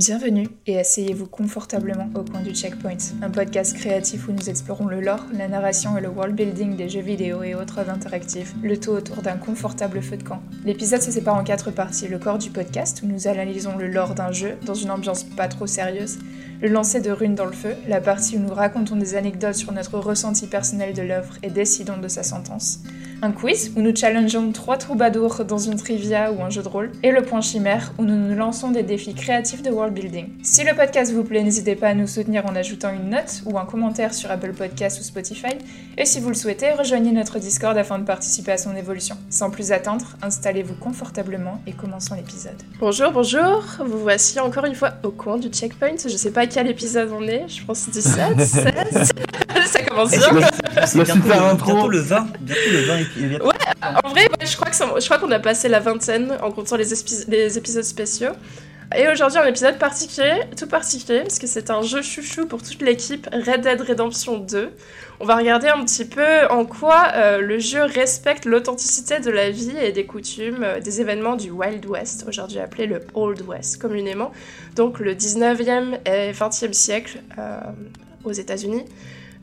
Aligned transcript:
Bienvenue 0.00 0.48
et 0.66 0.78
asseyez-vous 0.78 1.26
confortablement 1.26 2.08
au 2.14 2.22
coin 2.22 2.40
du 2.40 2.54
Checkpoint, 2.54 2.96
un 3.20 3.28
podcast 3.28 3.76
créatif 3.76 4.28
où 4.28 4.32
nous 4.32 4.48
explorons 4.48 4.86
le 4.86 5.02
lore, 5.02 5.26
la 5.34 5.46
narration 5.46 5.98
et 5.98 6.00
le 6.00 6.08
world 6.08 6.34
building 6.34 6.74
des 6.74 6.88
jeux 6.88 7.02
vidéo 7.02 7.42
et 7.42 7.54
autres 7.54 7.86
interactifs, 7.86 8.54
le 8.62 8.80
tout 8.80 8.92
autour 8.92 9.20
d'un 9.20 9.36
confortable 9.36 10.00
feu 10.00 10.16
de 10.16 10.22
camp. 10.22 10.40
L'épisode 10.64 11.02
se 11.02 11.10
sépare 11.10 11.36
en 11.36 11.44
quatre 11.44 11.70
parties, 11.70 12.08
le 12.08 12.18
corps 12.18 12.38
du 12.38 12.48
podcast 12.48 13.02
où 13.02 13.08
nous 13.08 13.28
analysons 13.28 13.76
le 13.76 13.88
lore 13.88 14.14
d'un 14.14 14.32
jeu 14.32 14.54
dans 14.64 14.72
une 14.72 14.90
ambiance 14.90 15.22
pas 15.22 15.48
trop 15.48 15.66
sérieuse, 15.66 16.18
le 16.62 16.68
lancer 16.68 17.02
de 17.02 17.10
runes 17.10 17.34
dans 17.34 17.44
le 17.44 17.52
feu, 17.52 17.74
la 17.86 18.00
partie 18.00 18.38
où 18.38 18.40
nous 18.40 18.54
racontons 18.54 18.96
des 18.96 19.16
anecdotes 19.16 19.56
sur 19.56 19.72
notre 19.72 19.98
ressenti 19.98 20.46
personnel 20.46 20.94
de 20.94 21.02
l'œuvre 21.02 21.34
et 21.42 21.50
décidons 21.50 21.98
de 21.98 22.08
sa 22.08 22.22
sentence, 22.22 22.78
un 23.22 23.32
quiz 23.32 23.72
où 23.76 23.82
nous 23.82 23.94
challengeons 23.94 24.50
trois 24.52 24.76
troubadours 24.76 25.44
dans 25.44 25.58
une 25.58 25.76
trivia 25.76 26.32
ou 26.32 26.42
un 26.42 26.50
jeu 26.50 26.62
de 26.62 26.68
rôle, 26.68 26.90
et 27.02 27.10
le 27.10 27.22
point 27.22 27.40
chimère 27.40 27.92
où 27.98 28.04
nous 28.04 28.16
nous 28.16 28.34
lançons 28.34 28.70
des 28.70 28.82
défis 28.82 29.14
créatifs 29.14 29.62
de 29.62 29.70
world 29.70 29.92
building. 29.92 30.28
Si 30.42 30.64
le 30.64 30.74
podcast 30.74 31.12
vous 31.12 31.24
plaît, 31.24 31.42
n'hésitez 31.42 31.74
pas 31.76 31.88
à 31.88 31.94
nous 31.94 32.06
soutenir 32.06 32.46
en 32.46 32.56
ajoutant 32.56 32.90
une 32.90 33.10
note 33.10 33.42
ou 33.44 33.58
un 33.58 33.66
commentaire 33.66 34.14
sur 34.14 34.30
Apple 34.30 34.52
Podcasts 34.52 35.00
ou 35.00 35.04
Spotify, 35.04 35.54
et 35.98 36.06
si 36.06 36.20
vous 36.20 36.28
le 36.28 36.34
souhaitez, 36.34 36.70
rejoignez 36.72 37.12
notre 37.12 37.38
Discord 37.38 37.76
afin 37.76 37.98
de 37.98 38.04
participer 38.04 38.52
à 38.52 38.58
son 38.58 38.74
évolution. 38.74 39.16
Sans 39.28 39.50
plus 39.50 39.72
attendre, 39.72 40.16
installez-vous 40.22 40.74
confortablement 40.74 41.60
et 41.66 41.72
commençons 41.72 42.14
l'épisode. 42.14 42.56
Bonjour, 42.80 43.12
bonjour, 43.12 43.64
vous 43.84 43.98
voici 43.98 44.40
encore 44.40 44.64
une 44.64 44.74
fois 44.74 44.92
au 45.02 45.10
coin 45.10 45.36
du 45.36 45.48
checkpoint. 45.48 45.96
Je 46.02 46.16
sais 46.16 46.30
pas 46.30 46.42
à 46.42 46.46
quel 46.46 46.68
épisode 46.68 47.10
on 47.12 47.22
est, 47.26 47.46
je 47.48 47.64
pense 47.64 47.88
17, 47.90 48.40
16. 48.40 49.10
ça 49.66 49.82
commence 49.82 50.10
bien. 50.10 50.20
C'est 50.86 51.02
bientôt, 51.02 51.12
super 51.22 51.40
le- 51.40 51.50
intro. 51.50 51.72
bientôt 51.72 51.88
le 51.88 51.98
20. 51.98 52.26
Bientôt 52.40 52.60
le 52.72 52.80
20 52.86 52.98
Ouais, 53.18 53.40
en 53.82 54.08
vrai, 54.08 54.22
ouais, 54.22 54.46
je 54.46 54.56
crois 54.56 54.70
que 54.70 54.76
je 54.76 55.04
crois 55.04 55.18
qu'on 55.18 55.30
a 55.30 55.38
passé 55.38 55.68
la 55.68 55.80
vingtaine 55.80 56.36
en 56.42 56.50
comptant 56.50 56.76
les 56.76 57.58
épisodes 57.58 57.84
spéciaux. 57.84 58.32
Et 58.96 59.08
aujourd'hui, 59.08 59.38
un 59.38 59.46
épisode 59.46 59.78
particulier, 59.78 60.40
tout 60.56 60.66
particulier, 60.66 61.20
parce 61.20 61.38
que 61.38 61.46
c'est 61.46 61.70
un 61.70 61.80
jeu 61.82 62.02
chouchou 62.02 62.46
pour 62.46 62.60
toute 62.60 62.82
l'équipe 62.82 63.28
Red 63.32 63.60
Dead 63.60 63.80
Redemption 63.80 64.38
2. 64.38 64.72
On 65.20 65.24
va 65.24 65.36
regarder 65.36 65.68
un 65.68 65.84
petit 65.84 66.04
peu 66.04 66.48
en 66.50 66.64
quoi 66.64 67.12
euh, 67.14 67.40
le 67.40 67.60
jeu 67.60 67.84
respecte 67.84 68.46
l'authenticité 68.46 69.20
de 69.20 69.30
la 69.30 69.50
vie 69.50 69.76
et 69.80 69.92
des 69.92 70.06
coutumes 70.06 70.64
euh, 70.64 70.80
des 70.80 71.00
événements 71.00 71.36
du 71.36 71.52
Wild 71.52 71.86
West, 71.86 72.24
aujourd'hui 72.26 72.58
appelé 72.58 72.86
le 72.86 73.00
Old 73.14 73.42
West 73.42 73.80
communément, 73.80 74.32
donc 74.74 74.98
le 74.98 75.14
19e 75.14 76.00
et 76.04 76.32
20e 76.32 76.72
siècle 76.72 77.20
euh, 77.38 77.60
aux 78.24 78.32
États-Unis 78.32 78.86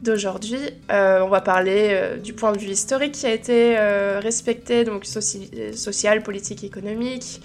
d'aujourd'hui. 0.02 0.60
Euh, 0.92 1.22
on 1.22 1.28
va 1.30 1.42
parler 1.42 1.90
euh, 1.92 2.18
du 2.18 2.34
point 2.34 2.52
de 2.52 2.60
vue 2.60 2.70
historique 2.70 3.14
qui 3.14 3.26
a 3.26 3.34
été 3.34 3.78
euh, 3.78 4.20
respecté, 4.22 4.84
donc 4.84 5.06
soci- 5.06 5.76
social, 5.76 6.24
politique, 6.24 6.64
économique. 6.64 7.42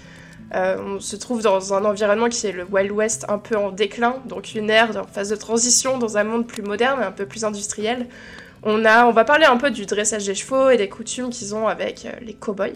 On 0.55 0.99
se 0.99 1.15
trouve 1.15 1.41
dans 1.41 1.73
un 1.73 1.83
environnement 1.83 2.29
qui 2.29 2.45
est 2.45 2.51
le 2.51 2.63
Wild 2.63 2.91
West 2.91 3.25
un 3.27 3.39
peu 3.39 3.57
en 3.57 3.71
déclin, 3.71 4.21
donc 4.25 4.53
une 4.53 4.69
ère 4.69 4.95
en 4.95 5.07
phase 5.07 5.29
de 5.29 5.35
transition 5.35 5.97
dans 5.97 6.15
un 6.15 6.23
monde 6.23 6.45
plus 6.45 6.61
moderne, 6.61 7.01
un 7.01 7.11
peu 7.11 7.25
plus 7.25 7.43
industriel. 7.43 8.05
On, 8.61 8.85
on 8.85 9.11
va 9.11 9.25
parler 9.25 9.45
un 9.45 9.57
peu 9.57 9.71
du 9.71 9.87
dressage 9.87 10.27
des 10.27 10.35
chevaux 10.35 10.69
et 10.69 10.77
des 10.77 10.89
coutumes 10.89 11.31
qu'ils 11.31 11.55
ont 11.55 11.67
avec 11.67 12.07
les 12.21 12.35
cow-boys. 12.35 12.69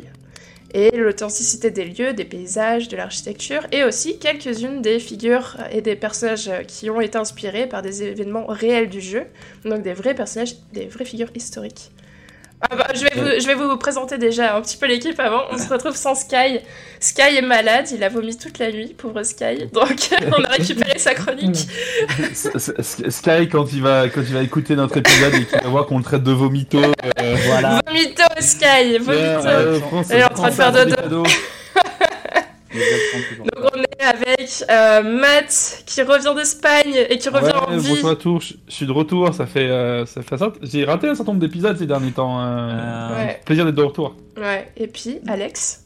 Et 0.77 0.95
l'authenticité 0.95 1.71
des 1.71 1.85
lieux, 1.85 2.13
des 2.13 2.23
paysages, 2.23 2.87
de 2.87 2.95
l'architecture, 2.95 3.65
et 3.71 3.83
aussi 3.83 4.19
quelques-unes 4.19 4.83
des 4.83 4.99
figures 4.99 5.57
et 5.71 5.81
des 5.81 5.95
personnages 5.95 6.51
qui 6.67 6.91
ont 6.91 7.01
été 7.01 7.17
inspirés 7.17 7.65
par 7.65 7.81
des 7.81 8.03
événements 8.03 8.45
réels 8.45 8.87
du 8.87 9.01
jeu, 9.01 9.23
donc 9.65 9.81
des 9.81 9.93
vrais 9.93 10.13
personnages, 10.13 10.53
des 10.73 10.85
vraies 10.85 11.03
figures 11.03 11.31
historiques. 11.33 11.89
Ah 12.59 12.75
bah, 12.75 12.87
je, 12.95 13.01
vais 13.03 13.11
vous, 13.15 13.39
je 13.39 13.45
vais 13.45 13.53
vous 13.53 13.77
présenter 13.77 14.17
déjà 14.17 14.55
un 14.55 14.61
petit 14.61 14.77
peu 14.77 14.87
l'équipe 14.87 15.19
avant. 15.19 15.43
On 15.51 15.57
se 15.59 15.69
retrouve 15.71 15.95
sans 15.95 16.15
Sky. 16.15 16.59
Sky 16.99 17.37
est 17.37 17.41
malade, 17.43 17.85
il 17.93 18.03
a 18.03 18.09
vomi 18.09 18.35
toute 18.35 18.57
la 18.57 18.71
nuit, 18.71 18.95
pauvre 18.97 19.21
Sky. 19.21 19.67
Donc 19.71 20.09
on 20.37 20.43
a 20.43 20.49
récupéré 20.49 20.97
sa 20.97 21.13
chronique. 21.13 21.67
Sky, 22.33 23.47
quand 23.49 23.71
il, 23.73 23.81
va, 23.83 24.09
quand 24.09 24.21
il 24.21 24.33
va 24.33 24.41
écouter 24.41 24.75
notre 24.75 24.97
épisode 24.97 25.35
et 25.35 25.45
qu'il 25.45 25.59
va 25.61 25.67
voir 25.69 25.85
qu'on 25.85 25.99
le 25.99 26.03
traite 26.03 26.23
de 26.23 26.31
vomito. 26.31 26.79
euh, 26.79 27.35
Voilà. 27.45 27.79
Vomito 27.85 28.23
Sky, 28.39 28.97
vomito. 28.99 29.79
France- 29.87 30.07
Elle 30.09 30.19
est 30.21 30.23
en 30.23 30.29
train 30.29 30.49
de 30.49 30.53
faire 30.55 30.71
dodo. 30.71 31.23
Donc 33.39 33.71
on 33.73 33.81
est 33.81 34.03
avec 34.03 34.49
euh, 34.69 35.03
Matt 35.19 35.83
qui 35.85 36.01
revient 36.01 36.33
d'Espagne 36.35 37.05
et 37.09 37.17
qui 37.17 37.29
revient 37.29 37.51
en 37.53 37.77
vie. 37.77 38.01
tous, 38.19 38.39
je 38.49 38.53
je 38.67 38.73
suis 38.73 38.85
de 38.85 38.91
retour, 38.91 39.33
ça 39.33 39.45
fait, 39.45 39.67
euh, 39.69 40.05
ça 40.05 40.21
fait 40.21 40.37
ça. 40.37 40.53
J'ai 40.61 40.85
raté 40.85 41.07
un 41.07 41.15
certain 41.15 41.31
nombre 41.31 41.41
d'épisodes 41.45 41.77
ces 41.77 41.87
derniers 41.87 42.11
temps. 42.11 42.39
euh, 42.41 42.45
Euh, 42.69 43.15
Ouais. 43.25 43.41
Plaisir 43.45 43.65
d'être 43.65 43.75
de 43.75 43.81
retour. 43.83 44.15
Ouais. 44.37 44.71
Et 44.77 44.87
puis 44.87 45.19
Alex. 45.27 45.83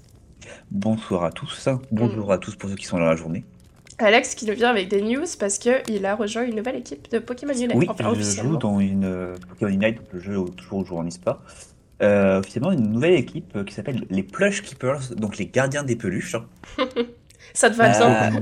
Bonsoir 0.70 1.24
à 1.26 1.32
tous. 1.32 1.68
Bonjour 1.92 2.32
à 2.32 2.38
tous 2.38 2.56
pour 2.56 2.70
ceux 2.70 2.76
qui 2.76 2.86
sont 2.86 2.98
là 2.98 3.06
la 3.06 3.16
journée. 3.16 3.44
Alex 4.00 4.34
qui 4.36 4.46
nous 4.46 4.56
vient 4.56 4.70
avec 4.70 4.88
des 4.88 5.02
news 5.02 5.26
parce 5.40 5.58
qu'il 5.60 6.06
a 6.06 6.16
rejoint 6.16 6.44
une 6.44 6.56
nouvelle 6.56 6.78
équipe 6.78 7.12
de 7.12 7.20
Pokémon 7.20 7.54
Unite. 7.54 7.72
Oui, 7.76 7.86
enfin, 7.88 8.14
je 8.16 8.22
joue 8.22 8.58
dans 8.58 8.80
une 8.80 9.36
Pokémon 9.50 9.72
Unite, 9.72 9.98
le 10.12 10.20
jeu 10.20 10.36
toujours 10.58 10.80
où 10.80 10.84
je 10.84 10.90
joue 10.90 10.98
en 10.98 11.06
ISPA. 11.06 11.40
Euh, 12.02 12.40
officiellement, 12.40 12.72
une 12.72 12.92
nouvelle 12.92 13.14
équipe 13.14 13.56
euh, 13.56 13.64
qui 13.64 13.74
s'appelle 13.74 14.06
les 14.10 14.24
Plush 14.24 14.64
Keepers, 14.64 15.16
donc 15.16 15.38
les 15.38 15.46
gardiens 15.46 15.84
des 15.84 15.96
peluches. 15.96 16.36
Ça 17.54 17.70
te 17.70 17.76
va 17.76 17.90
bien. 17.90 18.36
Euh, 18.36 18.40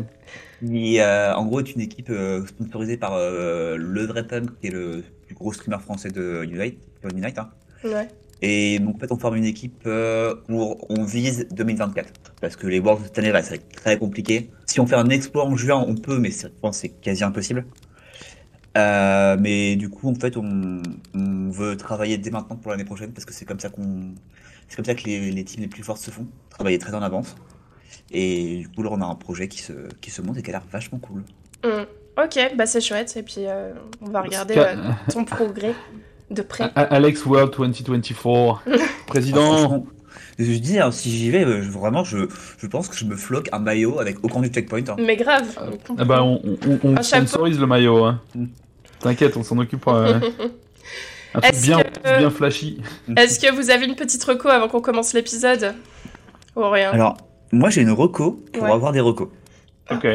qui, 0.65 0.99
euh, 0.99 1.33
en 1.35 1.45
gros, 1.45 1.59
est 1.59 1.73
une 1.73 1.81
équipe 1.81 2.11
sponsorisée 2.47 2.97
par 2.97 3.17
le 3.17 4.05
Dreton, 4.07 4.45
qui 4.61 4.67
est 4.67 4.71
le 4.71 5.03
plus 5.25 5.35
gros 5.35 5.53
streamer 5.53 5.79
français 5.79 6.09
de 6.09 6.43
Unite. 6.43 6.79
Unite 7.03 7.37
hein. 7.37 7.49
Ouais. 7.83 8.07
Et 8.41 8.79
donc, 8.79 8.95
en 8.95 8.99
fait, 8.99 9.11
on 9.11 9.17
forme 9.17 9.35
une 9.35 9.45
équipe 9.45 9.83
euh, 9.85 10.35
où 10.47 10.77
on 10.89 11.03
vise 11.03 11.47
2024. 11.51 12.13
Parce 12.39 12.55
que 12.55 12.67
les 12.67 12.79
Worlds 12.79 13.03
cette 13.05 13.19
année, 13.19 13.31
va 13.31 13.43
c'est 13.43 13.69
très 13.69 13.97
compliqué. 13.97 14.49
Si 14.65 14.79
on 14.79 14.87
fait 14.87 14.95
un 14.95 15.09
exploit 15.09 15.45
en 15.45 15.55
juin, 15.55 15.83
on 15.85 15.95
peut, 15.95 16.19
mais 16.19 16.31
je 16.31 16.47
pense 16.47 16.77
que 16.77 16.81
c'est 16.81 16.89
quasi 17.01 17.23
impossible. 17.23 17.65
Euh, 18.79 19.37
mais 19.39 19.75
du 19.75 19.89
coup, 19.89 20.09
en 20.09 20.15
fait, 20.15 20.37
on, 20.37 20.81
on 21.13 21.49
veut 21.51 21.75
travailler 21.77 22.17
dès 22.17 22.31
maintenant 22.31 22.55
pour 22.55 22.71
l'année 22.71 22.85
prochaine 22.85 23.11
parce 23.11 23.25
que 23.25 23.33
c'est 23.33 23.45
comme 23.45 23.59
ça 23.59 23.69
qu'on, 23.69 24.11
c'est 24.67 24.75
comme 24.75 24.85
ça 24.85 24.95
que 24.95 25.03
les, 25.05 25.31
les 25.31 25.43
teams 25.43 25.61
les 25.61 25.67
plus 25.67 25.83
fortes 25.83 26.01
se 26.01 26.11
font. 26.11 26.27
Travailler 26.49 26.77
très 26.79 26.93
en 26.93 27.01
avance. 27.01 27.35
Et 28.11 28.57
du 28.59 28.69
coup, 28.69 28.81
là, 28.83 28.89
on 28.91 29.01
a 29.01 29.05
un 29.05 29.15
projet 29.15 29.47
qui 29.47 29.59
se, 29.61 29.73
qui 30.01 30.11
se 30.11 30.21
monte 30.21 30.37
et 30.37 30.41
qui 30.41 30.49
a 30.49 30.53
l'air 30.53 30.63
vachement 30.71 30.99
cool. 30.99 31.23
Hmm. 31.63 31.83
Ok, 32.23 32.37
bah 32.57 32.65
c'est 32.65 32.81
chouette. 32.81 33.15
Et 33.17 33.23
puis 33.23 33.45
euh, 33.45 33.71
on 34.01 34.09
va 34.09 34.21
regarder 34.21 34.55
euh, 34.57 34.75
ton 35.11 35.23
progrès 35.37 35.73
de 36.31 36.41
près. 36.41 36.65
A- 36.75 36.81
Alex 36.95 37.25
World 37.25 37.53
2024, 37.55 38.63
président. 39.07 39.57
Franchement, 39.57 39.85
je 40.37 40.51
dis, 40.57 40.79
hein, 40.79 40.91
si 40.91 41.11
j'y 41.11 41.29
vais, 41.31 41.43
euh, 41.45 41.61
je- 41.61 41.69
vraiment, 41.69 42.03
je, 42.03 42.27
je 42.57 42.67
pense 42.67 42.87
que 42.87 42.95
je 42.95 43.05
me 43.05 43.15
floque 43.15 43.49
un 43.51 43.59
maillot 43.59 43.99
avec 43.99 44.17
aucun 44.23 44.41
du 44.41 44.49
checkpoint. 44.49 44.81
hein. 44.89 44.95
Mais 44.99 45.15
grave. 45.17 45.57
Ah 45.97 46.03
bah, 46.05 46.23
on, 46.23 46.41
on, 46.83 47.01
sponsorise 47.01 47.59
le 47.59 47.67
maillot. 47.67 48.03
Hein. 48.05 48.21
Mm. 48.99 49.03
T'inquiète, 49.03 49.37
on 49.37 49.43
s'en 49.43 49.57
occupe. 49.57 49.87
euh, 49.87 50.19
un 51.33 51.41
truc 51.41 51.61
bien, 51.61 51.79
que- 51.81 52.17
bien 52.19 52.29
flashy. 52.29 52.81
Est-ce 53.15 53.39
que 53.39 53.53
vous 53.53 53.69
avez 53.69 53.85
une 53.85 53.95
petite 53.95 54.23
reco 54.23 54.47
avant 54.49 54.67
qu'on 54.67 54.81
commence 54.81 55.13
l'épisode? 55.13 55.73
Ou 56.55 56.69
rien 56.69 56.91
Alors, 56.91 57.17
moi, 57.51 57.69
j'ai 57.69 57.81
une 57.81 57.91
reco 57.91 58.43
pour 58.53 58.63
Ouais. 58.63 58.71
avoir 58.71 58.91
des 58.91 58.99
recos. 58.99 59.29
Ok. 59.91 60.05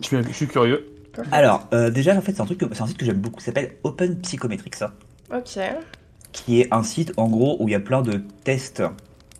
Je 0.00 0.04
suis, 0.06 0.16
je 0.26 0.32
suis 0.32 0.46
curieux. 0.46 0.86
Alors, 1.30 1.68
euh, 1.74 1.90
déjà, 1.90 2.14
en 2.16 2.20
fait, 2.22 2.32
c'est 2.32 2.40
un 2.40 2.46
truc, 2.46 2.58
que- 2.58 2.66
c'est 2.72 2.82
un 2.82 2.86
site 2.86 2.96
que 2.96 3.04
j'aime 3.04 3.18
beaucoup, 3.18 3.40
ça 3.40 3.46
s'appelle 3.46 3.76
Open 3.82 4.18
Psychometrics, 4.20 4.76
ça, 4.76 4.94
Ok. 5.34 5.58
qui 6.32 6.60
est 6.62 6.72
un 6.72 6.82
site, 6.82 7.12
en 7.18 7.28
gros, 7.28 7.56
où 7.60 7.68
il 7.68 7.72
y 7.72 7.74
a 7.74 7.80
plein 7.80 8.00
de 8.00 8.22
tests 8.44 8.82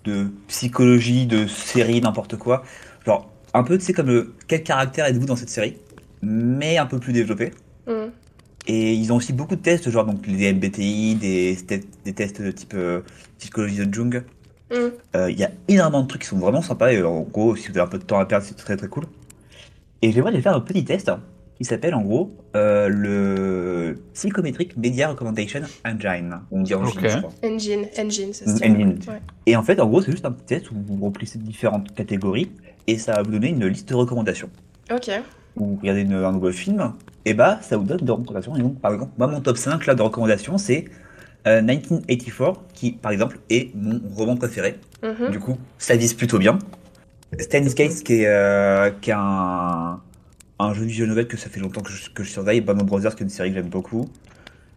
de 0.04 0.26
psychologie, 0.48 1.26
de 1.26 1.46
séries, 1.46 2.00
n'importe 2.02 2.36
quoi. 2.36 2.62
Genre, 3.06 3.30
un 3.54 3.62
peu, 3.62 3.78
tu 3.78 3.84
sais, 3.84 3.92
comme 3.94 4.08
le, 4.08 4.34
quel 4.48 4.62
caractère 4.62 5.06
êtes-vous 5.06 5.24
dans 5.26 5.36
cette 5.36 5.48
série, 5.48 5.76
mais 6.20 6.76
un 6.76 6.86
peu 6.86 6.98
plus 6.98 7.12
développé. 7.14 7.52
Hmm. 7.86 8.10
Et 8.66 8.94
ils 8.94 9.12
ont 9.12 9.16
aussi 9.16 9.32
beaucoup 9.32 9.56
de 9.56 9.60
tests, 9.60 9.90
genre 9.90 10.04
donc 10.06 10.22
des 10.22 10.52
MBTI, 10.52 11.16
des, 11.16 11.56
des 12.04 12.12
tests 12.12 12.40
de 12.40 12.50
type 12.52 12.74
euh, 12.74 13.00
psychologie 13.38 13.84
de 13.86 13.92
Jung. 13.92 14.22
Hmm. 14.70 14.76
Euh, 15.16 15.30
Il 15.30 15.38
y 15.38 15.44
a 15.44 15.50
énormément 15.68 16.02
de 16.02 16.06
trucs 16.08 16.22
qui 16.22 16.28
sont 16.28 16.38
vraiment 16.38 16.62
sympas 16.62 16.92
et 16.92 17.02
en 17.02 17.22
gros, 17.22 17.56
si 17.56 17.64
vous 17.68 17.78
avez 17.78 17.86
un 17.86 17.90
peu 17.90 17.98
de 17.98 18.04
temps 18.04 18.18
à 18.18 18.24
perdre, 18.24 18.46
c'est 18.46 18.54
très 18.56 18.76
très 18.76 18.88
cool. 18.88 19.04
Et 20.00 20.12
j'aimerais 20.12 20.30
aller 20.32 20.42
faire 20.42 20.54
un 20.56 20.60
petit 20.60 20.84
test 20.84 21.10
qui 21.58 21.64
s'appelle 21.64 21.94
en 21.94 22.02
gros 22.02 22.34
euh, 22.56 22.88
le 22.88 24.00
Psychometric 24.14 24.76
Media 24.76 25.08
Recommendation 25.10 25.60
Engine. 25.84 26.40
On 26.50 26.62
dit 26.62 26.74
engine, 26.74 26.98
Ok. 26.98 27.08
je 27.08 27.18
crois. 27.18 27.30
Engine, 27.44 27.86
engine, 27.98 28.32
c'est 28.32 28.46
Mm, 28.48 28.56
ça. 28.56 28.66
engine. 28.66 28.98
Ouais. 29.08 29.20
Et 29.46 29.56
en 29.56 29.62
fait, 29.62 29.80
en 29.80 29.86
gros, 29.88 30.00
c'est 30.02 30.12
juste 30.12 30.24
un 30.24 30.32
petit 30.32 30.44
test 30.46 30.70
où 30.70 30.74
vous 30.86 30.96
remplissez 31.02 31.38
différentes 31.38 31.92
catégories 31.94 32.50
et 32.86 32.96
ça 32.98 33.14
va 33.14 33.22
vous 33.22 33.30
donner 33.32 33.48
une 33.50 33.66
liste 33.66 33.88
de 33.88 33.94
recommandations. 33.94 34.48
Ok. 34.92 35.10
Vous 35.56 35.78
regardez 35.80 36.02
une- 36.02 36.14
un 36.14 36.32
nouveau 36.32 36.50
film, 36.52 36.92
et 37.24 37.34
bah 37.34 37.58
ça 37.62 37.76
vous 37.76 37.84
donne 37.84 37.98
des 38.00 38.10
recommandations. 38.12 38.56
Et 38.56 38.60
donc, 38.60 38.80
par 38.80 38.92
exemple, 38.94 39.12
moi 39.18 39.26
mon 39.26 39.40
top 39.40 39.56
5 39.58 39.86
là, 39.86 39.94
de 39.94 40.02
recommandations 40.02 40.56
c'est 40.58 40.86
euh, 41.46 41.60
1984, 41.60 42.60
qui 42.74 42.92
par 42.92 43.12
exemple 43.12 43.38
est 43.50 43.74
mon 43.74 44.00
roman 44.14 44.36
préféré. 44.36 44.76
Mhm. 45.02 45.30
Du 45.30 45.38
coup, 45.40 45.58
ça 45.78 45.96
vise 45.96 46.14
plutôt 46.14 46.38
bien. 46.38 46.58
Steins 47.38 47.64
Gate, 47.74 48.02
qui 48.04 48.14
est, 48.22 48.26
euh, 48.26 48.90
qui 49.00 49.10
est 49.10 49.14
un, 49.16 50.00
un 50.58 50.74
jeu 50.74 50.84
visual 50.84 51.08
novel 51.08 51.26
que 51.26 51.36
ça 51.36 51.48
fait 51.48 51.60
longtemps 51.60 51.80
que 51.80 51.90
je, 51.90 52.10
que 52.10 52.22
je 52.22 52.30
surveille. 52.30 52.60
Band 52.60 52.74
Brothers, 52.76 53.14
qui 53.16 53.22
est 53.22 53.24
une 53.24 53.30
série 53.30 53.48
que 53.50 53.56
j'aime 53.56 53.68
beaucoup. 53.68 54.08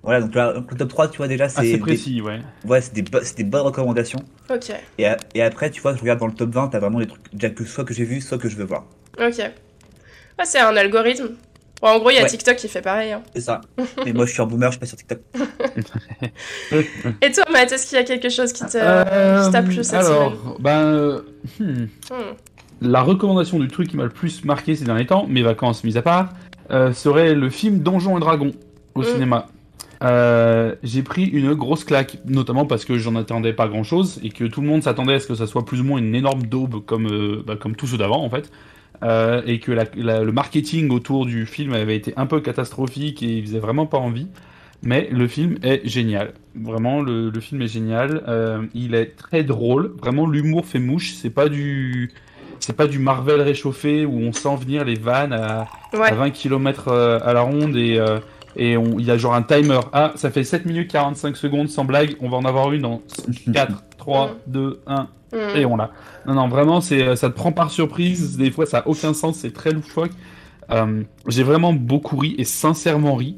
Voilà, 0.03 0.21
donc 0.21 0.33
là, 0.35 0.53
le 0.53 0.77
top 0.77 0.89
3, 0.89 1.07
tu 1.09 1.17
vois 1.17 1.27
déjà, 1.27 1.49
c'est 1.49 1.61
des, 1.73 1.77
précis, 1.79 2.21
ouais. 2.21 2.39
ouais, 2.65 2.79
c'est 2.81 2.93
des, 2.93 3.01
des 3.01 3.43
bonnes 3.43 3.61
recommandations. 3.61 4.19
Ok. 4.51 4.71
Et, 4.99 5.05
a- 5.07 5.17
et 5.33 5.41
après, 5.41 5.69
tu 5.71 5.81
vois, 5.81 5.95
je 5.95 5.99
regarde 6.01 6.19
dans 6.19 6.27
le 6.27 6.33
top 6.33 6.51
20, 6.51 6.67
t'as 6.69 6.79
vraiment 6.79 6.99
des 6.99 7.07
trucs 7.07 7.21
déjà 7.33 7.49
que 7.49 7.63
soit 7.65 7.83
que 7.85 7.93
j'ai 7.93 8.05
vu, 8.05 8.21
soit 8.21 8.37
que 8.37 8.47
je 8.47 8.55
veux 8.55 8.65
voir. 8.65 8.85
Ok. 9.19 9.41
Ah, 10.37 10.43
c'est 10.45 10.59
un 10.59 10.75
algorithme. 10.75 11.29
Bon, 11.81 11.89
en 11.89 11.99
gros, 11.99 12.09
il 12.09 12.15
y 12.15 12.17
a 12.17 12.23
Ouais. 12.23 12.29
TikTok 12.29 12.55
qui 12.55 12.67
fait 12.67 12.81
pareil. 12.81 13.11
hein. 13.11 13.21
C'est 13.33 13.41
ça. 13.41 13.61
Mais 14.05 14.13
moi, 14.13 14.25
je 14.25 14.31
suis 14.33 14.41
un 14.41 14.45
boomer, 14.45 14.69
je 14.71 14.77
suis 14.77 14.79
pas 14.79 14.85
sur 14.85 14.97
TikTok. 14.97 15.19
Et 17.21 17.31
toi, 17.31 17.43
Matt, 17.51 17.71
est-ce 17.71 17.87
qu'il 17.87 17.97
y 17.97 18.01
a 18.01 18.03
quelque 18.03 18.29
chose 18.29 18.53
qui 18.53 18.65
te- 18.65 18.77
Euh, 18.77 19.51
t'a 19.51 19.61
plu 19.61 19.83
cette 19.83 19.93
alors, 20.05 20.31
semaine? 20.31 20.55
ben, 20.59 20.79
euh, 20.79 21.21
hmm, 21.59 21.63
Hmm. 22.09 22.33
la 22.81 23.01
recommandation 23.01 23.59
du 23.59 23.67
truc 23.67 23.89
qui 23.89 23.97
m'a 23.97 24.03
le 24.03 24.09
plus 24.09 24.43
marqué 24.45 24.75
ces 24.75 24.85
derniers 24.85 25.05
temps, 25.05 25.25
mes 25.27 25.41
vacances 25.43 25.83
mis 25.83 25.97
à 25.97 26.01
part, 26.01 26.29
euh, 26.71 26.93
serait 26.93 27.33
le 27.35 27.49
film 27.49 27.79
Donjons 27.79 28.17
et 28.17 28.19
Dragons 28.19 28.51
au 28.95 29.01
Mm. 29.01 29.05
cinéma. 29.05 29.47
Euh, 30.03 30.75
j'ai 30.83 31.03
pris 31.03 31.23
une 31.25 31.53
grosse 31.53 31.83
claque, 31.83 32.17
notamment 32.25 32.65
parce 32.65 32.83
que 32.85 32.97
j'en 32.97 33.15
attendais 33.15 33.53
pas 33.53 33.67
grand 33.67 33.83
chose 33.83 34.19
et 34.23 34.29
que 34.29 34.43
tout 34.43 34.61
le 34.61 34.67
monde 34.67 34.83
s'attendait 34.83 35.15
à 35.15 35.19
ce 35.19 35.27
que 35.27 35.35
ça 35.35 35.47
soit 35.47 35.65
plus 35.65 35.81
ou 35.81 35.83
moins 35.83 35.99
une 35.99 36.13
énorme 36.15 36.43
daube 36.43 36.83
comme, 36.85 37.07
euh, 37.07 37.43
bah, 37.45 37.55
comme 37.59 37.75
tous 37.75 37.87
ceux 37.87 37.97
d'avant 37.97 38.23
en 38.23 38.29
fait. 38.29 38.51
Euh, 39.03 39.41
et 39.45 39.59
que 39.59 39.71
la- 39.71 39.85
la- 39.95 40.23
le 40.23 40.31
marketing 40.31 40.89
autour 40.91 41.25
du 41.25 41.45
film 41.45 41.73
avait 41.73 41.95
été 41.95 42.13
un 42.17 42.25
peu 42.25 42.39
catastrophique 42.41 43.21
et 43.23 43.37
il 43.37 43.45
faisait 43.45 43.59
vraiment 43.59 43.85
pas 43.85 43.97
envie. 43.97 44.27
Mais 44.83 45.09
le 45.11 45.27
film 45.27 45.55
est 45.63 45.81
génial. 45.87 46.33
Vraiment, 46.55 47.01
le, 47.01 47.29
le 47.29 47.39
film 47.39 47.61
est 47.61 47.67
génial. 47.67 48.23
Euh, 48.27 48.63
il 48.73 48.93
est 48.95 49.15
très 49.17 49.43
drôle. 49.43 49.93
Vraiment, 49.99 50.27
l'humour 50.27 50.65
fait 50.65 50.79
mouche. 50.79 51.13
C'est 51.13 51.29
pas 51.31 51.49
du, 51.49 52.11
c'est 52.59 52.75
pas 52.75 52.85
du 52.87 52.99
Marvel 52.99 53.41
réchauffé 53.41 54.05
où 54.05 54.17
on 54.19 54.31
sent 54.31 54.55
venir 54.61 54.85
les 54.85 54.95
vannes 54.95 55.33
à, 55.33 55.67
Ouais. 55.93 56.09
à 56.11 56.15
20 56.15 56.29
km 56.29 56.89
à 56.91 57.33
la 57.33 57.41
ronde 57.41 57.75
et, 57.75 57.97
euh, 57.99 58.19
et 58.55 58.77
on- 58.77 58.99
il 58.99 59.05
y 59.05 59.11
a 59.11 59.17
genre 59.17 59.33
un 59.33 59.41
timer. 59.43 59.79
Ah, 59.91 60.11
ça 60.15 60.29
fait 60.29 60.43
7 60.43 60.65
minutes 60.65 60.91
45 60.91 61.35
secondes 61.35 61.67
sans 61.69 61.83
blague. 61.85 62.15
On 62.21 62.29
va 62.29 62.37
en 62.37 62.45
avoir 62.45 62.71
une 62.71 62.81
dans 62.83 63.01
4, 63.53 63.83
3, 63.97 64.27
Mm. 64.27 64.51
2, 64.51 64.79
1 64.87 65.07
Hmm. 65.33 65.57
et 65.57 65.65
on 65.65 65.75
l'a. 65.75 65.89
Non, 66.27 66.33
non, 66.33 66.47
vraiment, 66.47 66.81
c'est, 66.81 67.15
ça 67.15 67.29
te 67.29 67.35
prend 67.35 67.51
par 67.51 67.71
surprise. 67.71 68.37
Des 68.37 68.51
fois, 68.51 68.65
ça 68.65 68.79
a 68.79 68.87
aucun 68.87 69.13
sens. 69.13 69.37
C'est 69.37 69.53
très 69.53 69.71
loufoque. 69.71 70.11
Euh, 70.71 71.03
j'ai 71.27 71.43
vraiment 71.43 71.73
beaucoup 71.73 72.17
ri 72.17 72.35
et 72.37 72.43
sincèrement 72.43 73.15
ri. 73.15 73.37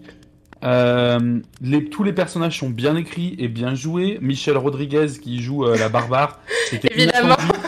Euh, 0.64 1.40
les, 1.62 1.86
tous 1.86 2.04
les 2.04 2.14
personnages 2.14 2.58
sont 2.60 2.70
bien 2.70 2.96
écrits 2.96 3.36
et 3.38 3.48
bien 3.48 3.76
joués. 3.76 4.18
Michel 4.22 4.58
Rodriguez 4.58 5.08
qui 5.22 5.40
joue 5.42 5.66
euh, 5.66 5.78
la 5.78 5.90
barbare, 5.90 6.40
c'était 6.70 6.88
Évidemment. 6.96 7.36
inattendu. 7.36 7.60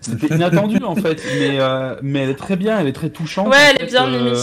C'était 0.00 0.34
inattendu 0.34 0.84
en 0.84 0.94
fait, 0.96 1.22
mais, 1.38 1.58
euh, 1.60 1.96
mais 2.02 2.18
elle 2.20 2.30
est 2.30 2.34
très 2.34 2.56
bien, 2.56 2.78
elle 2.78 2.86
est 2.86 2.92
très 2.92 3.08
touchante. 3.08 3.48
Ouais, 3.48 3.72
elle 3.74 3.86
est 3.86 3.90
bien 3.90 4.06
euh, 4.06 4.34
Mimi. 4.34 4.38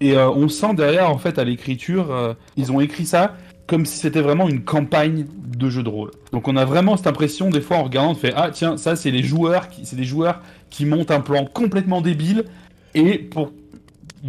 et 0.00 0.12
euh, 0.18 0.28
on 0.28 0.48
sent 0.50 0.74
derrière, 0.74 1.08
en 1.10 1.16
fait, 1.16 1.38
à 1.38 1.44
l'écriture, 1.44 2.12
euh, 2.12 2.34
ils 2.58 2.70
ont 2.70 2.80
écrit 2.80 3.06
ça 3.06 3.34
comme 3.66 3.86
si 3.86 3.98
c'était 3.98 4.20
vraiment 4.20 4.48
une 4.48 4.62
campagne 4.62 5.26
de 5.56 5.70
jeu 5.70 5.82
de 5.82 5.88
rôle. 5.88 6.10
Donc 6.32 6.48
on 6.48 6.56
a 6.56 6.64
vraiment 6.64 6.96
cette 6.96 7.06
impression, 7.06 7.50
des 7.50 7.60
fois, 7.60 7.78
en 7.78 7.84
regardant, 7.84 8.10
on 8.10 8.14
fait 8.14 8.32
Ah, 8.36 8.50
tiens, 8.52 8.76
ça, 8.76 8.96
c'est 8.96 9.10
les 9.10 9.22
joueurs, 9.22 9.68
qui, 9.68 9.86
c'est 9.86 9.96
des 9.96 10.04
joueurs 10.04 10.40
qui 10.70 10.84
montent 10.84 11.10
un 11.10 11.20
plan 11.20 11.46
complètement 11.46 12.00
débile, 12.00 12.44
et 12.94 13.18
pour 13.18 13.52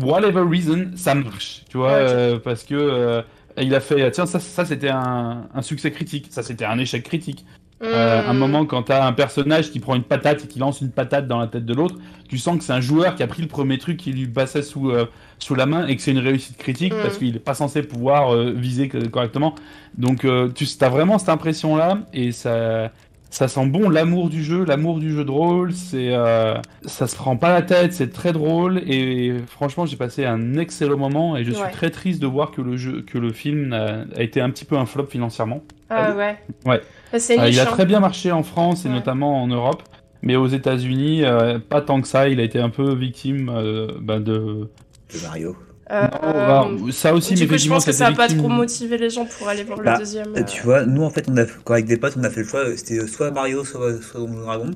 whatever 0.01 0.41
reason, 0.41 0.91
ça 0.95 1.15
marche, 1.15 1.63
tu 1.69 1.77
vois, 1.77 1.91
euh, 1.91 2.39
parce 2.39 2.63
que 2.63 2.75
euh, 2.75 3.21
il 3.57 3.73
a 3.75 3.79
fait, 3.79 4.11
tiens, 4.11 4.25
ça, 4.25 4.39
ça 4.39 4.65
c'était 4.65 4.89
un, 4.89 5.47
un 5.53 5.61
succès 5.61 5.91
critique, 5.91 6.27
ça, 6.29 6.43
c'était 6.43 6.65
un 6.65 6.77
échec 6.79 7.03
critique. 7.03 7.45
Euh, 7.83 8.23
Hmm. 8.23 8.29
un 8.29 8.33
moment, 8.33 8.65
quand 8.65 8.83
t'as 8.83 9.05
un 9.05 9.11
personnage 9.11 9.69
qui 9.69 9.79
prend 9.79 9.95
une 9.95 10.03
patate 10.03 10.45
et 10.45 10.47
qui 10.47 10.59
lance 10.59 10.79
une 10.79 10.91
patate 10.91 11.27
dans 11.27 11.39
la 11.39 11.47
tête 11.47 11.65
de 11.65 11.73
l'autre, 11.73 11.95
tu 12.29 12.37
sens 12.37 12.57
que 12.57 12.63
c'est 12.63 12.73
un 12.73 12.79
joueur 12.81 13.15
qui 13.15 13.23
a 13.23 13.27
pris 13.27 13.41
le 13.41 13.49
premier 13.49 13.77
truc 13.77 13.97
qui 13.97 14.13
lui 14.13 14.27
passait 14.27 14.61
sous, 14.61 14.91
euh, 14.91 15.07
sous 15.39 15.55
la 15.55 15.65
main 15.65 15.85
et 15.85 15.95
que 15.95 16.01
c'est 16.01 16.11
une 16.11 16.19
réussite 16.19 16.57
critique 16.57 16.93
parce 17.03 17.17
qu'il 17.17 17.33
n'est 17.33 17.39
pas 17.39 17.53
censé 17.53 17.83
pouvoir 17.83 18.33
euh, 18.33 18.53
viser 18.55 18.87
correctement. 18.87 19.55
Donc 19.97 20.23
euh, 20.23 20.49
tu 20.53 20.65
as 20.81 20.89
vraiment 20.89 21.17
cette 21.19 21.29
impression-là 21.29 21.99
et 22.13 22.31
ça, 22.31 22.91
ça 23.29 23.47
sent 23.47 23.65
bon 23.67 23.89
l'amour 23.89 24.29
du 24.29 24.43
jeu, 24.43 24.63
l'amour 24.65 24.99
du 24.99 25.11
jeu 25.11 25.25
de 25.25 25.31
rôle. 25.31 25.73
C'est, 25.73 26.09
euh, 26.13 26.55
ça 26.85 27.07
se 27.07 27.15
prend 27.15 27.35
pas 27.37 27.51
la 27.53 27.61
tête, 27.61 27.93
c'est 27.93 28.11
très 28.13 28.31
drôle 28.31 28.77
et 28.87 29.33
franchement 29.47 29.85
j'ai 29.85 29.97
passé 29.97 30.25
un 30.25 30.55
excellent 30.57 30.97
moment 30.97 31.35
et 31.35 31.43
je 31.43 31.51
suis 31.51 31.61
Ouais. 31.63 31.71
très 31.71 31.89
triste 31.89 32.21
de 32.21 32.27
voir 32.27 32.51
que 32.51 32.61
le 32.61 32.77
jeu, 32.77 33.01
que 33.01 33.17
le 33.17 33.31
film 33.33 33.73
a, 33.73 34.05
a 34.17 34.21
été 34.23 34.39
un 34.41 34.49
petit 34.49 34.65
peu 34.65 34.77
un 34.77 34.85
flop 34.85 35.07
financièrement. 35.07 35.63
Ah 35.89 36.13
ouais. 36.15 36.37
Ouais. 36.65 36.81
Bah, 37.11 37.13
Euh, 37.13 37.17
niche. 37.45 37.55
il 37.55 37.59
a 37.59 37.65
très 37.65 37.85
bien 37.85 37.99
marché 37.99 38.31
en 38.31 38.43
France 38.43 38.85
et 38.85 38.87
Ouais. 38.89 38.95
notamment 38.95 39.41
en 39.43 39.47
Europe, 39.47 39.83
mais 40.21 40.35
aux 40.35 40.47
États-Unis, 40.47 41.23
euh, 41.23 41.59
pas 41.59 41.81
tant 41.81 42.01
que 42.01 42.07
ça. 42.07 42.27
Il 42.29 42.39
a 42.39 42.43
été 42.43 42.59
un 42.59 42.69
peu 42.69 42.93
victime 42.95 43.49
euh, 43.53 43.91
bah, 44.01 44.19
de. 44.19 44.69
De 45.13 45.21
Mario. 45.23 45.55
Euh, 45.91 46.07
Non, 46.47 46.73
bah, 46.73 46.91
ça 46.91 47.13
aussi, 47.13 47.35
du 47.35 47.43
mais 47.43 47.47
coup, 47.47 47.57
je 47.57 47.69
pense 47.69 47.85
que 47.85 47.91
ça 47.91 48.07
a 48.07 48.11
pas 48.11 48.27
trop 48.27 48.49
motivé 48.49 48.97
les 48.97 49.09
gens 49.09 49.25
pour 49.25 49.47
aller 49.47 49.63
voir 49.63 49.79
Bah, 49.79 49.93
le 49.93 49.99
deuxième. 49.99 50.35
Euh, 50.35 50.39
euh. 50.39 50.43
Tu 50.43 50.63
vois, 50.63 50.85
nous 50.85 51.03
en 51.03 51.09
fait, 51.09 51.27
on 51.29 51.37
a, 51.37 51.45
quand 51.63 51.73
avec 51.73 51.85
des 51.85 51.97
potes, 51.97 52.15
on 52.17 52.23
a 52.23 52.29
fait 52.29 52.41
le 52.41 52.47
choix, 52.47 52.61
euh, 52.61 52.75
c'était 52.75 53.05
soit 53.07 53.31
Mario, 53.31 53.63
soit, 53.63 54.01
soit 54.01 54.21
Donjons 54.21 54.71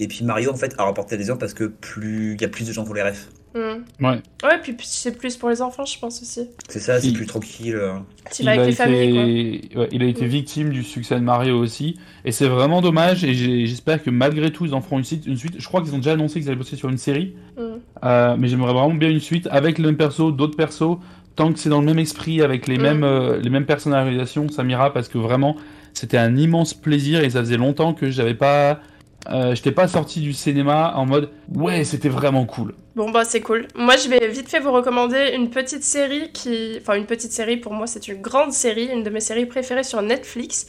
et 0.00 0.08
puis 0.08 0.24
Mario 0.24 0.50
en 0.50 0.56
fait 0.56 0.74
a 0.78 0.84
remporté 0.84 1.16
les 1.16 1.30
heures 1.30 1.38
parce 1.38 1.54
que 1.54 1.64
plus 1.64 2.34
il 2.34 2.40
y 2.40 2.44
a 2.44 2.48
plus 2.48 2.66
de 2.66 2.72
gens 2.72 2.84
pour 2.84 2.94
les 2.94 3.02
refs. 3.02 3.28
Hmm. 3.54 4.04
Ouais. 4.04 4.20
Ouais, 4.44 4.58
puis 4.62 4.74
puis 4.74 4.86
c'est 4.88 5.16
plus 5.18 5.36
pour 5.36 5.48
les 5.50 5.60
enfants, 5.60 5.84
je 5.84 5.98
pense 5.98 6.22
aussi. 6.22 6.48
C'est 6.68 6.78
ça, 6.78 7.00
c'est 7.00 7.08
Il- 7.08 7.14
plus 7.14 7.26
tranquille. 7.26 7.74
euh. 7.74 7.94
Tu 8.32 8.44
vas 8.44 8.52
avec 8.52 8.66
les 8.66 8.72
familles, 8.72 9.68
quoi. 9.72 9.82
ouais, 9.82 9.88
il 9.90 10.02
a 10.02 10.06
été 10.06 10.24
Mm. 10.24 10.28
victime 10.28 10.70
du 10.70 10.84
succès 10.84 11.16
de 11.16 11.20
Mario 11.24 11.58
aussi, 11.58 11.98
et 12.24 12.30
c'est 12.30 12.46
vraiment 12.46 12.80
dommage. 12.80 13.24
Et 13.24 13.34
j'espère 13.66 14.02
que 14.02 14.10
malgré 14.10 14.52
tout, 14.52 14.66
ils 14.66 14.74
en 14.74 14.80
feront 14.80 14.98
une 14.98 15.04
suite. 15.04 15.26
Une 15.26 15.36
suite. 15.36 15.54
Je 15.58 15.66
crois 15.66 15.82
qu'ils 15.82 15.94
ont 15.94 15.98
déjà 15.98 16.12
annoncé 16.12 16.38
qu'ils 16.38 16.48
allaient 16.48 16.56
bosser 16.58 16.76
sur 16.76 16.88
une 16.90 16.98
série, 16.98 17.34
Hmm. 17.56 17.78
Euh, 18.04 18.36
mais 18.38 18.46
j'aimerais 18.48 18.72
vraiment 18.72 18.94
bien 18.94 19.10
une 19.10 19.20
suite 19.20 19.48
avec 19.50 19.78
le 19.78 19.86
même 19.86 19.96
perso, 19.96 20.30
d'autres 20.30 20.56
persos, 20.56 20.98
tant 21.36 21.52
que 21.52 21.58
c'est 21.58 21.68
dans 21.70 21.80
le 21.80 21.86
même 21.86 21.98
esprit, 21.98 22.40
avec 22.42 22.66
les 22.68 22.78
Mm. 22.78 22.82
mêmes 22.82 23.04
euh, 23.04 23.38
les 23.40 23.50
mêmes 23.50 23.66
personnalisations, 23.66 24.48
ça 24.48 24.62
m'ira 24.62 24.92
parce 24.92 25.08
que 25.08 25.18
vraiment 25.18 25.56
c'était 25.92 26.18
un 26.18 26.36
immense 26.36 26.72
plaisir 26.72 27.22
et 27.24 27.30
ça 27.30 27.40
faisait 27.40 27.56
longtemps 27.56 27.94
que 27.94 28.10
j'avais 28.10 28.34
pas 28.34 28.80
euh, 29.28 29.54
j'étais 29.54 29.72
pas 29.72 29.86
sorti 29.86 30.20
du 30.20 30.32
cinéma 30.32 30.92
en 30.96 31.04
mode 31.04 31.30
ouais 31.54 31.84
c'était 31.84 32.08
vraiment 32.08 32.46
cool. 32.46 32.74
Bon 32.96 33.10
bah 33.10 33.24
c'est 33.24 33.40
cool. 33.40 33.68
Moi 33.74 33.96
je 33.96 34.08
vais 34.08 34.28
vite 34.28 34.48
fait 34.48 34.60
vous 34.60 34.72
recommander 34.72 35.32
une 35.34 35.50
petite 35.50 35.84
série 35.84 36.30
qui... 36.32 36.78
Enfin 36.80 36.94
une 36.94 37.06
petite 37.06 37.32
série 37.32 37.58
pour 37.58 37.72
moi 37.72 37.86
c'est 37.86 38.08
une 38.08 38.20
grande 38.20 38.52
série, 38.52 38.86
une 38.86 39.02
de 39.02 39.10
mes 39.10 39.20
séries 39.20 39.46
préférées 39.46 39.84
sur 39.84 40.00
Netflix 40.02 40.66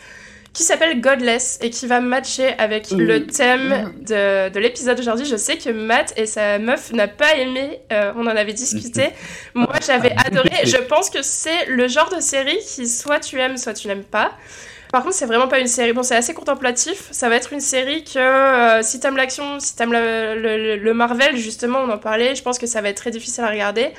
qui 0.54 0.64
s'appelle 0.64 1.00
Godless 1.00 1.60
et 1.62 1.70
qui 1.70 1.88
va 1.88 2.02
matcher 2.02 2.50
avec 2.58 2.92
Euh, 2.92 2.98
le 2.98 3.26
thème 3.26 3.94
de, 4.02 4.50
de 4.50 4.60
l'épisode 4.60 4.98
d'aujourd'hui. 4.98 5.26
Je 5.26 5.38
sais 5.38 5.58
que 5.58 5.70
Matt 5.70 6.14
et 6.18 6.26
sa 6.26 6.60
meuf 6.60 6.92
n'a 6.92 7.08
pas 7.08 7.36
aimé, 7.38 7.80
euh, 7.94 8.12
on 8.18 8.24
en 8.28 8.36
avait 8.36 8.54
discuté. 8.54 9.10
Moi 9.54 9.74
j'avais 9.86 10.14
adoré, 10.26 10.50
je 10.66 10.78
pense 10.78 11.10
que 11.10 11.22
c'est 11.22 11.68
le 11.68 11.88
genre 11.88 12.10
de 12.14 12.20
série 12.20 12.60
qui 12.68 12.88
soit 12.88 13.20
tu 13.22 13.40
aimes 13.40 13.58
soit 13.58 13.74
tu 13.74 13.88
n'aimes 13.88 14.04
pas. 14.04 14.32
Par 14.92 15.04
contre, 15.04 15.16
c'est 15.16 15.26
vraiment 15.26 15.48
pas 15.48 15.60
une 15.60 15.68
série. 15.68 15.94
Bon, 15.94 16.04
c'est 16.04 16.16
assez 16.16 16.34
contemplatif. 16.34 17.08
Ça 17.12 17.30
va 17.30 17.36
être 17.36 17.54
une 17.54 17.62
série 17.62 18.04
que 18.04 18.20
euh, 18.20 18.82
si 18.82 19.00
t'aimes 19.00 19.16
l'action, 19.16 19.60
si 19.60 19.76
t'aimes 19.76 19.94
le, 19.94 20.94
Marvel, 20.94 21.38
justement, 21.38 21.80
on 21.80 21.90
en 21.90 21.98
parlait, 21.98 22.36
je 22.36 22.44
pense 22.44 22.60
que 22.60 22.68
ça 22.68 22.82
va 22.82 22.90
être 22.90 22.98
très 22.98 23.12
difficile 23.12 23.46
à 23.46 23.50
regarder. 23.50 23.92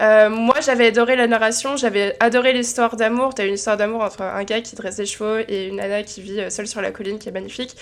Euh, 0.00 0.30
moi, 0.30 0.54
j'avais 0.64 0.86
adoré 0.86 1.14
la 1.14 1.26
narration, 1.26 1.76
j'avais 1.76 2.16
adoré 2.20 2.54
l'histoire 2.54 2.96
d'amour. 2.96 3.34
T'as 3.34 3.46
une 3.46 3.52
histoire 3.52 3.76
d'amour 3.76 4.00
entre 4.02 4.22
un 4.22 4.42
gars 4.44 4.62
qui 4.62 4.74
dresse 4.76 4.96
des 4.96 5.04
chevaux 5.04 5.36
et 5.46 5.66
une 5.66 5.76
nana 5.76 6.02
qui 6.02 6.22
vit 6.22 6.40
euh, 6.40 6.48
seule 6.48 6.66
sur 6.66 6.80
la 6.80 6.90
colline, 6.90 7.18
qui 7.18 7.28
est 7.28 7.32
magnifique. 7.32 7.76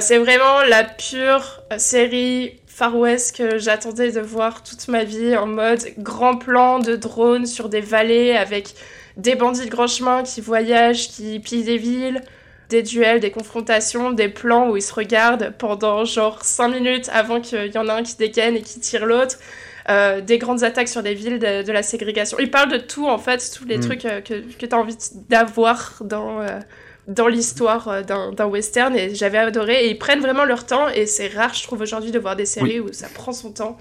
C'est 0.00 0.18
vraiment 0.18 0.62
la 0.68 0.84
pure 0.84 1.60
série 1.78 2.60
Far 2.68 2.96
West 2.96 3.36
que 3.36 3.58
j'attendais 3.58 4.12
de 4.12 4.20
voir 4.20 4.62
toute 4.62 4.86
ma 4.86 5.02
vie 5.02 5.36
en 5.36 5.46
mode 5.46 5.80
grand 5.98 6.36
plan 6.36 6.78
de 6.78 6.94
drone 6.94 7.44
sur 7.44 7.68
des 7.68 7.80
vallées 7.80 8.36
avec 8.36 8.74
des 9.16 9.34
bandits 9.34 9.64
de 9.66 9.70
grand 9.70 9.86
chemin 9.86 10.22
qui 10.22 10.40
voyagent, 10.40 11.08
qui 11.08 11.38
pillent 11.40 11.64
des 11.64 11.78
villes, 11.78 12.22
des 12.70 12.82
duels, 12.82 13.20
des 13.20 13.30
confrontations, 13.30 14.10
des 14.10 14.28
plans 14.28 14.70
où 14.70 14.76
ils 14.76 14.82
se 14.82 14.92
regardent 14.94 15.52
pendant 15.58 16.04
genre 16.04 16.42
5 16.42 16.68
minutes 16.68 17.08
avant 17.12 17.40
qu'il 17.40 17.70
y 17.72 17.78
en 17.78 17.88
a 17.88 17.94
un 17.94 18.02
qui 18.02 18.16
dégaine 18.16 18.56
et 18.56 18.62
qui 18.62 18.80
tire 18.80 19.06
l'autre. 19.06 19.36
Euh, 19.90 20.22
des 20.22 20.38
grandes 20.38 20.64
attaques 20.64 20.88
sur 20.88 21.02
des 21.02 21.12
villes, 21.12 21.38
de, 21.38 21.62
de 21.62 21.70
la 21.72 21.82
ségrégation. 21.82 22.38
Il 22.40 22.50
parle 22.50 22.72
de 22.72 22.78
tout 22.78 23.06
en 23.06 23.18
fait, 23.18 23.52
tous 23.54 23.66
les 23.66 23.76
Mm. 23.76 23.80
trucs 23.82 24.04
euh, 24.06 24.20
que, 24.22 24.34
que 24.58 24.64
tu 24.64 24.74
as 24.74 24.78
envie 24.78 24.96
d'avoir 25.28 25.96
dans, 26.02 26.40
euh, 26.40 26.58
dans 27.06 27.28
l'histoire 27.28 28.02
d'un 28.02 28.32
d'un 28.32 28.46
western 28.46 28.96
et 28.96 29.14
j'avais 29.14 29.36
adoré. 29.36 29.84
Et 29.84 29.90
ils 29.90 29.98
prennent 29.98 30.20
vraiment 30.20 30.46
leur 30.46 30.64
temps 30.64 30.88
et 30.88 31.04
c'est 31.04 31.28
rare, 31.28 31.52
je 31.52 31.62
trouve, 31.64 31.82
aujourd'hui 31.82 32.12
de 32.12 32.18
voir 32.18 32.34
des 32.34 32.46
séries 32.46 32.80
où 32.80 32.94
ça 32.94 33.08
prend 33.12 33.32
son 33.34 33.52
temps. 33.52 33.76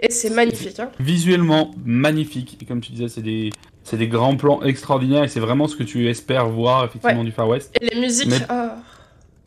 Et 0.00 0.10
c'est 0.10 0.30
magnifique. 0.30 0.80
Hein. 0.80 0.90
Visuellement 0.98 1.72
magnifique 1.84 2.56
et 2.62 2.64
comme 2.64 2.80
tu 2.80 2.92
disais 2.92 3.08
c'est 3.08 3.20
des 3.22 3.50
c'est 3.84 3.96
des 3.96 4.08
grands 4.08 4.34
plans 4.36 4.60
extraordinaires 4.62 5.22
et 5.24 5.28
c'est 5.28 5.40
vraiment 5.40 5.68
ce 5.68 5.76
que 5.76 5.84
tu 5.84 6.08
espères 6.08 6.48
voir 6.48 6.84
effectivement 6.84 7.22
du 7.22 7.30
Far 7.32 7.48
West. 7.48 7.72
Et 7.80 7.86
les 7.94 8.00
musiques, 8.00 8.28
Mais- 8.28 8.46
oh. 8.50 8.68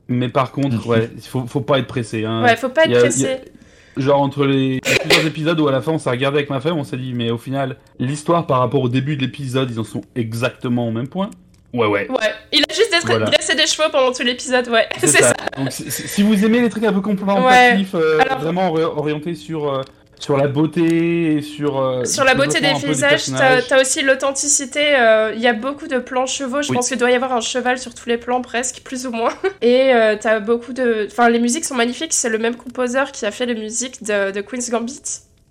Mais 0.07 0.29
par 0.29 0.51
contre 0.53 0.87
ouais 0.87 1.09
il 1.15 1.21
faut 1.21 1.45
faut 1.47 1.59
pas 1.59 1.79
être 1.79 1.87
pressé 1.87 2.23
hein. 2.23 2.41
ouais, 2.43 2.55
faut 2.55 2.69
pas 2.69 2.85
être 2.85 2.95
a- 2.95 2.99
pressé. 3.01 3.27
a- 3.27 3.99
Genre 3.99 4.21
entre 4.21 4.45
les 4.45 4.79
plusieurs 4.79 5.25
épisodes 5.25 5.59
où 5.59 5.67
à 5.67 5.71
la 5.71 5.81
fin 5.81 5.91
on 5.93 5.97
s'est 5.97 6.09
regardé 6.11 6.37
avec 6.37 6.49
ma 6.51 6.59
femme, 6.61 6.77
on 6.77 6.83
s'est 6.83 6.95
dit 6.97 7.13
mais 7.13 7.29
au 7.31 7.37
final 7.39 7.75
l'histoire 7.99 8.45
par 8.47 8.59
rapport 8.59 8.81
au 8.83 8.89
début 8.89 9.17
de 9.17 9.21
l'épisode 9.23 9.69
ils 9.71 9.79
en 9.79 9.83
sont 9.83 10.03
exactement 10.15 10.87
au 10.87 10.91
même 10.91 11.07
point. 11.07 11.29
Ouais 11.73 11.87
ouais. 11.87 12.07
Ouais, 12.09 12.17
il 12.53 12.63
a 12.69 12.73
juste 12.73 12.93
Voilà. 13.05 13.25
dressé 13.25 13.53
des 13.55 13.67
cheveux 13.67 13.89
pendant 13.91 14.11
tout 14.13 14.23
l'épisode, 14.23 14.67
ouais. 14.69 14.87
C'est 14.99 15.07
ça. 15.23 15.33
Donc 15.57 15.71
si, 15.71 16.23
vous 16.23 16.45
aimez 16.45 16.61
les 16.61 16.69
trucs 16.69 16.83
un 16.85 16.93
peu 16.93 17.01
contemplatifs, 17.01 17.93
euh, 17.95 18.19
Alors- 18.21 18.39
vraiment 18.39 18.69
ori- 18.71 18.83
orientés 18.83 19.35
sur 19.35 19.67
euh, 19.73 19.81
sur 20.19 20.35
la 20.37 20.47
beauté 20.47 21.35
et 21.37 21.41
sur 21.41 21.79
euh, 21.79 22.03
Sur 22.05 22.23
la 22.23 22.33
beauté 22.35 22.59
des 22.59 22.73
paysages, 22.81 22.99
t'as 22.99 23.09
personnages. 23.09 23.67
t'as 23.67 23.81
aussi 23.81 24.01
l'authenticité. 24.01 24.95
euh, 24.97 25.31
Il 25.35 25.41
y 25.41 25.47
a 25.47 25.53
beaucoup 25.53 25.87
de 25.87 25.99
plans 25.99 26.25
chevaux. 26.25 26.61
Je 26.61 26.69
Oui. 26.69 26.75
pense 26.75 26.87
qu'il 26.89 26.97
doit 26.97 27.11
y 27.11 27.15
avoir 27.15 27.33
un 27.33 27.41
cheval 27.41 27.77
sur 27.77 27.93
tous 27.93 28.09
les 28.09 28.17
plans, 28.17 28.41
presque, 28.41 28.81
plus 28.83 29.05
ou 29.05 29.11
moins. 29.11 29.33
Et 29.61 29.93
euh, 29.93 30.15
t'as 30.19 30.39
beaucoup 30.39 30.73
de. 30.73 31.07
Enfin, 31.11 31.29
les 31.29 31.39
musiques 31.39 31.65
sont 31.65 31.75
magnifiques. 31.75 32.13
C'est 32.13 32.29
le 32.29 32.37
même 32.39 32.55
composeur 32.55 33.11
qui 33.11 33.25
a 33.25 33.31
fait 33.31 33.45
les 33.45 33.55
musiques 33.55 34.03
de, 34.03 34.31
de 34.31 34.41
Queen's 34.41 34.69
Gambit. 34.69 35.01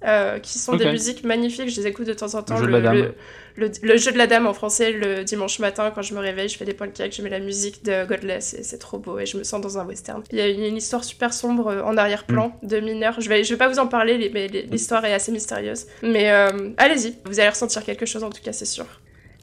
euh, 0.07 0.39
qui 0.41 0.59
sont 0.59 0.75
des 0.77 0.91
musiques 0.91 1.25
magnifiques. 1.25 1.71
Je 1.71 1.81
les 1.81 1.87
écoute 1.87 2.07
de 2.07 2.13
temps 2.13 2.35
en 2.35 2.43
temps. 2.43 2.59
le- 2.61 3.15
le- 3.57 3.71
le 3.83 3.97
jeu 3.97 4.13
de 4.13 4.19
la 4.19 4.27
dame 4.27 4.47
en 4.47 4.53
français, 4.55 4.93
le 4.93 5.25
dimanche 5.25 5.59
matin, 5.59 5.91
quand 5.95 6.03
je 6.03 6.15
me 6.15 6.21
réveille, 6.21 6.49
je 6.49 6.57
fais 6.59 6.65
des 6.65 6.75
pancakes, 6.75 7.15
je 7.17 7.23
mets 7.23 7.31
la 7.31 7.41
musique 7.41 7.85
de 7.85 8.05
Godless 8.07 8.55
et 8.55 8.63
c'est 8.63 8.79
trop 8.79 8.99
beau 8.99 9.19
et 9.19 9.27
je 9.27 9.37
me 9.39 9.45
sens 9.45 9.61
dans 9.61 9.79
un 9.79 9.85
western. 9.87 10.23
Il 10.31 10.39
y 10.39 10.41
a 10.43 10.49
une, 10.49 10.63
une 10.65 10.77
histoire 10.77 11.05
super 11.05 11.33
sombre 11.33 11.69
euh, 11.69 11.83
en 11.83 11.97
arrière-plan 11.97 12.53
Mm. 12.63 12.67
de 12.69 12.81
mineurs. 12.81 13.21
Je 13.21 13.29
vais, 13.29 13.45
je 13.45 13.51
vais 13.55 13.59
pas 13.59 13.69
vous 13.69 13.79
en 13.79 13.87
parler, 13.87 14.31
mais 14.33 14.49
les- 14.49 14.63
l'histoire 14.63 15.05
est 15.05 15.15
assez 15.15 15.33
mystérieuse. 15.33 15.87
Mais 16.03 16.31
euh, 16.31 16.51
allez-y, 16.77 17.15
vous 17.25 17.41
allez 17.41 17.49
ressentir 17.51 17.83
quelque 17.85 18.07
chose 18.07 18.23
en 18.25 18.31
tout 18.31 18.43
cas, 18.43 18.53
c'est 18.53 18.65
sûr. 18.67 18.87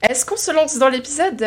Est-ce 0.07 0.25
qu'on 0.25 0.35
se 0.37 0.51
lance 0.51 0.77
dans 0.77 0.89
l'épisode? 0.89 1.45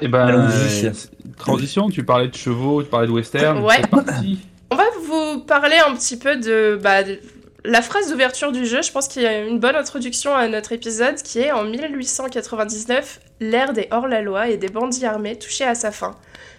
Et 0.00 0.08
ben, 0.08 0.28
euh, 0.48 0.90
transition, 1.36 1.90
tu 1.90 2.02
parlais 2.04 2.28
de 2.28 2.34
chevaux, 2.34 2.82
tu 2.82 2.88
parlais 2.88 3.06
de 3.06 3.12
western. 3.12 3.62
Ouais. 3.62 3.82
On 4.72 4.76
va 4.76 4.84
vous 5.04 5.40
parler 5.40 5.76
un 5.86 5.94
petit 5.96 6.16
peu 6.16 6.36
de, 6.36 6.78
bah, 6.82 7.02
de 7.02 7.18
la 7.64 7.82
phrase 7.82 8.10
d'ouverture 8.10 8.52
du 8.52 8.66
jeu. 8.66 8.82
Je 8.82 8.92
pense 8.92 9.08
qu'il 9.08 9.22
y 9.22 9.26
a 9.26 9.44
une 9.44 9.58
bonne 9.58 9.76
introduction 9.76 10.34
à 10.34 10.48
notre 10.48 10.72
épisode 10.72 11.16
qui 11.16 11.40
est 11.40 11.52
en 11.52 11.64
1899, 11.64 13.20
l'ère 13.40 13.72
des 13.72 13.88
hors-la-loi 13.90 14.48
et 14.48 14.56
des 14.56 14.68
bandits 14.68 15.04
armés 15.04 15.38
touchait 15.38 15.66
à 15.66 15.74
sa 15.74 15.90
fin. 15.90 16.16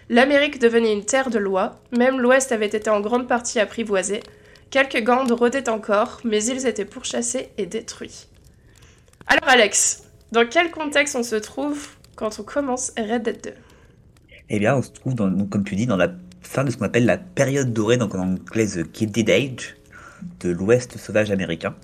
L'Amérique 0.08 0.58
devenait 0.58 0.92
une 0.92 1.04
terre 1.04 1.30
de 1.30 1.38
loi, 1.38 1.80
même 1.96 2.20
l'Ouest 2.20 2.52
avait 2.52 2.66
été 2.66 2.90
en 2.90 3.00
grande 3.00 3.28
partie 3.28 3.60
apprivoisé. 3.60 4.20
Quelques 4.70 5.02
gangs 5.02 5.30
rôdaient 5.30 5.68
encore, 5.68 6.20
mais 6.24 6.44
ils 6.44 6.66
étaient 6.66 6.84
pourchassés 6.84 7.48
et 7.58 7.66
détruits. 7.66 8.26
Alors 9.26 9.48
Alex, 9.48 10.04
dans 10.32 10.46
quel 10.46 10.70
contexte 10.70 11.14
on 11.14 11.22
se 11.22 11.36
trouve 11.36 11.88
quand 12.16 12.40
on 12.40 12.42
commence 12.42 12.92
Red 12.98 13.22
Dead 13.22 13.40
2 13.42 13.50
Eh 14.50 14.58
bien, 14.58 14.76
on 14.76 14.82
se 14.82 14.90
trouve, 14.90 15.14
comme 15.14 15.64
tu 15.64 15.76
dis, 15.76 15.86
dans 15.86 15.96
la 15.96 16.08
fin 16.42 16.64
de 16.64 16.70
ce 16.70 16.76
qu'on 16.76 16.84
appelle 16.84 17.06
la 17.06 17.18
période 17.18 17.72
dorée, 17.72 17.96
donc 17.96 18.14
en 18.14 18.20
anglais 18.20 18.66
The 18.66 18.94
Gilded 18.94 19.30
Age, 19.30 19.76
de 20.40 20.50
l'Ouest 20.50 20.98
sauvage 20.98 21.30
américain. 21.30 21.74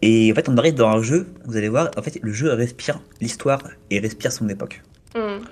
Et 0.00 0.32
en 0.32 0.34
fait, 0.34 0.48
on 0.48 0.56
arrive 0.56 0.74
dans 0.74 0.88
un 0.88 1.02
jeu, 1.02 1.26
vous 1.44 1.56
allez 1.56 1.68
voir, 1.68 1.90
en 1.96 2.02
fait, 2.02 2.18
le 2.22 2.32
jeu 2.32 2.52
respire 2.52 3.00
l'histoire 3.20 3.62
et 3.90 4.00
respire 4.00 4.32
son 4.32 4.48
époque. 4.48 4.82
Hmm. 5.14 5.44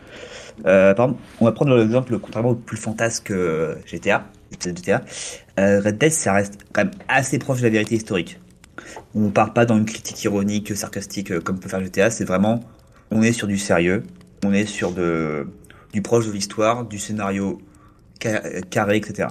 Euh, 0.66 0.94
par 0.94 1.06
exemple, 1.06 1.22
on 1.40 1.44
va 1.44 1.52
prendre 1.52 1.76
l'exemple 1.76 2.18
contrairement 2.18 2.50
au 2.50 2.54
plus 2.54 2.76
fantasque 2.76 3.30
euh, 3.30 3.76
GTA, 3.86 4.26
GTA. 4.60 5.02
Euh, 5.58 5.80
Red 5.80 5.98
Dead, 5.98 6.12
ça 6.12 6.32
reste 6.32 6.58
quand 6.72 6.84
même 6.84 6.94
assez 7.08 7.38
proche 7.38 7.58
de 7.58 7.64
la 7.64 7.70
vérité 7.70 7.94
historique. 7.94 8.40
On 9.14 9.30
part 9.30 9.54
pas 9.54 9.66
dans 9.66 9.76
une 9.76 9.84
critique 9.84 10.22
ironique, 10.24 10.76
sarcastique 10.76 11.38
comme 11.40 11.60
peut 11.60 11.68
faire 11.68 11.82
GTA, 11.82 12.10
c'est 12.10 12.24
vraiment, 12.24 12.60
on 13.10 13.22
est 13.22 13.32
sur 13.32 13.46
du 13.46 13.58
sérieux, 13.58 14.02
on 14.44 14.52
est 14.52 14.66
sur 14.66 14.92
de, 14.92 15.46
du 15.92 16.02
proche 16.02 16.26
de 16.26 16.32
l'histoire, 16.32 16.84
du 16.84 16.98
scénario 16.98 17.60
ca- 18.20 18.42
carré, 18.70 18.96
etc. 18.96 19.28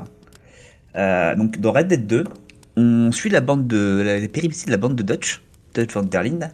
Euh, 0.95 1.35
donc 1.35 1.59
dans 1.59 1.71
Red 1.71 1.87
Dead 1.87 2.07
2, 2.07 2.23
on 2.77 3.11
suit 3.11 3.29
la 3.29 3.41
bande 3.41 3.67
de, 3.67 4.01
les 4.19 4.27
péripéties 4.27 4.65
de 4.65 4.71
la 4.71 4.77
bande 4.77 4.95
de 4.95 5.03
Dutch, 5.03 5.41
Dutch 5.73 5.93
van 5.93 6.03
der 6.03 6.23
Linde, 6.23 6.51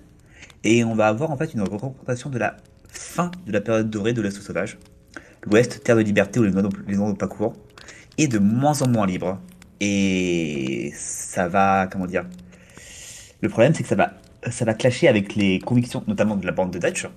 et 0.63 0.84
on 0.84 0.96
va 0.96 1.08
avoir 1.08 1.32
en 1.32 1.38
fait 1.38 1.54
une 1.54 1.62
représentation 1.62 2.30
de 2.30 2.39
la 2.39 2.58
fin 2.88 3.32
de 3.46 3.51
la 3.51 3.62
période 3.62 3.89
dorée 3.89 4.13
de 4.13 4.22
l'Est 4.22 4.42
sauvage. 4.42 4.77
L'Ouest, 5.46 5.84
terre 5.84 5.96
de 5.96 6.01
liberté 6.01 6.39
où 6.39 6.44
les 6.44 6.51
noms 6.51 6.70
n'ont 6.88 7.15
pas 7.15 7.27
cours, 7.27 7.54
est 8.18 8.27
de 8.27 8.39
moins 8.39 8.82
en 8.82 8.89
moins 8.89 9.06
libre. 9.06 9.39
Et 9.80 10.92
ça 10.96 11.48
va, 11.48 11.88
comment 11.88 12.08
dire 12.08 12.25
Le 13.42 13.50
problème, 13.50 13.74
c'est 13.74 13.84
que 13.84 13.89
ça 13.89 13.96
va, 13.96 14.13
ça 14.50 14.65
va 14.65 14.74
clasher 14.74 15.08
avec 15.08 15.36
les 15.36 15.60
convictions, 15.60 16.04
notamment 16.08 16.36
de 16.36 16.46
la 16.46 16.51
bande 16.51 16.72
de 16.72 16.80
Dutch, 16.80 17.08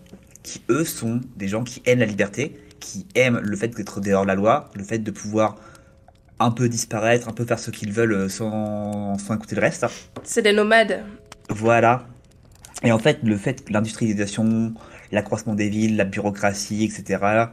qui 0.43 0.63
eux 0.69 0.85
sont 0.85 1.21
des 1.37 1.49
gens 1.49 1.65
qui 1.65 1.83
aiment 1.87 2.01
la 2.01 2.07
liberté, 2.07 2.59
qui 2.81 3.07
aiment 3.15 3.39
le 3.39 3.57
fait 3.57 3.69
d'être 3.69 4.01
dehors 4.01 4.23
de 4.23 4.29
la 4.29 4.35
loi, 4.35 4.71
le 4.75 4.85
fait 4.85 4.99
de 4.99 5.11
pouvoir 5.11 5.57
un 6.41 6.51
peu 6.51 6.69
disparaître, 6.69 7.29
un 7.29 7.33
peu 7.33 7.45
faire 7.45 7.59
ce 7.59 7.71
qu'ils 7.71 7.93
veulent 7.93 8.13
euh, 8.13 8.29
sans, 8.29 9.19
sans 9.19 9.35
écouter 9.35 9.57
le 9.57 9.63
reste. 9.63 9.87
C'est 10.23 10.43
des 10.43 10.53
nomades. 10.53 11.05
Voilà. 11.49 12.07
Et 12.83 12.93
en 12.93 12.99
fait, 12.99 13.19
le 13.23 13.37
fait 13.37 13.65
que 13.65 13.73
l'industrialisation, 13.73 14.73
l'accroissement 15.11 15.55
des 15.55 15.69
villes, 15.69 15.97
la 15.97 16.05
bureaucratie, 16.05 16.85
etc., 16.85 17.47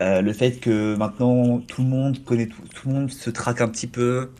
euh, 0.00 0.22
le 0.22 0.32
fait 0.32 0.52
que 0.52 0.96
maintenant 0.96 1.58
tout 1.60 1.82
le 1.82 1.88
monde 1.88 2.24
connaît 2.24 2.46
tout, 2.46 2.62
tout 2.74 2.88
le 2.88 2.94
monde 2.94 3.10
se 3.10 3.30
traque 3.30 3.60
un 3.60 3.68
petit 3.68 3.86
peu, 3.86 4.30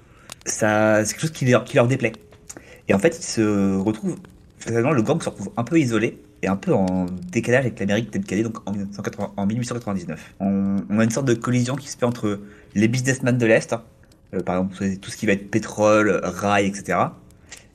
ça, 0.44 1.04
c'est 1.04 1.12
quelque 1.12 1.20
chose 1.20 1.30
qui 1.30 1.44
leur, 1.44 1.64
qui 1.64 1.76
leur 1.76 1.86
déplaît. 1.86 2.12
Et 2.88 2.94
en 2.94 2.98
fait, 2.98 3.16
ils 3.18 3.24
se 3.24 3.76
retrouvent, 3.76 4.16
finalement, 4.58 4.92
le 4.92 5.02
gang 5.02 5.22
se 5.22 5.28
retrouve 5.28 5.52
un 5.56 5.64
peu 5.64 5.78
isolé 5.78 6.18
et 6.42 6.48
un 6.48 6.56
peu 6.56 6.72
en 6.72 7.06
décalage 7.30 7.66
avec 7.66 7.78
l'Amérique 7.78 8.10
telle 8.10 8.24
qu'elle 8.24 8.40
est 8.40 8.42
donc 8.42 8.58
en, 8.66 8.72
1980 8.72 9.32
en 9.36 9.46
1899. 9.46 10.34
On, 10.40 10.78
on 10.88 10.98
a 10.98 11.04
une 11.04 11.10
sorte 11.10 11.26
de 11.26 11.34
collision 11.34 11.76
qui 11.76 11.88
se 11.88 11.96
fait 11.96 12.06
entre 12.06 12.40
les 12.74 12.88
businessmen 12.88 13.36
de 13.36 13.46
l'Est, 13.46 13.74
euh, 14.34 14.40
par 14.40 14.56
exemple 14.56 14.98
tout 14.98 15.10
ce 15.10 15.16
qui 15.16 15.26
va 15.26 15.32
être 15.32 15.50
pétrole, 15.50 16.20
rail, 16.22 16.66
etc., 16.66 16.98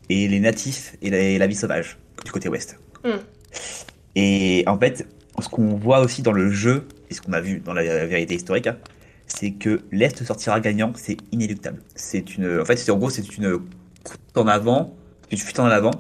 et 0.10 0.28
les 0.28 0.40
natifs 0.40 0.96
et 1.02 1.10
la, 1.10 1.20
et 1.20 1.38
la 1.38 1.48
vie 1.48 1.56
sauvage 1.56 1.98
du 2.24 2.32
côté 2.32 2.48
ouest. 2.48 2.80
Mm. 3.04 3.10
Et 4.16 4.64
en 4.68 4.80
fait, 4.80 5.06
ce 5.40 5.50
qu'on 5.50 5.76
voit 5.76 6.00
aussi 6.00 6.22
dans 6.22 6.32
le 6.32 6.50
jeu, 6.50 6.88
et 7.10 7.14
ce 7.14 7.22
qu'on 7.22 7.34
a 7.34 7.42
vu 7.42 7.60
dans 7.60 7.74
la, 7.74 7.84
la 7.84 8.06
vérité 8.06 8.36
historique, 8.36 8.68
hein, 8.68 8.78
c'est 9.28 9.52
que 9.52 9.82
l'Est 9.92 10.24
sortira 10.24 10.60
gagnant, 10.60 10.94
c'est 10.96 11.18
inéluctable. 11.32 11.82
C'est 11.96 12.36
une, 12.36 12.60
en 12.60 12.66
fait, 12.66 12.78
c'est 12.78 12.92
en 12.92 12.98
gros, 12.98 13.10
c'est 13.10 13.38
une 13.38 13.60
en 14.36 14.48
avant, 14.48 14.96
une 15.32 15.38
fuite 15.38 15.60
en 15.60 15.66
avant. 15.66 15.92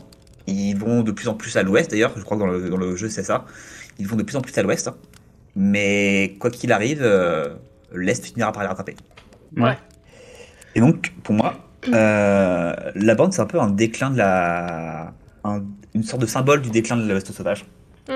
Ils 0.47 0.75
vont 0.75 1.03
de 1.03 1.11
plus 1.11 1.27
en 1.27 1.33
plus 1.33 1.57
à 1.57 1.63
l'ouest, 1.63 1.91
d'ailleurs, 1.91 2.13
je 2.15 2.23
crois 2.23 2.37
que 2.37 2.41
dans 2.41 2.47
le, 2.47 2.69
dans 2.69 2.77
le 2.77 2.95
jeu 2.95 3.09
c'est 3.09 3.23
ça. 3.23 3.45
Ils 3.99 4.07
vont 4.07 4.15
de 4.15 4.23
plus 4.23 4.37
en 4.37 4.41
plus 4.41 4.57
à 4.57 4.63
l'ouest, 4.63 4.89
mais 5.55 6.37
quoi 6.39 6.49
qu'il 6.49 6.71
arrive, 6.71 7.01
euh, 7.01 7.55
l'Est 7.93 8.25
finira 8.25 8.51
par 8.51 8.63
les 8.63 8.67
rattraper. 8.69 8.95
Ouais. 9.55 9.77
Et 10.75 10.79
donc, 10.79 11.13
pour 11.23 11.33
moi, 11.35 11.55
euh, 11.93 12.73
la 12.95 13.15
bande, 13.15 13.33
c'est 13.33 13.41
un 13.41 13.45
peu 13.45 13.59
un 13.59 13.69
déclin 13.71 14.09
de 14.11 14.17
la. 14.17 15.13
un- 15.43 15.63
une 15.93 16.03
sorte 16.03 16.21
de 16.21 16.27
symbole 16.27 16.61
du 16.61 16.69
déclin 16.69 16.95
de 16.97 17.07
l'Ouest 17.11 17.31
sauvage. 17.31 17.65
Mm. 18.07 18.11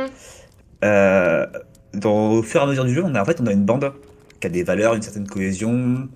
Euh, 0.84 1.48
dans, 1.94 2.32
au 2.32 2.44
fur 2.44 2.62
et 2.62 2.64
à 2.64 2.68
mesure 2.68 2.86
du 2.86 2.94
jeu, 2.94 3.04
on 3.04 3.16
a, 3.16 3.22
en 3.22 3.26
fait, 3.26 3.40
on 3.42 3.48
a 3.48 3.52
une 3.52 3.66
bande 3.66 3.92
qui 4.40 4.48
a 4.48 4.50
des 4.50 4.64
valeurs, 4.64 4.94
une 4.94 5.02
certaine 5.02 5.28
cohésion. 5.28 6.08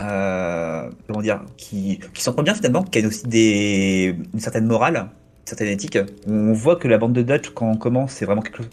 euh, 0.00 0.90
comment 1.06 1.22
dire 1.22 1.42
Qui, 1.56 2.00
qui 2.14 2.22
s'entend 2.22 2.42
bien 2.42 2.54
finalement, 2.54 2.82
qui 2.82 2.98
a 3.02 3.06
aussi 3.06 3.24
des, 3.28 4.16
une 4.32 4.40
certaine 4.40 4.66
morale, 4.66 4.96
une 4.96 5.46
certaine 5.46 5.68
éthique. 5.68 5.98
On 6.26 6.52
voit 6.52 6.76
que 6.76 6.88
la 6.88 6.98
bande 6.98 7.12
de 7.12 7.22
Dutch, 7.22 7.50
quand 7.50 7.66
on 7.70 7.76
commence, 7.76 8.12
c'est 8.12 8.24
vraiment 8.24 8.42
quelque 8.42 8.58
chose. 8.58 8.70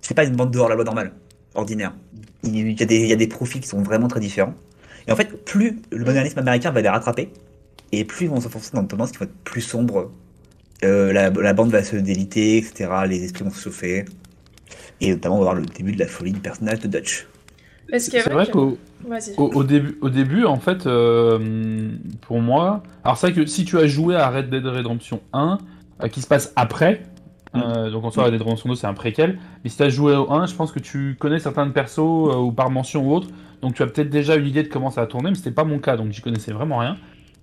C'est 0.00 0.14
pas 0.14 0.24
une 0.24 0.36
bande 0.36 0.50
dehors 0.50 0.68
la 0.68 0.74
loi 0.74 0.84
normale, 0.84 1.12
ordinaire. 1.58 1.94
Il 2.44 2.56
y, 2.56 2.82
a 2.82 2.86
des, 2.86 3.00
il 3.00 3.08
y 3.08 3.12
a 3.12 3.16
des 3.16 3.26
profils 3.26 3.60
qui 3.60 3.68
sont 3.68 3.82
vraiment 3.82 4.08
très 4.08 4.20
différents. 4.20 4.54
Et 5.06 5.12
en 5.12 5.16
fait, 5.16 5.44
plus 5.44 5.80
le 5.90 6.04
modernisme 6.04 6.38
américain 6.38 6.70
va 6.70 6.80
les 6.80 6.88
rattraper, 6.88 7.30
et 7.92 8.04
plus 8.04 8.26
ils 8.26 8.30
vont 8.30 8.40
s'enfoncer 8.40 8.70
dans 8.74 8.82
une 8.82 8.88
tendance 8.88 9.12
qui 9.12 9.18
va 9.18 9.24
être 9.24 9.36
plus 9.44 9.60
sombre. 9.60 10.10
Euh, 10.84 11.12
la, 11.12 11.30
la 11.30 11.52
bande 11.54 11.70
va 11.70 11.82
se 11.82 11.96
déliter, 11.96 12.58
etc. 12.58 12.90
Les 13.08 13.24
esprits 13.24 13.44
vont 13.44 13.50
se 13.50 13.60
chauffer. 13.60 14.04
Et 15.00 15.10
notamment, 15.10 15.36
on 15.36 15.38
va 15.38 15.44
voir 15.44 15.54
le 15.54 15.66
début 15.66 15.92
de 15.92 15.98
la 15.98 16.06
folie 16.06 16.32
du 16.32 16.40
personnage 16.40 16.80
de 16.80 16.88
Dutch. 16.88 17.26
C'est 17.96 18.28
vrai, 18.28 18.46
qu'au 18.50 18.76
au 19.38 19.64
début, 19.64 19.96
au 20.02 20.10
début, 20.10 20.44
en 20.44 20.58
fait, 20.58 20.86
euh, 20.86 21.90
pour 22.20 22.40
moi, 22.40 22.82
alors 23.02 23.16
c'est 23.16 23.28
vrai 23.28 23.36
que 23.36 23.46
si 23.46 23.64
tu 23.64 23.78
as 23.78 23.86
joué 23.86 24.14
à 24.14 24.28
Red 24.28 24.50
Dead 24.50 24.66
Redemption 24.66 25.22
1, 25.32 25.58
euh, 26.02 26.08
qui 26.08 26.20
se 26.20 26.26
passe 26.26 26.52
après, 26.54 27.02
euh, 27.54 27.90
donc 27.90 28.04
en 28.04 28.10
soi 28.10 28.30
Dead 28.30 28.40
Redemption 28.40 28.68
2 28.68 28.74
c'est 28.74 28.86
un 28.86 28.94
préquel, 28.94 29.38
mais 29.64 29.70
si 29.70 29.76
tu 29.76 29.82
as 29.82 29.88
joué 29.88 30.14
au 30.14 30.30
1, 30.30 30.46
je 30.46 30.54
pense 30.54 30.72
que 30.72 30.78
tu 30.78 31.16
connais 31.18 31.38
certains 31.38 31.68
persos 31.70 31.98
euh, 31.98 32.36
ou 32.36 32.52
par 32.52 32.70
mention 32.70 33.06
ou 33.06 33.14
autre, 33.14 33.28
donc 33.62 33.74
tu 33.74 33.82
as 33.82 33.86
peut-être 33.86 34.10
déjà 34.10 34.36
une 34.36 34.46
idée 34.46 34.62
de 34.62 34.68
comment 34.68 34.90
ça 34.90 35.00
va 35.00 35.06
tourner, 35.06 35.30
mais 35.30 35.36
c'était 35.36 35.50
pas 35.50 35.64
mon 35.64 35.78
cas, 35.78 35.96
donc 35.96 36.12
j'y 36.12 36.20
connaissais 36.20 36.52
vraiment 36.52 36.78
rien. 36.78 36.96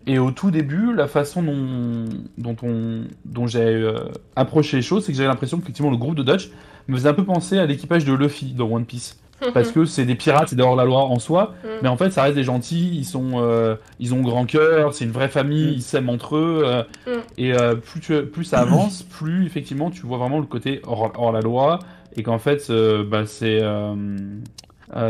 Et 0.08 0.20
au 0.20 0.30
tout 0.30 0.52
début, 0.52 0.94
la 0.94 1.08
façon 1.08 1.42
dont, 1.42 2.06
dont, 2.38 2.56
on, 2.62 3.06
dont 3.26 3.48
j'ai 3.48 3.60
euh, 3.60 3.96
approché 4.36 4.78
les 4.78 4.84
choses, 4.84 5.04
c'est 5.04 5.12
que 5.12 5.18
j'avais 5.18 5.30
l'impression 5.30 5.58
qu'effectivement 5.58 5.90
le 5.90 5.98
groupe 5.98 6.16
de 6.16 6.24
Dutch 6.24 6.52
me 6.88 6.96
faisait 6.96 7.10
un 7.10 7.14
peu 7.14 7.26
penser 7.26 7.58
à 7.58 7.66
l'équipage 7.66 8.06
de 8.06 8.14
Luffy 8.14 8.54
dans 8.54 8.70
One 8.70 8.86
Piece. 8.86 9.20
Parce 9.54 9.72
que 9.72 9.84
c'est 9.86 10.06
des 10.06 10.16
pirates, 10.16 10.48
c'est 10.50 10.56
dehors 10.56 10.76
la 10.78 10.86
loi 10.86 11.04
en 11.04 11.20
soi, 11.20 11.54
Mm. 11.64 11.68
mais 11.84 11.90
en 11.90 11.98
fait 11.98 12.10
ça 12.12 12.24
reste 12.24 12.36
des 12.36 12.44
gentils, 12.44 12.92
ils 12.96 13.04
sont, 13.04 13.32
euh, 13.36 13.76
ils 14.00 14.14
ont 14.14 14.22
grand 14.22 14.46
cœur, 14.46 14.94
c'est 14.94 15.04
une 15.06 15.12
vraie 15.12 15.28
famille, 15.30 15.74
ils 15.74 15.82
s'aiment 15.82 16.10
entre 16.10 16.38
eux, 16.38 16.64
euh, 16.66 16.84
Mm. 17.06 17.20
et 17.38 17.54
euh, 17.54 17.76
plus, 17.76 18.00
tu- 18.00 18.24
plus 18.26 18.46
ça 18.46 18.60
avance, 18.60 19.04
plus 19.20 19.46
effectivement 19.46 19.90
tu 19.92 20.06
vois 20.06 20.18
vraiment 20.18 20.40
le 20.40 20.46
côté 20.46 20.82
hors, 20.88 21.12
hors 21.18 21.32
la 21.34 21.42
loi, 21.42 21.80
et 22.16 22.24
qu'en 22.24 22.40
fait 22.40 22.72
bah, 23.10 23.26
c'est 23.26 23.62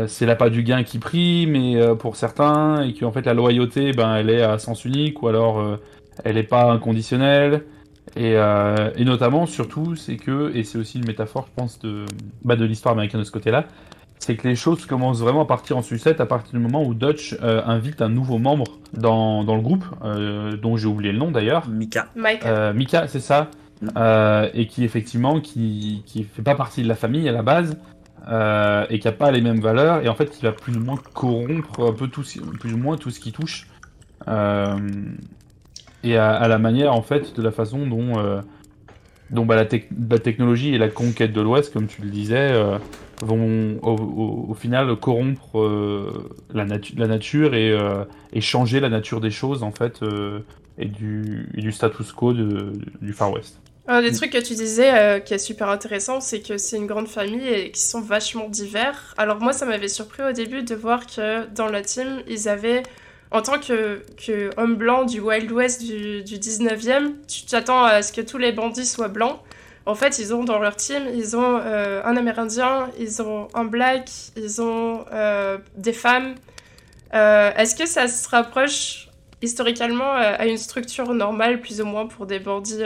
c'est 0.08 0.26
l'appât 0.26 0.50
du 0.50 0.62
gain 0.62 0.82
qui 0.82 0.98
prime, 0.98 1.54
et 1.54 1.80
pour 1.98 2.16
certains, 2.16 2.82
et 2.82 2.94
qu'en 2.94 3.12
fait 3.12 3.24
la 3.26 3.34
loyauté, 3.34 3.92
ben 3.92 4.16
elle 4.16 4.30
est 4.30 4.42
à 4.42 4.58
sens 4.58 4.84
unique, 4.84 5.22
ou 5.22 5.28
alors 5.28 5.78
elle 6.24 6.34
n'est 6.36 6.42
pas 6.42 6.70
inconditionnelle. 6.72 7.62
Et, 8.16 8.32
et 8.32 9.04
notamment, 9.04 9.46
surtout, 9.46 9.94
c'est 9.94 10.16
que, 10.16 10.50
et 10.56 10.64
c'est 10.64 10.78
aussi 10.78 10.98
une 10.98 11.06
métaphore, 11.06 11.46
je 11.48 11.60
pense, 11.60 11.78
de, 11.80 12.06
bah, 12.44 12.56
de 12.56 12.64
l'histoire 12.64 12.92
américaine 12.92 13.20
de 13.20 13.24
ce 13.26 13.30
côté-là, 13.32 13.66
c'est 14.18 14.36
que 14.36 14.48
les 14.48 14.56
choses 14.56 14.86
commencent 14.86 15.20
vraiment 15.20 15.42
à 15.42 15.46
partir 15.46 15.76
en 15.76 15.82
sucette 15.82 16.20
à 16.20 16.26
partir 16.26 16.52
du 16.54 16.58
moment 16.58 16.82
où 16.82 16.94
Dutch 16.94 17.36
euh, 17.42 17.62
invite 17.66 18.02
un 18.02 18.08
nouveau 18.08 18.38
membre 18.38 18.64
dans, 18.92 19.44
dans 19.44 19.54
le 19.56 19.60
groupe, 19.62 19.84
euh, 20.04 20.56
dont 20.56 20.76
j'ai 20.76 20.86
oublié 20.88 21.12
le 21.12 21.18
nom 21.18 21.30
d'ailleurs. 21.30 21.68
Mika. 21.68 22.06
Mike. 22.16 22.44
Euh, 22.44 22.72
Mika, 22.72 23.06
c'est 23.08 23.20
ça. 23.20 23.50
Euh, 23.98 24.48
et 24.54 24.66
qui 24.66 24.84
effectivement 24.84 25.38
qui, 25.40 26.02
qui 26.06 26.24
fait 26.24 26.40
pas 26.42 26.54
partie 26.54 26.82
de 26.82 26.88
la 26.88 26.94
famille 26.94 27.28
à 27.28 27.32
la 27.32 27.42
base 27.42 27.76
euh, 28.26 28.86
et 28.88 28.98
qui 28.98 29.06
a 29.06 29.12
pas 29.12 29.30
les 29.30 29.42
mêmes 29.42 29.60
valeurs 29.60 30.02
et 30.02 30.08
en 30.08 30.14
fait 30.14 30.30
qui 30.30 30.42
va 30.42 30.52
plus 30.52 30.74
ou 30.74 30.80
moins 30.80 30.96
corrompre 31.12 31.86
un 31.86 31.92
peu 31.92 32.08
tout 32.08 32.22
ce- 32.24 32.40
plus 32.40 32.72
ou 32.72 32.78
moins 32.78 32.96
tout 32.96 33.10
ce 33.10 33.20
qui 33.20 33.32
touche. 33.32 33.66
Euh, 34.28 34.78
et 36.04 36.16
à, 36.16 36.32
à 36.32 36.48
la 36.48 36.58
manière 36.58 36.94
en 36.94 37.02
fait 37.02 37.36
de 37.36 37.42
la 37.42 37.50
façon 37.50 37.86
dont, 37.86 38.18
euh, 38.18 38.40
dont 39.30 39.44
bah, 39.44 39.56
la, 39.56 39.66
tec- 39.66 39.90
la 40.10 40.18
technologie 40.18 40.74
et 40.74 40.78
la 40.78 40.88
conquête 40.88 41.32
de 41.34 41.40
l'Ouest, 41.42 41.72
comme 41.72 41.86
tu 41.86 42.00
le 42.00 42.08
disais, 42.10 42.52
euh, 42.52 42.78
vont 43.22 43.78
au, 43.82 44.54
final 44.54 44.96
corrompre 44.96 45.58
euh, 45.58 46.30
la, 46.52 46.64
natu- 46.64 46.98
la 46.98 47.06
nature 47.06 47.54
et, 47.54 47.72
euh, 47.72 48.04
et 48.32 48.40
changer 48.40 48.80
la 48.80 48.88
nature 48.88 49.20
des 49.20 49.30
choses 49.30 49.62
en 49.62 49.72
fait 49.72 50.02
euh, 50.02 50.40
et, 50.78 50.86
du, 50.86 51.48
du 51.54 51.72
status 51.72 52.12
quo 52.12 52.32
du 52.32 53.12
Far 53.12 53.32
West. 53.32 53.60
Un 53.88 54.02
des 54.02 54.12
trucs 54.12 54.32
que 54.32 54.42
tu 54.42 54.54
disais 54.54 55.22
qui 55.24 55.34
est 55.34 55.38
super 55.38 55.68
intéressant, 55.68 56.20
c'est 56.20 56.40
que 56.40 56.58
c'est 56.58 56.76
une 56.76 56.86
grande 56.86 57.06
famille 57.06 57.46
et 57.48 57.70
qui 57.70 57.80
sont 57.80 58.00
vachement 58.00 58.48
divers. 58.48 59.14
Alors 59.16 59.40
moi, 59.40 59.52
ça 59.52 59.64
m'avait 59.64 59.86
surpris 59.86 60.24
au 60.24 60.32
début 60.32 60.64
de 60.64 60.74
voir 60.74 61.06
que 61.06 61.46
dans 61.54 61.68
la 61.68 61.82
team, 61.82 62.20
ils 62.28 62.48
avaient, 62.48 62.82
en 63.30 63.42
tant 63.42 63.60
que, 63.60 64.02
que 64.16 64.50
homme 64.56 64.74
blanc 64.74 65.04
du 65.04 65.20
Wild 65.20 65.52
West 65.52 65.84
du, 65.84 66.24
du 66.24 66.34
19e, 66.34 67.12
tu 67.28 67.46
t'attends 67.46 67.84
à 67.84 68.02
ce 68.02 68.12
que 68.12 68.22
tous 68.22 68.38
les 68.38 68.50
bandits 68.50 68.86
soient 68.86 69.06
blancs. 69.06 69.38
En 69.86 69.94
fait, 69.94 70.18
ils 70.18 70.34
ont 70.34 70.42
dans 70.42 70.58
leur 70.58 70.74
team, 70.74 71.04
ils 71.14 71.36
ont 71.36 71.60
euh, 71.64 72.02
un 72.04 72.16
Amérindien, 72.16 72.90
ils 72.98 73.22
ont 73.22 73.46
un 73.54 73.64
Black, 73.64 74.10
ils 74.36 74.60
ont 74.60 75.04
euh, 75.12 75.58
des 75.76 75.92
femmes. 75.92 76.34
Euh, 77.14 77.52
Est-ce 77.56 77.76
que 77.76 77.86
ça 77.86 78.08
se 78.08 78.28
rapproche 78.28 79.08
historiquement 79.42 80.12
à 80.12 80.46
une 80.46 80.56
structure 80.56 81.14
normale, 81.14 81.60
plus 81.60 81.80
ou 81.80 81.84
moins, 81.84 82.06
pour 82.06 82.26
des 82.26 82.40
bandits 82.40 82.82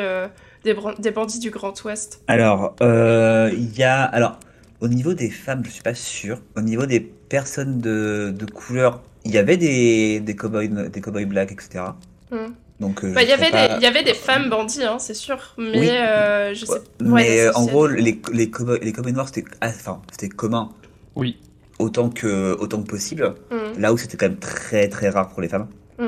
des, 0.63 1.11
bandits 1.11 1.39
du 1.39 1.51
Grand 1.51 1.83
Ouest? 1.85 2.23
Alors, 2.29 2.75
il 2.83 3.79
y 3.79 3.83
a. 3.83 4.03
Alors, 4.03 4.39
au 4.81 4.89
niveau 4.89 5.15
des 5.15 5.31
femmes, 5.31 5.63
je 5.65 5.71
suis 5.71 5.83
pas 5.83 5.95
sûr. 5.95 6.43
Au 6.55 6.61
niveau 6.61 6.85
des 6.85 7.01
personnes 7.01 7.81
de, 7.81 8.35
de 8.37 8.45
couleur, 8.45 9.01
il 9.25 9.31
y 9.31 9.39
avait 9.39 9.57
des, 9.57 10.21
des 10.21 10.37
cowboys, 10.37 10.69
des 10.69 11.01
cowboys 11.01 11.25
black, 11.25 11.53
etc. 11.53 11.85
Hmm. 12.31 12.53
Donc, 12.81 13.05
euh, 13.05 13.13
Bah, 13.13 13.23
Il 13.23 13.29
y 13.29 13.33
avait 13.33 13.51
pas- 13.51 13.69
des- 13.69 13.75
il 13.77 13.83
y 13.83 13.87
avait 13.87 14.03
des 14.03 14.15
femmes 14.15 14.49
bandits, 14.49 14.83
hein, 14.85 14.99
c'est 14.99 15.15
sûr, 15.15 15.37
mais 15.59 15.79
Oui. 15.79 15.89
euh, 15.91 16.55
je 16.55 16.65
sais 16.65 16.73
Ouais, 16.73 16.79
ouais, 16.79 17.09
mais 17.23 17.37
c'est- 17.37 17.55
en 17.57 17.67
gros, 17.67 17.87
les, 17.87 18.21
les 18.33 18.51
cowboys 18.51 19.13
noirs, 19.13 19.29
c'était 19.29 19.45
ah, 19.61 19.69
enfin, 19.69 20.01
c'était 20.11 20.31
commun 20.31 20.71
Oui. 21.15 21.37
autant 21.79 22.09
que, 22.09 22.57
autant 22.59 22.83
que 22.83 22.89
possible. 22.89 23.35
Hmm, 23.51 23.79
Là 23.79 23.93
où 23.93 23.99
c'était 23.99 24.17
quand 24.17 24.27
même 24.29 24.39
très 24.39 24.89
très 24.89 25.11
rare 25.11 25.29
pour 25.29 25.43
les 25.43 25.49
femmes. 25.49 25.69
hmm. 25.99 26.07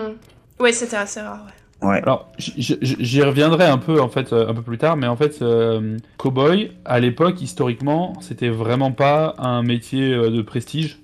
Ouais, 0.61 0.73
c'était 0.73 0.97
assez 0.97 1.21
rare, 1.21 1.45
ouais. 1.47 1.89
Ouais. 1.89 2.01
Alors, 2.05 2.31
j'y 2.39 3.23
reviendrai 3.23 3.65
un 3.65 3.77
peu 3.79 4.01
en 4.01 4.09
fait 4.09 4.33
euh, 4.33 4.49
un 4.49 4.55
peu 4.55 4.63
plus 4.63 4.79
tard, 4.79 4.97
mais 4.97 5.09
en 5.09 5.17
fait, 5.17 5.43
euh, 5.43 5.99
cowboy 6.17 6.71
à 6.85 7.01
l'époque 7.01 7.43
historiquement, 7.43 8.13
c'était 8.21 8.51
vraiment 8.51 8.93
pas 8.93 9.35
un 9.39 9.63
métier 9.65 10.13
euh, 10.15 10.31
de 10.31 10.43
prestige. 10.43 11.01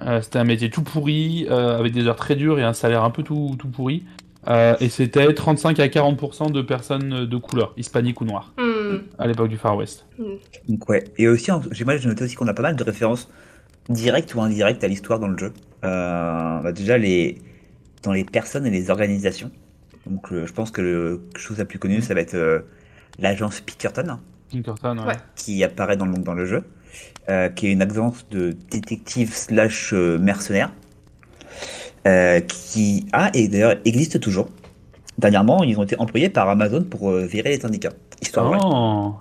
Euh, 0.00 0.20
c'était 0.22 0.38
un 0.38 0.44
métier 0.44 0.70
tout 0.70 0.82
pourri, 0.82 1.46
euh, 1.50 1.78
avec 1.78 1.92
des 1.92 2.06
heures 2.06 2.16
très 2.16 2.34
dures 2.34 2.58
et 2.58 2.62
un 2.64 2.72
salaire 2.72 3.04
un 3.04 3.10
peu 3.10 3.22
tout, 3.22 3.54
tout 3.58 3.68
pourri. 3.68 4.04
Euh, 4.48 4.74
et 4.80 4.88
c'était 4.88 5.32
35 5.32 5.78
à 5.78 5.86
40% 5.86 6.50
de 6.50 6.62
personnes 6.62 7.26
de 7.26 7.36
couleur, 7.36 7.72
hispaniques 7.76 8.20
ou 8.20 8.24
noires, 8.24 8.52
Hmm. 8.58 8.98
à 9.18 9.26
l'époque 9.26 9.48
du 9.48 9.56
Far 9.56 9.76
West. 9.76 10.06
Donc 10.68 10.88
ouais. 10.88 11.04
Et 11.16 11.28
aussi, 11.28 11.50
j'ai 11.70 11.84
noté 11.84 12.24
aussi 12.24 12.34
qu'on 12.34 12.48
a 12.48 12.54
pas 12.54 12.62
mal 12.62 12.76
de 12.76 12.82
références 12.84 13.30
directes 13.88 14.34
ou 14.34 14.40
indirectes 14.42 14.82
à 14.84 14.88
l'histoire 14.88 15.18
dans 15.20 15.28
le 15.28 15.38
jeu. 15.38 15.52
Euh, 15.84 16.60
bah, 16.60 16.72
déjà 16.72 16.98
les 16.98 17.38
dans 18.02 18.12
les 18.12 18.24
personnes 18.24 18.66
et 18.66 18.70
les 18.70 18.90
organisations. 18.90 19.50
Donc 20.06 20.32
euh, 20.32 20.44
je 20.46 20.52
pense 20.52 20.70
que 20.72 20.80
le 20.82 21.20
chose 21.36 21.58
la 21.58 21.64
plus 21.64 21.78
connue, 21.78 22.02
ça 22.02 22.14
va 22.14 22.20
être 22.20 22.34
euh, 22.34 22.60
l'agence 23.20 23.60
Pinkerton 23.60 24.18
Pinkerton, 24.50 24.98
ouais. 24.98 25.06
Ouais. 25.06 25.16
qui 25.36 25.62
apparaît 25.62 25.96
dans 25.96 26.06
le 26.06 26.18
dans 26.18 26.34
le 26.34 26.46
jeu, 26.46 26.64
euh, 27.28 27.48
qui 27.48 27.68
est 27.68 27.72
une 27.72 27.82
agence 27.82 28.26
de 28.30 28.56
détectives 28.70 29.32
slash 29.32 29.92
euh, 29.94 30.18
mercenaires, 30.18 30.72
euh, 32.06 32.40
qui 32.40 33.06
a 33.12 33.30
et 33.34 33.48
d'ailleurs 33.48 33.76
existe 33.84 34.20
toujours. 34.20 34.48
Dernièrement, 35.18 35.62
ils 35.62 35.78
ont 35.78 35.84
été 35.84 35.98
employés 35.98 36.28
par 36.30 36.48
Amazon 36.48 36.82
pour 36.82 37.10
euh, 37.10 37.26
virer 37.26 37.50
les 37.50 37.60
syndicats. 37.60 37.92
Histoire 38.20 38.48
vraie. 38.48 38.58
Oh. 38.64 39.14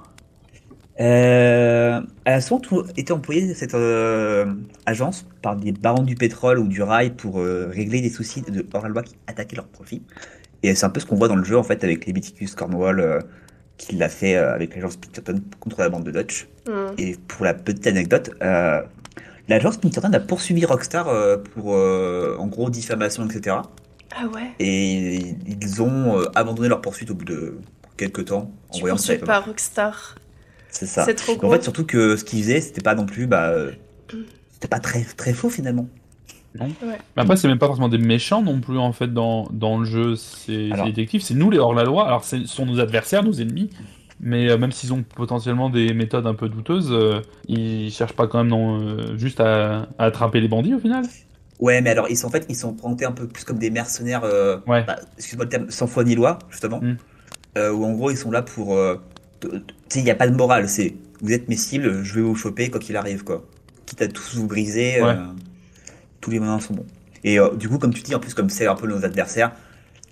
Euh, 1.00 2.00
elle 2.25 2.33
a 2.33 2.41
souvent 2.41 2.59
tout- 2.59 2.85
été 2.95 3.11
employée, 3.11 3.53
cette 3.55 3.74
euh, 3.74 4.46
agence, 4.85 5.25
par 5.41 5.55
des 5.55 5.72
barons 5.72 6.03
du 6.03 6.15
pétrole 6.15 6.59
ou 6.59 6.67
du 6.67 6.83
rail 6.83 7.11
pour 7.11 7.39
euh, 7.39 7.70
régler 7.74 8.01
des 8.01 8.09
soucis 8.09 8.41
de 8.41 8.65
hors-la-loi 8.74 9.03
qui 9.03 9.15
attaquaient 9.27 9.55
leurs 9.55 9.67
profits. 9.67 10.03
Et 10.63 10.75
c'est 10.75 10.85
un 10.85 10.89
peu 10.89 11.00
ce 11.00 11.05
qu'on 11.07 11.15
voit 11.15 11.27
dans 11.27 11.35
le 11.35 11.44
jeu, 11.44 11.57
en 11.57 11.63
fait, 11.63 11.83
avec 11.83 12.05
les 12.05 12.13
Leviticus 12.13 12.53
Cornwall, 12.53 13.00
euh, 13.00 13.20
qui 13.77 13.96
l'a 13.96 14.09
fait 14.09 14.35
euh, 14.35 14.53
avec 14.53 14.75
l'agence 14.75 14.96
Pinkerton 14.98 15.41
contre 15.59 15.79
la 15.81 15.89
bande 15.89 16.03
de 16.03 16.11
Dutch. 16.11 16.48
Hmm. 16.67 16.94
Et 17.00 17.15
pour 17.27 17.46
la 17.46 17.55
petite 17.55 17.87
anecdote, 17.87 18.29
euh, 18.44 18.81
l'agence 19.51 19.77
Pinkerton 19.77 20.11
a 20.14 20.20
poursuivi 20.20 20.66
Rockstar 20.66 21.07
euh, 21.07 21.37
pour, 21.37 21.75
euh, 21.75 22.35
en 22.40 22.48
gros, 22.48 22.70
diffamation, 22.70 23.27
etc. 23.27 23.57
Ah 24.16 24.25
ouais 24.27 24.51
Et 24.59 25.35
ils 25.48 25.81
ont 25.81 26.20
euh, 26.20 26.25
abandonné 26.35 26.68
leur 26.68 26.81
poursuite 26.81 27.11
au 27.11 27.16
bout 27.16 27.25
de 27.25 27.57
quelques 27.98 28.25
temps, 28.25 28.51
en 28.70 28.74
Tu 28.74 28.81
voyant 28.81 28.96
que 28.96 29.01
ça 29.01 29.40
Rockstar. 29.40 30.16
C'est 30.70 30.85
ça. 30.85 31.05
C'est 31.05 31.16
trop 31.16 31.33
En 31.33 31.35
gros. 31.35 31.51
fait, 31.51 31.64
surtout 31.64 31.85
que 31.85 32.16
ce 32.16 32.24
qu'ils 32.24 32.40
faisaient, 32.44 32.61
c'était 32.61 32.81
pas 32.81 32.96
non 32.96 33.05
plus, 33.05 33.27
bah, 33.27 33.50
euh, 33.50 33.72
c'était 34.51 34.70
pas 34.70 34.79
très 34.79 35.03
très 35.03 35.33
faux 35.33 35.50
finalement. 35.50 35.87
Mais 36.55 36.68
après, 37.16 37.37
c'est 37.37 37.48
même 37.48 37.59
pas 37.59 37.68
forcément 37.68 37.87
des 37.87 37.98
méchants 37.98 38.42
non 38.42 38.59
plus 38.59 38.77
en 38.77 38.92
fait 38.92 39.14
dans, 39.14 39.48
dans 39.51 39.77
le 39.77 39.85
jeu. 39.85 40.16
C'est 40.16 40.70
ces 40.75 40.83
détectives, 40.83 41.22
c'est 41.22 41.33
nous 41.33 41.50
les 41.50 41.59
hors-la-loi. 41.59 42.05
Alors, 42.05 42.25
ce 42.25 42.46
sont 42.46 42.66
nos 42.66 42.79
adversaires, 42.79 43.24
nos 43.24 43.33
ennemis. 43.33 43.70
Mais 44.24 44.50
euh, 44.50 44.57
même 44.57 44.72
s'ils 44.72 44.94
ont 44.94 45.03
potentiellement 45.03 45.70
des 45.70 45.94
méthodes 45.94 46.27
un 46.27 46.36
peu 46.36 46.48
douteuses, 46.48 46.92
euh, 46.92 47.22
ils 47.48 47.92
cherchent 47.92 48.14
pas 48.16 48.27
quand 48.27 48.38
même 48.40 48.50
non, 48.50 48.79
euh, 48.79 49.18
juste 49.18 49.40
à, 49.40 49.88
à 49.98 50.05
attraper 50.05 50.40
les 50.42 50.48
bandits 50.48 50.75
au 50.75 50.79
final. 50.79 51.05
Ouais, 51.60 51.81
mais 51.81 51.90
alors 51.92 52.07
ils 52.10 52.18
sont 52.18 52.27
en 52.27 52.31
fait, 52.31 52.46
ils 52.50 52.55
sont 52.55 52.74
présentés 52.74 53.05
un 53.05 53.12
peu 53.12 53.27
plus 53.27 53.44
comme 53.44 53.57
des 53.57 53.70
mercenaires, 53.72 54.22
euh, 54.24 54.57
Ouais. 54.68 54.84
bah, 54.84 54.98
excuse-moi 55.18 55.46
le 55.46 55.50
terme, 55.50 55.70
sans 55.72 55.88
foi 55.88 56.03
ni 56.03 56.16
loi 56.16 56.40
justement, 56.50 56.79
Mm. 56.81 56.98
Euh, 57.57 57.72
où 57.74 57.84
en 57.84 57.92
gros 57.94 58.12
ils 58.12 58.18
sont 58.18 58.31
là 58.31 58.42
pour, 58.44 58.75
euh, 58.75 58.96
tu 59.42 59.50
sais, 59.90 60.00
il 60.00 60.05
y 60.05 60.12
a 60.12 60.16
pas 60.16 60.27
de 60.27 60.36
morale, 60.36 60.70
c'est 60.70 60.94
vous 61.22 61.34
êtes 61.34 61.50
mes 61.50 61.57
cibles, 61.57 62.03
je 62.03 62.16
vais 62.16 62.22
vous 62.22 62.36
choper 62.36 62.70
quoi 62.70 62.79
qu'il 62.79 62.96
arrive 62.98 63.24
quoi. 63.24 63.44
Quitte 63.86 64.01
à 64.03 64.07
tous 64.07 64.36
vous 64.36 64.48
briser, 64.48 65.01
Ouais. 65.01 65.16
tous 66.22 66.29
les 66.31 66.40
moyens 66.40 66.64
sont 66.66 66.74
bons. 66.75 66.86
Et 67.24 67.38
du 67.57 67.68
coup, 67.70 67.77
comme 67.77 67.94
tu 67.94 68.01
dis, 68.03 68.16
en 68.16 68.20
plus 68.20 68.34
comme 68.34 68.50
c'est 68.50 68.68
un 68.68 68.75
peu 68.75 68.88
nos 68.88 69.03
adversaires, 69.05 69.51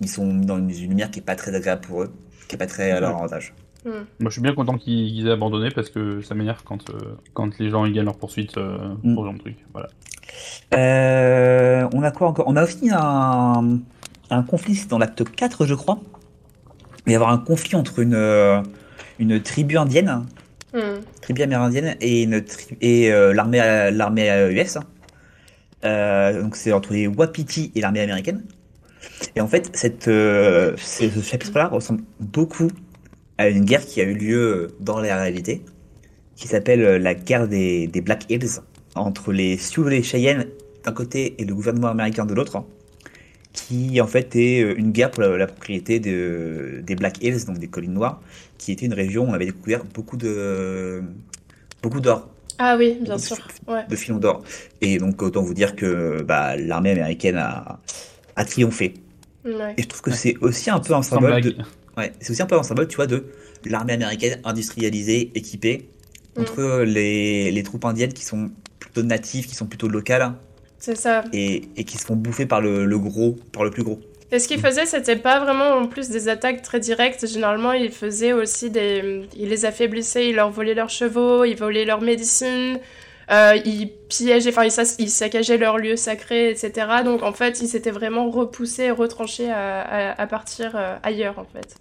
ils 0.02 0.10
sont 0.10 0.32
mis 0.34 0.46
dans 0.46 0.58
une, 0.58 0.70
une 0.70 0.90
lumière 0.90 1.10
qui 1.12 1.20
est 1.20 1.24
pas 1.24 1.36
très 1.36 1.56
agréable 1.56 1.82
pour 1.82 2.04
eux, 2.04 2.12
qui 2.48 2.56
est 2.56 2.58
pas 2.58 2.68
très 2.68 2.92
à 2.92 3.00
leur 3.00 3.12
avantage. 3.16 3.54
Hmm. 3.86 3.90
Moi, 4.20 4.30
je 4.30 4.30
suis 4.30 4.42
bien 4.42 4.54
content 4.54 4.78
qu'ils 4.78 5.26
aient 5.28 5.32
abandonné 5.32 5.70
parce 5.72 5.90
que 5.90 6.22
ça 6.22 6.36
m'énerve 6.36 6.62
quand, 6.66 6.90
euh, 6.90 7.16
quand 7.34 7.58
les 7.60 7.70
gens 7.70 7.86
ils 7.86 7.94
gagnent 7.94 8.06
leur 8.06 8.18
poursuite 8.18 8.58
euh, 8.58 8.78
Mm. 9.04 9.14
pour 9.16 9.24
ce 9.24 9.28
genre 9.28 9.34
de 9.34 9.40
truc. 9.40 9.56
Voilà. 9.74 9.88
Euh, 10.76 11.88
on 11.94 12.04
a 12.04 12.12
quoi 12.12 12.28
encore? 12.28 12.46
On 12.48 12.56
a 12.56 12.64
aussi 12.64 12.90
un, 12.92 13.80
un 14.30 14.44
conflit, 14.44 14.76
c'est 14.76 14.90
dans 14.90 14.98
l'acte 15.00 15.24
4, 15.24 15.66
je 15.66 15.74
crois. 15.74 16.00
Il 17.06 17.10
va 17.10 17.12
y 17.14 17.16
avoir 17.16 17.32
un 17.32 17.38
conflit 17.38 17.76
entre 17.76 18.00
une, 18.00 18.64
une 19.20 19.42
tribu 19.42 19.78
indienne, 19.78 20.26
Hmm. 20.72 21.00
tribu 21.22 21.42
amérindienne, 21.42 21.96
et, 22.00 22.22
une 22.24 22.44
tri- 22.46 22.78
et 22.82 23.12
euh, 23.12 23.34
l'armée 23.34 23.58
l'armée 23.92 24.30
US. 24.52 24.78
Euh, 25.84 26.44
donc 26.44 26.56
c'est 26.56 26.72
entre 26.74 26.94
les 26.94 27.08
Wapiti 27.08 27.72
et 27.74 27.82
l'armée 27.82 28.02
américaine. 28.02 28.44
Et 29.36 29.42
en 29.42 29.48
fait, 29.48 29.72
cette, 29.74 30.08
euh, 30.10 30.76
ce 30.78 31.10
ce 31.10 31.22
chapitre-là 31.22 31.70
ressemble 31.70 32.04
beaucoup 32.20 32.68
à 33.40 33.48
une 33.50 33.64
guerre 33.66 33.86
qui 33.86 34.02
a 34.02 34.04
eu 34.04 34.14
lieu 34.14 34.68
dans 34.82 35.00
la 35.00 35.16
réalité, 35.18 35.64
qui 36.36 36.48
s'appelle 36.48 36.84
euh, 36.84 37.00
la 37.00 37.16
guerre 37.16 37.48
des, 37.48 37.88
des 37.88 38.02
Black 38.02 38.26
Hills, 38.30 38.60
entre 38.96 39.32
les 39.32 39.58
Sioux 39.58 39.88
et 39.88 39.92
les 39.92 40.04
Cheyennes 40.04 40.46
d'un 40.84 40.92
côté 40.92 41.36
et 41.42 41.46
le 41.46 41.56
gouvernement 41.56 41.88
américain 41.88 42.26
de 42.26 42.34
l'autre, 42.34 42.64
qui 43.54 44.00
en 44.02 44.08
fait 44.08 44.36
est 44.36 44.62
euh, 44.62 44.76
une 44.78 44.92
guerre 44.92 45.12
pour 45.12 45.24
la, 45.24 45.38
la 45.38 45.48
propriété 45.48 46.00
de, 46.00 46.82
des 46.86 46.96
Black 46.96 47.24
Hills, 47.24 47.46
donc 47.46 47.58
des 47.60 47.68
collines 47.70 47.94
noires, 47.94 48.22
qui 48.58 48.72
était 48.74 48.86
une 48.86 48.94
région 48.94 49.26
où 49.26 49.30
on 49.30 49.34
avait 49.34 49.46
découvert 49.46 49.84
beaucoup 49.86 50.18
de 50.18 51.02
beaucoup 51.82 52.02
d'or, 52.02 52.30
Ah 52.58 52.76
oui, 52.78 52.98
bien 53.02 53.18
sûr. 53.18 53.38
Ouais. 53.68 53.86
de 53.88 53.96
filons 53.96 54.20
d'or. 54.20 54.44
Et 54.82 54.98
donc 55.00 55.22
autant 55.22 55.42
vous 55.44 55.54
dire 55.54 55.76
que 55.76 56.22
bah, 56.24 56.58
l'armée 56.58 56.92
américaine 56.92 57.38
a, 57.38 57.80
a 58.36 58.46
triomphé. 58.46 58.96
Ouais. 59.46 59.74
Et 59.78 59.84
je 59.84 59.88
trouve 59.88 60.02
que 60.02 60.12
c'est 60.12 60.36
aussi 60.42 60.70
un 60.70 60.80
peu 60.80 60.94
un 60.94 61.02
symbole 61.04 61.40
blague. 61.42 61.44
de, 61.44 61.56
ouais, 62.00 62.14
c'est 62.20 62.32
aussi 62.32 62.42
un 62.42 62.46
peu 62.46 62.58
un 62.58 62.64
symbole, 62.64 62.88
tu 62.88 62.96
vois, 62.96 63.08
de 63.08 63.26
l'armée 63.66 63.94
américaine 63.94 64.40
industrialisée, 64.44 65.32
équipée, 65.36 65.90
Mm. 66.36 66.44
contre 66.46 66.84
les, 66.84 67.52
les 67.52 67.64
troupes 67.64 67.86
indiennes 67.86 68.14
qui 68.14 68.24
sont 68.24 68.52
plutôt 68.80 69.02
natives, 69.04 69.48
qui 69.48 69.56
sont 69.56 69.66
plutôt 69.66 69.88
locales, 69.88 70.34
C'est 70.78 70.96
ça. 70.96 71.24
et, 71.34 71.64
et 71.76 71.84
qui 71.84 71.98
se 71.98 72.06
font 72.06 72.16
bouffer 72.16 72.46
par 72.46 72.62
le, 72.62 72.86
le 72.86 73.00
gros, 73.00 73.36
par 73.52 73.64
le 73.64 73.72
plus 73.72 73.84
gros. 73.84 74.00
Et 74.32 74.38
ce 74.38 74.48
qu'ils 74.48 74.60
faisaient, 74.60 74.86
c'était 74.86 75.16
pas 75.16 75.40
vraiment 75.44 75.72
en 75.72 75.88
plus 75.88 76.10
des 76.10 76.30
attaques 76.30 76.62
très 76.62 76.80
directes. 76.80 77.26
Généralement, 77.28 77.74
ils 77.74 77.92
faisaient 77.92 78.32
aussi 78.32 78.70
des. 78.70 79.24
Ils 79.36 79.50
les 79.50 79.66
affaiblissaient, 79.66 80.30
ils 80.30 80.36
leur 80.36 80.52
volaient 80.52 80.76
leurs 80.76 80.92
chevaux, 80.92 81.46
ils 81.46 81.56
volaient 81.58 81.84
leurs 81.86 82.02
médecines, 82.02 82.78
euh, 83.32 83.56
ils 83.66 83.92
piégeaient, 84.10 84.50
enfin, 84.50 84.64
ils, 85.00 85.10
saccageaient 85.10 85.58
leurs 85.58 85.78
lieux 85.78 85.96
sacrés, 85.96 86.50
etc. 86.50 86.88
Donc, 87.06 87.22
en 87.24 87.32
fait, 87.34 87.62
ils 87.62 87.68
s'étaient 87.68 87.92
vraiment 87.92 88.30
repoussés 88.30 88.84
et 88.86 88.92
retranchés 88.92 89.50
à, 89.52 89.82
à- 89.82 90.22
à 90.22 90.28
partir 90.28 90.72
euh, 90.76 90.96
ailleurs, 91.04 91.38
en 91.40 91.46
fait. 91.46 91.76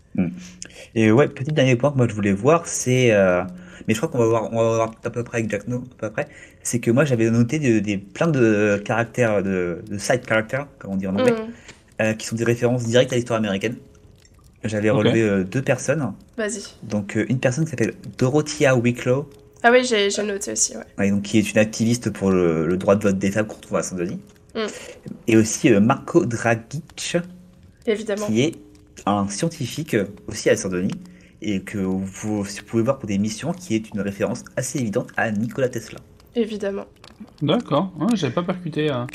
Et 0.95 1.11
ouais, 1.13 1.29
petit 1.29 1.53
dernier 1.53 1.77
point 1.77 1.91
que 1.93 1.97
moi 1.97 2.07
je 2.09 2.15
voulais 2.15 2.33
voir, 2.33 2.67
c'est. 2.67 3.13
euh, 3.13 3.43
mais 3.87 3.95
je 3.95 3.99
crois 4.01 4.11
qu'on 4.11 4.19
va 4.19 4.27
voir, 4.27 4.53
on 4.53 4.57
va 4.57 4.75
voir 4.77 4.91
à 5.05 5.11
peu 5.11 5.23
près 5.25 5.39
avec 5.39 5.51
Jack 5.51 5.69
No, 5.69 5.85
à 5.99 6.09
peu 6.09 6.11
près. 6.11 6.29
C'est 6.63 6.81
que 6.81 6.91
moi 6.91 7.05
j'avais 7.05 7.31
noté 7.31 7.59
des, 7.59 7.81
des- 7.81 7.99
plein 7.99 8.27
de 8.27 8.83
caractères, 8.85 9.43
de, 9.43 9.79
de 9.89 9.97
side 9.99 10.23
characters, 10.29 10.67
comme 10.79 10.93
on 10.93 10.97
dit 10.97 11.07
en 11.07 11.15
anglais, 11.17 11.33
Mm. 11.33 12.03
euh, 12.03 12.13
qui 12.15 12.27
sont 12.27 12.37
des 12.37 12.45
références 12.45 12.85
directes 12.85 13.13
à 13.13 13.17
l'histoire 13.17 13.39
américaine. 13.39 13.77
Relever 14.65 15.23
euh, 15.23 15.45
deux 15.45 15.63
personnes. 15.63 16.13
Vas-y. 16.37 16.63
Donc 16.83 17.17
euh, 17.17 17.25
une 17.29 17.39
personne 17.39 17.65
qui 17.65 17.71
s'appelle 17.71 17.95
Dorothea 18.19 18.75
Wicklow, 18.77 19.31
Ah 19.62 19.71
oui, 19.73 19.85
j'ai 19.85 20.09
noté 20.23 20.53
aussi, 20.53 20.77
ouais. 20.77 20.85
ouais, 20.99 21.11
donc, 21.11 21.23
qui 21.23 21.38
est 21.38 21.51
une 21.51 21.59
activiste 21.59 22.11
pour 22.11 22.31
le, 22.31 22.66
le 22.66 22.77
droit 22.77 22.94
de 22.97 23.03
vote 23.03 23.18
des 23.18 23.31
femmes 23.31 23.47
qu'on 23.47 23.57
retrouve 23.57 23.79
à 23.79 23.83
Saint-Denis. 23.83 24.21
Mm. 24.55 24.66
Et 25.27 25.37
aussi 25.37 25.73
euh, 25.73 25.81
Marco 25.81 26.25
Dragic, 26.25 27.16
Évidemment. 27.87 28.27
qui 28.27 28.42
est 28.42 28.55
un 29.07 29.29
scientifique 29.29 29.94
euh, 29.94 30.07
aussi 30.29 30.51
à 30.51 30.57
Saint-Denis. 30.57 30.94
Et 31.40 31.61
que 31.62 31.79
vous, 31.79 32.03
vous 32.42 32.44
pouvez 32.66 32.83
voir 32.83 32.99
pour 32.99 33.07
des 33.09 33.18
missions, 33.18 33.53
qui 33.53 33.75
est 33.77 33.90
une 33.94 34.01
référence 34.01 34.44
assez 34.57 34.81
évidente 34.81 35.11
à 35.16 35.31
Nikola 35.31 35.68
Tesla. 35.68 35.99
Évidemment. 36.35 36.87
D'accord, 37.42 37.92
ouais, 38.00 38.09
j'avais 38.14 38.33
pas 38.33 38.42
percuté. 38.42 38.90
hein. 38.90 39.07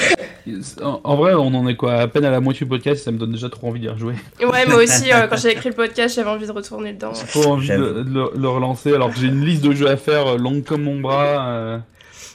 En, 0.82 1.00
en 1.04 1.16
vrai, 1.16 1.34
on 1.34 1.48
en 1.54 1.68
est 1.68 1.76
quoi 1.76 1.94
À 1.96 2.08
peine 2.08 2.26
à 2.26 2.32
la 2.32 2.40
moitié 2.42 2.66
du 2.66 2.70
podcast, 2.70 3.04
ça 3.04 3.12
me 3.12 3.18
donne 3.18 3.32
déjà 3.32 3.50
trop 3.50 3.68
envie 3.68 3.80
d'y 3.80 3.88
rejouer. 3.90 4.16
Ouais, 4.42 4.66
moi 4.66 4.84
aussi, 4.84 5.12
euh, 5.12 5.28
quand 5.28 5.38
j'ai 5.38 5.52
écrit 5.52 5.70
le 5.70 5.76
podcast, 5.76 6.16
j'avais 6.16 6.30
envie 6.30 6.48
de 6.48 6.52
retourner 6.52 6.94
dedans. 6.94 7.14
J'ai 7.14 7.26
trop 7.42 7.52
envie 7.54 7.68
de, 7.70 8.04
le, 8.08 8.32
le 8.36 8.50
relancer 8.50 8.94
alors 8.94 9.10
que 9.12 9.18
j'ai 9.20 9.28
une 9.28 9.44
liste 9.44 9.64
de 9.64 9.74
jeux 9.74 9.90
à 9.90 9.98
faire 9.98 10.28
euh, 10.28 10.38
longue 10.38 10.64
comme 10.64 10.84
mon 10.84 11.00
bras. 11.00 11.48
euh, 11.50 11.78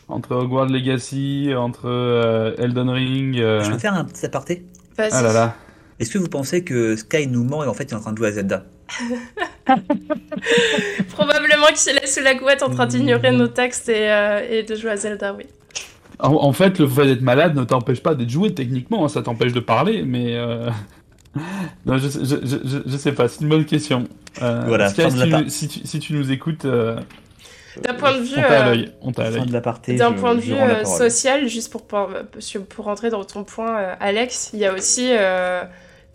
entre 0.08 0.34
Hogwarts 0.36 0.66
Legacy, 0.70 1.50
entre 1.54 1.82
euh, 1.86 2.54
Elden 2.58 2.88
Ring. 2.88 3.38
euh, 3.38 3.62
Je 3.62 3.70
peux 3.72 3.78
faire 3.78 3.92
un 3.94 4.04
petit 4.04 4.24
aparté? 4.24 4.64
Vas-y. 4.96 5.10
Ah 5.12 5.20
là 5.22 5.32
là. 5.34 5.54
Est-ce 6.00 6.10
que 6.10 6.18
vous 6.18 6.28
pensez 6.28 6.64
que 6.64 6.96
Sky 6.96 7.26
nous 7.26 7.44
ment 7.44 7.62
et 7.64 7.66
en 7.66 7.74
fait 7.74 7.84
il 7.84 7.90
est 7.90 7.94
en 7.96 8.00
train 8.00 8.12
de 8.12 8.16
jouer 8.18 8.28
à 8.28 8.32
Zelda? 8.32 8.64
Probablement 11.10 11.66
qu'il 11.74 11.96
est 11.96 12.06
sous 12.06 12.22
la 12.22 12.34
couette 12.36 12.62
en 12.62 12.70
train 12.70 12.86
d'ignorer 12.86 13.32
nos 13.32 13.48
textes 13.48 13.88
et, 13.88 14.10
euh, 14.10 14.40
et 14.48 14.62
de 14.62 14.74
jouer 14.74 14.92
à 14.92 14.96
Zelda, 14.96 15.34
oui. 15.34 15.44
En, 16.20 16.32
en 16.34 16.52
fait, 16.52 16.78
le 16.78 16.88
fait 16.88 17.06
d'être 17.06 17.22
malade 17.22 17.54
ne 17.56 17.64
t'empêche 17.64 18.00
pas 18.02 18.14
d'être 18.14 18.30
joué 18.30 18.52
techniquement, 18.54 19.04
hein, 19.04 19.08
ça 19.08 19.22
t'empêche 19.22 19.52
de 19.52 19.60
parler, 19.60 20.02
mais. 20.02 20.34
euh, 20.36 20.68
non, 21.86 21.98
je, 21.98 22.08
sais- 22.08 22.24
je, 22.24 22.36
je, 22.44 22.56
je- 22.64 22.78
je 22.86 22.96
sais 22.96 23.12
pas, 23.12 23.28
c'est 23.28 23.42
une 23.42 23.48
bonne 23.48 23.64
question. 23.64 24.04
Euh, 24.42 24.64
Voilà, 24.66 24.88
Sky, 24.88 25.02
si, 25.10 25.18
tu, 25.28 25.50
si, 25.50 25.68
tu, 25.68 25.86
si 25.86 25.98
tu 26.00 26.12
nous 26.14 26.30
écoutes, 26.32 26.64
euh, 26.64 26.98
D'un 27.82 27.94
point 27.94 28.12
de 28.16 28.22
vue, 28.22 28.34
on 28.36 28.40
t'a 28.42 28.64
à 28.64 28.68
l'œil. 28.68 28.92
On 29.02 29.12
t'a 29.12 29.22
à 29.22 29.30
Fin 29.30 29.38
l'œil. 29.38 29.46
de 29.46 29.52
l'aparté. 29.52 29.96
D'un 29.96 30.12
point 30.12 30.34
de 30.34 30.40
vue 30.40 30.54
euh, 30.54 30.84
social, 30.84 31.46
juste 31.48 31.70
pour, 31.70 31.86
pour, 31.86 32.08
pour 32.68 32.84
rentrer 32.86 33.10
dans 33.10 33.24
ton 33.24 33.44
point, 33.44 33.76
Alex, 34.00 34.50
il 34.54 34.58
y 34.60 34.64
a 34.66 34.72
aussi 34.74 35.08
euh, 35.12 35.62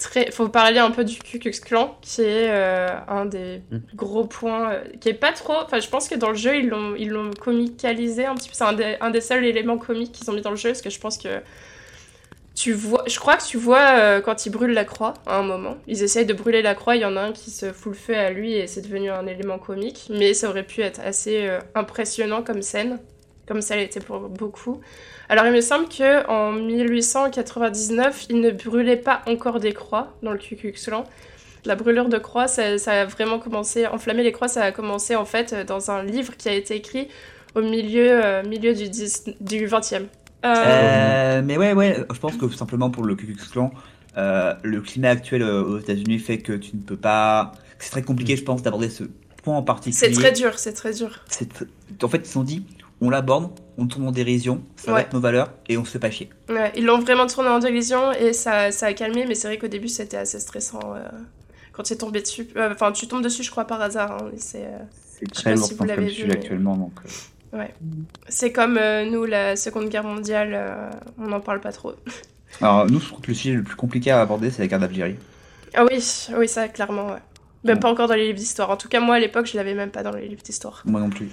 très, 0.04 0.32
faut 0.32 0.50
parler 0.50 0.80
un 0.80 0.92
peu 0.92 1.04
du 1.04 1.18
Ku 1.20 1.40
Klux 1.40 1.52
Klan, 1.64 1.98
qui 2.02 2.22
est 2.22 2.50
euh, 2.50 2.90
un 3.08 3.26
des 3.26 3.62
Mm. 3.72 3.78
gros 3.96 4.26
points, 4.26 4.72
euh, 4.72 4.84
qui 5.02 5.10
est 5.10 5.14
pas 5.14 5.32
trop. 5.32 5.54
Enfin, 5.66 5.80
je 5.80 5.90
pense 5.90 6.08
que 6.08 6.16
dans 6.16 6.30
le 6.30 6.36
jeu, 6.36 6.58
ils 6.58 6.68
l'ont, 6.70 6.96
ils 6.96 7.10
l'ont 7.10 7.32
comicalisé 7.32 8.26
un 8.26 8.36
petit 8.36 8.50
peu. 8.50 8.56
C'est 8.56 8.64
un 8.64 8.74
des, 8.74 8.98
un 9.02 9.10
des 9.10 9.22
seuls 9.22 9.46
éléments 9.46 9.78
comiques 9.78 10.12
qu'ils 10.12 10.30
ont 10.30 10.34
mis 10.34 10.42
dans 10.42 10.52
le 10.52 10.56
jeu, 10.58 10.70
parce 10.70 10.82
que 10.82 10.90
je 10.90 11.00
pense 11.00 11.18
que 11.18 11.30
tu 12.56 12.72
vois, 12.74 13.04
je 13.08 13.18
crois 13.20 13.38
que 13.38 13.44
tu 13.44 13.58
vois 13.58 13.98
euh, 13.98 14.22
quand 14.22 14.46
ils 14.46 14.52
brûlent 14.52 14.74
la 14.74 14.86
croix 14.86 15.16
à 15.26 15.38
un 15.40 15.44
moment. 15.44 15.78
Ils 15.88 16.04
essayent 16.04 16.26
de 16.28 16.34
brûler 16.34 16.62
la 16.62 16.76
croix, 16.76 16.96
il 16.96 17.02
y 17.02 17.06
en 17.06 17.18
a 17.18 17.22
un 17.22 17.32
qui 17.32 17.50
se 17.50 17.72
fout 17.74 17.94
le 17.94 17.98
feu 17.98 18.16
à 18.16 18.30
lui 18.30 18.54
et 18.54 18.68
c'est 18.68 18.82
devenu 18.82 19.10
un 19.10 19.26
élément 19.26 19.58
comique. 19.58 20.08
Mais 20.12 20.36
ça 20.36 20.50
aurait 20.50 20.64
pu 20.64 20.82
être 20.82 21.00
assez 21.04 21.50
impressionnant 21.74 22.44
comme 22.44 22.62
scène, 22.62 23.00
comme 23.48 23.62
ça 23.62 23.76
l'était 23.76 24.00
pour 24.00 24.20
beaucoup. 24.30 24.82
Alors 25.30 25.46
il 25.46 25.54
me 25.54 25.62
semble 25.62 25.88
que 25.88 26.28
en 26.28 26.52
1899, 26.52 28.28
ils 28.30 28.42
ne 28.42 28.52
brûlaient 28.52 28.98
pas 28.98 29.22
encore 29.28 29.60
des 29.60 29.74
croix 29.74 30.14
dans 30.22 30.32
le 30.32 30.38
Ku 30.38 30.56
Klux 30.56 30.74
Klan. 30.74 31.06
La 31.66 31.76
brûlure 31.76 32.10
de 32.10 32.18
croix, 32.18 32.48
ça, 32.48 32.78
ça 32.78 33.02
a 33.02 33.06
vraiment 33.06 33.40
commencé, 33.40 33.88
enflammer 33.88 34.24
les 34.24 34.34
croix, 34.34 34.50
ça 34.50 34.64
a 34.64 34.72
commencé 34.72 35.16
en 35.16 35.24
fait 35.24 35.56
dans 35.66 35.92
un 35.92 36.04
livre 36.04 36.36
qui 36.36 36.50
a 36.50 36.54
été 36.54 36.76
écrit 36.76 37.08
au 37.56 37.62
milieu, 37.62 38.24
euh, 38.24 38.44
milieu 38.44 38.74
du, 38.74 38.90
10 38.90 39.26
du 39.40 39.68
20e. 39.68 40.04
Euh, 40.46 40.56
Euh, 40.56 41.42
mais 41.44 41.58
ouais, 41.58 41.74
ouais, 41.74 42.06
je 42.14 42.20
pense 42.20 42.36
que 42.36 42.50
simplement 42.50 42.90
pour 42.90 43.06
le 43.06 43.16
Ku 43.16 43.26
Klux 43.26 43.50
Klan, 43.52 43.72
le 44.18 44.80
climat 44.82 45.10
actuel 45.10 45.44
aux 45.44 45.80
États-Unis 45.80 46.20
fait 46.20 46.40
que 46.40 46.54
tu 46.54 46.76
ne 46.76 46.82
peux 46.82 46.98
pas. 46.98 47.54
C'est 47.80 47.92
très 47.92 48.02
compliqué, 48.02 48.36
je 48.36 48.44
pense, 48.44 48.62
d'aborder 48.62 48.90
ce 48.90 49.06
point 49.44 49.58
en 49.58 49.64
particulier. 49.64 49.98
c'est 49.98 50.12
très 50.12 50.32
dur, 50.32 50.58
c'est 50.58 50.74
très 50.74 50.94
dur. 50.94 51.20
En 52.02 52.08
fait, 52.08 52.18
ils 52.18 52.26
se 52.26 52.34
sont 52.34 52.44
dit, 52.44 52.66
on 53.04 53.10
l'aborde, 53.10 53.52
on 53.78 53.86
tourne 53.88 54.08
en 54.08 54.12
dérision, 54.12 54.64
ça 54.76 54.92
va 54.92 54.98
Ouais. 54.98 55.02
être 55.04 55.14
nos 55.14 55.20
valeurs 55.20 55.52
et 55.70 55.78
on 55.78 55.86
se 55.86 55.92
fait 55.92 56.00
pas 56.00 56.10
chier. 56.12 56.30
Ouais, 56.50 56.72
ils 56.76 56.86
l'ont 56.86 57.00
vraiment 57.00 57.28
tourné 57.28 57.50
en 57.50 57.60
dérision 57.60 58.12
et 58.14 58.34
ça, 58.34 58.72
ça 58.72 58.88
a 58.88 58.94
calmé, 58.94 59.26
mais 59.28 59.36
c'est 59.36 59.48
vrai 59.48 59.58
qu'au 59.58 59.68
début 59.68 59.88
c'était 59.90 60.18
assez 60.18 60.40
stressant 60.40 60.80
euh, 60.96 61.02
quand 61.74 61.84
tu 61.84 61.94
es 61.94 61.96
tombé 61.98 62.22
dessus. 62.22 62.48
Euh, 62.56 62.70
Enfin, 62.74 62.92
tu 62.92 63.08
tombes 63.08 63.24
dessus, 63.24 63.44
je 63.44 63.52
crois, 63.52 63.66
par 63.66 63.82
hasard. 63.82 64.12
hein, 64.24 64.32
c'est, 64.38 64.66
euh, 64.66 64.80
très 65.34 65.56
lourd 65.56 65.66
si 65.66 65.74
vous 65.74 65.80
comme 65.80 65.88
l'avez 65.88 66.06
vu, 66.06 66.12
sujet 66.12 66.28
mais- 66.28 66.34
actuellement, 66.36 66.76
donc. 66.78 66.94
euh, 67.54 67.66
c'est 68.30 68.52
comme 68.52 68.78
euh, 68.78 69.06
nous, 69.06 69.26
la 69.26 69.56
Seconde 69.56 69.90
Guerre 69.90 70.04
mondiale, 70.04 70.52
euh, 70.54 70.90
on 71.20 71.28
n'en 71.28 71.40
parle 71.42 71.60
pas 71.62 71.72
trop. 71.72 71.94
Alors, 72.62 72.86
nous, 72.90 73.00
je 73.00 73.08
trouve 73.08 73.22
que 73.22 73.28
le 73.28 73.34
sujet 73.34 73.56
le 73.56 73.64
plus 73.64 73.76
compliqué 73.76 74.12
à 74.12 74.22
aborder, 74.22 74.50
c'est 74.52 74.62
la 74.62 74.68
guerre 74.68 74.80
d'Algérie. 74.80 75.16
Ah 75.74 75.86
oui, 75.86 76.04
oui, 76.38 76.48
ça, 76.48 76.68
clairement, 76.68 77.08
ouais. 77.08 77.20
Même 77.64 77.76
Ouais. 77.76 77.80
pas 77.80 77.90
encore 77.90 78.08
dans 78.08 78.14
les 78.16 78.26
livres 78.28 78.38
d'histoire. 78.38 78.70
En 78.70 78.78
tout 78.78 78.90
cas, 78.90 79.00
moi, 79.00 79.16
à 79.16 79.20
l'époque, 79.20 79.46
je 79.48 79.56
l'avais 79.58 79.74
même 79.74 79.90
pas 79.90 80.04
dans 80.04 80.12
les 80.12 80.28
livres 80.28 80.44
d'histoire. 80.44 80.84
Moi 80.86 81.00
non 81.00 81.10
plus. 81.10 81.30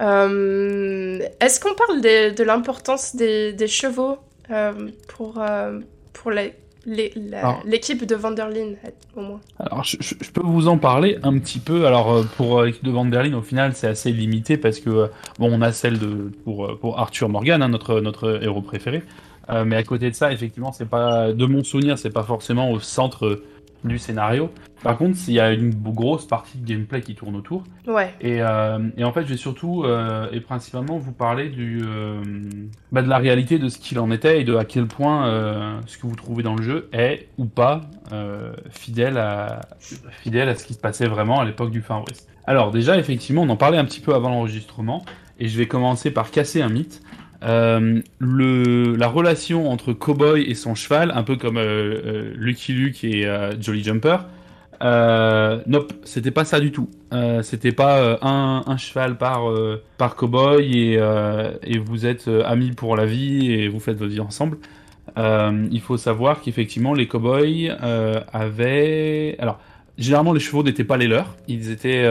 Euh, 0.00 1.18
Est-ce 1.40 1.60
qu'on 1.60 1.74
parle 1.74 2.00
des- 2.00 2.32
de, 2.32 2.44
l'importance 2.44 3.16
des, 3.16 3.52
des 3.52 3.66
chevaux 3.66 4.18
euh, 4.50 4.72
pour, 5.08 5.36
euh, 5.38 5.80
pour 6.12 6.30
l'équipe 6.86 8.04
de 8.06 8.14
Vanderlyn, 8.14 8.74
au 9.16 9.20
moins? 9.22 9.40
Alors, 9.58 9.84
je, 9.84 9.96
peux 10.32 10.42
vous 10.44 10.68
en 10.68 10.78
parler 10.78 11.18
un 11.22 11.38
petit 11.38 11.58
peu. 11.58 11.86
Alors, 11.86 12.24
pour 12.36 12.62
l'équipe 12.62 12.84
de 12.84 12.90
Van 12.90 13.04
der 13.04 13.22
Leyen, 13.22 13.34
au 13.34 13.42
final, 13.42 13.72
c'est 13.74 13.88
assez 13.88 14.12
limité 14.12 14.56
parce 14.56 14.80
que, 14.80 15.08
bon, 15.38 15.50
on 15.52 15.62
a 15.62 15.72
celle 15.72 15.98
de, 15.98 16.30
pour, 16.44 16.78
pour 16.78 16.98
Arthur 16.98 17.28
Morgan, 17.28 17.62
hein, 17.62 17.68
notre, 17.68 18.00
notre 18.00 18.42
héros 18.42 18.62
préféré. 18.62 19.02
Mais 19.64 19.76
à 19.76 19.84
côté 19.84 20.10
de 20.10 20.14
ça, 20.16 20.32
effectivement, 20.32 20.72
c'est 20.72 20.88
pas, 20.88 21.32
de 21.32 21.46
mon 21.46 21.62
souvenir, 21.62 21.98
c'est 21.98 22.10
pas 22.10 22.24
forcément 22.24 22.72
au 22.72 22.80
centre 22.80 23.40
du 23.84 23.98
scénario. 23.98 24.50
Par 24.82 24.98
contre, 24.98 25.18
il 25.26 25.34
y 25.34 25.40
a 25.40 25.52
une 25.52 25.70
grosse 25.70 26.26
partie 26.26 26.58
de 26.58 26.66
gameplay 26.66 27.00
qui 27.00 27.14
tourne 27.14 27.34
autour. 27.34 27.64
Ouais, 27.86 28.14
Et, 28.20 28.40
euh, 28.40 28.78
et 28.96 29.04
en 29.04 29.12
fait, 29.12 29.22
je 29.22 29.28
vais 29.28 29.36
surtout 29.36 29.84
euh, 29.84 30.28
et 30.32 30.40
principalement 30.40 30.98
vous 30.98 31.12
parler 31.12 31.48
du, 31.48 31.80
euh, 31.82 32.22
bah, 32.92 33.02
de 33.02 33.08
la 33.08 33.18
réalité 33.18 33.58
de 33.58 33.68
ce 33.68 33.78
qu'il 33.78 33.98
en 33.98 34.10
était 34.10 34.40
et 34.40 34.44
de 34.44 34.54
à 34.54 34.64
quel 34.64 34.86
point 34.86 35.80
ce 35.86 35.98
que 35.98 36.06
vous 36.06 36.16
trouvez 36.16 36.42
dans 36.42 36.54
le 36.54 36.62
jeu 36.62 36.88
est 36.92 37.28
ou 37.38 37.46
pas 37.46 37.82
fidèle, 38.70 39.18
à, 39.18 39.60
fidèle 40.22 40.48
à 40.48 40.54
ce 40.54 40.64
qui 40.64 40.74
se 40.74 40.78
passait 40.78 41.06
vraiment 41.06 41.40
à 41.40 41.44
l'époque 41.44 41.70
du 41.70 41.80
Far 41.80 42.04
West. 42.06 42.28
Alors 42.46 42.70
déjà, 42.70 42.96
effectivement, 42.98 43.42
on 43.42 43.48
en 43.48 43.56
parlait 43.56 43.78
un 43.78 43.84
petit 43.84 44.00
peu 44.00 44.14
avant 44.14 44.28
l'enregistrement 44.28 45.04
et 45.38 45.48
je 45.48 45.58
vais 45.58 45.66
commencer 45.66 46.10
par 46.10 46.30
casser 46.30 46.62
un 46.62 46.68
mythe. 46.68 47.02
Euh, 47.42 48.00
la 48.20 49.08
relation 49.08 49.70
entre 49.70 49.92
Cowboy 49.92 50.42
et 50.42 50.54
son 50.54 50.74
cheval, 50.74 51.12
un 51.14 51.22
peu 51.22 51.36
comme 51.36 51.58
euh, 51.58 52.00
euh, 52.04 52.32
Lucky 52.36 52.72
Luke 52.72 53.04
et 53.04 53.26
Jolly 53.60 53.82
Jumper, 53.82 54.18
euh, 54.82 55.62
nope, 55.66 55.92
c'était 56.04 56.30
pas 56.30 56.44
ça 56.44 56.60
du 56.60 56.70
tout. 56.72 56.88
C'était 57.42 57.72
pas 57.72 58.18
un, 58.20 58.76
cheval 58.76 59.16
par, 59.16 59.50
euh, 59.50 59.82
par 59.96 60.16
cowboy 60.16 60.94
et, 60.94 61.78
vous 61.78 62.06
êtes 62.06 62.28
amis 62.44 62.72
pour 62.72 62.96
la 62.96 63.06
vie 63.06 63.52
et 63.52 63.68
vous 63.68 63.80
faites 63.80 63.96
votre 63.96 64.12
vie 64.12 64.20
ensemble. 64.20 64.58
Il 65.16 65.80
faut 65.80 65.96
savoir 65.96 66.40
qu'effectivement 66.40 66.94
les 66.94 67.08
cowboys 67.08 67.70
avaient. 68.32 69.36
Alors, 69.38 69.60
généralement 69.96 70.34
les 70.34 70.40
chevaux 70.40 70.62
n'étaient 70.62 70.84
pas 70.84 70.98
les 70.98 71.06
leurs. 71.06 71.36
Ils 71.48 71.70
étaient, 71.70 72.04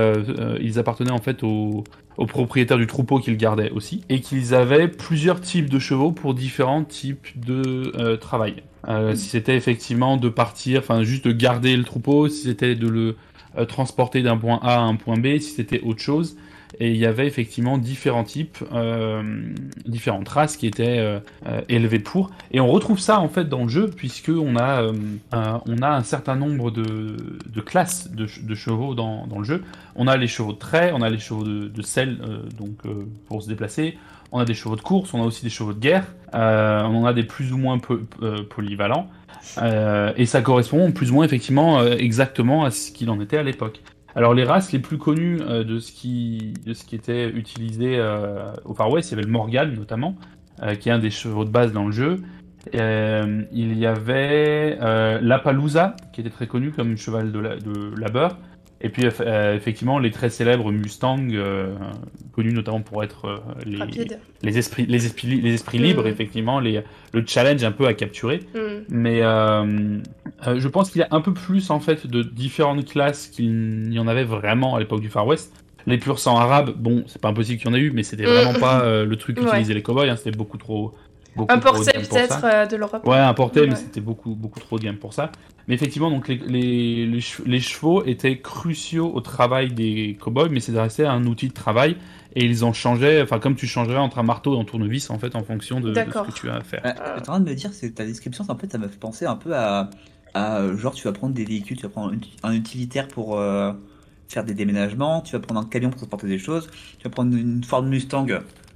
ils 0.60 0.80
appartenaient 0.80 1.12
en 1.12 1.20
fait 1.20 1.44
aux, 1.44 1.84
aux 2.18 2.26
propriétaires 2.26 2.78
du 2.78 2.88
troupeau 2.88 3.20
qu'ils 3.20 3.38
gardaient 3.38 3.72
aussi, 3.72 4.04
et 4.10 4.22
qu'ils 4.22 4.54
avaient 4.54 4.88
plusieurs 4.88 5.42
types 5.42 5.70
de 5.70 5.80
chevaux 5.80 6.12
pour 6.12 6.34
différents 6.34 6.84
types 6.84 7.28
de 7.40 7.92
euh, 7.98 8.18
travail. 8.18 8.64
Euh, 8.88 9.16
si 9.16 9.30
c'était 9.30 9.56
effectivement 9.56 10.18
de 10.18 10.30
partir, 10.30 10.80
enfin 10.80 11.04
juste 11.04 11.26
de 11.26 11.32
garder 11.32 11.76
le 11.76 11.84
troupeau, 11.84 12.30
si 12.30 12.44
c'était 12.44 12.76
de 12.76 12.88
le 12.88 13.16
euh, 13.58 13.66
transporter 13.66 14.22
d'un 14.22 14.38
point 14.38 14.60
A 14.62 14.76
à 14.76 14.82
un 14.82 14.96
point 14.96 15.18
B, 15.18 15.40
si 15.40 15.52
c'était 15.52 15.82
autre 15.82 16.02
chose. 16.02 16.38
Et 16.80 16.92
il 16.92 16.98
y 16.98 17.06
avait 17.06 17.26
effectivement 17.28 17.78
différents 17.78 18.24
types, 18.24 18.58
euh, 18.74 19.24
différentes 19.86 20.28
races 20.28 20.58
qui 20.58 20.68
étaient 20.68 20.98
euh, 21.00 21.20
euh, 21.48 21.62
élevées 21.70 22.00
pour. 22.00 22.32
Et 22.52 22.60
on 22.60 22.68
retrouve 22.68 23.00
ça 23.00 23.20
en 23.20 23.30
fait 23.30 23.48
dans 23.48 23.64
le 23.64 23.70
jeu, 23.70 23.90
puisque 23.96 24.30
on 24.30 24.56
a, 24.58 24.92
un- 25.32 25.60
a 25.82 25.96
un 25.96 26.04
certain 26.04 26.36
nombre 26.36 26.72
de, 26.72 27.16
de 27.54 27.62
classes 27.62 28.12
de, 28.12 28.28
ch- 28.28 28.44
de 28.44 28.56
chevaux 28.56 28.96
dans, 28.96 29.26
dans 29.28 29.40
le 29.40 29.46
jeu. 29.46 29.64
On 29.96 30.08
a 30.08 30.18
les 30.18 30.28
chevaux 30.28 30.54
de 30.54 30.58
trait, 30.58 30.92
on 30.94 31.02
a 31.02 31.10
les 31.10 31.20
chevaux 31.20 31.44
de, 31.44 31.68
de 31.68 31.82
selle, 31.82 32.18
donc 32.58 32.78
pour 33.28 33.42
se 33.42 33.48
déplacer. 33.48 33.98
On 34.32 34.40
a 34.40 34.46
des 34.46 34.54
chevaux 34.54 34.76
de 34.76 34.82
course, 34.82 35.14
on 35.14 35.22
a 35.22 35.26
aussi 35.26 35.44
des 35.44 35.50
chevaux 35.50 35.72
de 35.74 35.80
guerre. 35.80 36.06
On 36.34 36.38
en 36.98 37.06
a 37.06 37.14
des 37.14 37.24
plus 37.24 37.54
ou 37.54 37.58
moins 37.58 37.80
polyvalents. 38.50 39.10
Et 40.18 40.26
ça 40.26 40.42
correspond 40.42 40.92
plus 40.92 41.12
ou 41.12 41.14
moins 41.16 41.26
effectivement 41.26 41.82
exactement 41.86 42.66
à 42.66 42.72
ce 42.72 42.92
qu'il 42.92 43.10
en 43.10 43.22
était 43.22 43.38
à 43.38 43.44
l'époque. 43.44 43.82
Alors 44.16 44.34
les 44.34 44.46
races 44.46 44.72
les 44.72 44.80
plus 44.80 44.98
connues 44.98 45.40
euh, 45.42 45.66
de, 45.66 45.80
ce 45.80 45.92
qui, 45.92 46.54
de 46.66 46.74
ce 46.74 46.86
qui 46.86 46.96
était 46.96 47.30
utilisé 47.30 47.98
euh, 47.98 48.54
au 48.64 48.74
Far 48.74 48.90
West, 48.90 49.10
il 49.10 49.12
y 49.12 49.16
avait 49.16 49.26
le 49.26 49.32
Morgan 49.32 49.74
notamment, 49.76 50.16
euh, 50.64 50.76
qui 50.76 50.88
est 50.88 50.94
un 50.94 51.00
des 51.00 51.12
chevaux 51.12 51.44
de 51.44 51.50
base 51.50 51.74
dans 51.74 51.86
le 51.86 51.92
jeu. 51.92 52.22
Il 52.74 53.78
y 53.78 53.86
avait 53.86 54.78
euh, 54.82 55.20
l'Appaloosa, 55.22 55.96
qui 56.14 56.22
était 56.22 56.30
très 56.30 56.48
connu 56.48 56.72
comme 56.72 56.98
cheval 56.98 57.32
de, 57.32 57.40
la, 57.40 57.58
de 57.58 57.94
labeur. 58.00 58.38
Et 58.86 58.90
puis 58.90 59.04
euh, 59.22 59.56
effectivement, 59.56 59.98
les 59.98 60.12
très 60.12 60.30
célèbres 60.30 60.72
Mustang, 60.72 61.18
euh, 61.32 61.74
connus 62.34 62.54
notamment 62.54 62.82
pour 62.82 63.04
être 63.04 63.26
euh, 63.26 63.38
les, 63.66 63.80
esprits, 64.60 64.86
les 64.86 65.06
esprits, 65.08 65.42
les 65.42 65.54
esprits 65.56 65.80
Mm. 65.80 65.84
libres, 65.84 66.08
effectivement, 66.08 66.60
les, 66.60 66.84
le 67.12 67.24
challenge 67.26 67.64
un 67.64 67.72
peu 67.72 67.88
à 67.88 67.96
capturer. 67.96 68.42
Mm. 68.54 68.60
Mais 68.90 69.22
je 69.22 70.68
pense 70.68 70.92
qu'il 70.92 71.00
y 71.02 71.04
a 71.04 71.08
un 71.10 71.22
peu 71.22 71.34
plus 71.34 71.72
en 71.72 71.80
fait 71.80 72.06
de 72.06 72.22
différentes 72.22 72.86
classes 72.86 73.28
qu'il 73.28 73.82
n'y 73.90 73.98
en 73.98 74.08
avait 74.08 74.24
vraiment 74.24 74.76
à 74.76 74.80
l'époque 74.80 75.02
du 75.02 75.10
Far 75.10 75.26
West. 75.26 75.52
Les 75.88 75.98
purs 75.98 76.20
sang 76.20 76.38
arabes, 76.38 76.74
bon, 76.78 77.04
c'est 77.08 77.20
pas 77.22 77.30
impossible 77.30 77.60
qu'il 77.60 77.70
y 77.70 77.74
en 77.74 77.76
ait 77.76 77.80
eu, 77.82 77.90
mais 77.92 78.04
c'était 78.04 78.26
Mm. 78.26 78.30
vraiment 78.30 78.60
pas 78.60 79.04
le 79.04 79.16
truc 79.16 79.40
Ouais. 79.40 79.46
qu'utilisaient 79.46 79.74
les 79.74 79.82
cowboys. 79.82 80.10
Hein, 80.12 80.16
c'était 80.16 80.38
beaucoup 80.38 80.60
trop. 80.60 80.94
Importé 81.38 81.92
gamme 81.92 82.04
peut-être 82.08 82.44
euh, 82.46 82.66
de 82.66 82.76
l'Europe. 82.78 83.06
Ouais, 83.08 83.18
importé, 83.18 83.62
mais 83.62 83.70
Ouais. 83.70 83.76
c'était 83.76 84.02
beaucoup, 84.02 84.36
beaucoup 84.36 84.60
trop 84.60 84.80
de 84.80 84.84
game 84.84 84.98
pour 84.98 85.14
ça. 85.14 85.32
Mais 85.68 85.74
effectivement, 85.76 86.10
donc 86.12 86.28
les, 86.28 86.38
les, 86.38 87.06
les, 87.08 87.20
che- 87.20 87.42
les 87.46 87.60
chevaux 87.60 88.04
étaient 88.06 88.40
cruciaux 88.40 89.12
au 89.14 89.20
travail 89.22 89.72
des 89.74 90.18
cowboys, 90.22 90.50
mais 90.50 90.60
c'est 90.60 90.80
resté 90.80 91.06
un 91.06 91.26
outil 91.26 91.48
de 91.48 91.54
travail. 91.54 91.98
Et 92.36 92.46
ils 92.46 92.64
en 92.64 92.74
changeaient, 92.74 93.22
enfin, 93.22 93.40
comme 93.40 93.56
tu 93.56 93.66
changerais 93.66 93.98
entre 93.98 94.20
un 94.20 94.24
marteau 94.24 94.56
et 94.56 94.60
un 94.60 94.66
tournevis, 94.66 95.10
en 95.10 95.18
fait, 95.20 95.36
en 95.36 95.44
fonction 95.44 95.80
de, 95.80 95.90
de 95.92 95.94
ce 95.94 96.04
que 96.32 96.32
tu 96.32 96.50
as 96.50 96.56
à 96.56 96.62
faire. 96.62 96.82
T'es 96.84 97.20
en 97.20 97.22
train 97.22 97.40
de 97.40 97.50
me 97.50 97.56
dire, 97.56 97.72
c'est 97.74 97.92
ta 97.92 98.06
description, 98.06 98.46
en 98.48 98.58
fait, 98.58 98.72
ça 98.72 98.78
m'a 98.78 98.90
fait 98.90 99.00
penser 99.00 99.26
un 99.26 99.36
peu 99.38 99.56
à, 99.56 99.90
à, 100.34 100.58
euh, 100.60 100.78
genre, 100.78 100.94
tu 100.94 101.04
vas 101.08 101.14
prendre 101.14 101.34
des 101.34 101.46
véhicules, 101.46 101.78
tu 101.78 101.84
vas 101.84 101.90
prendre 101.90 102.14
un, 102.44 102.50
un 102.50 102.54
utilitaire 102.54 103.08
pour 103.08 103.40
euh, 103.40 103.72
faire 104.28 104.44
des 104.44 104.54
déménagements, 104.54 105.22
tu 105.22 105.32
vas 105.34 105.40
prendre 105.40 105.62
un 105.62 105.66
camion 105.66 105.90
pour 105.90 105.98
transporter 105.98 106.28
des 106.28 106.40
choses, 106.40 106.70
tu 107.00 107.04
vas 107.06 107.10
prendre 107.10 107.36
une 107.36 107.64
Ford 107.64 107.84
Mustang 107.84 108.28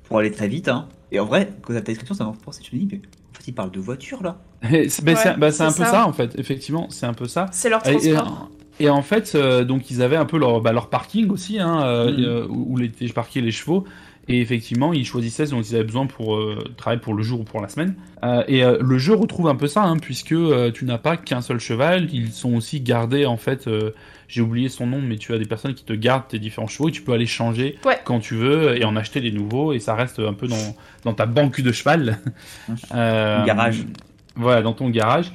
pour 0.09 0.19
aller 0.19 0.31
très 0.31 0.47
vite, 0.49 0.67
hein. 0.67 0.87
Et 1.11 1.19
en 1.19 1.25
vrai, 1.25 1.49
quand 1.61 1.73
t'as 1.73 1.79
ta 1.81 1.85
description, 1.87 2.13
ça 2.15 2.25
m'a 2.25 2.33
penser, 2.43 2.61
je 2.69 2.75
me 2.75 2.81
dis, 2.81 2.87
mais 2.91 2.97
en 2.97 3.37
fait, 3.37 3.47
il 3.47 3.53
parle 3.53 3.71
de 3.71 3.79
voiture, 3.79 4.21
là. 4.21 4.37
C'est 4.89 5.03
Ouais, 5.07 5.15
bah, 5.37 5.51
c'est 5.51 5.63
un 5.63 5.67
peu 5.71 5.83
ça. 5.83 5.85
ça. 5.85 6.07
en 6.07 6.13
fait, 6.13 6.37
effectivement, 6.37 6.87
c'est 6.89 7.05
un 7.05 7.13
peu 7.13 7.25
ça. 7.27 7.45
C'est 7.51 7.69
leur 7.69 7.87
Et, 7.87 7.93
et- 8.09 8.11
transport. 8.13 8.49
et 8.79 8.89
en 8.89 9.01
fait, 9.01 9.31
euh, 9.35 9.63
donc 9.63 9.89
ils 9.89 10.01
avaient 10.01 10.17
un 10.17 10.25
peu 10.25 10.37
leur, 10.37 10.61
bah, 10.61 10.73
leur 10.73 10.89
parking 10.89 11.29
aussi, 11.29 11.59
hein, 11.59 11.81
euh, 11.83 12.11
Mhm. 12.11 12.23
euh, 12.25 12.47
où 12.49 12.73
où 12.73 12.77
les, 12.77 12.91
je 13.01 13.13
parquais 13.13 13.41
les 13.41 13.51
chevaux. 13.51 13.85
Et 14.31 14.41
effectivement, 14.41 14.93
ils 14.93 15.05
choisissaient 15.05 15.47
ce 15.47 15.51
dont 15.51 15.61
ils 15.61 15.73
avaient 15.75 15.83
besoin 15.83 16.05
pour 16.05 16.35
euh, 16.35 16.63
travailler 16.77 17.01
pour 17.01 17.15
le 17.15 17.23
jour 17.23 17.39
ou 17.41 17.43
pour 17.43 17.61
la 17.61 17.67
semaine. 17.67 17.95
Euh, 18.23 18.43
et 18.47 18.63
euh, 18.63 18.77
le 18.79 18.97
jeu 18.99 19.15
retrouve 19.15 19.47
un 19.47 19.55
peu 19.55 19.65
ça, 19.67 19.81
hein, 19.83 19.97
puisque 19.97 20.33
euh, 20.33 20.71
tu 20.71 20.85
n'as 20.85 20.99
pas 20.99 21.17
qu'un 21.17 21.41
seul 21.41 21.59
cheval. 21.59 22.07
Ils 22.13 22.31
sont 22.31 22.53
aussi 22.53 22.79
gardés, 22.79 23.25
en 23.25 23.37
fait. 23.37 23.67
euh, 23.67 23.89
J'ai 24.27 24.41
oublié 24.41 24.69
son 24.69 24.85
nom, 24.85 25.01
mais 25.01 25.17
tu 25.17 25.33
as 25.33 25.39
des 25.39 25.45
personnes 25.47 25.73
qui 25.73 25.83
te 25.83 25.93
gardent 25.93 26.27
tes 26.27 26.37
différents 26.37 26.67
chevaux 26.67 26.89
et 26.89 26.91
tu 26.91 27.01
peux 27.01 27.13
aller 27.13 27.25
changer 27.25 27.77
Ouais. 27.85 27.97
quand 28.05 28.19
tu 28.19 28.35
veux 28.35 28.77
et 28.79 28.85
en 28.85 28.95
acheter 28.95 29.19
des 29.19 29.31
nouveaux. 29.31 29.73
Et 29.73 29.79
ça 29.79 29.95
reste 29.95 30.19
un 30.19 30.33
peu 30.33 30.47
dans, 30.47 30.75
dans 31.05 31.13
ta 31.15 31.25
banque 31.25 31.59
de 31.61 31.71
cheval. 31.71 32.19
Garage. 32.91 33.83
Voilà, 34.35 34.61
dans 34.61 34.73
ton 34.73 34.89
garage. 34.89 35.31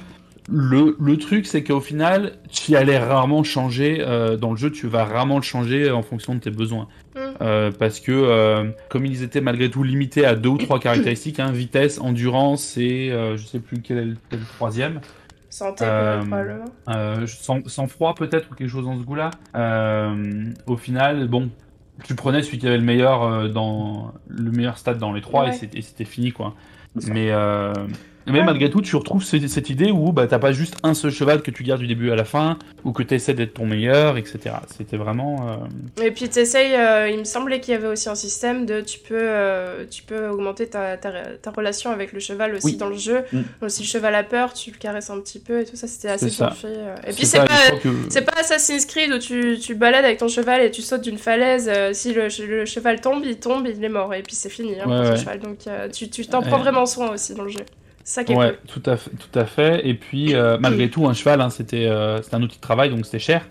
Le, 0.47 0.95
le 0.99 1.17
truc, 1.17 1.47
c'est 1.47 1.63
qu'au 1.63 1.81
final, 1.81 2.33
tu 2.51 2.75
allais 2.75 2.99
rarement 2.99 3.43
changer 3.43 3.97
euh, 4.01 4.37
dans 4.37 4.51
le 4.51 4.57
jeu, 4.57 4.71
tu 4.71 4.87
vas 4.87 5.03
rarement 5.05 5.37
le 5.37 5.41
changer 5.43 5.89
en 5.89 6.03
fonction 6.03 6.35
de 6.35 6.39
tes 6.39 6.51
besoins. 6.51 6.87
Mm. 7.15 7.19
Euh, 7.41 7.71
parce 7.71 7.99
que, 7.99 8.11
euh, 8.11 8.69
comme 8.89 9.05
ils 9.05 9.23
étaient 9.23 9.41
malgré 9.41 9.69
tout 9.69 9.81
limités 9.83 10.25
à 10.25 10.35
deux 10.35 10.49
ou 10.49 10.57
trois 10.57 10.79
caractéristiques, 10.79 11.39
hein, 11.39 11.51
vitesse, 11.51 11.99
endurance 11.99 12.77
et 12.77 13.11
euh, 13.11 13.37
je 13.37 13.45
sais 13.45 13.59
plus 13.59 13.81
quel 13.81 13.97
est 13.97 14.05
le, 14.05 14.15
quel 14.29 14.39
est 14.39 14.41
le 14.43 14.47
troisième, 14.47 15.01
Santé, 15.49 15.85
Euh, 15.87 16.19
probablement. 16.21 16.65
euh, 16.89 17.25
sans, 17.27 17.65
sans 17.67 17.87
froid 17.87 18.13
peut-être 18.13 18.51
ou 18.51 18.55
quelque 18.55 18.69
chose 18.69 18.85
dans 18.85 18.97
ce 18.97 19.03
goût-là. 19.03 19.31
Euh, 19.55 20.51
au 20.67 20.77
final, 20.77 21.27
bon, 21.27 21.49
tu 22.03 22.13
prenais 22.13 22.43
celui 22.43 22.57
qui 22.59 22.67
avait 22.67 22.77
le 22.77 22.83
meilleur 22.83 23.23
euh, 23.23 23.47
dans 23.47 24.13
le 24.27 24.51
meilleur 24.51 24.77
stade 24.77 24.97
dans 24.99 25.13
les 25.13 25.21
trois 25.21 25.45
et 25.45 25.49
Ouais. 25.49 25.53
c'était- 25.53 25.79
et 25.79 25.81
c'était 25.81 26.05
fini 26.05 26.31
quoi. 26.31 26.53
Mais, 27.07 27.31
euh, 27.31 27.73
mais 28.27 28.43
malgré 28.43 28.69
tout, 28.69 28.81
tu 28.81 28.95
retrouves 28.95 29.23
ce- 29.23 29.47
cette 29.47 29.69
idée 29.69 29.91
où 29.91 30.11
bah, 30.11 30.27
t'as 30.27 30.39
pas 30.39 30.51
juste 30.51 30.75
un 30.83 30.93
seul 30.93 31.11
cheval 31.11 31.41
que 31.41 31.51
tu 31.51 31.63
gardes 31.63 31.81
du 31.81 31.87
début 31.87 32.11
à 32.11 32.15
la 32.15 32.25
fin, 32.25 32.57
ou 32.83 32.91
que 32.91 33.03
tu 33.03 33.13
essaies 33.13 33.33
d'être 33.33 33.53
ton 33.55 33.65
meilleur, 33.65 34.17
etc. 34.17 34.55
C'était 34.75 34.97
vraiment. 34.97 35.47
euh, 35.99 36.03
Et 36.03 36.11
puis 36.11 36.27
t'essayes, 36.29 36.75
euh, 36.75 37.09
il 37.09 37.19
me 37.19 37.23
semblait 37.23 37.59
qu'il 37.59 37.73
y 37.73 37.77
avait 37.77 37.87
aussi 37.87 38.09
un 38.09 38.15
système 38.15 38.65
de 38.65 38.81
tu 38.81 38.99
peux, 38.99 39.15
euh, 39.17 39.85
tu 39.89 40.03
peux 40.03 40.27
augmenter 40.29 40.67
ta, 40.67 40.97
ta, 40.97 41.11
ta 41.41 41.51
relation 41.51 41.91
avec 41.91 42.13
le 42.13 42.19
cheval 42.19 42.55
aussi 42.55 42.65
Oui. 42.65 42.77
dans 42.77 42.89
le 42.89 42.97
jeu. 42.97 43.21
Mm. 43.31 43.41
Donc 43.61 43.69
si 43.71 43.83
le 43.83 43.87
cheval 43.87 44.15
a 44.15 44.23
peur, 44.23 44.53
tu 44.53 44.71
le 44.71 44.77
caresses 44.77 45.09
un 45.09 45.19
petit 45.19 45.39
peu 45.39 45.61
et 45.61 45.65
tout 45.65 45.75
ça, 45.75 45.87
c'était 45.87 46.09
assez 46.09 46.27
bien 46.29 46.51
fait. 46.51 46.67
Et 47.07 47.13
puis 47.13 47.25
c'est 47.25 47.37
pas, 47.39 47.47
que- 47.81 48.19
pas 48.25 48.39
Assassin's 48.39 48.85
Creed 48.85 49.11
où 49.13 49.19
tu, 49.19 49.57
tu 49.59 49.75
balades 49.75 50.05
avec 50.05 50.17
ton 50.17 50.27
cheval 50.27 50.61
et 50.61 50.71
tu 50.71 50.81
sautes 50.81 51.01
d'une 51.01 51.17
falaise. 51.17 51.69
si 51.93 52.13
le, 52.13 52.27
che- 52.29 52.45
le 52.45 52.65
cheval 52.65 53.01
tombe, 53.01 53.23
il 53.25 53.37
tombe, 53.37 53.67
il 53.67 53.83
est 53.83 53.89
mort. 53.89 54.13
Et 54.13 54.21
puis 54.23 54.35
c'est 54.35 54.49
fini 54.49 54.79
hein, 54.79 54.87
Ouais, 54.89 54.95
pour 54.95 55.05
ton 55.05 55.11
ouais. 55.11 55.17
cheval. 55.17 55.39
Donc 55.39 55.57
tu 55.93 56.09
tu 56.09 56.25
t'en 56.27 56.41
prends 56.41 56.59
vraiment 56.59 56.85
soin 56.85 57.11
aussi 57.11 57.33
dans 57.35 57.43
le 57.43 57.49
jeu. 57.49 57.59
Ça 58.05 58.23
qui 58.23 58.33
est 58.33 58.35
Ouais, 58.35 58.51
cool. 58.51 58.59
tout 58.67 58.83
à 58.89 58.97
fait, 58.97 59.11
tout 59.11 59.39
à 59.39 59.45
fait. 59.45 59.87
Et 59.87 59.95
puis, 59.95 60.35
euh, 60.35 60.57
malgré 60.59 60.89
tout, 60.89 61.07
un 61.07 61.13
cheval, 61.13 61.41
hein, 61.41 61.49
c'était 61.49 61.87
euh, 61.87 62.21
c'était 62.21 62.35
un 62.35 62.43
outil 62.43 62.57
de 62.57 62.61
travail, 62.61 62.89
donc 62.91 63.05
c'était 63.05 63.19
cher. 63.19 63.49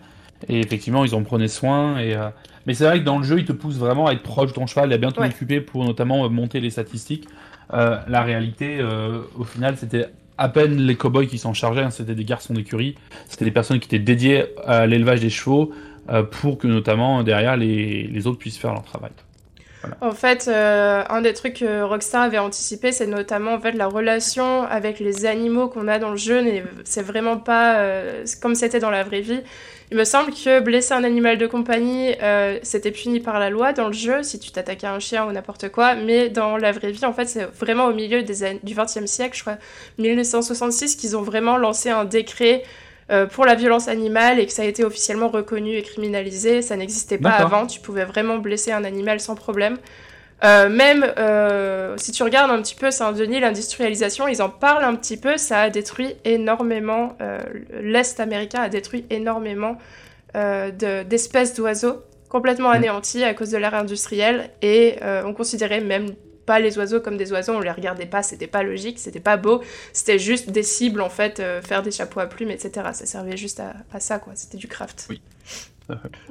Et 0.48 0.60
effectivement, 0.60 1.04
ils 1.04 1.14
en 1.14 1.22
prenaient 1.24 1.48
soin. 1.48 1.98
Et, 1.98 2.14
euh, 2.16 2.30
Mais 2.66 2.74
c'est 2.74 2.84
vrai 2.84 3.00
que 3.00 3.04
dans 3.04 3.18
le 3.18 3.24
jeu, 3.24 3.38
ils 3.40 3.44
te 3.44 3.52
poussent 3.52 3.78
vraiment 3.78 4.06
à 4.06 4.12
être 4.12 4.22
proche 4.22 4.50
de 4.50 4.54
ton 4.54 4.66
cheval 4.66 4.92
et 4.92 4.94
à 4.94 4.98
bien 4.98 5.12
t'en 5.12 5.22
Ouais. 5.22 5.28
occuper 5.28 5.60
pour 5.60 5.84
notamment 5.84 6.28
monter 6.30 6.60
les 6.60 6.70
statistiques. 6.70 7.28
La 7.72 8.22
réalité, 8.22 8.80
au 9.36 9.44
final, 9.44 9.76
c'était 9.76 10.06
à 10.38 10.48
peine 10.48 10.76
les 10.86 10.96
cowboys 10.96 11.26
qui 11.26 11.38
s'en 11.38 11.54
chargeaient, 11.54 11.82
hein, 11.82 11.90
c'était 11.90 12.14
des 12.14 12.24
garçons 12.24 12.54
d'écurie, 12.54 12.94
c'était 13.28 13.44
des 13.44 13.50
personnes 13.50 13.80
qui 13.80 13.86
étaient 13.86 13.98
dédiées 13.98 14.46
à 14.64 14.86
l'élevage 14.86 15.20
des 15.20 15.30
chevaux 15.30 15.72
pour 16.30 16.58
que 16.58 16.66
notamment 16.68 17.22
derrière 17.24 17.56
les, 17.56 18.06
les 18.06 18.26
autres 18.28 18.38
puissent 18.38 18.58
faire 18.58 18.72
leur 18.74 18.84
travail. 18.84 19.12
En 20.00 20.12
fait, 20.12 20.48
euh, 20.48 21.02
un 21.08 21.20
des 21.20 21.34
trucs 21.34 21.54
que 21.54 21.82
Rockstar 21.82 22.22
avait 22.22 22.38
anticipé, 22.38 22.92
c'est 22.92 23.06
notamment 23.06 23.54
en 23.54 23.60
fait 23.60 23.72
la 23.72 23.86
relation 23.86 24.62
avec 24.64 25.00
les 25.00 25.26
animaux 25.26 25.68
qu'on 25.68 25.88
a 25.88 25.98
dans 25.98 26.10
le 26.10 26.16
jeu. 26.16 26.42
C'est 26.84 27.02
vraiment 27.02 27.36
pas 27.36 27.76
euh, 27.76 28.24
comme 28.40 28.54
c'était 28.54 28.80
dans 28.80 28.90
la 28.90 29.02
vraie 29.02 29.20
vie. 29.20 29.40
Il 29.90 29.98
me 29.98 30.04
semble 30.04 30.32
que 30.32 30.60
blesser 30.60 30.94
un 30.94 31.04
animal 31.04 31.38
de 31.38 31.46
compagnie, 31.46 32.14
euh, 32.22 32.58
c'était 32.62 32.90
puni 32.90 33.20
par 33.20 33.38
la 33.38 33.50
loi 33.50 33.72
dans 33.72 33.86
le 33.86 33.92
jeu 33.92 34.22
si 34.22 34.38
tu 34.38 34.50
t'attaquais 34.50 34.86
à 34.86 34.94
un 34.94 34.98
chien 34.98 35.26
ou 35.26 35.32
n'importe 35.32 35.70
quoi. 35.70 35.94
Mais 35.94 36.30
dans 36.30 36.56
la 36.56 36.72
vraie 36.72 36.90
vie, 36.90 37.04
en 37.04 37.12
fait, 37.12 37.26
c'est 37.26 37.44
vraiment 37.44 37.86
au 37.86 37.92
milieu 37.92 38.22
des 38.22 38.58
du 38.62 38.74
XXe 38.74 39.06
siècle, 39.06 39.36
je 39.36 39.42
crois, 39.42 39.56
1966, 39.98 40.96
qu'ils 40.96 41.16
ont 41.16 41.22
vraiment 41.22 41.56
lancé 41.56 41.90
un 41.90 42.04
décret. 42.04 42.62
Euh, 43.10 43.26
pour 43.26 43.44
la 43.44 43.54
violence 43.54 43.88
animale 43.88 44.38
et 44.40 44.46
que 44.46 44.52
ça 44.52 44.62
a 44.62 44.64
été 44.64 44.84
officiellement 44.84 45.28
reconnu 45.28 45.76
et 45.76 45.82
criminalisé, 45.82 46.62
ça 46.62 46.76
n'existait 46.76 47.18
pas 47.18 47.30
avant. 47.32 47.66
Tu 47.66 47.80
pouvais 47.80 48.04
vraiment 48.04 48.38
blesser 48.38 48.72
un 48.72 48.84
animal 48.84 49.20
sans 49.20 49.34
problème. 49.34 49.76
Euh, 50.42 50.68
même 50.68 51.06
euh, 51.16 51.94
si 51.96 52.12
tu 52.12 52.22
regardes 52.22 52.50
un 52.50 52.60
petit 52.60 52.74
peu 52.74 52.90
Saint-Denis, 52.90 53.40
l'industrialisation, 53.40 54.26
ils 54.28 54.42
en 54.42 54.50
parlent 54.50 54.84
un 54.84 54.94
petit 54.94 55.16
peu, 55.16 55.36
ça 55.38 55.60
a 55.62 55.70
détruit 55.70 56.16
énormément, 56.24 57.16
euh, 57.22 57.38
l'Est 57.80 58.20
américain 58.20 58.60
a 58.62 58.68
détruit 58.68 59.06
énormément 59.10 59.78
de- 60.34 61.04
d'espèces 61.04 61.54
d'oiseaux, 61.54 62.02
complètement 62.28 62.70
Mm. 62.70 62.74
anéantis 62.76 63.22
à 63.22 63.32
cause 63.34 63.50
de 63.50 63.56
l'ère 63.58 63.74
industrielle, 63.74 64.50
et 64.62 64.96
on 65.24 65.32
considérait 65.32 65.80
même 65.80 66.06
pas 66.46 66.60
les 66.60 66.76
oiseaux 66.78 67.00
comme 67.00 67.16
des 67.16 67.32
oiseaux, 67.32 67.52
on 67.54 67.60
les 67.60 67.70
regardait 67.70 68.06
pas, 68.06 68.22
c'était 68.22 68.46
pas 68.46 68.62
logique, 68.62 68.98
c'était 68.98 69.20
pas 69.20 69.36
beau, 69.36 69.62
c'était 69.92 70.18
juste 70.18 70.50
des 70.50 70.62
cibles 70.62 71.00
en 71.00 71.08
fait, 71.10 71.40
euh, 71.40 71.60
faire 71.62 71.82
des 71.82 71.90
chapeaux 71.90 72.20
à 72.20 72.26
plumes, 72.26 72.50
etc. 72.50 72.88
Ça 72.92 73.06
servait 73.06 73.36
juste 73.36 73.60
à, 73.60 73.74
à 73.92 74.00
ça, 74.00 74.18
quoi, 74.18 74.32
c'était 74.36 74.56
du 74.58 74.68
craft. 74.68 75.06
Oui. 75.10 75.20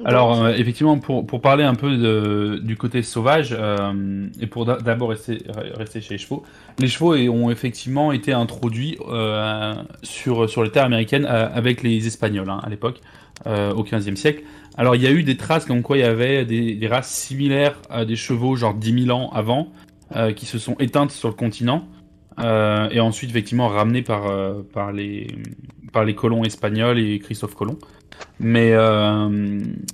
Alors, 0.04 0.42
euh, 0.44 0.52
effectivement, 0.56 0.98
pour, 0.98 1.24
pour 1.24 1.40
parler 1.40 1.62
un 1.62 1.76
peu 1.76 1.96
de- 1.96 2.58
du 2.60 2.76
côté 2.76 3.02
sauvage, 3.02 3.54
euh, 3.56 4.26
et 4.40 4.48
pour 4.48 4.64
d'a- 4.64 4.78
d'abord 4.78 5.10
rester, 5.10 5.38
rester 5.76 6.00
chez 6.00 6.14
les 6.14 6.18
chevaux, 6.18 6.42
les 6.80 6.88
chevaux 6.88 7.14
ont 7.14 7.50
effectivement 7.50 8.10
été 8.10 8.32
introduits 8.32 8.98
euh, 9.08 9.74
sur, 10.02 10.50
sur 10.50 10.64
les 10.64 10.70
terres 10.70 10.84
américaines 10.86 11.24
avec 11.26 11.84
les 11.84 12.04
Espagnols 12.06 12.50
hein, 12.50 12.60
à 12.64 12.68
l'époque, 12.68 13.00
au 13.46 13.82
XVe 13.84 14.16
siècle. 14.16 14.42
Alors, 14.76 14.96
il 14.96 15.02
y 15.02 15.06
a 15.06 15.10
eu 15.12 15.22
des 15.22 15.36
traces 15.36 15.64
comme 15.66 15.82
quoi 15.82 15.96
il 15.98 16.00
y 16.00 16.04
avait 16.04 16.44
des, 16.44 16.74
des 16.74 16.88
races 16.88 17.10
similaires 17.12 17.76
à 17.90 18.04
des 18.04 18.16
chevaux, 18.16 18.56
genre 18.56 18.74
10 18.74 19.04
000 19.04 19.16
ans 19.16 19.30
avant, 19.32 19.68
qui 20.36 20.46
se 20.46 20.58
sont 20.58 20.76
éteintes 20.78 21.10
sur 21.10 21.28
le 21.28 21.34
continent, 21.34 21.88
euh, 22.40 22.88
et 22.90 23.00
ensuite, 23.00 23.30
effectivement, 23.30 23.68
ramenées 23.68 24.02
par, 24.02 24.26
euh, 24.26 24.62
par, 24.72 24.92
les, 24.92 25.28
par 25.92 26.04
les 26.04 26.14
colons 26.14 26.44
espagnols 26.44 26.98
et 26.98 27.18
Christophe 27.18 27.54
Colomb. 27.54 27.78
Mais, 28.38 28.70
euh, 28.72 29.28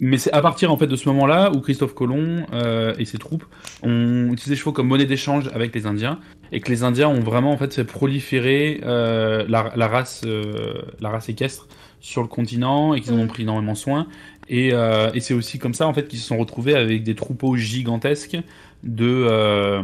mais 0.00 0.18
c'est 0.18 0.32
à 0.32 0.42
partir 0.42 0.70
en 0.70 0.76
fait 0.76 0.86
de 0.86 0.96
ce 0.96 1.08
moment-là 1.08 1.50
où 1.52 1.60
Christophe 1.60 1.94
Colomb 1.94 2.44
euh, 2.52 2.94
et 2.98 3.06
ses 3.06 3.16
troupes 3.16 3.44
ont 3.82 4.26
utilisé 4.32 4.50
les 4.50 4.56
chevaux 4.56 4.72
comme 4.72 4.88
monnaie 4.88 5.06
d'échange 5.06 5.48
avec 5.54 5.74
les 5.74 5.86
Indiens 5.86 6.18
et 6.52 6.60
que 6.60 6.70
les 6.70 6.82
Indiens 6.82 7.08
ont 7.08 7.20
vraiment 7.20 7.52
en 7.52 7.56
fait 7.56 7.74
fait 7.74 7.84
proliférer 7.84 8.80
euh, 8.84 9.44
la, 9.48 9.72
la 9.74 9.88
race 9.88 10.22
euh, 10.26 10.82
la 11.00 11.10
race 11.10 11.30
équestre 11.30 11.66
sur 12.00 12.22
le 12.22 12.28
continent 12.28 12.94
et 12.94 13.00
qu'ils 13.00 13.12
en 13.14 13.18
ont 13.18 13.26
pris 13.26 13.42
énormément 13.44 13.74
soin 13.74 14.06
et, 14.48 14.70
euh, 14.72 15.10
et 15.14 15.20
c'est 15.20 15.34
aussi 15.34 15.58
comme 15.58 15.74
ça 15.74 15.86
en 15.86 15.94
fait 15.94 16.08
qu'ils 16.08 16.18
se 16.18 16.26
sont 16.26 16.38
retrouvés 16.38 16.74
avec 16.74 17.02
des 17.02 17.14
troupeaux 17.14 17.56
gigantesques 17.56 18.38
de 18.82 19.26
euh, 19.28 19.82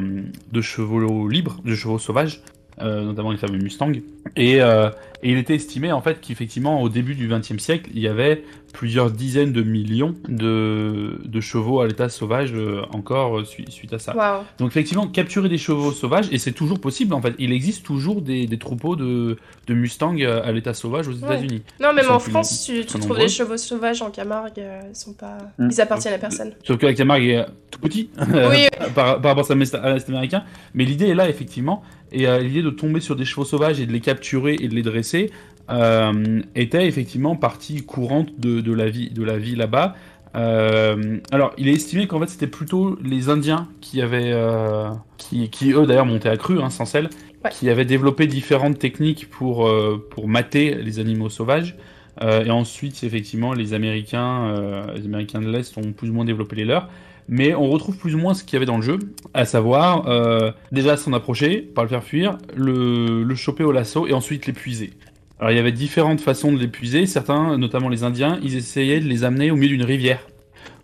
de 0.52 0.61
chevaux 0.61 1.28
libres, 1.28 1.61
de 1.64 1.74
chevaux 1.74 1.98
sauvages 1.98 2.42
euh, 2.82 3.04
notamment 3.04 3.30
les 3.30 3.38
fameux 3.38 3.56
Mustangs. 3.56 3.92
Et, 4.37 4.61
euh, 4.61 4.90
et 5.22 5.32
il 5.32 5.38
était 5.38 5.54
estimé 5.54 5.92
en 5.92 6.02
fait 6.02 6.20
qu'effectivement 6.20 6.82
au 6.82 6.90
début 6.90 7.14
du 7.14 7.26
XXe 7.26 7.56
siècle, 7.56 7.90
il 7.94 8.00
y 8.00 8.09
avait 8.09 8.44
plusieurs 8.76 9.10
dizaines 9.10 9.52
de 9.52 9.62
millions 9.62 10.14
de, 10.28 11.18
de 11.24 11.40
chevaux 11.40 11.80
à 11.80 11.86
l'état 11.86 12.10
sauvage 12.10 12.52
euh, 12.54 12.82
encore 12.92 13.38
euh, 13.38 13.44
su- 13.44 13.64
suite 13.70 13.94
à 13.94 13.98
ça. 13.98 14.12
Donc 14.58 14.68
effectivement, 14.68 15.06
capturer 15.06 15.48
des 15.48 15.56
chevaux 15.56 15.92
sauvages, 15.92 16.26
et 16.30 16.36
c'est 16.38 16.52
toujours 16.52 16.78
possible 16.78 17.14
en 17.14 17.22
fait, 17.22 17.34
il 17.38 17.52
existe 17.52 17.86
toujours 17.86 18.20
des, 18.20 18.46
des 18.46 18.58
troupeaux 18.58 18.94
de, 18.94 19.38
de 19.66 19.74
Mustangs 19.74 20.16
euh, 20.20 20.42
à 20.44 20.52
l'état 20.52 20.74
sauvage 20.74 21.08
aux 21.08 21.12
États-Unis. 21.12 21.62
Non, 21.80 21.94
même 21.94 22.10
en 22.10 22.18
France, 22.18 22.64
tu, 22.66 22.84
trouves 22.84 23.00
nombreux. 23.00 23.18
des 23.20 23.28
chevaux 23.28 23.56
sauvages 23.56 24.02
en 24.02 24.10
Camargue, 24.10 24.58
euh, 24.58 24.80
ils 24.90 24.94
sont 24.96 25.14
pas, 25.14 25.38
Mm. 25.58 25.68
ils 25.72 25.80
appartiennent 25.80 26.14
à 26.14 26.18
personne. 26.18 26.52
Sauf 26.62 26.76
que 26.76 26.84
la 26.86 26.92
Camargue 26.94 27.24
est 27.24 27.46
tout 27.70 27.80
petit 27.80 28.10
Oui. 28.50 28.66
par, 28.94 29.20
par 29.22 29.34
rapport 29.36 29.50
à 29.50 29.54
l'Est 29.54 30.08
américain. 30.08 30.44
Mais 30.74 30.84
l'idée 30.84 31.06
est 31.08 31.14
là, 31.14 31.28
effectivement. 31.30 31.82
Et 32.12 32.28
euh, 32.28 32.38
l'idée 32.40 32.62
de 32.62 32.70
tomber 32.70 33.00
sur 33.00 33.16
des 33.16 33.24
chevaux 33.24 33.44
sauvages 33.44 33.80
et 33.80 33.86
de 33.86 33.92
les 33.92 34.00
capturer 34.00 34.54
et 34.60 34.68
de 34.68 34.74
les 34.74 34.82
dresser 34.82 35.30
euh, 35.70 36.40
était 36.55 36.87
effectivement 36.87 37.37
partie 37.37 37.83
courante 37.85 38.38
de, 38.38 38.61
de 38.61 38.72
la 38.72 38.88
vie, 38.88 39.11
de 39.11 39.22
la 39.22 39.38
vie 39.38 39.57
là-bas. 39.57 39.94
Euh, 40.37 41.18
alors, 41.33 41.52
il 41.57 41.68
est 41.68 41.72
estimé 41.72 42.07
qu'en 42.07 42.20
fait, 42.20 42.29
c'était 42.29 42.46
plutôt 42.46 42.98
les 43.02 43.29
Indiens 43.31 43.68
qui 43.81 44.02
avaient, 44.02 44.33
euh, 44.33 44.90
qui, 45.16 45.48
qui 45.48 45.72
eux 45.72 45.87
d'ailleurs 45.87 46.07
montaient 46.07 46.29
à 46.29 46.37
cru, 46.37 46.61
hein, 46.61 46.70
sans 46.70 46.85
sel, 46.85 47.09
Ouais. 47.44 47.50
qui 47.50 47.68
avaient 47.70 47.85
développé 47.85 48.26
différentes 48.26 48.79
techniques 48.79 49.29
pour, 49.31 49.66
euh, 49.68 50.05
pour 50.11 50.26
mater 50.29 50.74
les 50.74 50.98
animaux 50.98 51.29
sauvages. 51.29 51.76
Euh, 52.22 52.44
et 52.44 52.50
ensuite, 52.50 53.05
effectivement, 53.05 53.52
les 53.52 53.74
Américains, 53.74 54.46
euh, 54.48 54.94
les 54.96 55.05
Américains 55.05 55.40
de 55.40 55.50
l'Est 55.50 55.76
ont 55.79 55.92
plus 55.92 56.09
ou 56.11 56.14
moins 56.14 56.24
développé 56.24 56.57
les 56.57 56.64
leurs. 56.64 56.88
Mais 57.29 57.55
on 57.55 57.68
retrouve 57.68 57.96
plus 57.98 58.14
ou 58.14 58.18
moins 58.18 58.35
ce 58.35 58.44
qu'il 58.44 58.55
y 58.55 58.57
avait 58.57 58.66
dans 58.66 58.76
le 58.76 58.83
jeu, 58.83 58.98
à 59.35 59.44
savoir 59.44 60.07
euh, 60.09 60.52
déjà 60.70 60.96
s'en 60.96 61.12
approcher, 61.12 61.61
pas 61.61 61.83
le 61.83 61.88
faire 61.88 62.05
fuir, 62.05 62.38
le, 62.55 63.22
le 63.24 63.35
choper 63.35 63.64
au 63.64 63.72
lasso 63.72 64.07
et 64.07 64.12
ensuite 64.12 64.46
l'épuiser. 64.46 64.92
Alors 65.38 65.51
il 65.51 65.57
y 65.57 65.61
avait 65.61 65.72
différentes 65.72 66.20
façons 66.20 66.53
de 66.53 66.59
l'épuiser. 66.59 67.07
Certains, 67.07 67.59
notamment 67.59 67.88
les 67.88 68.05
Indiens, 68.05 68.38
ils 68.42 68.57
essayaient 68.57 69.01
de 69.01 69.07
les 69.07 69.25
amener 69.25 69.51
au 69.51 69.57
milieu 69.57 69.77
d'une 69.77 69.85
rivière 69.85 70.27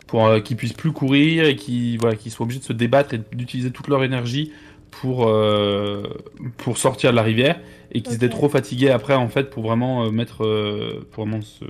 pour 0.06 0.26
euh, 0.26 0.40
qu'ils 0.40 0.56
puissent 0.56 0.74
plus 0.74 0.92
courir 0.92 1.46
et 1.46 1.56
qu'ils 1.56 1.98
voilà, 1.98 2.16
qu'ils 2.16 2.30
soient 2.30 2.44
obligés 2.44 2.60
de 2.60 2.64
se 2.64 2.72
débattre 2.74 3.14
et 3.14 3.20
d'utiliser 3.34 3.70
toute 3.70 3.88
leur 3.88 4.04
énergie 4.04 4.52
pour 4.92 5.26
euh, 5.26 6.04
pour 6.58 6.78
sortir 6.78 7.10
de 7.10 7.16
la 7.16 7.22
rivière 7.22 7.58
et 7.90 8.02
qu'ils 8.02 8.14
étaient 8.14 8.28
trop 8.28 8.48
fatigués 8.48 8.90
après 8.90 9.14
en 9.14 9.28
fait 9.28 9.50
pour 9.50 9.64
vraiment 9.64 10.04
euh, 10.04 10.10
mettre 10.10 10.44
euh, 10.44 11.06
pour 11.10 11.24
vraiment 11.24 11.42
se, 11.42 11.64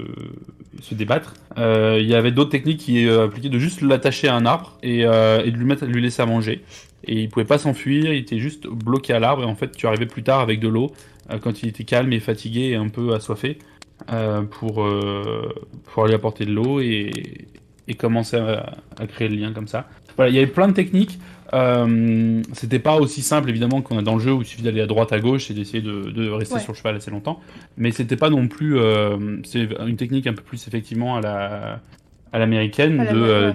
se 0.82 0.94
débattre. 0.94 1.34
Il 1.56 2.06
y 2.06 2.14
avait 2.14 2.32
d'autres 2.32 2.50
techniques 2.50 2.80
qui 2.80 3.08
appliquaient 3.08 3.48
de 3.48 3.58
juste 3.58 3.80
l'attacher 3.80 4.28
à 4.28 4.34
un 4.34 4.44
arbre 4.44 4.76
et, 4.82 5.00
et 5.00 5.50
de 5.50 5.56
lui 5.56 5.64
mettre 5.64 5.86
lui 5.86 6.02
laisser 6.02 6.20
à 6.20 6.26
manger. 6.26 6.62
Et 7.04 7.22
il 7.22 7.28
pouvait 7.28 7.46
pas 7.46 7.58
s'enfuir, 7.58 8.12
il 8.12 8.18
était 8.18 8.38
juste 8.38 8.66
bloqué 8.66 9.12
à 9.12 9.18
l'arbre 9.18 9.42
et 9.42 9.46
en 9.46 9.54
fait 9.54 9.72
tu 9.72 9.86
arrivais 9.86 10.06
plus 10.06 10.22
tard 10.22 10.40
avec 10.40 10.60
de 10.60 10.68
l'eau 10.68 10.92
quand 11.38 11.62
il 11.62 11.68
était 11.68 11.84
calme 11.84 12.12
et 12.12 12.20
fatigué 12.20 12.70
et 12.70 12.74
un 12.76 12.88
peu 12.88 13.14
assoiffé 13.14 13.58
euh, 14.12 14.42
pour 14.42 14.82
euh, 14.84 15.52
pour 15.92 16.06
lui 16.06 16.14
apporter 16.14 16.44
de 16.44 16.52
l'eau 16.52 16.80
et, 16.80 17.10
et 17.88 17.94
commencer 17.94 18.36
à, 18.36 18.74
à 18.98 19.06
créer 19.06 19.28
le 19.28 19.36
lien 19.36 19.52
comme 19.52 19.68
ça. 19.68 19.88
Voilà, 20.16 20.30
il 20.30 20.34
y 20.34 20.38
avait 20.38 20.46
plein 20.46 20.68
de 20.68 20.72
techniques. 20.74 21.18
Euh, 21.54 22.40
c'était 22.54 22.78
pas 22.78 22.96
aussi 22.96 23.20
simple 23.20 23.50
évidemment 23.50 23.82
qu'on 23.82 23.98
a 23.98 24.02
dans 24.02 24.14
le 24.14 24.20
jeu 24.20 24.32
où 24.32 24.40
il 24.40 24.46
suffit 24.46 24.62
d'aller 24.62 24.80
à 24.80 24.86
droite 24.86 25.12
à 25.12 25.20
gauche 25.20 25.50
et 25.50 25.54
d'essayer 25.54 25.82
de, 25.82 26.10
de 26.10 26.30
rester 26.30 26.54
Ouais. 26.54 26.60
sur 26.60 26.72
le 26.72 26.76
cheval 26.78 26.96
assez 26.96 27.10
longtemps. 27.10 27.40
Mais 27.76 27.90
c'était 27.90 28.16
pas 28.16 28.30
non 28.30 28.48
plus. 28.48 28.78
euh, 28.78 29.38
c'est 29.44 29.68
une 29.86 29.96
technique 29.96 30.26
un 30.26 30.32
peu 30.32 30.42
plus 30.42 30.66
effectivement 30.66 31.16
à 31.16 31.20
la 31.20 31.80
à 32.32 32.38
l'américaine 32.38 32.96
de 33.12 33.20
euh, 33.20 33.52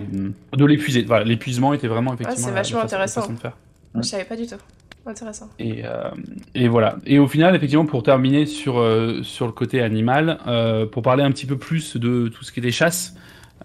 de 0.55 0.65
l'épuiser. 0.65 1.01
Voilà, 1.03 1.25
l'épuisement 1.25 1.73
était 1.73 1.87
vraiment 1.87 2.13
effectivement 2.13 2.37
c'est 2.47 2.53
la 2.53 2.61
vachement 2.61 2.79
façon- 2.81 2.85
intéressant. 2.85 3.21
façon 3.21 3.33
de 3.33 3.39
faire. 3.39 3.57
Je 3.95 4.01
savais 4.03 4.25
pas 4.25 4.35
du 4.35 4.45
tout. 4.45 4.55
Intéressant. 5.07 5.49
Et, 5.57 5.85
euh, 5.85 6.09
et 6.53 6.67
voilà. 6.67 6.97
Et 7.05 7.17
au 7.17 7.27
final, 7.27 7.55
effectivement, 7.55 7.85
pour 7.85 8.03
terminer 8.03 8.45
sur, 8.45 8.79
euh, 8.79 9.23
sur 9.23 9.45
le 9.45 9.53
côté 9.53 9.81
animal, 9.81 10.37
euh, 10.47 10.85
pour 10.85 11.01
parler 11.01 11.23
un 11.23 11.31
petit 11.31 11.45
peu 11.45 11.57
plus 11.57 11.95
de 11.95 12.27
tout 12.27 12.43
ce 12.43 12.51
qui 12.51 12.59
est 12.59 12.63
des 12.63 12.71
chasses, 12.71 13.15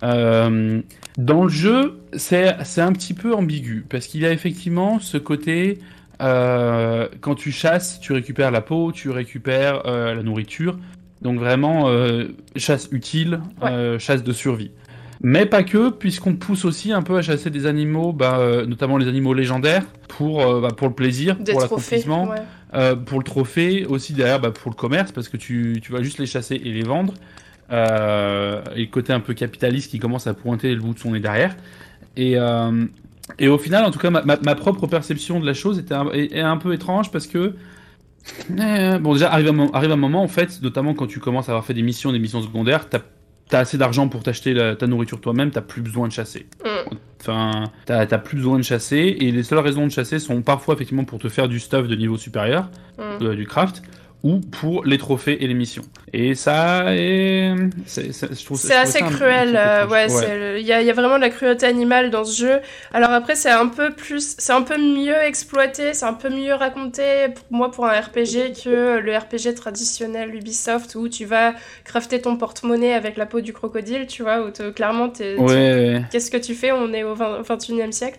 dans 0.00 1.44
le 1.44 1.48
jeu, 1.48 2.00
c'est 2.14 2.48
un 2.48 2.92
petit 2.92 3.14
peu 3.14 3.34
ambigu, 3.34 3.84
parce 3.88 4.06
qu'il 4.06 4.22
y 4.22 4.26
a 4.26 4.32
effectivement 4.32 4.98
ce 4.98 5.16
côté, 5.16 5.78
quand 6.18 7.34
tu 7.36 7.52
chasses, 7.52 8.00
tu 8.00 8.12
récupères 8.12 8.50
la 8.50 8.62
peau, 8.62 8.90
tu 8.90 9.10
récupères 9.10 9.84
la 9.84 10.20
nourriture, 10.24 10.76
donc 11.20 11.38
vraiment 11.38 11.88
chasse 12.56 12.88
utile, 12.90 13.40
chasse 13.98 14.24
de 14.24 14.32
survie. 14.32 14.72
Mais 15.22 15.46
pas 15.46 15.62
que, 15.62 15.90
puisqu'on 15.90 16.34
pousse 16.34 16.64
aussi 16.64 16.92
un 16.92 17.02
peu 17.02 17.16
à 17.16 17.22
chasser 17.22 17.48
des 17.50 17.66
animaux, 17.66 18.12
bah, 18.12 18.38
euh, 18.38 18.66
notamment 18.66 18.98
les 18.98 19.06
animaux 19.08 19.34
légendaires, 19.34 19.84
pour, 20.08 20.42
euh, 20.42 20.60
bah, 20.60 20.70
pour 20.76 20.88
le 20.88 20.94
plaisir, 20.94 21.36
Des 21.36 21.52
pour 21.52 21.60
l'accomplissement, 21.60 22.28
Ouais. 22.28 22.36
euh, 22.74 22.96
pour 22.96 23.18
le 23.18 23.24
trophée, 23.24 23.86
aussi 23.86 24.12
derrière 24.14 24.40
bah, 24.40 24.50
pour 24.50 24.70
le 24.70 24.76
commerce, 24.76 25.12
parce 25.12 25.28
que 25.28 25.36
tu, 25.36 25.78
tu 25.82 25.92
vas 25.92 26.02
juste 26.02 26.18
les 26.18 26.26
chasser 26.26 26.56
et 26.56 26.72
les 26.72 26.82
vendre. 26.82 27.14
Et 27.70 27.74
le 27.74 28.86
côté 28.90 29.12
un 29.14 29.20
peu 29.20 29.32
capitaliste 29.32 29.90
qui 29.90 29.98
commence 29.98 30.26
à 30.26 30.34
pointer 30.34 30.74
le 30.74 30.80
bout 30.80 30.92
de 30.92 30.98
son 30.98 31.12
nez 31.12 31.20
derrière. 31.20 31.56
Et, 32.16 32.36
et 33.38 33.48
au 33.48 33.56
final, 33.58 33.84
en 33.84 33.90
tout 33.90 33.98
cas, 33.98 34.10
ma, 34.10 34.22
ma- 34.24 34.38
ma 34.42 34.54
propre 34.54 34.86
perception 34.86 35.40
de 35.40 35.46
la 35.46 35.54
chose 35.54 35.78
était 35.78 35.94
un, 35.94 36.10
est, 36.10 36.32
est 36.34 36.40
un 36.40 36.58
peu 36.58 36.74
étrange 36.74 37.10
parce 37.10 37.26
que. 37.26 37.54
euh, 38.58 38.98
bon, 38.98 39.14
déjà, 39.14 39.32
arrive 39.32 39.48
un, 39.48 39.70
arrive 39.72 39.92
un 39.92 39.96
moment, 39.96 40.22
en 40.22 40.28
fait, 40.28 40.60
notamment 40.62 40.94
quand 40.94 41.06
tu 41.06 41.20
commences 41.20 41.48
à 41.48 41.52
avoir 41.52 41.64
fait 41.64 41.74
des 41.74 41.82
missions, 41.82 42.12
des 42.12 42.18
missions 42.18 42.42
secondaires, 42.42 42.88
t'as 42.88 43.00
as 43.50 43.58
assez 43.58 43.78
d'argent 43.78 44.08
pour 44.08 44.22
t'acheter 44.22 44.54
ta 44.78 44.86
nourriture 44.86 45.20
toi-même, 45.20 45.50
t'as 45.50 45.60
plus 45.60 45.82
besoin 45.82 46.08
de 46.08 46.12
chasser. 46.12 46.46
Mm. 46.64 46.94
Enfin, 47.20 47.64
t'as 47.86 48.06
t'as 48.06 48.18
plus 48.18 48.36
besoin 48.36 48.58
de 48.58 48.62
chasser, 48.64 49.16
et 49.20 49.30
les 49.30 49.42
seules 49.42 49.58
raisons 49.60 49.86
de 49.86 49.92
chasser 49.92 50.18
sont 50.18 50.42
parfois 50.42 50.74
effectivement 50.74 51.04
pour 51.04 51.18
te 51.18 51.28
faire 51.28 51.48
du 51.48 51.60
stuff 51.60 51.86
de 51.86 51.94
niveau 51.94 52.16
supérieur, 52.16 52.68
Mm. 52.98 53.24
euh, 53.24 53.34
du 53.34 53.46
craft, 53.46 53.82
ou 54.22 54.38
pour 54.38 54.84
les 54.84 54.98
trophées 54.98 55.42
et 55.42 55.48
les 55.48 55.54
missions. 55.54 55.82
Et 56.12 56.34
ça 56.36 56.84
est... 56.94 57.52
c'est- 57.86 58.12
c'est- 58.12 58.38
je 58.38 58.44
trouve- 58.44 58.58
C'est 58.58 58.74
assez 58.74 59.00
ça 59.00 59.06
cruel, 59.06 59.56
euh, 59.56 59.88
ouais, 59.88 60.06
il 60.60 60.66
y, 60.66 60.72
a, 60.72 60.80
il 60.80 60.86
y 60.86 60.90
a 60.90 60.92
vraiment 60.92 61.16
de 61.16 61.22
la 61.22 61.30
cruauté 61.30 61.66
animale 61.66 62.10
dans 62.10 62.24
ce 62.24 62.38
jeu. 62.40 62.60
Alors 62.92 63.10
après, 63.10 63.34
c'est 63.34 63.50
un 63.50 63.66
peu 63.66 63.90
plus, 63.90 64.36
c'est 64.38 64.52
un 64.52 64.62
peu 64.62 64.78
mieux 64.78 65.16
exploité, 65.24 65.92
c'est 65.92 66.04
un 66.04 66.12
peu 66.14 66.28
mieux 66.30 66.54
raconté 66.54 67.02
pour 67.34 67.44
moi 67.50 67.70
pour 67.72 67.86
un 67.86 67.98
RPG 68.00 68.52
que 68.64 68.98
le 68.98 69.16
RPG 69.16 69.54
traditionnel 69.56 70.34
Ubisoft 70.34 70.94
où 70.94 71.08
tu 71.08 71.24
vas 71.24 71.54
crafter 71.84 72.20
ton 72.20 72.36
porte-monnaie 72.36 72.92
avec 72.94 73.16
la 73.16 73.26
peau 73.26 73.40
du 73.40 73.52
crocodile, 73.52 74.06
tu 74.06 74.22
vois, 74.22 74.46
où 74.46 74.50
clairement 74.72 75.08
t'es, 75.08 75.34
Ouais, 75.36 75.48
ouais. 75.54 76.02
qu'est-ce 76.12 76.30
que 76.30 76.36
tu 76.36 76.54
fais? 76.54 76.70
On 76.70 76.92
est 76.92 77.02
au 77.02 77.14
20 77.14 77.42
21e 77.42 77.90
siècle. 77.90 78.18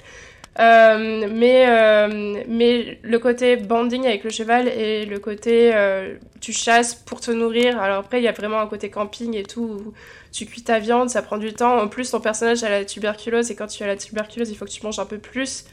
Euh, 0.60 1.28
mais, 1.32 1.66
euh, 1.68 2.44
mais 2.48 3.00
le 3.02 3.18
côté 3.20 3.56
banding 3.58 4.06
avec 4.06 4.24
le 4.24 4.30
cheval 4.30 4.68
et 4.68 5.04
le 5.06 5.18
côté 5.18 5.72
euh, 5.74 6.16
tu 6.42 6.54
chasses 6.54 6.94
pour 6.94 7.22
te 7.22 7.32
nourrir. 7.32 7.80
Alors 7.80 8.00
après, 8.00 8.22
il 8.22 8.24
y 8.24 8.28
a 8.28 8.32
vraiment 8.32 8.60
un 8.60 8.68
côté 8.68 8.90
camping 8.92 9.36
et 9.36 9.44
tout. 9.44 9.64
où 9.64 9.94
tu 10.32 10.46
cuis 10.46 10.64
ta 10.64 10.80
viande, 10.80 11.10
ça 11.10 11.22
prend 11.22 11.38
du 11.38 11.54
temps. 11.54 11.78
En 11.80 11.88
plus, 11.88 12.12
ton 12.12 12.20
personnage 12.20 12.64
a 12.64 12.70
la 12.70 12.86
tuberculose 12.86 13.52
et 13.52 13.56
quand 13.56 13.68
tu 13.68 13.84
as 13.84 13.88
la 13.88 13.96
tuberculose, 13.98 14.50
il 14.50 14.56
faut 14.56 14.66
que 14.66 14.72
tu 14.72 14.84
manges 14.84 15.00
un 15.00 15.06
peu 15.06 15.20
plus. 15.20 15.66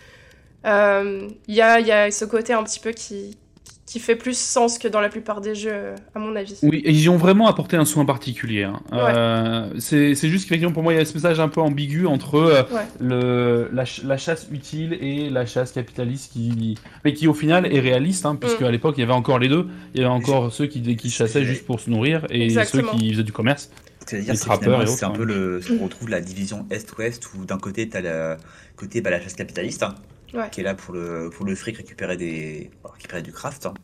Euh, 0.66 1.28
Il 1.48 1.54
y, 1.54 1.62
a, 1.62 1.80
y 1.80 1.92
a 1.92 2.10
ce 2.10 2.24
côté 2.24 2.52
un 2.52 2.62
petit 2.64 2.80
peu 2.80 2.92
qui, 2.92 3.38
qui 3.90 3.98
fait 3.98 4.14
plus 4.14 4.38
sens 4.38 4.78
que 4.78 4.86
dans 4.86 5.00
la 5.00 5.08
plupart 5.08 5.40
des 5.40 5.56
jeux, 5.56 5.96
à 6.14 6.18
mon 6.20 6.36
avis. 6.36 6.56
Oui, 6.62 6.80
et 6.84 6.90
ils 6.92 7.00
y 7.02 7.08
ont 7.08 7.16
vraiment 7.16 7.48
apporté 7.48 7.76
un 7.76 7.84
soin 7.84 8.04
particulier. 8.04 8.62
hein. 8.62 8.80
Euh, 8.92 9.68
c'est 9.80 10.14
c'est 10.14 10.28
juste 10.28 10.44
qu'effectivement, 10.44 10.72
pour 10.72 10.84
moi, 10.84 10.92
il 10.92 10.98
y 10.98 11.00
a 11.00 11.04
ce 11.04 11.12
message 11.14 11.40
un 11.40 11.48
peu 11.48 11.60
ambigu 11.60 12.06
entre 12.06 12.36
euh, 12.36 12.62
Ouais. 12.72 12.82
le, 13.00 13.68
la, 13.72 13.84
ch- 13.84 14.02
la 14.06 14.16
chasse 14.16 14.46
utile 14.52 14.96
et 15.00 15.28
la 15.28 15.44
chasse 15.44 15.72
capitaliste, 15.72 16.32
qui, 16.32 16.76
mais 17.04 17.14
qui 17.14 17.26
au 17.26 17.34
final 17.34 17.66
est 17.66 17.80
réaliste, 17.80 18.26
hein, 18.26 18.36
puisque 18.40 18.60
Mm. 18.60 18.64
à 18.66 18.70
l'époque, 18.70 18.94
il 18.96 19.00
y 19.00 19.04
avait 19.04 19.12
encore 19.12 19.40
les 19.40 19.48
deux. 19.48 19.66
Il 19.94 20.00
y 20.00 20.04
avait 20.04 20.12
encore 20.12 20.52
ceux 20.52 20.66
qui, 20.66 20.94
qui 20.96 21.10
chassaient 21.10 21.44
juste 21.44 21.66
pour 21.66 21.80
se 21.80 21.90
nourrir 21.90 22.26
et 22.30 22.44
Exactement. 22.44 22.92
ceux 22.92 22.98
qui 22.98 23.10
faisaient 23.12 23.22
du 23.24 23.32
commerce. 23.32 23.70
C'est-à-dire 24.06 24.36
c'est 24.36 25.04
un 25.04 25.10
peu 25.10 25.24
le, 25.24 25.60
ce 25.62 25.72
qu'on 25.72 25.84
retrouve 25.84 26.08
la 26.10 26.20
division 26.20 26.64
Est-Ouest 26.70 27.22
où 27.34 27.44
d'un 27.44 27.58
côté 27.58 27.88
tu 27.88 27.96
as 27.96 28.00
le 28.00 28.36
côté 28.76 29.00
bah, 29.02 29.10
la 29.10 29.20
chasse 29.20 29.34
capitaliste 29.34 29.82
hein, 29.82 29.94
Ouais. 30.34 30.48
qui 30.50 30.60
est 30.60 30.64
là 30.64 30.74
pour 30.74 30.94
le, 30.94 31.30
pour 31.30 31.44
le 31.46 31.54
fric 31.54 31.76
récupérer, 31.76 32.16
des, 32.16 32.70
récupérer 32.84 33.22
du 33.22 33.32
craft 33.32 33.66
hein. 33.66 33.74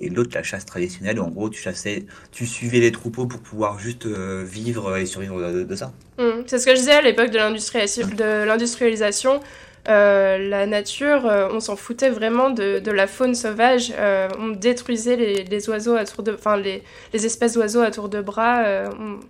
et 0.00 0.08
l'autre 0.08 0.30
la 0.34 0.42
chasse 0.42 0.64
traditionnelle 0.64 1.18
où 1.20 1.22
en 1.24 1.28
gros 1.30 1.50
tu 1.50 1.60
chassais, 1.60 2.06
tu 2.32 2.46
suivais 2.46 2.80
les 2.80 2.90
troupeaux 2.92 3.26
pour 3.26 3.40
pouvoir 3.40 3.78
juste 3.78 4.06
euh, 4.06 4.44
vivre 4.46 4.96
et 4.96 5.04
survivre 5.06 5.40
de, 5.52 5.62
de 5.64 5.74
ça. 5.76 5.92
Mm. 6.18 6.44
C'est 6.46 6.58
ce 6.58 6.64
que 6.66 6.72
je 6.72 6.78
disais 6.80 6.92
à 6.92 7.02
l'époque 7.02 7.30
de 7.30 7.36
l'industrialisation. 7.38 8.08
De 8.16 8.44
l'industrialisation. 8.44 9.40
Euh, 9.86 10.38
la 10.38 10.64
nature, 10.66 11.26
euh, 11.26 11.48
on 11.52 11.60
s'en 11.60 11.76
foutait 11.76 12.08
vraiment 12.08 12.48
de, 12.48 12.78
de 12.78 12.90
la 12.90 13.06
faune 13.06 13.34
sauvage. 13.34 13.92
Euh, 13.98 14.28
on 14.38 14.48
détruisait 14.48 15.16
les, 15.16 15.44
les 15.44 15.68
oiseaux 15.68 15.94
à 15.94 16.06
tour 16.06 16.22
de, 16.24 16.32
enfin 16.32 16.56
les, 16.56 16.82
les 17.12 17.26
espèces 17.26 17.52
d'oiseaux 17.52 17.82
à 17.82 17.90
tour 17.90 18.08
de 18.08 18.22
bras. 18.22 18.64
on- 18.98 19.20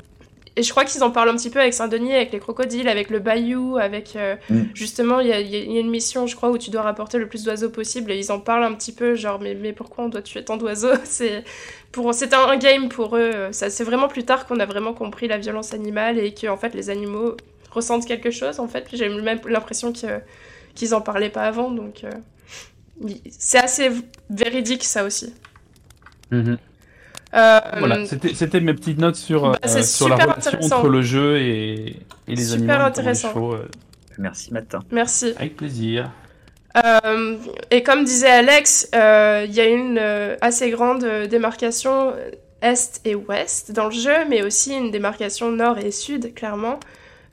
Et 0.57 0.63
je 0.63 0.71
crois 0.71 0.85
qu'ils 0.85 1.03
en 1.03 1.11
parlent 1.11 1.29
un 1.31 1.35
petit 1.37 1.51
peu 1.51 1.59
avec 1.61 1.75
Saint-Denis, 1.75 2.15
avec 2.15 2.31
les 2.33 2.39
crocodiles, 2.39 2.89
avec 2.89 3.11
le 3.11 3.19
bayou, 3.19 3.77
avec 3.77 4.15
euh, 4.15 4.37
Mm. 4.51 4.63
justement 4.73 5.19
il 5.19 5.27
y 5.27 5.33
a, 5.33 5.41
il 5.41 5.49
y 5.51 5.57
a- 5.57 5.59
il 5.59 5.73
y 5.73 5.77
a 5.77 5.81
une 5.81 5.91
mission, 5.91 6.29
je 6.29 6.37
crois, 6.37 6.51
où 6.51 6.59
tu 6.59 6.71
dois 6.71 6.83
rapporter 6.83 7.19
le 7.19 7.27
plus 7.27 7.43
d'oiseaux 7.43 7.71
possible. 7.71 8.13
Et 8.13 8.19
ils 8.19 8.31
en 8.31 8.39
parlent 8.39 8.63
un 8.63 8.73
petit 8.75 8.93
peu, 8.93 9.17
genre 9.17 9.41
mais, 9.41 9.55
mais 9.55 9.73
pourquoi 9.73 10.05
on 10.05 10.09
doit 10.09 10.23
tuer 10.23 10.45
tant 10.45 10.57
d'oiseaux 10.57 10.95
C'est 11.05 11.43
pour 11.91 12.15
c'est 12.15 12.33
un, 12.35 12.47
un 12.49 12.57
game 12.57 12.89
pour 12.89 13.17
eux. 13.17 13.49
Ça 13.51 13.69
c'est 13.69 13.83
vraiment 13.85 14.07
plus 14.07 14.23
tard 14.25 14.47
qu'on 14.47 14.61
a 14.61 14.67
vraiment 14.67 14.95
compris 14.95 15.27
la 15.27 15.39
violence 15.39 15.75
animale 15.75 16.19
et 16.19 16.33
que 16.35 16.47
en 16.47 16.57
fait 16.57 16.73
les 16.75 16.89
animaux 16.89 17.37
ressentent 17.73 18.07
quelque 18.07 18.31
chose. 18.31 18.61
En 18.61 18.69
fait, 18.69 18.87
j'ai 18.93 19.09
même 19.09 19.41
l'impression 19.49 19.93
que 19.93 20.21
qu'ils 20.77 20.95
en 20.95 21.01
parlaient 21.01 21.31
pas 21.31 21.43
avant. 21.43 21.71
Donc 21.73 22.05
euh, 22.05 22.11
c'est 23.31 23.59
assez 23.59 23.91
véridique 24.31 24.85
ça 24.85 25.03
aussi. 25.05 25.35
Mhm. 26.31 26.59
Euh, 27.35 27.61
Voilà, 27.79 28.05
c'était 28.07 28.61
mes 28.61 28.75
petites 28.75 28.99
notes 28.99 29.17
sur, 29.17 29.43
Bah, 29.51 29.59
euh, 29.65 29.69
c'est 29.69 29.83
sur 29.83 30.09
la 30.09 30.17
super 30.17 30.37
relation 30.37 30.59
entre 30.77 30.89
le 30.89 31.03
jeu 31.03 31.39
et, 31.39 31.97
et 32.29 32.35
les 32.35 32.37
Super 32.45 32.63
animaux. 32.77 32.79
les 32.79 32.85
intéressant. 32.85 33.29
chevaux, 33.31 33.55
euh, 33.55 33.69
Merci, 34.19 34.53
Matin. 34.53 34.79
Merci. 34.93 35.35
avec 35.37 35.57
plaisir. 35.57 36.11
Euh, 36.85 37.37
et 37.71 37.83
comme 37.83 38.05
disait 38.05 38.29
Alex, 38.31 38.89
euh, 38.95 39.45
il 39.49 39.55
y 39.55 39.61
a 39.61 39.67
une 39.69 39.99
euh, 40.01 40.37
assez 40.41 40.71
grande 40.71 41.05
euh, 41.05 41.27
démarcation 41.27 42.13
est 42.63 43.01
et 43.05 43.15
ouest 43.15 43.73
dans 43.73 43.87
le 43.87 43.93
jeu, 43.93 44.25
mais 44.29 44.43
aussi 44.43 44.75
une 44.77 44.91
démarcation 44.91 45.51
nord 45.53 45.79
et 45.79 45.91
sud, 45.91 46.35
clairement. 46.35 46.81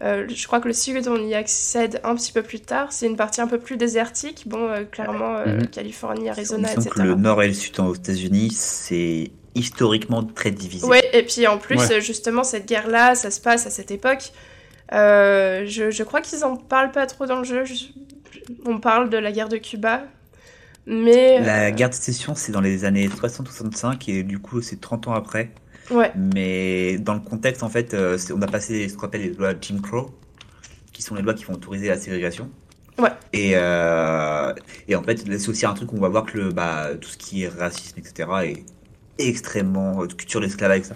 Euh, 0.03 0.25
je 0.33 0.47
crois 0.47 0.59
que 0.59 0.67
le 0.67 0.73
sud, 0.73 1.07
on 1.07 1.17
y 1.27 1.35
accède 1.35 2.01
un 2.03 2.15
petit 2.15 2.31
peu 2.31 2.41
plus 2.41 2.59
tard. 2.59 2.87
C'est 2.91 3.05
une 3.05 3.15
partie 3.15 3.39
un 3.41 3.47
peu 3.47 3.59
plus 3.59 3.77
désertique. 3.77 4.43
Bon, 4.47 4.67
euh, 4.67 4.83
clairement, 4.83 5.37
euh, 5.37 5.57
Mhm. 5.57 5.67
Californie, 5.67 6.29
Arizona, 6.29 6.71
etc. 6.71 6.89
que 6.89 7.01
le 7.01 7.13
nord 7.15 7.41
et 7.43 7.47
le 7.47 7.53
sud 7.53 7.79
aux 7.79 7.93
États-Unis, 7.95 8.49
c'est 8.51 9.31
historiquement 9.55 10.23
très 10.23 10.51
divisé. 10.51 10.85
Oui, 10.87 10.99
et 11.13 11.23
puis 11.23 11.45
en 11.47 11.57
plus, 11.57 11.77
Ouais. 11.77 12.01
justement, 12.01 12.43
cette 12.43 12.67
guerre-là, 12.67 13.15
ça 13.15 13.31
se 13.31 13.41
passe 13.41 13.65
à 13.67 13.69
cette 13.69 13.91
époque. 13.91 14.31
Euh, 14.93 15.63
je, 15.67 15.89
je 15.91 16.03
crois 16.03 16.21
qu'ils 16.21 16.43
en 16.43 16.55
parlent 16.57 16.91
pas 16.91 17.05
trop 17.05 17.25
dans 17.25 17.37
le 17.39 17.43
jeu. 17.43 17.65
Je- 17.65 17.85
on 18.65 18.79
parle 18.79 19.09
de 19.09 19.17
la 19.17 19.31
guerre 19.31 19.49
de 19.49 19.57
Cuba. 19.57 20.03
Mais. 20.85 21.39
La 21.41 21.67
euh, 21.67 21.71
guerre 21.71 21.89
de 21.89 21.93
sécession, 21.95 22.33
c'est 22.35 22.51
dans 22.51 22.61
les 22.61 22.85
années 22.85 23.07
60-65 23.07 24.09
et 24.09 24.23
du 24.23 24.39
coup, 24.39 24.61
c'est 24.61 24.81
30 24.81 25.07
ans 25.07 25.13
après. 25.13 25.51
Ouais. 25.89 26.11
Mais 26.15 26.97
dans 26.97 27.13
le 27.13 27.19
contexte, 27.19 27.63
en 27.63 27.69
fait, 27.69 27.93
euh, 27.93 28.17
on 28.33 28.41
a 28.41 28.47
passé 28.47 28.87
ce 28.89 28.95
qu'on 28.95 29.07
appelle 29.07 29.21
les 29.21 29.29
lois 29.33 29.53
Jim 29.59 29.79
Crow, 29.81 30.11
qui 30.93 31.01
sont 31.01 31.15
les 31.15 31.21
lois 31.21 31.33
qui 31.33 31.43
vont 31.45 31.53
autoriser 31.53 31.87
la 31.87 31.97
ségrégation. 31.97 32.49
Ouais. 32.97 33.09
Et, 33.33 33.51
euh, 33.55 34.53
et 34.87 34.95
en 34.95 35.03
fait, 35.03 35.17
c'est 35.17 35.49
aussi 35.49 35.65
un 35.65 35.73
truc 35.73 35.91
où 35.93 35.97
on 35.97 36.01
va 36.01 36.09
voir 36.09 36.25
que 36.25 36.37
le, 36.37 36.51
bah, 36.51 36.89
tout 36.99 37.09
ce 37.09 37.17
qui 37.17 37.43
est 37.43 37.47
racisme, 37.47 37.99
etc., 37.99 38.29
est 38.43 38.63
extrêmement. 39.27 40.01
euh, 40.01 40.07
culture 40.07 40.39
de 40.39 40.45
l'esclavage, 40.45 40.83
ça, 40.83 40.95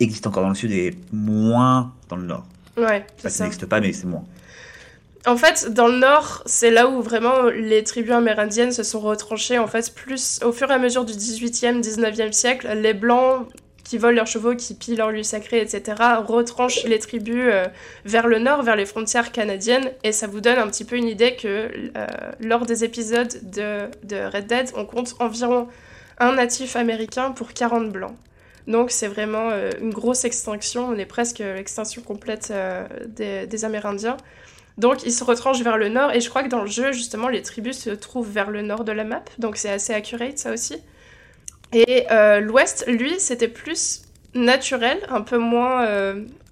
existe 0.00 0.26
encore 0.26 0.42
dans 0.42 0.50
le 0.50 0.54
sud 0.54 0.72
et 0.72 0.94
moins 1.12 1.92
dans 2.08 2.16
le 2.16 2.24
nord. 2.24 2.44
Ouais, 2.76 3.06
ça 3.18 3.30
ça. 3.30 3.44
n'existe 3.44 3.66
pas, 3.66 3.80
mais 3.80 3.92
c'est 3.92 4.06
moins. 4.06 4.24
En 5.26 5.36
fait, 5.36 5.72
dans 5.72 5.88
le 5.88 5.98
nord, 5.98 6.42
c'est 6.46 6.70
là 6.70 6.86
où 6.86 7.02
vraiment 7.02 7.44
les 7.44 7.82
tribus 7.82 8.12
amérindiennes 8.12 8.70
se 8.70 8.84
sont 8.84 9.00
retranchées. 9.00 9.58
En 9.58 9.66
fait, 9.66 9.92
plus 9.92 10.38
au 10.44 10.52
fur 10.52 10.70
et 10.70 10.74
à 10.74 10.78
mesure 10.78 11.04
du 11.04 11.14
18e, 11.14 11.82
19e 11.82 12.30
siècle, 12.30 12.68
les 12.80 12.94
blancs 12.94 13.48
qui 13.82 13.98
volent 13.98 14.16
leurs 14.16 14.26
chevaux, 14.26 14.54
qui 14.54 14.74
pillent 14.74 14.96
leurs 14.96 15.10
lieux 15.10 15.22
sacrés, 15.22 15.60
etc., 15.60 15.96
retranchent 16.26 16.84
les 16.84 16.98
tribus 16.98 17.48
euh, 17.52 17.66
vers 18.04 18.26
le 18.26 18.38
nord, 18.38 18.62
vers 18.62 18.76
les 18.76 18.86
frontières 18.86 19.32
canadiennes. 19.32 19.90
Et 20.02 20.12
ça 20.12 20.26
vous 20.26 20.40
donne 20.40 20.58
un 20.58 20.66
petit 20.68 20.84
peu 20.84 20.96
une 20.96 21.08
idée 21.08 21.36
que 21.36 21.70
euh, 21.96 22.06
lors 22.40 22.66
des 22.66 22.84
épisodes 22.84 23.32
de, 23.42 23.88
de 24.04 24.16
Red 24.16 24.46
Dead, 24.46 24.70
on 24.76 24.84
compte 24.84 25.14
environ 25.20 25.68
un 26.18 26.32
natif 26.32 26.76
américain 26.76 27.32
pour 27.32 27.52
40 27.52 27.90
blancs. 27.90 28.16
Donc 28.66 28.90
c'est 28.90 29.06
vraiment 29.06 29.50
euh, 29.50 29.70
une 29.80 29.92
grosse 29.92 30.24
extinction, 30.24 30.88
on 30.88 30.98
est 30.98 31.06
presque 31.06 31.38
l'extinction 31.38 32.02
complète 32.02 32.48
euh, 32.50 32.86
des, 33.06 33.64
Amérindiens. 33.64 34.16
Donc 34.76 35.04
ils 35.04 35.12
se 35.12 35.24
retranchent 35.24 35.62
vers 35.62 35.78
le 35.78 35.88
nord 35.88 36.12
et 36.12 36.20
je 36.20 36.28
crois 36.28 36.42
que 36.42 36.48
dans 36.48 36.62
le 36.62 36.68
jeu 36.68 36.92
justement 36.92 37.28
les 37.28 37.42
tribus 37.42 37.78
se 37.78 37.90
trouvent 37.90 38.30
vers 38.30 38.50
le 38.50 38.62
nord 38.62 38.84
de 38.84 38.92
la 38.92 39.04
map, 39.04 39.22
donc 39.38 39.56
c'est 39.56 39.70
assez 39.70 39.94
accurate 39.94 40.38
ça 40.38 40.52
aussi. 40.52 40.76
Et 41.72 42.06
euh, 42.10 42.40
l'ouest, 42.40 42.84
lui, 42.86 43.18
c'était 43.18 43.48
plus 43.48 44.02
naturel, 44.34 44.98
un 45.08 45.22
peu 45.22 45.38
moins, 45.38 45.86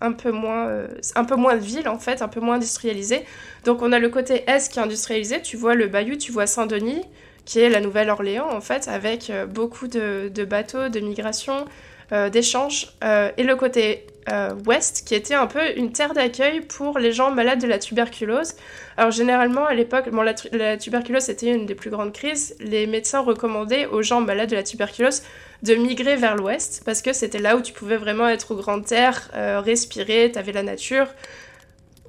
un 0.00 0.12
peu 0.12 0.30
moins, 0.30 0.86
un 1.14 1.24
peu 1.24 1.36
moins 1.36 1.54
de 1.56 1.62
ville 1.62 1.88
en 1.88 1.98
fait, 1.98 2.22
un 2.22 2.28
peu 2.28 2.40
moins 2.40 2.56
industrialisé. 2.56 3.24
Donc 3.64 3.82
on 3.82 3.92
a 3.92 3.98
le 3.98 4.08
côté 4.08 4.44
est 4.46 4.70
qui 4.70 4.78
est 4.78 4.82
industrialisé. 4.82 5.42
Tu 5.42 5.56
vois 5.56 5.74
le 5.74 5.88
Bayou, 5.88 6.16
tu 6.16 6.32
vois 6.32 6.46
Saint-Denis, 6.46 7.02
qui 7.44 7.60
est 7.60 7.68
la 7.68 7.80
Nouvelle-Orléans 7.80 8.48
en 8.50 8.60
fait, 8.60 8.88
avec 8.88 9.30
euh, 9.30 9.46
beaucoup 9.46 9.88
de, 9.88 10.44
bateaux, 10.44 10.88
de 10.88 11.00
migration, 11.00 11.66
euh, 12.12 12.28
d'échanges, 12.28 12.88
euh, 13.02 13.30
et 13.38 13.44
le 13.44 13.56
côté 13.56 14.06
euh, 14.30 14.50
ouest, 14.66 15.04
qui 15.06 15.14
était 15.14 15.34
un 15.34 15.46
peu 15.46 15.74
une 15.76 15.90
terre 15.90 16.12
d'accueil 16.12 16.60
pour 16.60 16.98
les 16.98 17.12
gens 17.12 17.30
malades 17.30 17.62
de 17.62 17.66
la 17.66 17.78
tuberculose. 17.78 18.52
Alors 18.98 19.10
généralement 19.10 19.64
à 19.64 19.72
l'époque, 19.72 20.10
bon, 20.10 20.20
la, 20.20 20.34
la 20.52 20.76
tuberculose 20.76 21.22
c'était 21.22 21.50
une 21.50 21.64
des 21.64 21.74
plus 21.74 21.88
grandes 21.88 22.12
crises. 22.12 22.56
Les 22.60 22.86
médecins 22.86 23.20
recommandaient 23.20 23.86
aux 23.86 24.02
gens 24.02 24.20
malades 24.20 24.50
de 24.50 24.54
la 24.54 24.62
tuberculose 24.62 25.22
de 25.62 25.74
migrer 25.76 26.16
vers 26.16 26.36
l'ouest 26.36 26.82
parce 26.84 27.00
que 27.00 27.14
c'était 27.14 27.38
là 27.38 27.56
où 27.56 27.62
tu 27.62 27.72
pouvais 27.72 27.96
vraiment 27.96 28.28
être 28.28 28.52
au 28.52 28.56
grand 28.56 28.92
air, 28.92 29.30
respirer, 29.64 30.30
t'avais 30.30 30.52
la 30.52 30.62
nature. 30.62 31.06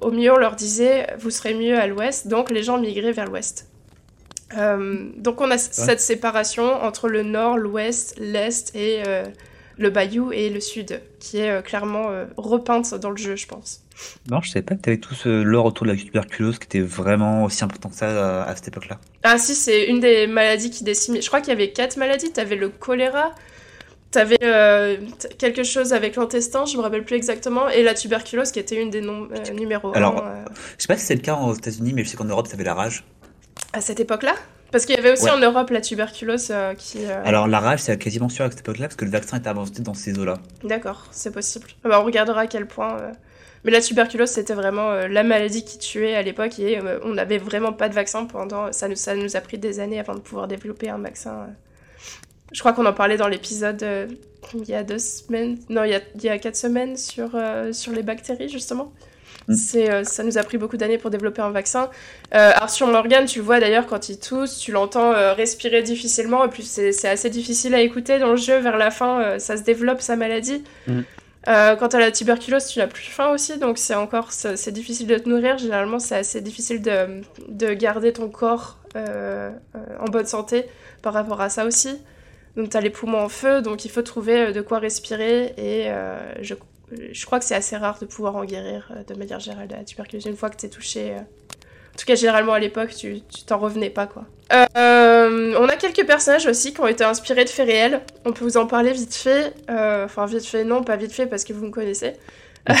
Au 0.02 0.10
mieux 0.10 0.30
on 0.30 0.36
leur 0.36 0.56
disait 0.56 1.06
vous 1.18 1.30
serez 1.30 1.54
mieux 1.54 1.78
à 1.78 1.86
l'ouest, 1.86 2.28
donc 2.28 2.50
les 2.50 2.62
gens 2.62 2.78
migraient 2.78 3.12
vers 3.12 3.26
l'ouest. 3.26 3.66
Euh, 4.56 5.06
donc 5.16 5.40
on 5.40 5.50
a 5.50 5.58
cette 5.58 6.00
séparation 6.00 6.64
entre 6.82 7.08
le 7.08 7.22
nord, 7.22 7.56
l'ouest, 7.58 8.14
l'est 8.18 8.74
et 8.76 9.02
euh, 9.06 9.24
le 9.78 9.90
bayou 9.90 10.30
et 10.32 10.50
le 10.50 10.60
sud, 10.60 11.00
qui 11.18 11.38
est 11.38 11.50
euh, 11.50 11.62
clairement 11.62 12.10
repeinte 12.36 12.94
dans 12.94 13.10
le 13.10 13.16
jeu, 13.16 13.36
je 13.36 13.46
pense. 13.46 13.82
Non, 14.30 14.40
je 14.42 14.50
savais 14.50 14.62
pas 14.62 14.74
que 14.74 14.82
tu 14.82 14.90
avais 14.90 14.98
tout 14.98 15.14
ce 15.14 15.42
lore 15.42 15.64
autour 15.64 15.86
de 15.86 15.92
la 15.92 15.96
tuberculose 15.96 16.58
qui 16.58 16.66
était 16.66 16.80
vraiment 16.80 17.44
aussi 17.44 17.64
important 17.64 17.88
que 17.88 17.96
ça 17.96 18.42
à, 18.44 18.48
à 18.50 18.54
cette 18.54 18.68
époque-là. 18.68 19.00
Ah 19.22 19.38
si, 19.38 19.54
c'est 19.54 19.86
une 19.86 20.00
des 20.00 20.26
maladies 20.26 20.70
qui 20.70 20.84
décime. 20.84 21.20
Je 21.20 21.26
crois 21.26 21.40
qu'il 21.40 21.48
y 21.48 21.52
avait 21.56 21.72
quatre 21.72 21.96
maladies. 21.96 22.30
T'avais 22.30 22.56
le 22.56 22.68
choléra, 22.68 23.34
t'avais 24.10 24.36
euh, 24.42 24.98
t- 25.18 25.28
quelque 25.36 25.62
chose 25.64 25.92
avec 25.94 26.16
l'intestin, 26.16 26.66
je 26.66 26.76
me 26.76 26.82
rappelle 26.82 27.04
plus 27.04 27.16
exactement, 27.16 27.68
et 27.70 27.82
la 27.82 27.94
tuberculose 27.94 28.52
qui 28.52 28.58
était 28.58 28.80
une 28.80 28.90
des 28.90 29.00
noms 29.00 29.28
euh, 29.32 29.52
numéro 29.54 29.94
Alors, 29.96 30.22
un, 30.22 30.44
Je 30.76 30.82
sais 30.82 30.88
pas 30.88 30.98
si 30.98 31.06
c'est 31.06 31.14
le 31.16 31.22
cas 31.22 31.34
aux 31.36 31.54
États-Unis, 31.54 31.92
mais 31.94 32.04
je 32.04 32.10
sais 32.10 32.16
qu'en 32.18 32.24
Europe, 32.26 32.46
ça 32.48 32.54
avait 32.54 32.64
la 32.64 32.74
rage. 32.74 33.02
À 33.76 33.80
cette 33.82 34.00
époque-là? 34.00 34.34
Parce 34.72 34.84
qu'il 34.86 34.96
y 34.96 34.98
avait 34.98 35.12
aussi 35.12 35.24
Ouais. 35.24 35.30
en 35.30 35.38
Europe 35.38 35.70
la 35.70 35.80
tuberculose 35.80 36.48
euh, 36.50 36.74
qui... 36.74 36.98
euh, 37.04 37.22
Alors, 37.24 37.46
la 37.46 37.60
rage, 37.60 37.80
c'est 37.80 37.96
quasiment 37.98 38.28
sûr 38.28 38.44
à 38.46 38.50
cette 38.50 38.60
époque-là, 38.60 38.86
parce 38.86 38.96
que 38.96 39.04
le 39.04 39.10
vaccin 39.10 39.36
était 39.36 39.48
avancé 39.48 39.80
dans 39.82 39.94
ces 39.94 40.18
eaux-là. 40.18 40.38
D'accord, 40.64 41.06
c'est 41.12 41.30
possible. 41.32 41.68
Ah 41.84 41.88
bah, 41.90 42.00
on 42.00 42.04
regardera 42.04 42.42
à 42.42 42.46
quel 42.46 42.66
point... 42.66 42.98
euh, 42.98 43.12
Mais 43.64 43.70
la 43.70 43.80
tuberculose, 43.80 44.30
c'était 44.30 44.54
vraiment 44.54 44.92
la 45.06 45.22
maladie 45.22 45.64
qui 45.64 45.78
tuait 45.78 46.16
à 46.16 46.22
l'époque 46.22 46.58
et 46.58 46.80
on 47.04 47.12
n'avait 47.14 47.38
vraiment 47.38 47.72
pas 47.72 47.88
de 47.88 47.94
vaccin 47.94 48.24
pendant... 48.24 48.72
Ça 48.72 48.88
nous, 48.88 48.96
ça 48.96 49.14
nous 49.14 49.36
a 49.36 49.40
pris 49.40 49.58
des 49.58 49.78
années 49.78 50.00
avant 50.00 50.14
de 50.14 50.20
pouvoir 50.20 50.48
développer 50.48 50.88
un 50.88 50.98
vaccin. 50.98 51.46
Je 52.52 52.60
crois 52.60 52.72
qu'on 52.72 52.86
en 52.86 52.92
parlait 52.92 53.16
dans 53.18 53.28
l'épisode 53.28 53.84
il 54.54 54.68
y 54.68 54.74
a 54.74 54.82
deux 54.82 54.98
semaines... 54.98 55.58
Non, 55.68 55.84
il 55.84 55.90
y 55.90 55.94
a, 55.94 56.00
il 56.14 56.22
y 56.24 56.28
a 56.28 56.38
quatre 56.38 56.56
semaines 56.56 56.96
sur, 56.96 57.30
sur 57.72 57.92
les 57.92 58.02
bactéries, 58.02 58.48
justement. 58.48 58.92
Mm. 59.48 59.54
C'est, 59.54 59.90
euh, 59.90 60.04
ça 60.04 60.22
nous 60.22 60.38
a 60.38 60.42
pris 60.42 60.58
beaucoup 60.58 60.76
d'années 60.76 60.98
pour 60.98 61.10
développer 61.10 61.42
un 61.42 61.50
vaccin. 61.50 61.90
Euh, 62.34 62.50
Arthur 62.54 62.86
Morgan, 62.88 63.24
tu 63.26 63.38
le 63.38 63.44
vois 63.44 63.60
d'ailleurs 63.60 63.86
quand 63.86 64.08
il 64.08 64.18
tousse, 64.18 64.58
tu 64.58 64.72
l'entends 64.72 65.12
euh, 65.12 65.32
respirer 65.32 65.82
difficilement, 65.82 66.44
et 66.44 66.48
puis 66.48 66.62
c'est 66.62 66.92
c'est 66.92 67.08
assez 67.08 67.30
difficile 67.30 67.74
à 67.74 67.80
écouter 67.80 68.18
dans 68.18 68.30
le 68.30 68.36
jeu. 68.36 68.58
Vers 68.58 68.76
la 68.76 68.90
fin, 68.90 69.20
euh, 69.20 69.38
ça 69.38 69.56
se 69.56 69.62
développe 69.62 70.00
sa 70.00 70.16
maladie. 70.16 70.64
Euh, 71.48 71.76
quant 71.76 71.86
à 71.86 72.00
la 72.00 72.10
tuberculose, 72.10 72.66
tu 72.66 72.80
n'as 72.80 72.88
plus 72.88 73.04
faim 73.04 73.28
aussi, 73.28 73.56
donc 73.58 73.78
c'est 73.78 73.94
encore 73.94 74.32
c'est 74.32 74.56
c'est 74.56 74.72
difficile 74.72 75.06
de 75.06 75.16
te 75.16 75.28
nourrir. 75.28 75.58
Généralement, 75.58 76.00
c'est 76.00 76.16
assez 76.16 76.40
difficile 76.40 76.82
de, 76.82 77.22
de 77.48 77.72
garder 77.72 78.12
ton 78.12 78.28
corps 78.28 78.78
euh, 78.96 79.50
euh, 79.74 79.78
en 80.00 80.06
bonne 80.06 80.26
santé 80.26 80.64
par 81.02 81.12
rapport 81.12 81.40
à 81.40 81.48
ça 81.48 81.64
aussi. 81.66 81.98
Donc 82.56 82.70
tu 82.70 82.76
as 82.76 82.80
les 82.80 82.90
poumons 82.90 83.20
en 83.20 83.28
feu, 83.28 83.60
donc 83.62 83.84
il 83.84 83.90
faut 83.90 84.02
trouver 84.02 84.52
de 84.52 84.60
quoi 84.60 84.78
respirer 84.78 85.52
et 85.58 85.90
euh, 85.90 86.18
je, 86.40 86.54
je 87.12 87.26
crois 87.26 87.38
que 87.38 87.44
c'est 87.44 87.54
assez 87.54 87.76
rare 87.76 87.98
de 88.00 88.06
pouvoir 88.06 88.36
en 88.36 88.44
guérir 88.44 88.90
euh, 88.90 89.02
de 89.02 89.14
manière 89.18 89.40
générale 89.40 89.68
de 89.68 89.74
la 89.74 89.84
tuberculose 89.84 90.26
une 90.26 90.36
fois 90.36 90.50
que 90.50 90.56
tu 90.56 90.66
es 90.66 90.68
touché. 90.68 91.12
euh. 91.12 91.18
En 91.18 91.98
tout 91.98 92.04
cas, 92.06 92.14
généralement 92.14 92.52
à 92.52 92.58
l'époque, 92.58 92.94
tu 92.94 93.20
tu 93.22 93.42
t'en 93.44 93.58
revenais 93.58 93.88
pas 93.90 94.06
quoi. 94.06 94.24
Euh, 94.52 95.54
on 95.58 95.66
a 95.68 95.76
quelques 95.76 96.06
personnages 96.06 96.46
aussi 96.46 96.72
qui 96.74 96.80
ont 96.80 96.86
été 96.86 97.02
inspirés 97.04 97.44
de 97.44 97.48
faits 97.48 97.66
réels. 97.66 98.00
On 98.24 98.32
peut 98.32 98.44
vous 98.44 98.56
en 98.58 98.66
parler 98.66 98.92
vite 98.92 99.14
fait. 99.14 99.54
Euh, 99.70 100.04
Enfin, 100.04 100.26
vite 100.26 100.44
fait, 100.46 100.62
non, 100.64 100.82
pas 100.84 100.96
vite 100.96 101.12
fait 101.12 101.26
parce 101.26 101.42
que 101.44 101.52
vous 101.52 101.64
me 101.66 101.70
connaissez. 101.70 102.12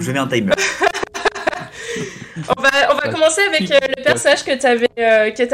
Je 0.00 0.10
mets 0.12 0.18
un 0.18 0.26
timer. 0.26 0.52
On 2.56 2.62
va, 2.62 2.70
on 2.92 2.94
va 2.96 3.08
commencer 3.12 3.40
avec 3.42 3.70
euh, 3.70 3.76
le 3.96 4.02
personnage 4.02 4.44
que 4.44 4.56
tu 4.58 4.66
avais, 4.66 4.88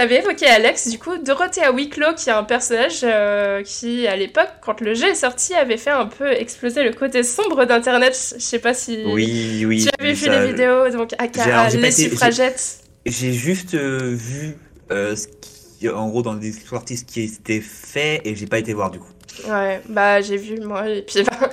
avais 0.01 0.18
évoqué, 0.18 0.47
Alex. 0.47 0.89
Du 0.89 0.99
coup, 0.99 1.16
Dorothea 1.18 1.72
Wicklow, 1.72 2.14
qui 2.14 2.28
est 2.28 2.32
un 2.32 2.45
personnage 2.45 3.01
euh, 3.03 3.62
qui, 3.62 4.07
à 4.07 4.16
l'époque, 4.16 4.49
quand 4.61 4.80
le 4.80 4.95
jeu 4.95 5.09
est 5.09 5.14
sorti, 5.14 5.55
avait 5.55 5.76
fait 5.76 5.91
un 5.91 6.07
peu 6.07 6.30
exploser 6.32 6.82
le 6.82 6.93
côté 6.93 7.22
sombre 7.22 7.64
d'Internet. 7.64 8.14
Je 8.37 8.43
sais 8.43 8.59
pas 8.59 8.74
si 8.74 9.03
Oui, 9.07 9.64
oui. 9.66 9.85
tu 9.85 9.91
avais 9.99 10.12
vu 10.12 10.26
ça- 10.26 10.41
les 10.41 10.47
vidéos, 10.53 10.91
donc 10.91 11.11
J'ai- 11.11 11.24
aka 11.24 11.43
alors, 11.45 11.70
j'ai 11.70 11.78
pas 11.78 11.87
les 11.87 11.93
suffragettes. 11.93 12.78
J'ai 13.07 13.32
juste 13.32 13.74
euh, 13.74 14.11
vu 14.14 14.57
euh, 14.91 15.14
ce 15.16 15.26
qui, 15.28 15.89
en 15.89 16.09
gros, 16.09 16.22
dans 16.22 16.35
les 16.35 16.49
histoires 16.49 16.80
artistes 16.80 17.09
qui 17.09 17.28
s'était 17.28 17.61
fait 17.61 18.20
et 18.24 18.35
j'ai 18.35 18.47
pas 18.47 18.59
été 18.59 18.72
voir 18.72 18.91
du 18.91 18.99
coup. 18.99 19.09
Ouais, 19.49 19.80
bah 19.89 20.20
j'ai 20.20 20.37
vu 20.37 20.61
moi. 20.61 20.89
Et 20.89 21.03
puis 21.03 21.22
bah, 21.24 21.51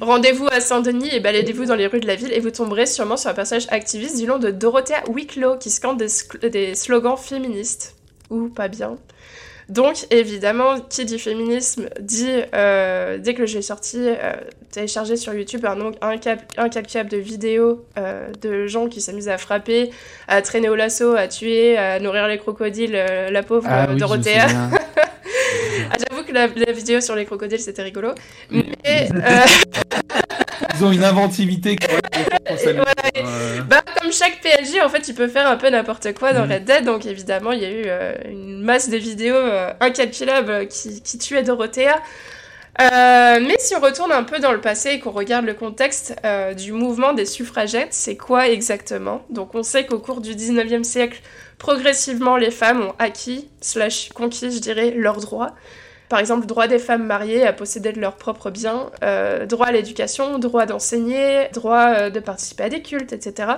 rendez-vous 0.00 0.46
à 0.50 0.60
Saint-Denis 0.60 1.08
et 1.12 1.20
baladez-vous 1.20 1.66
dans 1.66 1.74
les 1.74 1.86
rues 1.86 2.00
de 2.00 2.06
la 2.06 2.14
ville 2.14 2.32
et 2.32 2.40
vous 2.40 2.50
tomberez 2.50 2.86
sûrement 2.86 3.16
sur 3.16 3.30
un 3.30 3.34
personnage 3.34 3.66
activiste 3.70 4.16
du 4.18 4.26
nom 4.26 4.38
de 4.38 4.50
Dorothea 4.50 5.02
Wicklow 5.08 5.56
qui 5.58 5.70
scande 5.70 6.02
des, 6.42 6.74
slogans 6.74 7.16
féministes. 7.16 7.96
Ou 8.30 8.48
pas 8.48 8.68
bien. 8.68 8.96
Donc 9.68 10.06
évidemment, 10.10 10.80
qui 10.80 11.04
dit 11.04 11.18
féminisme 11.18 11.88
dit, 12.00 12.40
euh, 12.54 13.18
dès 13.18 13.34
que 13.34 13.42
est 13.42 13.62
sorti, 13.62 13.98
euh, 13.98 14.32
téléchargé 14.72 15.16
sur 15.16 15.34
YouTube 15.34 15.64
un, 15.66 15.92
un, 16.00 16.16
cap, 16.16 16.40
un 16.56 16.68
de 16.68 17.16
vidéos 17.16 17.84
euh, 17.98 18.28
de 18.40 18.66
gens 18.66 18.88
qui 18.88 19.00
s'amusent 19.00 19.28
à 19.28 19.38
frapper, 19.38 19.90
à 20.26 20.42
traîner 20.42 20.68
au 20.68 20.74
lasso, 20.74 21.14
à 21.14 21.28
tuer, 21.28 21.76
à 21.76 22.00
nourrir 22.00 22.26
les 22.26 22.38
crocodiles, 22.38 22.94
euh, 22.94 23.30
la 23.30 23.42
pauvre 23.42 23.68
Ah 23.70 23.86
oui, 23.88 23.96
Dorothea. 23.96 24.46
que 26.32 26.38
la, 26.38 26.48
la 26.66 26.72
vidéo 26.72 27.00
sur 27.00 27.14
les 27.14 27.24
crocodiles 27.24 27.60
c'était 27.60 27.82
rigolo. 27.82 28.14
Mais 28.50 28.64
euh, 29.14 29.40
Ils 30.74 30.84
ont 30.84 30.92
une 30.92 31.04
inventivité 31.04 31.76
quand 31.76 31.92
même. 31.92 32.02
Euh, 33.16 33.60
Bah, 33.68 33.82
comme 34.00 34.12
chaque 34.12 34.40
PNJ, 34.40 34.80
en 34.84 34.88
fait, 34.88 35.06
il 35.08 35.14
peut 35.14 35.28
faire 35.28 35.46
un 35.46 35.56
peu 35.56 35.68
n'importe 35.70 36.12
quoi 36.14 36.32
dans 36.32 36.44
Mhm. 36.44 36.52
Red 36.52 36.64
Dead, 36.64 36.84
donc 36.84 37.06
évidemment, 37.06 37.52
il 37.52 37.62
y 37.62 37.64
a 37.64 37.70
eu 37.70 37.82
euh, 37.86 38.14
une 38.30 38.62
masse 38.62 38.88
de 38.88 38.96
vidéos 38.96 39.34
euh, 39.36 39.72
incalculables 39.80 40.68
qui, 40.68 41.02
qui 41.02 41.18
tuaient 41.18 41.42
Dorothea. 41.42 42.00
Euh, 42.80 43.38
mais 43.46 43.56
si 43.58 43.76
on 43.76 43.80
retourne 43.80 44.12
un 44.12 44.22
peu 44.24 44.38
dans 44.38 44.52
le 44.52 44.60
passé 44.60 44.92
et 44.92 44.98
qu'on 45.00 45.10
regarde 45.10 45.44
le 45.44 45.52
contexte 45.54 46.16
euh, 46.24 46.54
du 46.54 46.72
mouvement 46.72 47.12
des 47.12 47.26
suffragettes, 47.26 47.92
c'est 47.92 48.16
quoi 48.16 48.48
exactement? 48.48 49.24
Donc 49.28 49.54
on 49.54 49.62
sait 49.62 49.84
qu'au 49.84 49.98
cours 49.98 50.22
du 50.22 50.34
19e 50.34 50.82
siècle, 50.82 51.20
progressivement, 51.58 52.36
les 52.38 52.50
femmes 52.50 52.80
ont 52.82 52.94
acquis, 52.98 53.48
slash 53.60 54.08
conquis, 54.14 54.50
je 54.50 54.58
dirais, 54.58 54.90
leurs 54.96 55.20
droits. 55.20 55.54
Par 56.12 56.20
exemple, 56.20 56.44
droit 56.44 56.66
des 56.66 56.78
femmes 56.78 57.06
mariées 57.06 57.46
à 57.46 57.54
posséder 57.54 57.90
de 57.90 57.98
leurs 57.98 58.16
propres 58.16 58.50
biens, 58.50 58.90
euh, 59.02 59.46
droit 59.46 59.68
à 59.68 59.72
l'éducation, 59.72 60.38
droit 60.38 60.66
d'enseigner, 60.66 61.48
droit 61.54 61.86
euh, 61.86 62.10
de 62.10 62.20
participer 62.20 62.64
à 62.64 62.68
des 62.68 62.82
cultes, 62.82 63.14
etc. 63.14 63.48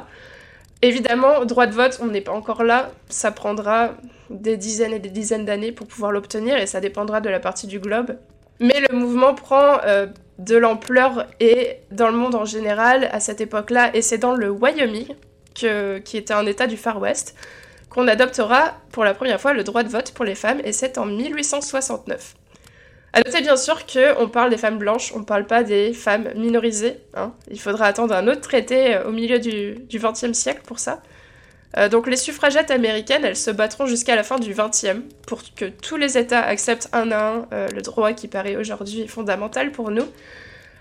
Évidemment, 0.81 1.45
droit 1.47 1.67
de 1.67 1.75
vote, 1.75 1.99
on 2.01 2.07
n'est 2.07 2.21
pas 2.21 2.31
encore 2.31 2.63
là. 2.63 2.93
Ça 3.09 3.33
prendra 3.33 3.95
des 4.31 4.57
dizaines 4.57 4.93
et 4.93 5.01
des 5.01 5.09
dizaines 5.09 5.45
d'années 5.45 5.73
pour 5.73 5.89
pouvoir 5.89 6.13
l'obtenir 6.13 6.57
et 6.57 6.67
ça 6.67 6.81
dépendra 6.81 7.21
de 7.21 7.29
la 7.29 7.41
partie 7.41 7.67
du 7.67 7.81
globe. 7.81 8.19
Mais 8.61 8.81
le 8.89 8.97
mouvement 8.97 9.35
prend 9.35 9.81
euh, 9.85 10.07
de 10.39 10.57
l'ampleur 10.57 11.27
et 11.41 11.79
dans 11.91 12.07
le 12.07 12.17
monde 12.17 12.37
en 12.37 12.45
général 12.45 13.09
à 13.11 13.19
cette 13.19 13.41
époque-là, 13.41 13.91
et 13.97 14.01
c'est 14.01 14.19
dans 14.19 14.37
le 14.37 14.49
Wyoming, 14.49 15.09
qui 15.55 15.67
était 16.17 16.35
un 16.35 16.47
état 16.47 16.69
du 16.69 16.77
Far 16.77 17.01
West, 17.01 17.35
qu'on 17.91 18.07
adoptera 18.07 18.75
pour 18.93 19.03
la 19.03 19.13
première 19.13 19.41
fois 19.41 19.55
le 19.55 19.65
droit 19.65 19.83
de 19.83 19.89
vote 19.89 20.13
pour 20.13 20.25
les 20.25 20.37
femmes, 20.37 20.61
et 20.63 20.71
c'est 20.71 20.99
en 20.99 21.07
1869. 21.07 22.37
À 23.15 23.19
noter 23.19 23.43
bien 23.43 23.57
sûr 23.57 23.87
qu'on 23.87 24.29
parle 24.29 24.51
des 24.51 24.57
femmes 24.57 24.77
blanches, 24.77 25.13
on 25.15 25.21
ne 25.21 25.25
parle 25.25 25.47
pas 25.47 25.63
des 25.63 25.93
femmes 25.93 26.31
minorisées. 26.35 26.97
hein. 27.15 27.33
Il 27.49 27.61
faudra 27.61 27.87
attendre 27.87 28.13
un 28.13 28.27
autre 28.27 28.41
traité 28.41 28.97
euh, 28.97 29.05
au 29.05 29.13
milieu 29.13 29.39
du 29.39 29.87
XXe 29.89 30.33
siècle 30.33 30.63
pour 30.67 30.81
ça. 30.81 31.01
Euh, 31.77 31.89
donc 31.89 32.09
les 32.09 32.17
suffragettes 32.17 32.73
américaines, 32.73 33.25
elles 33.25 33.37
se 33.37 33.53
battront 33.53 33.87
jusqu'à 33.87 34.17
la 34.17 34.25
fin 34.25 34.41
du 34.41 34.53
XXe 34.53 35.03
pour 35.29 35.43
que 35.55 35.67
tous 35.67 35.97
les 35.97 36.19
États 36.19 36.43
acceptent 36.43 36.89
un 36.93 37.13
à 37.13 37.25
un 37.25 37.47
euh, 37.53 37.69
le 37.69 37.83
droit 37.83 38.15
qui 38.15 38.27
paraît 38.27 38.57
aujourd'hui 38.57 39.07
fondamental 39.07 39.71
pour 39.71 39.93
nous. 39.93 40.07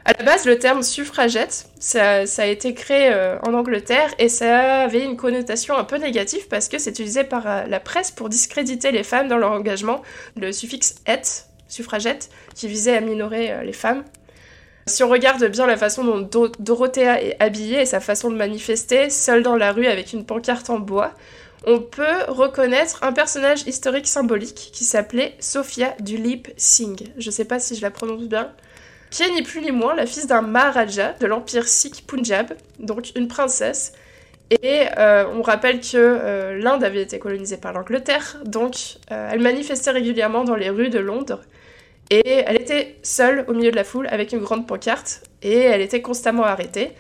À 0.04 0.14
la 0.18 0.26
base, 0.26 0.46
le 0.48 0.58
terme 0.58 0.82
suffragette, 0.82 1.68
ça, 1.80 2.24
a 2.38 2.46
été 2.48 2.74
créé 2.74 3.14
en 3.44 3.54
Angleterre 3.54 4.10
et 4.20 4.28
ça 4.28 4.82
avait 4.82 5.06
une 5.06 5.16
connotation 5.16 5.78
un 5.78 5.86
peu 5.86 5.96
négative 5.96 6.48
parce 6.50 6.68
que 6.68 6.78
c'est 6.78 6.90
utilisé 6.90 7.24
par 7.24 7.68
la 7.68 7.80
presse 7.80 8.12
pour 8.12 8.28
discréditer 8.28 8.92
les 8.92 9.04
femmes 9.04 9.30
dans 9.30 9.38
leur 9.38 9.54
engagement. 9.54 10.02
Le 10.36 10.52
suffixe 10.52 10.96
et, 11.08 11.22
suffragette, 11.74 12.30
qui 12.56 12.68
visait 12.68 12.96
à 12.96 13.02
minorer 13.02 13.52
euh, 13.52 13.64
les 13.64 13.74
femmes. 13.74 14.04
Si 14.86 15.02
on 15.04 15.10
regarde 15.10 15.44
bien 15.46 15.66
la 15.66 15.78
façon 15.78 16.04
dont 16.04 16.20
Do- 16.20 16.52
Dorothea 16.60 17.22
est 17.22 17.38
habillée 17.40 17.82
et 17.82 17.86
sa 17.86 18.00
façon 18.00 18.30
de 18.30 18.36
manifester, 18.36 19.10
seule 19.10 19.42
dans 19.42 19.56
la 19.56 19.72
rue 19.72 19.88
avec 19.88 20.12
une 20.14 20.26
pancarte 20.26 20.70
en 20.70 20.80
bois, 20.80 21.14
on 21.66 21.80
peut 21.80 22.24
reconnaître 22.28 23.02
un 23.04 23.14
personnage 23.14 23.66
historique 23.66 24.08
symbolique 24.08 24.72
qui 24.74 24.84
s'appelait 24.84 25.36
Sophia 25.40 25.96
Dulip 26.02 26.50
Singh. 26.58 27.14
Je 27.18 27.32
sais 27.32 27.46
pas 27.46 27.60
si 27.60 27.76
je 27.76 27.82
la 27.82 27.92
prononce 27.92 28.28
bien. 28.28 28.52
Qui 29.10 29.24
est 29.24 29.32
ni 29.32 29.44
plus 29.44 29.62
ni 29.62 29.72
moins 29.72 29.96
la 29.96 30.06
fille 30.06 30.26
d'un 30.26 30.42
Maharaja 30.42 31.14
de 31.14 31.26
l'empire 31.28 31.68
Sikh 31.68 32.06
Punjab, 32.06 32.48
donc 32.80 33.12
une 33.16 33.30
princesse. 33.30 33.94
Et 34.50 34.88
euh, 34.98 35.24
on 35.34 35.42
rappelle 35.42 35.80
que 35.80 35.96
euh, 35.96 36.58
l'Inde 36.60 36.84
avait 36.84 37.04
été 37.04 37.18
colonisée 37.20 37.58
par 37.58 37.72
l'Angleterre, 37.72 38.38
donc 38.44 38.98
elle 39.08 39.40
manifestait 39.40 39.92
régulièrement 39.92 40.44
dans 40.44 40.56
les 40.56 40.70
rues 40.70 40.90
de 40.90 41.00
Londres. 41.00 41.42
Et 42.14 42.44
elle 42.46 42.62
était 42.62 42.98
seule 43.02 43.44
au 43.48 43.54
milieu 43.54 43.72
de 43.72 43.76
la 43.76 43.84
foule 43.84 44.06
avec 44.12 44.34
une 44.34 44.40
grande 44.40 44.68
pancarte 44.68 45.24
et 45.42 45.58
elle 45.58 45.82
était 45.82 46.04
constamment 46.04 46.44
arrêtée. 46.44 46.92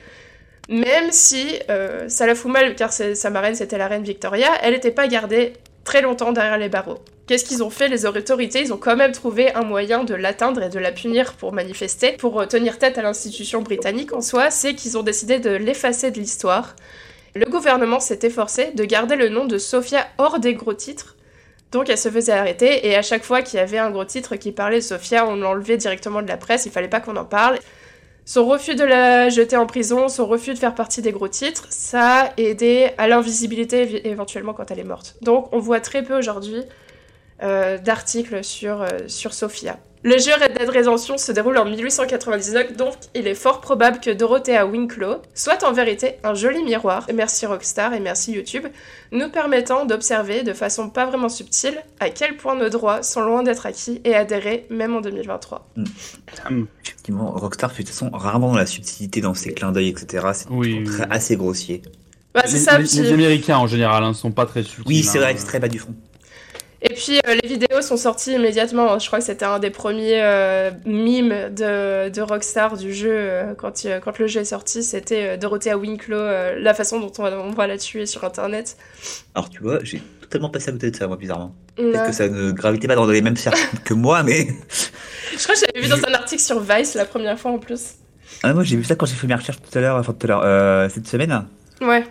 Même 0.70 1.12
si 1.12 1.60
euh, 1.70 2.10
ça 2.10 2.26
la 2.26 2.34
fout 2.34 2.52
mal 2.52 2.74
car 2.74 2.92
sa 2.92 3.30
marraine 3.30 3.54
c'était 3.54 3.78
la 3.78 3.88
reine 3.88 4.02
Victoria, 4.02 4.48
elle 4.64 4.74
n'était 4.74 4.90
pas 4.90 5.08
gardée 5.08 5.54
très 5.84 6.02
longtemps 6.02 6.32
derrière 6.32 6.58
les 6.58 6.68
barreaux. 6.68 6.98
Qu'est-ce 7.28 7.46
qu'ils 7.46 7.62
ont 7.62 7.70
fait 7.70 7.90
les 7.90 8.08
autorités? 8.08 8.62
Ils 8.62 8.74
ont 8.74 8.78
quand 8.78 8.96
même 8.96 9.12
trouvé 9.12 9.54
un 9.54 9.62
moyen 9.62 10.04
de 10.04 10.16
l'atteindre 10.16 10.64
et 10.64 10.70
de 10.70 10.80
la 10.80 10.92
punir 10.92 11.34
pour 11.34 11.54
manifester, 11.54 12.14
pour 12.14 12.42
euh, 12.42 12.48
tenir 12.48 12.80
tête 12.80 12.98
à 12.98 13.04
l'institution 13.04 13.62
britannique 13.62 14.14
en 14.14 14.22
soi, 14.22 14.50
c'est 14.50 14.74
qu'ils 14.74 14.98
ont 14.98 15.04
décidé 15.04 15.38
de 15.38 15.52
l'effacer 15.52 16.10
de 16.10 16.18
l'histoire. 16.18 16.76
Le 17.36 17.46
gouvernement 17.46 18.00
s'est 18.00 18.20
efforcé 18.24 18.72
de 18.74 18.84
garder 18.84 19.16
le 19.16 19.30
nom 19.30 19.46
de 19.46 19.60
Sophia 19.60 20.08
hors 20.18 20.40
des 20.40 20.56
gros 20.56 20.74
titres, 20.74 21.16
donc 21.74 21.90
elle 21.90 21.98
se 21.98 22.10
faisait 22.10 22.32
arrêter 22.32 22.88
et 22.88 22.96
à 22.96 23.02
chaque 23.02 23.24
fois 23.24 23.42
qu'il 23.42 23.60
y 23.60 23.62
avait 23.62 23.80
un 23.80 23.90
gros 23.90 24.06
titre 24.06 24.36
qui 24.36 24.52
parlait 24.52 24.78
de 24.78 24.84
Sophia, 24.84 25.28
on 25.28 25.36
l'enlevait 25.36 25.76
directement 25.76 26.22
de 26.22 26.28
la 26.28 26.38
presse, 26.38 26.66
il 26.66 26.72
fallait 26.72 26.88
pas 26.88 27.02
qu'on 27.02 27.18
en 27.18 27.26
parle. 27.26 27.58
Son 28.26 28.46
refus 28.46 28.76
de 28.76 28.86
la 28.86 29.28
jeter 29.28 29.58
en 29.58 29.66
prison, 29.66 30.08
son 30.08 30.26
refus 30.26 30.54
de 30.54 30.60
faire 30.60 30.76
partie 30.76 31.02
des 31.02 31.12
gros 31.12 31.28
titres, 31.28 31.66
ça 31.70 32.22
a 32.22 32.34
aidé 32.38 32.92
à 32.98 33.08
l'invisibilité 33.08 34.08
éventuellement 34.08 34.54
quand 34.54 34.72
elle 34.72 34.80
est 34.80 34.86
morte. 34.86 35.16
Donc 35.22 35.50
on 35.52 35.60
voit 35.60 35.82
très 35.82 36.04
peu 36.04 36.18
aujourd'hui 36.18 36.64
euh, 37.42 37.78
d'articles 37.80 38.44
sur, 38.44 38.82
euh, 38.82 38.88
sur 39.08 39.34
Sophia. 39.34 39.78
Le 40.06 40.18
jeu 40.18 40.32
Red 40.34 40.58
Dead 40.58 40.70
Redemption 40.70 41.18
se 41.18 41.32
déroule 41.32 41.58
en 41.58 41.64
1899, 41.64 42.76
donc 42.76 42.94
il 43.16 43.26
est 43.26 43.36
fort 43.36 43.62
probable 43.62 44.02
que 44.02 44.10
Dorothea 44.12 44.66
Winklow 44.66 45.22
soit 45.34 45.64
en 45.64 45.72
vérité 45.72 46.16
un 46.26 46.34
joli 46.34 46.62
miroir, 46.62 47.06
et 47.08 47.14
merci 47.14 47.46
Rockstar 47.46 47.94
et 47.94 48.02
merci 48.02 48.34
YouTube, 48.34 48.66
nous 49.14 49.30
permettant 49.30 49.86
d'observer 49.86 50.44
de 50.44 50.52
façon 50.52 50.90
pas 50.90 51.06
vraiment 51.06 51.30
subtile 51.30 51.76
à 52.02 52.10
quel 52.10 52.36
point 52.36 52.56
nos 52.56 52.68
droits 52.68 53.02
sont 53.02 53.22
loin 53.22 53.44
d'être 53.44 53.66
acquis 53.66 54.02
et 54.04 54.14
adhérés 54.14 54.66
même 54.70 54.94
en 54.94 55.00
2023. 55.00 55.70
Effectivement, 56.84 57.32
Rockstar 57.32 57.72
fait 57.72 57.84
de 57.84 57.88
toute 57.88 57.96
façon 57.98 58.10
rarement 58.12 58.52
dans 58.52 58.58
la 58.58 58.66
subtilité 58.66 59.22
dans 59.22 59.34
ses 59.34 59.54
clins 59.54 59.72
d'œil, 59.72 59.88
etc. 59.88 60.28
C'est 60.34 60.50
Oui, 60.50 60.84
assez 61.10 61.38
grossier. 61.38 61.82
Bah, 62.34 62.42
les, 62.46 62.58
ça, 62.58 62.78
les- 62.78 62.86
puis- 62.86 63.00
les 63.00 63.12
Américains 63.14 63.58
en 63.58 63.68
général 63.68 64.04
hein, 64.04 64.14
sont 64.14 64.32
pas 64.32 64.46
très 64.46 64.64
subtils. 64.64 64.84
Oui, 64.86 65.04
c'est 65.04 65.20
hein. 65.20 65.22
vrai 65.22 65.34
que 65.36 65.40
c'est 65.40 65.46
très 65.46 65.60
bas 65.60 65.68
du 65.70 65.80
front. 65.80 65.94
Et 66.86 66.94
puis 66.94 67.18
euh, 67.28 67.36
les 67.42 67.48
vidéos 67.48 67.82
sont 67.82 67.96
sorties 67.96 68.34
immédiatement. 68.34 69.00
Je 69.00 69.08
crois 69.08 69.20
que 69.20 69.26
c'était 69.26 69.46
un 69.46 69.60
des 69.60 69.70
premiers 69.70 70.22
euh, 70.22 70.70
mimes 70.86 71.50
de, 71.56 72.10
de 72.10 72.22
Rockstar 72.22 72.76
du 72.78 72.94
jeu 72.94 73.10
euh, 73.12 73.54
quand, 73.56 73.86
il- 73.86 74.02
quand 74.04 74.20
le 74.20 74.28
jeu 74.28 74.42
est 74.42 74.46
sorti. 74.46 74.84
C'était 74.84 75.38
Dorothea 75.38 75.78
Winklow, 75.78 76.18
la 76.60 76.74
façon 76.74 77.00
dont 77.00 77.12
on 77.20 77.24
on 77.24 77.52
va 77.52 77.68
la 77.68 77.78
tuer 77.78 78.06
sur 78.06 78.24
internet. 78.26 78.76
Alors 79.34 79.50
tu 79.50 79.62
vois, 79.64 79.80
j'ai 79.84 80.02
totalement 80.22 80.50
passé 80.50 80.70
à 80.70 80.72
côté 80.74 80.92
de 80.92 80.96
ça, 80.96 81.08
moi, 81.08 81.16
bizarrement. 81.16 81.56
Peut-être 81.78 82.06
que 82.08 82.12
ça 82.12 82.28
ne 82.28 82.52
gravitait 82.52 82.88
pas 82.88 82.96
dans 82.96 83.06
les 83.08 83.22
mêmes 83.22 83.38
cercles 83.38 83.60
que 83.86 83.94
moi, 83.94 84.22
mais... 84.24 84.48
Je 85.36 85.42
crois 85.44 85.56
que 85.56 85.62
j'avais 85.62 85.82
vu 85.88 85.90
dans 85.90 86.06
un 86.08 86.14
article 86.14 86.42
sur 86.42 86.60
Vice 86.60 86.96
la 86.96 87.06
première 87.06 87.40
fois 87.40 87.52
en 87.52 87.60
plus. 87.60 87.94
Ah, 88.44 88.54
moi 88.54 88.64
j'ai 88.64 88.76
vu 88.76 88.84
ça 88.84 88.96
quand 88.96 89.06
j'ai 89.06 89.16
fait 89.16 89.28
mes 89.28 89.36
recherches 89.36 89.60
tout 89.62 89.78
à 89.78 89.82
l'heure, 89.82 89.96
enfin 89.98 90.12
tout 90.14 90.26
à 90.26 90.28
l'heure, 90.28 90.42
euh, 90.44 90.90
cette 90.90 91.08
semaine, 91.08 91.46
Ouais. 91.82 92.04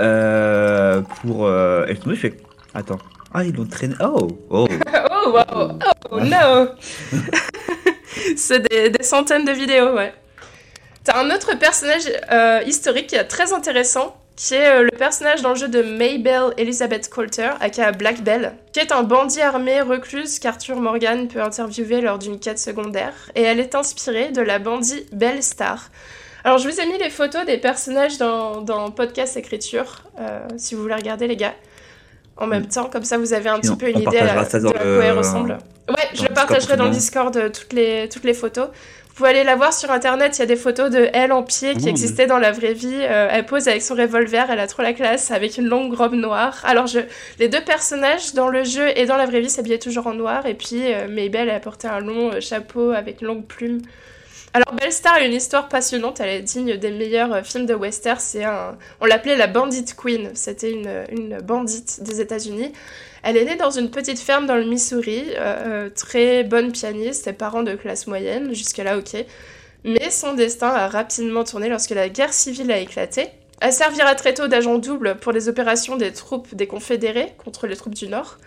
euh, 0.00 1.00
pour... 1.22 1.46
Euh, 1.46 1.86
et 1.86 1.94
je 1.96 2.08
me 2.08 2.14
suis 2.14 2.30
fait... 2.30 2.36
Attends. 2.74 2.98
Ah, 3.32 3.44
ils 3.44 3.54
l'ont 3.54 3.66
traîné... 3.66 3.94
Oh 4.00 4.28
Oh 4.50 4.66
Oh 5.24 5.30
wow 5.30 5.78
Oh 6.10 6.20
no 6.20 6.68
C'est 8.36 8.68
des, 8.68 8.90
des 8.90 9.02
centaines 9.04 9.44
de 9.44 9.52
vidéos, 9.52 9.94
ouais. 9.94 10.12
T'as 11.04 11.18
un 11.18 11.30
autre 11.30 11.58
personnage 11.58 12.02
euh, 12.30 12.60
historique 12.66 13.06
qui 13.06 13.14
est 13.14 13.24
très 13.24 13.52
intéressant, 13.52 14.16
qui 14.36 14.54
est 14.54 14.66
euh, 14.66 14.82
le 14.82 14.90
personnage 14.90 15.42
dans 15.42 15.50
le 15.50 15.54
jeu 15.54 15.68
de 15.68 15.82
Maybelle 15.82 16.52
Elizabeth 16.58 17.08
Coulter, 17.08 17.50
aka 17.60 17.92
Black 17.92 18.22
Belle, 18.22 18.54
qui 18.72 18.80
est 18.80 18.92
un 18.92 19.02
bandit 19.02 19.40
armé 19.40 19.80
recluse 19.80 20.38
qu'Arthur 20.38 20.76
Morgan 20.76 21.28
peut 21.28 21.40
interviewer 21.40 22.00
lors 22.00 22.18
d'une 22.18 22.38
quête 22.38 22.58
secondaire, 22.58 23.14
et 23.34 23.42
elle 23.42 23.60
est 23.60 23.74
inspirée 23.74 24.30
de 24.30 24.42
la 24.42 24.58
bandit 24.58 25.06
Belle 25.12 25.42
Star. 25.42 25.90
Alors 26.44 26.58
je 26.58 26.68
vous 26.68 26.80
ai 26.80 26.86
mis 26.86 26.98
les 26.98 27.10
photos 27.10 27.46
des 27.46 27.58
personnages 27.58 28.18
dans, 28.18 28.60
dans 28.60 28.90
Podcast 28.90 29.36
Écriture, 29.36 30.02
euh, 30.18 30.40
si 30.56 30.74
vous 30.74 30.82
voulez 30.82 30.94
regarder 30.94 31.26
les 31.28 31.36
gars. 31.36 31.54
En 32.40 32.46
même 32.46 32.66
temps, 32.66 32.86
comme 32.86 33.04
ça 33.04 33.18
vous 33.18 33.32
avez 33.32 33.48
un 33.48 33.60
Sinon, 33.62 33.76
petit 33.76 33.84
peu 33.84 33.90
une 33.90 34.00
idée 34.00 34.18
à 34.18 34.34
de 34.34 34.66
à 34.68 34.72
quoi 34.72 35.04
elle 35.04 35.18
ressemble. 35.18 35.58
Ouais, 35.88 35.96
je 36.14 36.22
dans 36.22 36.28
le 36.28 36.34
partagerai 36.34 36.76
dans 36.76 36.84
le 36.84 36.90
Discord 36.90 37.36
euh, 37.36 37.48
toutes 37.50 37.72
les, 37.72 38.08
toutes 38.08 38.24
les 38.24 38.34
photos. 38.34 38.68
Vous 39.08 39.14
pouvez 39.26 39.30
aller 39.30 39.44
la 39.44 39.56
voir 39.56 39.74
sur 39.74 39.90
internet, 39.90 40.38
il 40.38 40.40
y 40.40 40.42
a 40.44 40.46
des 40.46 40.56
photos 40.56 40.90
de 40.90 41.10
elle 41.12 41.32
en 41.32 41.42
pied 41.42 41.74
qui 41.74 41.86
Mmh. 41.86 41.88
existaient 41.88 42.26
dans 42.26 42.38
la 42.38 42.52
vraie 42.52 42.72
vie. 42.72 42.88
Euh, 42.94 43.28
elle 43.30 43.44
pose 43.44 43.68
avec 43.68 43.82
son 43.82 43.94
revolver, 43.94 44.46
elle 44.50 44.60
a 44.60 44.66
trop 44.66 44.82
la 44.82 44.94
classe, 44.94 45.30
avec 45.30 45.58
une 45.58 45.66
longue 45.66 45.92
robe 45.92 46.14
noire. 46.14 46.62
Alors, 46.64 46.86
je... 46.86 47.00
les 47.38 47.48
deux 47.48 47.60
personnages 47.62 48.32
dans 48.32 48.48
le 48.48 48.64
jeu 48.64 48.86
et 48.96 49.04
dans 49.04 49.18
la 49.18 49.26
vraie 49.26 49.40
vie 49.40 49.50
s'habillaient 49.50 49.78
toujours 49.78 50.06
en 50.06 50.14
noir, 50.14 50.46
et 50.46 50.54
puis 50.54 50.94
euh, 50.94 51.06
Maybelle, 51.08 51.50
elle 51.50 51.60
portait 51.60 51.88
un 51.88 52.00
long 52.00 52.32
euh, 52.32 52.40
chapeau 52.40 52.92
avec 52.92 53.20
une 53.20 53.26
longue 53.26 53.44
plume. 53.44 53.82
Alors 54.52 54.74
Belle-Star 54.74 55.14
a 55.14 55.24
une 55.24 55.32
histoire 55.32 55.68
passionnante, 55.68 56.18
elle 56.18 56.28
est 56.28 56.42
digne 56.42 56.76
des 56.76 56.90
meilleurs 56.90 57.32
euh, 57.32 57.42
films 57.44 57.66
de 57.66 57.74
western. 57.74 58.18
On 59.00 59.06
l'appelait 59.06 59.36
la 59.36 59.46
Bandit 59.46 59.84
Queen. 59.96 60.30
C'était 60.34 60.72
une, 60.72 61.04
une 61.12 61.38
bandite 61.38 62.02
des 62.02 62.20
États-Unis. 62.20 62.72
Elle 63.22 63.36
est 63.36 63.44
née 63.44 63.54
dans 63.54 63.70
une 63.70 63.90
petite 63.90 64.18
ferme 64.18 64.46
dans 64.46 64.56
le 64.56 64.64
Missouri, 64.64 65.24
euh, 65.36 65.86
euh, 65.86 65.90
très 65.90 66.42
bonne 66.42 66.72
pianiste, 66.72 67.24
ses 67.24 67.32
parents 67.32 67.62
de 67.62 67.76
classe 67.76 68.08
moyenne, 68.08 68.52
jusque-là 68.52 68.98
ok. 68.98 69.24
Mais 69.84 70.10
son 70.10 70.34
destin 70.34 70.70
a 70.70 70.88
rapidement 70.88 71.44
tourné 71.44 71.68
lorsque 71.68 71.90
la 71.90 72.08
guerre 72.08 72.32
civile 72.32 72.72
a 72.72 72.78
éclaté. 72.78 73.28
Elle 73.60 73.72
servira 73.72 74.16
très 74.16 74.34
tôt 74.34 74.48
d'agent 74.48 74.78
double 74.78 75.16
pour 75.16 75.30
les 75.30 75.48
opérations 75.48 75.96
des 75.96 76.12
troupes 76.12 76.54
des 76.56 76.66
Confédérés 76.66 77.34
contre 77.44 77.68
les 77.68 77.76
troupes 77.76 77.94
du 77.94 78.08
Nord. 78.08 78.38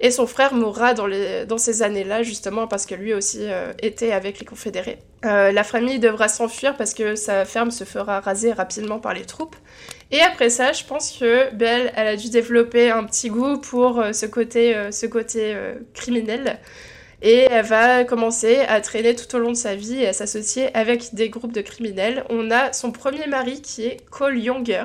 Et 0.00 0.12
son 0.12 0.26
frère 0.26 0.54
mourra 0.54 0.94
dans, 0.94 1.58
ces 1.58 1.82
années-là, 1.82 2.22
justement, 2.22 2.68
parce 2.68 2.86
que 2.86 2.94
lui 2.94 3.14
aussi 3.14 3.40
euh, 3.42 3.72
était 3.82 4.12
avec 4.12 4.38
les 4.38 4.46
Confédérés. 4.46 4.98
Euh, 5.24 5.50
la 5.50 5.64
famille 5.64 5.98
devra 5.98 6.28
s'enfuir 6.28 6.76
parce 6.76 6.94
que 6.94 7.16
sa 7.16 7.44
ferme 7.44 7.72
se 7.72 7.82
fera 7.82 8.20
raser 8.20 8.52
rapidement 8.52 9.00
par 9.00 9.12
les 9.12 9.24
troupes. 9.24 9.56
Et 10.12 10.20
après 10.20 10.50
ça, 10.50 10.72
je 10.72 10.84
pense 10.84 11.18
que 11.18 11.52
Belle, 11.54 11.92
elle 11.96 12.06
a 12.06 12.16
dû 12.16 12.30
développer 12.30 12.90
un 12.90 13.02
petit 13.04 13.28
goût 13.28 13.58
pour 13.58 14.00
euh, 14.00 14.12
ce 14.12 14.26
côté, 14.26 14.76
ce 14.92 15.06
côté 15.06 15.56
criminel. 15.94 16.58
Et 17.20 17.48
elle 17.50 17.66
va 17.66 18.04
commencer 18.04 18.60
à 18.68 18.80
traîner 18.80 19.16
tout 19.16 19.34
au 19.34 19.40
long 19.40 19.50
de 19.50 19.56
sa 19.56 19.74
vie 19.74 20.02
et 20.02 20.06
à 20.06 20.12
s'associer 20.12 20.72
avec 20.76 21.14
des 21.16 21.28
groupes 21.30 21.52
de 21.52 21.60
criminels. 21.60 22.24
On 22.30 22.52
a 22.52 22.72
son 22.72 22.92
premier 22.92 23.26
mari 23.26 23.60
qui 23.60 23.86
est 23.86 23.96
Cole 24.10 24.38
Younger, 24.38 24.84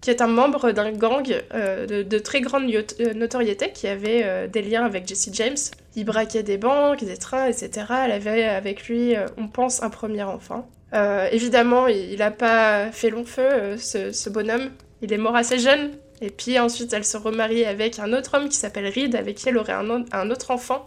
qui 0.00 0.10
est 0.10 0.20
un 0.20 0.28
membre 0.28 0.70
d'un 0.70 0.92
gang 0.92 1.42
euh, 1.54 1.86
de, 1.86 2.18
très 2.18 2.40
grande 2.40 2.70
euh, 2.70 3.14
notoriété 3.14 3.72
qui 3.72 3.88
avait 3.88 4.22
euh, 4.24 4.46
des 4.46 4.62
liens 4.62 4.84
avec 4.84 5.08
Jesse 5.08 5.30
James. 5.32 5.56
Il 5.96 6.04
braquait 6.04 6.44
des 6.44 6.56
banques, 6.56 7.04
des 7.04 7.16
trains, 7.16 7.46
etc. 7.46 7.86
Elle 8.04 8.12
avait 8.12 8.44
avec 8.44 8.86
lui, 8.86 9.14
on 9.36 9.48
pense, 9.48 9.82
un 9.82 9.90
premier 9.90 10.22
enfant. 10.22 10.68
évidemment, 11.32 11.88
il 11.88 12.18
n'a 12.18 12.30
pas 12.30 12.92
fait 12.92 13.10
long 13.10 13.24
feu, 13.24 13.76
ce, 13.76 14.30
bonhomme. 14.30 14.70
Il 15.02 15.12
est 15.12 15.18
mort 15.18 15.34
assez 15.34 15.58
jeune. 15.58 15.90
Et 16.20 16.30
puis 16.30 16.58
ensuite, 16.58 16.92
elle 16.92 17.04
se 17.04 17.16
remarie 17.16 17.64
avec 17.64 17.98
un 17.98 18.12
autre 18.12 18.36
homme 18.36 18.48
qui 18.48 18.56
s'appelle 18.56 18.86
Reed, 18.86 19.16
avec 19.16 19.36
qui 19.36 19.48
elle 19.48 19.58
aurait 19.58 19.72
un, 19.72 20.30
autre 20.30 20.52
enfant. 20.52 20.86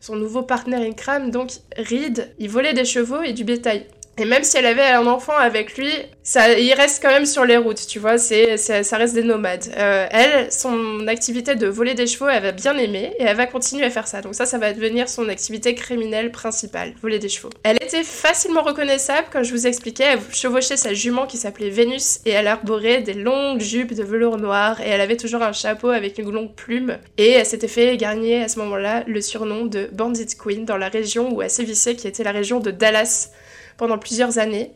Son 0.00 0.16
nouveau 0.16 0.42
partenaire 0.42 0.80
in 0.80 0.92
crime, 0.92 1.30
donc 1.30 1.50
Reed, 1.76 2.32
il 2.38 2.48
volait 2.48 2.72
des 2.72 2.86
chevaux 2.86 3.20
et 3.20 3.34
du 3.34 3.44
bétail. 3.44 3.86
Et 4.18 4.24
même 4.24 4.42
si 4.42 4.56
elle 4.56 4.66
avait 4.66 4.82
un 4.82 5.06
enfant 5.06 5.36
avec 5.36 5.76
lui, 5.76 5.90
ça, 6.22 6.58
il 6.58 6.74
reste 6.74 7.00
quand 7.00 7.10
même 7.10 7.24
sur 7.24 7.44
les 7.44 7.56
routes, 7.56 7.86
tu 7.86 7.98
vois, 7.98 8.18
c'est, 8.18 8.56
ça 8.56 8.96
reste 8.96 9.14
des 9.14 9.22
nomades. 9.22 9.64
Euh, 9.76 10.06
elle, 10.10 10.52
son 10.52 11.06
activité 11.06 11.54
de 11.54 11.66
voler 11.68 11.94
des 11.94 12.06
chevaux, 12.06 12.28
elle 12.28 12.42
va 12.42 12.52
bien 12.52 12.76
aimer 12.76 13.14
et 13.18 13.22
elle 13.22 13.36
va 13.36 13.46
continuer 13.46 13.84
à 13.84 13.90
faire 13.90 14.06
ça. 14.06 14.20
Donc 14.20 14.34
ça, 14.34 14.44
ça 14.44 14.58
va 14.58 14.72
devenir 14.72 15.08
son 15.08 15.28
activité 15.28 15.74
criminelle 15.74 16.32
principale, 16.32 16.94
voler 17.00 17.18
des 17.18 17.28
chevaux. 17.28 17.50
Elle 17.62 17.76
était 17.76 18.02
facilement 18.02 18.62
reconnaissable, 18.62 19.28
comme 19.32 19.42
je 19.42 19.52
vous 19.52 19.66
expliquais, 19.66 20.04
elle 20.04 20.20
chevauchait 20.32 20.76
sa 20.76 20.92
jument 20.92 21.26
qui 21.26 21.36
s'appelait 21.36 21.70
Vénus 21.70 22.20
et 22.26 22.30
elle 22.30 22.48
arborait 22.48 23.00
des 23.02 23.14
longues 23.14 23.60
jupes 23.60 23.94
de 23.94 24.02
velours 24.02 24.36
noir 24.36 24.80
et 24.80 24.88
elle 24.88 25.00
avait 25.00 25.16
toujours 25.16 25.42
un 25.42 25.52
chapeau 25.52 25.88
avec 25.88 26.18
une 26.18 26.30
longue 26.30 26.54
plume. 26.54 26.98
Et 27.16 27.30
elle 27.30 27.46
s'était 27.46 27.68
fait 27.68 27.96
gagner 27.96 28.42
à 28.42 28.48
ce 28.48 28.58
moment-là 28.58 29.04
le 29.06 29.20
surnom 29.20 29.64
de 29.64 29.88
Bandit 29.92 30.36
Queen 30.36 30.64
dans 30.64 30.76
la 30.76 30.88
région 30.88 31.32
où 31.32 31.40
elle 31.40 31.50
sévissait, 31.50 31.94
qui 31.94 32.08
était 32.08 32.24
la 32.24 32.32
région 32.32 32.60
de 32.60 32.70
Dallas 32.70 33.30
pendant 33.78 33.96
plusieurs 33.96 34.38
années. 34.38 34.72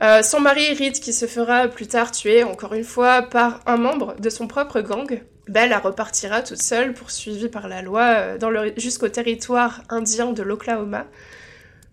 Euh, 0.00 0.22
son 0.22 0.40
mari 0.40 0.72
Reed, 0.72 0.94
qui 0.94 1.12
se 1.12 1.26
fera 1.26 1.68
plus 1.68 1.86
tard 1.86 2.10
tuer, 2.10 2.42
encore 2.42 2.72
une 2.72 2.84
fois, 2.84 3.22
par 3.22 3.60
un 3.66 3.76
membre 3.76 4.16
de 4.18 4.30
son 4.30 4.46
propre 4.46 4.80
gang. 4.80 5.22
Belle 5.48 5.74
repartira 5.74 6.42
toute 6.42 6.62
seule, 6.62 6.94
poursuivie 6.94 7.48
par 7.48 7.68
la 7.68 7.82
loi, 7.82 8.02
euh, 8.02 8.70
jusqu'au 8.76 9.08
territoire 9.08 9.82
indien 9.90 10.32
de 10.32 10.42
l'Oklahoma, 10.42 11.06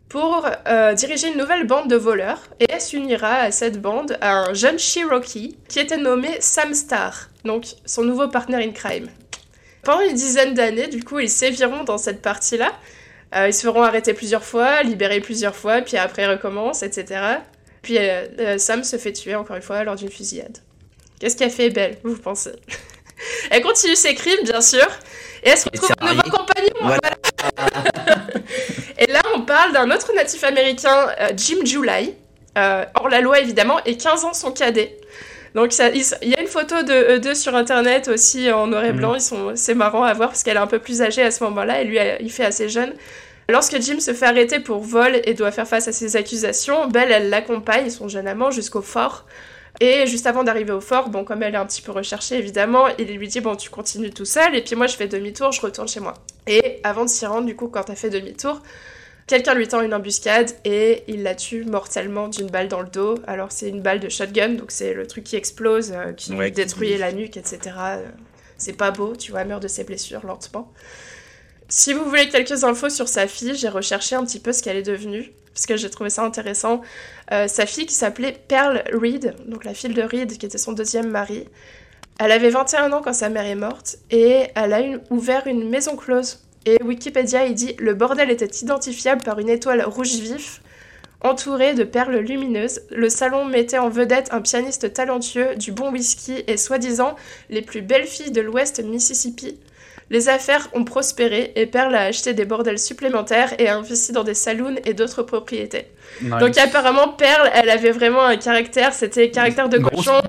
pour 0.08 0.48
euh, 0.68 0.94
diriger 0.94 1.28
une 1.32 1.38
nouvelle 1.38 1.68
bande 1.68 1.90
de 1.90 1.96
voleurs, 1.96 2.42
et 2.60 2.66
elle 2.70 2.82
s'unira 2.82 3.34
à 3.34 3.52
cette 3.52 3.82
bande 3.82 4.18
à 4.22 4.50
un 4.50 4.54
jeune 4.54 4.80
Cherokee 4.80 5.58
qui 5.68 5.80
était 5.80 5.98
nommé 5.98 6.30
Sam 6.40 6.74
Star, 6.74 7.30
donc 7.44 7.66
son 7.86 8.04
nouveau 8.04 8.28
partenaire 8.28 8.68
in 8.68 8.72
crime. 8.72 9.08
Pendant 9.84 10.02
une 10.02 10.16
dizaine 10.16 10.54
d'années, 10.54 10.88
du 10.88 11.04
coup, 11.04 11.20
ils 11.20 11.30
séviront 11.30 11.84
dans 11.84 11.98
cette 11.98 12.22
partie-là, 12.22 12.72
euh, 13.36 13.48
ils 13.48 13.54
se 13.54 13.62
feront 13.62 13.84
arrêter 13.84 14.14
plusieurs 14.14 14.44
fois, 14.44 14.82
libérer 14.84 15.20
plusieurs 15.20 15.56
fois, 15.56 15.82
puis 15.82 15.98
après 15.98 16.24
ils 16.24 16.30
recommencent, 16.30 16.84
etc. 16.84 17.22
Puis 17.82 17.98
euh, 17.98 18.26
euh, 18.40 18.58
Sam 18.58 18.84
se 18.84 18.98
fait 18.98 19.14
tuer 19.14 19.36
encore 19.36 19.56
une 19.56 19.62
fois 19.62 19.84
lors 19.84 19.96
d'une 19.96 20.10
fusillade. 20.10 20.58
Qu'est-ce 21.20 21.38
qu'a 21.38 21.50
fait 21.50 21.70
Belle, 21.70 21.98
vous 22.04 22.18
pensez? 22.18 22.52
Elle 23.52 23.62
continue 23.62 23.96
ses 23.96 24.16
crimes, 24.16 24.44
bien 24.46 24.62
sûr, 24.62 24.88
et 25.44 25.50
elle 25.50 25.58
se 25.58 25.66
retrouve 25.66 25.92
un 26.00 26.14
nouveau 26.14 26.30
compagnon. 26.30 26.98
et 28.98 29.08
là, 29.08 29.22
on 29.36 29.42
parle 29.42 29.74
d'un 29.74 29.92
autre 29.92 30.14
natif 30.14 30.42
américain, 30.46 31.10
Jim 31.36 31.58
July, 31.66 32.16
hors 32.56 33.10
la 33.10 33.20
loi 33.20 33.40
évidemment, 33.42 33.84
et 33.84 33.98
15 33.98 34.24
ans 34.24 34.34
son 34.34 34.54
cadet. 34.54 34.98
Donc 35.56 35.74
il, 35.78 36.30
y 36.30 36.36
a 36.36 36.42
une 36.42 36.48
photo 36.48 36.84
de 36.84 37.16
eux 37.16 37.20
deux 37.20 37.36
sur 37.36 37.56
internet 37.56 38.08
aussi 38.08 38.52
en 38.52 38.68
noir 38.68 38.86
et 38.86 38.94
blanc. 38.94 39.16
Ils 39.16 39.22
sont, 39.22 39.54
c'est 39.56 39.76
marrant 39.76 40.04
à 40.04 40.14
voir 40.14 40.30
parce 40.30 40.44
qu'elle 40.44 40.58
est 40.58 40.62
un 40.62 40.68
peu 40.68 40.80
plus 40.80 41.02
âgée 41.02 41.24
à 41.24 41.32
ce 41.32 41.44
moment-là 41.46 41.82
et 41.82 41.86
lui 41.86 41.98
il 42.20 42.32
fait 42.32 42.46
assez 42.46 42.70
jeune. 42.70 42.94
Lorsque 43.50 43.82
Jim 43.82 44.00
se 44.00 44.14
fait 44.14 44.28
arrêter 44.28 44.60
pour 44.60 44.80
vol 44.80 45.22
et 45.24 45.34
doit 45.34 45.52
faire 45.52 45.68
face 45.68 45.88
à 45.88 45.92
ses 45.92 46.16
accusations, 46.16 46.88
Belle 46.88 47.12
elle 47.12 47.30
l'accompagne, 47.30 47.90
son 47.90 48.08
jeune 48.08 48.28
amant, 48.28 48.52
jusqu'au 48.52 48.84
fort. 48.84 49.26
Et 49.82 50.06
juste 50.06 50.28
avant 50.28 50.44
d'arriver 50.44 50.72
au 50.72 50.82
fort, 50.82 51.10
bon, 51.10 51.24
comme 51.24 51.42
elle 51.42 51.56
est 51.56 51.58
un 51.58 51.66
petit 51.66 51.82
peu 51.82 51.92
recherchée, 51.92 52.38
évidemment, 52.38 52.86
il 53.00 53.08
lui 53.08 53.28
dit 53.28 53.40
Bon, 53.40 53.56
tu 53.56 53.72
continues 53.72 54.12
tout 54.12 54.26
seul, 54.26 54.56
et 54.56 54.62
puis 54.62 54.76
moi 54.76 54.86
je 54.86 54.96
fais 54.96 55.08
demi-tour, 55.08 55.52
je 55.52 55.62
retourne 55.62 55.88
chez 55.88 56.00
moi. 56.00 56.14
Et 56.46 56.80
avant 56.84 57.06
de 57.06 57.10
s'y 57.10 57.26
rendre, 57.26 57.48
du 57.48 57.56
coup, 57.56 57.70
quand 57.70 57.84
t'as 57.84 57.96
fait 57.96 58.12
demi-tour, 58.12 58.62
Quelqu'un 59.30 59.54
lui 59.54 59.68
tend 59.68 59.82
une 59.82 59.94
embuscade 59.94 60.50
et 60.66 61.04
il 61.08 61.22
la 61.22 61.36
tue 61.36 61.64
mortellement 61.64 62.30
d'une 62.30 62.48
balle 62.48 62.68
dans 62.68 62.82
le 62.82 62.90
dos. 62.90 63.14
Alors 63.28 63.52
c'est 63.52 63.70
une 63.70 63.80
balle 63.80 64.00
de 64.00 64.10
shotgun, 64.10 64.56
donc 64.56 64.72
c'est 64.72 64.96
le 64.96 65.06
truc 65.06 65.24
qui 65.24 65.36
explose, 65.36 65.92
euh, 65.92 66.14
qui 66.14 66.34
lui 66.34 66.52
détruit 66.52 66.98
la 66.98 67.12
nuque, 67.12 67.38
etc. 67.38 67.60
Euh, 67.78 68.06
c'est 68.58 68.74
pas 68.74 68.90
beau, 68.90 69.16
tu 69.16 69.30
vois, 69.30 69.42
elle 69.42 69.50
meurt 69.50 69.62
de 69.62 69.68
ses 69.68 69.84
blessures 69.84 70.26
lentement. 70.26 70.74
Si 71.68 71.94
vous 71.94 72.06
voulez 72.06 72.28
quelques 72.30 72.64
infos 72.64 72.90
sur 72.90 73.08
sa 73.08 73.28
fille, 73.28 73.54
j'ai 73.54 73.70
recherché 73.70 74.16
un 74.16 74.26
petit 74.26 74.40
peu 74.40 74.52
ce 74.52 74.64
qu'elle 74.64 74.78
est 74.78 74.82
devenue, 74.82 75.32
parce 75.54 75.68
que 75.68 75.78
j'ai 75.78 75.92
trouvé 75.92 76.10
ça 76.10 76.24
intéressant. 76.24 76.82
Euh, 77.32 77.48
sa 77.48 77.68
fille 77.68 77.86
qui 77.86 77.94
s'appelait 77.94 78.36
Pearl 78.48 78.84
Reed, 78.92 79.36
donc 79.46 79.64
la 79.64 79.76
fille 79.76 79.94
de 79.94 80.02
Reed, 80.02 80.40
qui 80.40 80.46
était 80.48 80.58
son 80.58 80.72
deuxième 80.72 81.08
mari, 81.08 81.48
elle 82.20 82.32
avait 82.32 82.50
21 82.50 82.92
ans 82.94 83.04
quand 83.04 83.14
sa 83.14 83.30
mère 83.30 83.46
est 83.46 83.54
morte, 83.54 84.00
et 84.10 84.48
elle 84.56 84.74
a 84.74 84.82
ouvert 85.12 85.46
une 85.46 85.70
maison 85.70 85.96
close 85.96 86.49
et 86.66 86.82
Wikipédia, 86.84 87.46
il 87.46 87.54
dit 87.54 87.76
Le 87.80 87.94
bordel 87.94 88.32
était 88.32 88.64
identifiable 88.64 89.24
par 89.24 89.40
une 89.40 89.50
étoile 89.50 89.84
rouge 89.84 90.16
vif 90.16 90.62
entourée 91.22 91.74
de 91.74 91.84
perles 91.84 92.18
lumineuses. 92.18 92.82
Le 92.92 93.10
salon 93.10 93.46
mettait 93.46 93.78
en 93.78 93.90
vedette 93.90 94.30
un 94.32 94.42
pianiste 94.42 94.94
talentueux, 94.94 95.56
du 95.56 95.72
bon 95.72 95.92
whisky 95.92 96.44
et 96.48 96.58
soi-disant 96.58 97.16
les 97.50 97.62
plus 97.62 97.82
belles 97.82 98.08
filles 98.08 98.32
de 98.32 98.42
l'ouest 98.42 98.84
Mississippi. 98.84 99.58
Les 100.10 100.28
affaires 100.28 100.70
ont 100.74 100.84
prospéré 100.84 101.52
et 101.56 101.68
Perle 101.68 101.96
a 101.96 102.02
acheté 102.04 102.34
des 102.34 102.46
bordels 102.46 102.80
supplémentaires 102.80 103.54
et 103.60 103.68
a 103.68 103.78
investi 103.78 104.12
dans 104.12 104.24
des 104.24 104.34
saloons 104.34 104.76
et 104.86 104.94
d'autres 104.94 105.22
propriétés. 105.22 105.86
Donc 106.22 106.58
apparemment 106.58 107.10
Perle, 107.10 107.50
elle 107.54 107.70
avait 107.70 107.92
vraiment 107.92 108.24
un 108.24 108.38
caractère, 108.38 108.94
c'était 108.94 109.30
caractère 109.30 109.70
de 109.70 109.78
cochon, 109.78 110.20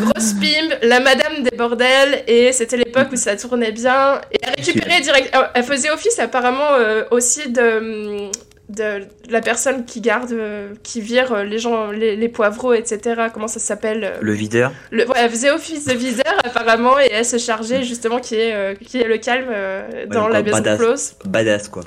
grosse 0.00 0.32
pimp, 0.34 0.76
la 0.82 0.98
madame 0.98 1.42
des 1.42 1.56
bordels 1.56 2.24
et 2.26 2.52
c'était 2.52 2.76
l'époque 2.76 3.08
où 3.12 3.16
ça 3.16 3.36
tournait 3.36 3.72
bien. 3.72 4.20
Et 4.32 4.38
elle 4.42 4.64
récupérait 4.64 5.00
direct, 5.00 5.36
elle 5.54 5.64
faisait 5.64 5.90
office 5.90 6.18
apparemment 6.18 6.72
euh, 6.72 7.04
aussi 7.12 7.48
de 7.48 8.28
de 8.68 9.06
la 9.28 9.40
personne 9.40 9.84
qui 9.84 10.00
garde, 10.00 10.32
euh, 10.32 10.74
qui 10.82 11.00
vire 11.00 11.32
euh, 11.32 11.44
les 11.44 11.58
gens, 11.58 11.90
les, 11.90 12.28
poivreaux, 12.28 12.72
etc. 12.72 13.28
Comment 13.32 13.48
ça 13.48 13.60
s'appelle 13.60 14.04
euh, 14.04 14.18
Le 14.20 14.32
videur. 14.32 14.72
Le, 14.90 15.04
elle 15.16 15.30
faisait 15.30 15.50
office 15.50 15.84
de 15.86 15.94
videur 15.94 16.34
apparemment 16.44 16.98
et 16.98 17.10
elle 17.10 17.24
se 17.24 17.38
chargeait 17.38 17.82
justement 17.82 18.18
qui 18.18 18.36
est, 18.36 18.78
qui 18.80 18.98
est 18.98 19.06
le 19.06 19.18
calme 19.18 19.52
dans 20.08 20.28
la 20.28 20.42
maison 20.42 20.62
close. 20.76 21.14
Badass 21.24 21.68
quoi. 21.68 21.82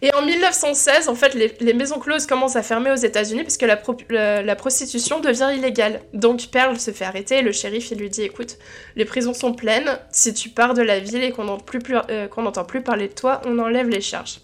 Et 0.00 0.14
en 0.14 0.22
1916, 0.22 1.08
en 1.08 1.16
fait, 1.16 1.34
les, 1.34 1.74
maisons 1.74 1.98
closes 1.98 2.26
commencent 2.26 2.54
à 2.54 2.62
fermer 2.62 2.92
aux 2.92 2.96
États-Unis 2.96 3.42
puisque 3.42 3.62
la, 3.62 4.42
la, 4.42 4.56
prostitution 4.56 5.18
devient 5.18 5.50
illégale. 5.56 6.02
Donc 6.14 6.46
Pearl 6.52 6.78
se 6.78 6.92
fait 6.92 7.04
arrêter, 7.04 7.42
le 7.42 7.50
shérif 7.50 7.90
il 7.90 7.98
lui 7.98 8.08
dit 8.08 8.22
écoute, 8.22 8.58
les 8.94 9.04
prisons 9.04 9.34
sont 9.34 9.54
pleines, 9.54 9.98
si 10.12 10.32
tu 10.34 10.50
pars 10.50 10.74
de 10.74 10.82
la 10.82 11.00
ville 11.00 11.24
et 11.24 11.32
qu'on 11.32 11.44
n'entend 11.44 11.64
plus, 11.64 11.80
plus 11.80 12.82
parler 12.82 13.08
de 13.08 13.14
toi, 13.14 13.40
on 13.44 13.58
enlève 13.58 13.88
les 13.88 14.00
charges. 14.00 14.38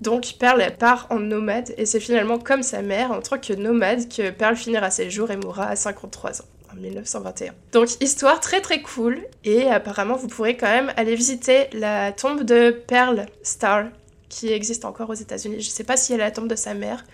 Donc 0.00 0.34
Pearl 0.38 0.62
part 0.78 1.06
en 1.10 1.18
nomade 1.18 1.74
et 1.76 1.84
c'est 1.84 2.00
finalement 2.00 2.38
comme 2.38 2.62
sa 2.62 2.80
mère 2.80 3.12
en 3.12 3.20
tant 3.20 3.38
que 3.38 3.52
nomade 3.52 4.08
que 4.08 4.30
Pearl 4.30 4.56
finira 4.56 4.90
ses 4.90 5.10
jours 5.10 5.30
et 5.30 5.36
mourra 5.36 5.66
à 5.66 5.76
53 5.76 6.40
ans 6.40 6.44
en 6.72 6.80
1921. 6.80 7.52
Donc 7.72 7.88
histoire 8.00 8.40
très 8.40 8.60
très 8.60 8.80
cool 8.80 9.18
et 9.44 9.66
apparemment 9.66 10.16
vous 10.16 10.28
pourrez 10.28 10.56
quand 10.56 10.70
même 10.70 10.90
aller 10.96 11.14
visiter 11.14 11.68
la 11.74 12.12
tombe 12.12 12.44
de 12.44 12.70
Pearl 12.70 13.26
Star 13.42 13.86
qui 14.30 14.52
existe 14.52 14.84
encore 14.84 15.10
aux 15.10 15.14
États-Unis. 15.14 15.60
Je 15.60 15.68
sais 15.68 15.84
pas 15.84 15.96
si 15.96 16.14
elle 16.14 16.20
est 16.20 16.24
la 16.24 16.30
tombe 16.30 16.48
de 16.48 16.54
sa 16.54 16.72
mère, 16.72 17.04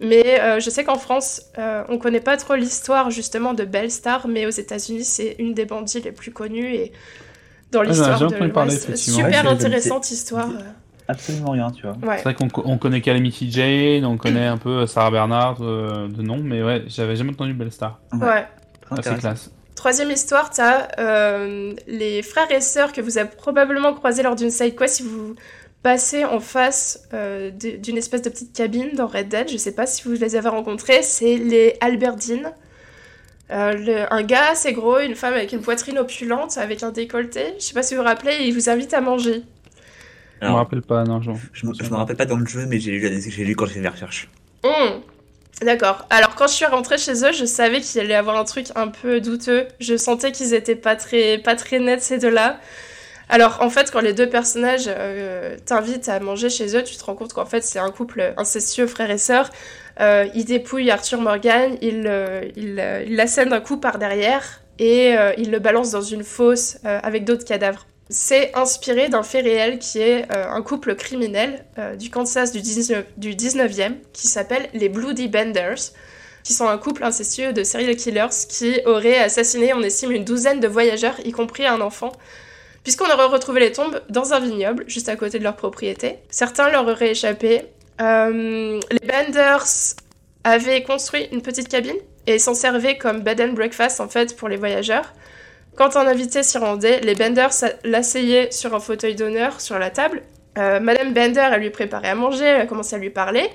mais 0.00 0.40
euh, 0.40 0.60
je 0.60 0.68
sais 0.68 0.84
qu'en 0.84 0.98
France 0.98 1.42
euh, 1.56 1.84
on 1.88 1.98
connaît 1.98 2.20
pas 2.20 2.36
trop 2.36 2.56
l'histoire 2.56 3.10
justement 3.10 3.54
de 3.54 3.64
Belle 3.64 3.90
Star, 3.90 4.28
mais 4.28 4.44
aux 4.44 4.50
États-Unis 4.50 5.04
c'est 5.04 5.36
une 5.38 5.54
des 5.54 5.64
bandits 5.64 6.00
les 6.00 6.12
plus 6.12 6.32
connues 6.32 6.74
et 6.74 6.92
dans 7.70 7.80
ah, 7.80 7.84
l'histoire 7.84 8.20
de 8.20 8.48
parler, 8.48 8.76
super 8.96 9.48
intéressante 9.48 10.10
histoire. 10.10 10.50
Absolument 11.08 11.50
rien, 11.52 11.70
tu 11.70 11.82
vois. 11.82 11.92
Ouais. 12.02 12.16
C'est 12.18 12.22
vrai 12.24 12.34
qu'on 12.34 12.48
co- 12.48 12.62
on 12.64 12.78
connaît 12.78 13.00
Calamity 13.00 13.50
Jane, 13.50 14.04
on 14.04 14.16
connaît 14.16 14.46
un 14.46 14.56
peu 14.58 14.86
Sarah 14.86 15.10
Bernard 15.10 15.58
euh, 15.60 16.08
de 16.08 16.22
nom, 16.22 16.38
mais 16.42 16.62
ouais, 16.62 16.84
j'avais 16.86 17.16
jamais 17.16 17.30
entendu 17.32 17.52
Bellstar. 17.54 18.00
ouais. 18.14 18.46
Très 18.80 18.96
Ah, 18.98 19.00
c'est 19.02 19.18
classe. 19.18 19.50
Troisième 19.74 20.10
histoire, 20.10 20.50
t'as 20.50 20.88
euh, 20.98 21.72
les 21.86 22.22
frères 22.22 22.50
et 22.50 22.60
sœurs 22.60 22.92
que 22.92 23.00
vous 23.00 23.18
avez 23.18 23.28
probablement 23.28 23.92
croisés 23.92 24.22
lors 24.22 24.36
d'une 24.36 24.50
side 24.50 24.76
quest 24.78 24.96
si 24.96 25.02
vous 25.02 25.34
passez 25.82 26.24
en 26.24 26.40
face 26.40 27.06
euh, 27.12 27.50
d'une 27.50 27.96
espèce 27.98 28.22
de 28.22 28.30
petite 28.30 28.54
cabine 28.54 28.90
dans 28.94 29.06
Red 29.06 29.28
Dead. 29.28 29.50
Je 29.50 29.56
sais 29.58 29.74
pas 29.74 29.86
si 29.86 30.02
vous 30.04 30.12
les 30.12 30.36
avez 30.36 30.48
rencontrés, 30.48 31.02
c'est 31.02 31.36
les 31.36 31.76
Albertines. 31.80 32.52
Euh, 33.50 33.72
le- 33.74 34.10
un 34.12 34.22
gars 34.22 34.52
assez 34.52 34.72
gros, 34.72 34.98
une 35.00 35.14
femme 35.14 35.34
avec 35.34 35.52
une 35.52 35.60
poitrine 35.60 35.98
opulente, 35.98 36.56
avec 36.56 36.82
un 36.82 36.90
décolleté. 36.90 37.54
Je 37.58 37.64
sais 37.64 37.74
pas 37.74 37.82
si 37.82 37.94
vous 37.94 38.00
vous 38.00 38.06
rappelez, 38.06 38.36
il 38.46 38.54
vous 38.54 38.70
invite 38.70 38.94
à 38.94 39.00
manger. 39.02 39.42
Je 40.44 40.50
me 40.50 40.56
rappelle 40.56 40.82
pas, 40.82 41.04
non, 41.04 41.20
genre. 41.22 41.36
je, 41.52 41.66
me- 41.66 41.74
je 41.74 41.90
me 41.90 41.96
rappelle 41.96 42.16
pas 42.16 42.26
dans 42.26 42.36
le 42.36 42.46
jeu, 42.46 42.66
mais 42.66 42.78
j'ai 42.80 42.92
lu, 42.98 43.56
quand 43.56 43.66
j'ai 43.66 43.74
fait 43.74 43.80
mes 43.80 43.88
recherches. 43.88 44.28
Hum, 44.62 45.00
D'accord. 45.62 46.06
Alors 46.10 46.34
quand 46.34 46.48
je 46.48 46.52
suis 46.54 46.64
rentrée 46.66 46.98
chez 46.98 47.24
eux, 47.24 47.32
je 47.32 47.44
savais 47.44 47.80
qu'il 47.80 48.00
allait 48.00 48.10
y 48.10 48.14
avoir 48.14 48.36
un 48.36 48.44
truc 48.44 48.66
un 48.74 48.88
peu 48.88 49.20
douteux. 49.20 49.66
Je 49.78 49.96
sentais 49.96 50.32
qu'ils 50.32 50.52
étaient 50.52 50.74
pas 50.74 50.96
très, 50.96 51.38
pas 51.38 51.54
très 51.54 51.78
nets 51.78 52.02
ces 52.02 52.18
deux-là. 52.18 52.58
Alors 53.28 53.58
en 53.62 53.70
fait, 53.70 53.90
quand 53.92 54.00
les 54.00 54.12
deux 54.12 54.28
personnages 54.28 54.84
euh, 54.88 55.56
t'invitent 55.64 56.08
à 56.08 56.18
manger 56.20 56.50
chez 56.50 56.76
eux, 56.76 56.82
tu 56.82 56.96
te 56.96 57.04
rends 57.04 57.14
compte 57.14 57.32
qu'en 57.32 57.46
fait 57.46 57.62
c'est 57.62 57.78
un 57.78 57.90
couple 57.90 58.34
incestueux, 58.36 58.86
frère 58.86 59.10
et 59.10 59.16
sœur. 59.18 59.48
Euh, 60.00 60.26
ils 60.34 60.44
dépouillent 60.44 60.90
Arthur 60.90 61.20
Morgan, 61.20 61.76
ils 61.80 62.04
euh, 62.06 62.42
ils, 62.56 62.78
euh, 62.80 63.04
ils 63.06 63.14
l'assènent 63.16 63.50
d'un 63.50 63.60
coup 63.60 63.76
par 63.78 63.98
derrière 63.98 64.60
et 64.80 65.16
euh, 65.16 65.32
ils 65.38 65.50
le 65.52 65.60
balancent 65.60 65.92
dans 65.92 66.02
une 66.02 66.24
fosse 66.24 66.78
euh, 66.84 66.98
avec 67.02 67.24
d'autres 67.24 67.44
cadavres. 67.44 67.86
C'est 68.10 68.54
inspiré 68.54 69.08
d'un 69.08 69.22
fait 69.22 69.40
réel 69.40 69.78
qui 69.78 69.98
est 69.98 70.30
euh, 70.30 70.46
un 70.50 70.62
couple 70.62 70.94
criminel 70.94 71.64
euh, 71.78 71.96
du 71.96 72.10
Kansas 72.10 72.52
du, 72.52 72.60
19, 72.60 73.04
du 73.16 73.34
19e 73.34 73.94
qui 74.12 74.28
s'appelle 74.28 74.68
les 74.74 74.90
Bloody 74.90 75.28
Benders, 75.28 75.92
qui 76.42 76.52
sont 76.52 76.68
un 76.68 76.76
couple 76.76 77.02
incestueux 77.02 77.54
de 77.54 77.64
serial 77.64 77.96
killers 77.96 78.28
qui 78.48 78.80
auraient 78.84 79.18
assassiné, 79.18 79.72
on 79.72 79.80
estime, 79.80 80.12
une 80.12 80.24
douzaine 80.24 80.60
de 80.60 80.68
voyageurs, 80.68 81.16
y 81.24 81.32
compris 81.32 81.64
un 81.64 81.80
enfant, 81.80 82.12
puisqu'on 82.82 83.06
aurait 83.06 83.24
retrouvé 83.24 83.60
les 83.60 83.72
tombes 83.72 83.98
dans 84.10 84.34
un 84.34 84.40
vignoble, 84.40 84.84
juste 84.86 85.08
à 85.08 85.16
côté 85.16 85.38
de 85.38 85.44
leur 85.44 85.56
propriété. 85.56 86.18
Certains 86.28 86.68
leur 86.68 86.86
auraient 86.86 87.12
échappé. 87.12 87.62
Euh, 88.02 88.78
les 88.90 89.08
Benders 89.08 89.96
avaient 90.44 90.82
construit 90.82 91.26
une 91.32 91.40
petite 91.40 91.68
cabine 91.68 91.96
et 92.26 92.38
s'en 92.38 92.54
servaient 92.54 92.98
comme 92.98 93.20
bed 93.20 93.40
and 93.40 93.52
breakfast 93.54 94.00
en 94.00 94.08
fait 94.08 94.36
pour 94.36 94.48
les 94.48 94.56
voyageurs. 94.56 95.14
Quand 95.76 95.96
un 95.96 96.06
invité 96.06 96.42
s'y 96.42 96.58
rendait, 96.58 97.00
les 97.00 97.14
Benders 97.14 97.50
l'asseyaient 97.82 98.50
sur 98.52 98.74
un 98.74 98.80
fauteuil 98.80 99.16
d'honneur 99.16 99.60
sur 99.60 99.78
la 99.78 99.90
table. 99.90 100.22
Euh, 100.56 100.78
Madame 100.78 101.12
Bender, 101.12 101.48
elle 101.52 101.60
lui 101.60 101.70
préparait 101.70 102.10
à 102.10 102.14
manger, 102.14 102.44
elle 102.44 102.60
a 102.60 102.66
commencé 102.66 102.94
à 102.94 102.98
lui 102.98 103.10
parler. 103.10 103.50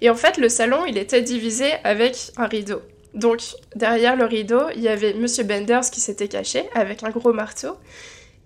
Et 0.00 0.08
en 0.08 0.14
fait, 0.14 0.36
le 0.38 0.48
salon, 0.48 0.86
il 0.86 0.98
était 0.98 1.22
divisé 1.22 1.72
avec 1.82 2.30
un 2.36 2.46
rideau. 2.46 2.80
Donc, 3.14 3.40
derrière 3.74 4.14
le 4.14 4.24
rideau, 4.24 4.62
il 4.74 4.82
y 4.82 4.88
avait 4.88 5.14
Monsieur 5.14 5.42
Benders 5.42 5.90
qui 5.90 6.00
s'était 6.00 6.28
caché 6.28 6.68
avec 6.74 7.02
un 7.02 7.10
gros 7.10 7.32
marteau. 7.32 7.76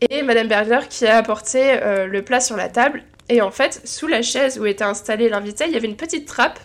Et 0.08 0.22
Madame 0.22 0.48
Bender 0.48 0.80
qui 0.88 1.06
a 1.06 1.16
apporté 1.16 1.82
euh, 1.82 2.06
le 2.06 2.22
plat 2.22 2.40
sur 2.40 2.56
la 2.56 2.68
table. 2.68 3.02
Et 3.28 3.42
en 3.42 3.50
fait, 3.50 3.82
sous 3.84 4.06
la 4.06 4.22
chaise 4.22 4.58
où 4.58 4.64
était 4.64 4.84
installé 4.84 5.28
l'invité, 5.28 5.64
il 5.66 5.72
y 5.72 5.76
avait 5.76 5.88
une 5.88 5.96
petite 5.96 6.26
trappe. 6.26 6.60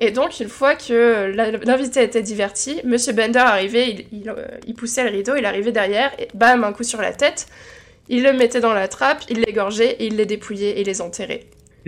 Et 0.00 0.10
donc, 0.12 0.38
une 0.40 0.48
fois 0.48 0.74
que 0.76 1.32
l'invité 1.66 2.02
était 2.02 2.22
diverti, 2.22 2.80
Monsieur 2.84 3.12
Bender 3.12 3.40
arrivait, 3.40 3.90
il, 3.90 4.06
il, 4.12 4.28
euh, 4.30 4.46
il 4.66 4.74
poussait 4.74 5.02
le 5.04 5.10
rideau, 5.10 5.34
il 5.36 5.44
arrivait 5.44 5.72
derrière, 5.72 6.12
et 6.18 6.28
bam, 6.34 6.62
un 6.64 6.72
coup 6.72 6.84
sur 6.84 7.00
la 7.00 7.12
tête. 7.12 7.46
Il 8.08 8.22
le 8.22 8.32
mettait 8.32 8.60
dans 8.60 8.72
la 8.72 8.88
trappe, 8.88 9.22
il 9.28 9.40
l'égorgeait, 9.40 9.96
et 9.98 10.06
il 10.06 10.16
les 10.16 10.24
dépouillait 10.26 10.80
et 10.80 10.84
les 10.84 11.00
enterrait. 11.00 11.44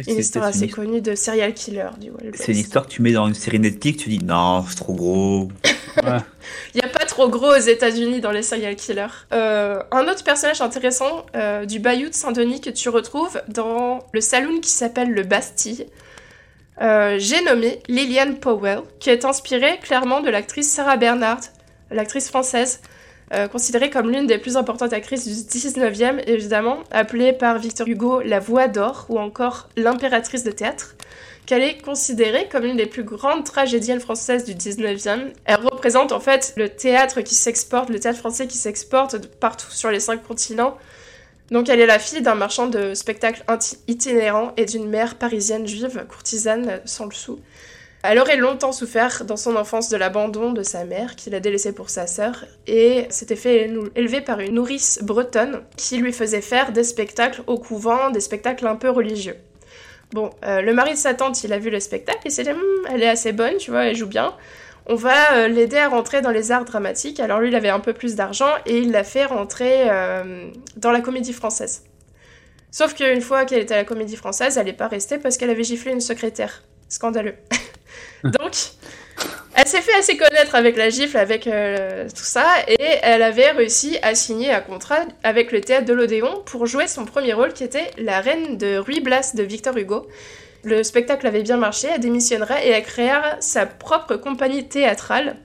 Une 0.06 0.18
histoire 0.18 0.46
assez 0.46 0.64
une- 0.64 0.70
connue 0.70 1.00
de 1.00 1.14
serial 1.14 1.52
killer 1.52 1.88
du 2.00 2.10
Wild 2.10 2.34
C'est 2.34 2.52
une 2.52 2.58
histoire 2.58 2.86
que 2.86 2.90
tu 2.92 3.02
mets 3.02 3.12
dans 3.12 3.26
une 3.26 3.34
série 3.34 3.58
Netflix, 3.58 4.02
tu 4.02 4.08
dis 4.08 4.24
non, 4.24 4.64
c'est 4.68 4.76
trop 4.76 4.94
gros. 4.94 5.48
Il 5.96 6.02
n'y 6.76 6.80
a 6.80 6.88
pas 6.88 7.04
trop 7.04 7.28
gros 7.28 7.50
aux 7.54 7.60
États-Unis 7.60 8.20
dans 8.20 8.30
les 8.30 8.42
serial 8.42 8.76
killers. 8.76 9.06
Euh, 9.32 9.82
un 9.90 10.08
autre 10.08 10.24
personnage 10.24 10.60
intéressant 10.62 11.26
euh, 11.36 11.66
du 11.66 11.80
Bayou 11.80 12.08
de 12.08 12.14
Saint-Denis 12.14 12.60
que 12.60 12.70
tu 12.70 12.88
retrouves 12.88 13.40
dans 13.48 13.98
le 14.12 14.20
saloon 14.20 14.60
qui 14.60 14.70
s'appelle 14.70 15.10
le 15.10 15.22
Bastille. 15.22 15.86
Euh, 16.80 17.16
J'ai 17.18 17.42
nommé 17.42 17.80
Lillian 17.88 18.34
Powell, 18.40 18.80
qui 19.00 19.10
est 19.10 19.24
inspirée 19.24 19.78
clairement 19.82 20.20
de 20.20 20.30
l'actrice 20.30 20.70
Sarah 20.70 20.96
Bernhardt, 20.96 21.48
l'actrice 21.90 22.28
française, 22.28 22.80
euh, 23.32 23.48
considérée 23.48 23.90
comme 23.90 24.10
l'une 24.10 24.26
des 24.26 24.38
plus 24.38 24.56
importantes 24.56 24.92
actrices 24.92 25.24
du 25.24 25.34
19e, 25.34 26.22
évidemment, 26.26 26.78
appelée 26.90 27.32
par 27.32 27.58
Victor 27.58 27.86
Hugo 27.86 28.20
la 28.22 28.40
voix 28.40 28.66
d'or 28.66 29.06
ou 29.08 29.18
encore 29.18 29.68
l'impératrice 29.76 30.42
de 30.42 30.50
théâtre 30.50 30.96
qu'elle 31.46 31.62
est 31.62 31.82
considérée 31.82 32.48
comme 32.50 32.64
l'une 32.64 32.76
des 32.76 32.86
plus 32.86 33.02
grandes 33.02 33.44
tragédiennes 33.44 34.00
françaises 34.00 34.44
du 34.44 34.54
19e. 34.54 35.32
Elle 35.44 35.56
représente 35.56 36.12
en 36.12 36.20
fait 36.20 36.52
le 36.56 36.68
théâtre 36.68 37.22
qui 37.22 37.34
s'exporte, 37.34 37.90
le 37.90 37.98
théâtre 37.98 38.18
français 38.18 38.46
qui 38.46 38.56
s'exporte 38.56 39.26
partout 39.26 39.70
sur 39.70 39.90
les 39.90 40.00
cinq 40.00 40.22
continents. 40.22 40.76
Donc 41.50 41.68
elle 41.68 41.80
est 41.80 41.86
la 41.86 41.98
fille 41.98 42.22
d'un 42.22 42.34
marchand 42.34 42.66
de 42.66 42.94
spectacles 42.94 43.44
itinérant 43.88 44.52
et 44.56 44.64
d'une 44.64 44.88
mère 44.88 45.16
parisienne 45.16 45.66
juive, 45.66 46.04
courtisane 46.08 46.80
sans 46.84 47.06
le 47.06 47.12
sou. 47.12 47.40
Elle 48.02 48.18
aurait 48.18 48.36
longtemps 48.36 48.72
souffert 48.72 49.24
dans 49.26 49.36
son 49.36 49.56
enfance 49.56 49.90
de 49.90 49.96
l'abandon 49.98 50.52
de 50.52 50.62
sa 50.62 50.84
mère, 50.84 51.16
qui 51.16 51.28
l'a 51.28 51.40
délaissée 51.40 51.74
pour 51.74 51.90
sa 51.90 52.06
sœur, 52.06 52.46
et 52.66 53.06
s'était 53.10 53.36
fait 53.36 53.70
élever 53.94 54.22
par 54.22 54.40
une 54.40 54.54
nourrice 54.54 55.00
bretonne 55.02 55.60
qui 55.76 55.98
lui 55.98 56.12
faisait 56.12 56.40
faire 56.40 56.72
des 56.72 56.84
spectacles 56.84 57.42
au 57.46 57.58
couvent, 57.58 58.08
des 58.10 58.20
spectacles 58.20 58.66
un 58.66 58.76
peu 58.76 58.88
religieux. 58.88 59.36
Bon, 60.12 60.30
euh, 60.44 60.62
le 60.62 60.72
mari 60.72 60.92
de 60.92 60.98
sa 60.98 61.12
tante, 61.12 61.44
il 61.44 61.52
a 61.52 61.58
vu 61.58 61.68
le 61.68 61.78
spectacle 61.78 62.20
et 62.24 62.30
s'est 62.30 62.44
dit, 62.44 62.50
Hum, 62.50 62.86
elle 62.90 63.02
est 63.02 63.08
assez 63.08 63.32
bonne, 63.32 63.58
tu 63.58 63.70
vois, 63.70 63.84
elle 63.84 63.96
joue 63.96 64.06
bien. 64.06 64.34
On 64.90 64.96
va 64.96 65.34
euh, 65.34 65.46
l'aider 65.46 65.78
à 65.78 65.88
rentrer 65.88 66.20
dans 66.20 66.32
les 66.32 66.50
arts 66.50 66.64
dramatiques. 66.64 67.20
Alors 67.20 67.38
lui, 67.38 67.46
il 67.46 67.54
avait 67.54 67.68
un 67.68 67.78
peu 67.78 67.92
plus 67.92 68.16
d'argent 68.16 68.50
et 68.66 68.78
il 68.78 68.90
l'a 68.90 69.04
fait 69.04 69.24
rentrer 69.24 69.88
euh, 69.88 70.50
dans 70.76 70.90
la 70.90 71.00
comédie 71.00 71.32
française. 71.32 71.84
Sauf 72.72 72.94
qu'une 72.94 73.20
fois 73.20 73.44
qu'elle 73.44 73.60
était 73.60 73.74
à 73.74 73.76
la 73.76 73.84
comédie 73.84 74.16
française, 74.16 74.58
elle 74.58 74.66
n'est 74.66 74.72
pas 74.72 74.88
restée 74.88 75.18
parce 75.18 75.36
qu'elle 75.36 75.50
avait 75.50 75.62
giflé 75.62 75.92
une 75.92 76.00
secrétaire. 76.00 76.64
Scandaleux. 76.88 77.36
Donc, 78.24 78.56
elle 79.54 79.66
s'est 79.68 79.80
fait 79.80 79.94
assez 79.96 80.16
connaître 80.16 80.56
avec 80.56 80.76
la 80.76 80.90
gifle, 80.90 81.18
avec 81.18 81.46
euh, 81.46 82.08
tout 82.08 82.24
ça, 82.24 82.48
et 82.66 82.98
elle 83.02 83.22
avait 83.22 83.52
réussi 83.52 83.96
à 84.02 84.16
signer 84.16 84.50
un 84.50 84.60
contrat 84.60 85.04
avec 85.22 85.52
le 85.52 85.60
théâtre 85.60 85.86
de 85.86 85.92
l'Odéon 85.92 86.42
pour 86.46 86.66
jouer 86.66 86.88
son 86.88 87.04
premier 87.04 87.32
rôle 87.32 87.52
qui 87.52 87.62
était 87.62 87.92
la 87.96 88.20
reine 88.20 88.58
de 88.58 88.78
Ruy 88.78 88.98
Blas 88.98 89.36
de 89.36 89.44
Victor 89.44 89.76
Hugo. 89.76 90.08
Le 90.62 90.82
spectacle 90.82 91.26
avait 91.26 91.42
bien 91.42 91.56
marché, 91.56 91.88
elle 91.94 92.00
démissionnerait 92.00 92.66
et 92.66 92.70
elle 92.70 92.82
créera 92.82 93.40
sa 93.40 93.64
propre 93.64 94.16
compagnie 94.16 94.68
théâtrale. 94.68 95.36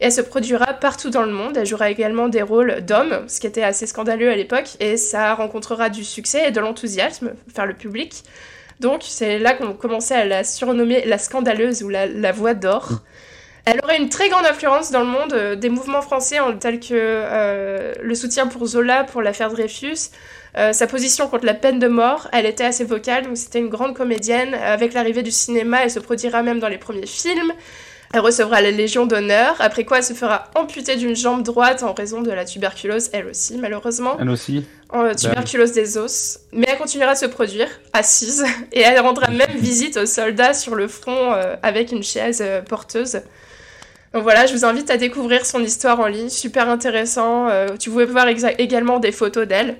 Elle 0.00 0.12
se 0.12 0.20
produira 0.20 0.66
partout 0.66 1.10
dans 1.10 1.22
le 1.22 1.32
monde. 1.32 1.56
Elle 1.56 1.66
jouera 1.66 1.90
également 1.90 2.28
des 2.28 2.42
rôles 2.42 2.80
d'hommes, 2.80 3.24
ce 3.28 3.38
qui 3.38 3.46
était 3.46 3.62
assez 3.62 3.86
scandaleux 3.86 4.30
à 4.30 4.34
l'époque, 4.34 4.70
et 4.80 4.96
ça 4.96 5.34
rencontrera 5.34 5.90
du 5.90 6.04
succès 6.04 6.48
et 6.48 6.50
de 6.50 6.58
l'enthousiasme 6.58 7.34
vers 7.54 7.66
le 7.66 7.74
public. 7.74 8.24
Donc 8.80 9.02
c'est 9.04 9.38
là 9.38 9.54
qu'on 9.54 9.74
commençait 9.74 10.16
à 10.16 10.24
la 10.24 10.42
surnommer 10.42 11.04
la 11.04 11.18
scandaleuse 11.18 11.84
ou 11.84 11.88
la, 11.88 12.32
voix 12.32 12.54
d'or. 12.54 13.02
Elle 13.64 13.78
aurait 13.84 13.98
une 13.98 14.08
très 14.08 14.28
grande 14.28 14.44
influence 14.44 14.90
dans 14.90 15.02
le 15.02 15.06
monde 15.06 15.34
euh, 15.34 15.54
des 15.54 15.68
mouvements 15.68 16.02
français 16.02 16.38
tels 16.58 16.80
que 16.80 16.88
euh, 16.90 17.92
le 18.02 18.14
soutien 18.16 18.48
pour 18.48 18.66
Zola 18.66 19.04
pour 19.04 19.22
l'affaire 19.22 19.50
Dreyfus, 19.50 20.10
euh, 20.56 20.72
sa 20.72 20.86
position 20.86 21.28
contre 21.28 21.46
la 21.46 21.54
peine 21.54 21.78
de 21.78 21.88
mort. 21.88 22.28
Elle 22.32 22.46
était 22.46 22.64
assez 22.64 22.84
vocale, 22.84 23.24
donc 23.24 23.36
c'était 23.36 23.58
une 23.58 23.68
grande 23.68 23.94
comédienne. 23.96 24.54
Avec 24.54 24.92
l'arrivée 24.92 25.22
du 25.22 25.30
cinéma, 25.30 25.84
elle 25.84 25.90
se 25.90 26.00
produira 26.00 26.42
même 26.42 26.60
dans 26.60 26.68
les 26.68 26.78
premiers 26.78 27.06
films. 27.06 27.52
Elle 28.12 28.20
recevra 28.20 28.60
la 28.60 28.70
Légion 28.70 29.06
d'honneur, 29.06 29.56
après 29.60 29.84
quoi 29.84 29.98
elle 29.98 30.04
se 30.04 30.12
fera 30.12 30.50
amputer 30.54 30.96
d'une 30.96 31.16
jambe 31.16 31.42
droite 31.42 31.82
en 31.82 31.94
raison 31.94 32.20
de 32.20 32.30
la 32.30 32.44
tuberculose, 32.44 33.08
elle 33.14 33.26
aussi, 33.26 33.56
malheureusement 33.56 34.18
Elle 34.20 34.28
aussi. 34.28 34.66
en 34.90 35.14
tuberculose 35.14 35.72
des 35.72 35.96
os, 35.96 36.40
mais 36.52 36.66
elle 36.70 36.76
continuera 36.76 37.12
à 37.12 37.14
se 37.14 37.24
produire, 37.24 37.68
assise, 37.94 38.44
et 38.72 38.80
elle 38.80 39.00
rendra 39.00 39.30
même 39.30 39.56
visite 39.56 39.96
aux 39.96 40.04
soldats 40.04 40.52
sur 40.52 40.74
le 40.74 40.88
front 40.88 41.32
euh, 41.32 41.56
avec 41.62 41.90
une 41.90 42.02
chaise 42.02 42.42
euh, 42.42 42.60
porteuse. 42.60 43.22
Donc 44.12 44.24
voilà, 44.24 44.44
je 44.44 44.52
vous 44.52 44.66
invite 44.66 44.90
à 44.90 44.98
découvrir 44.98 45.46
son 45.46 45.62
histoire 45.62 45.98
en 45.98 46.06
ligne, 46.06 46.28
super 46.28 46.68
intéressant. 46.68 47.48
euh, 47.48 47.78
tu 47.78 47.88
pouvez 47.88 48.04
voir 48.04 48.26
également 48.28 48.98
des 48.98 49.12
photos 49.12 49.48
d'elle. 49.48 49.76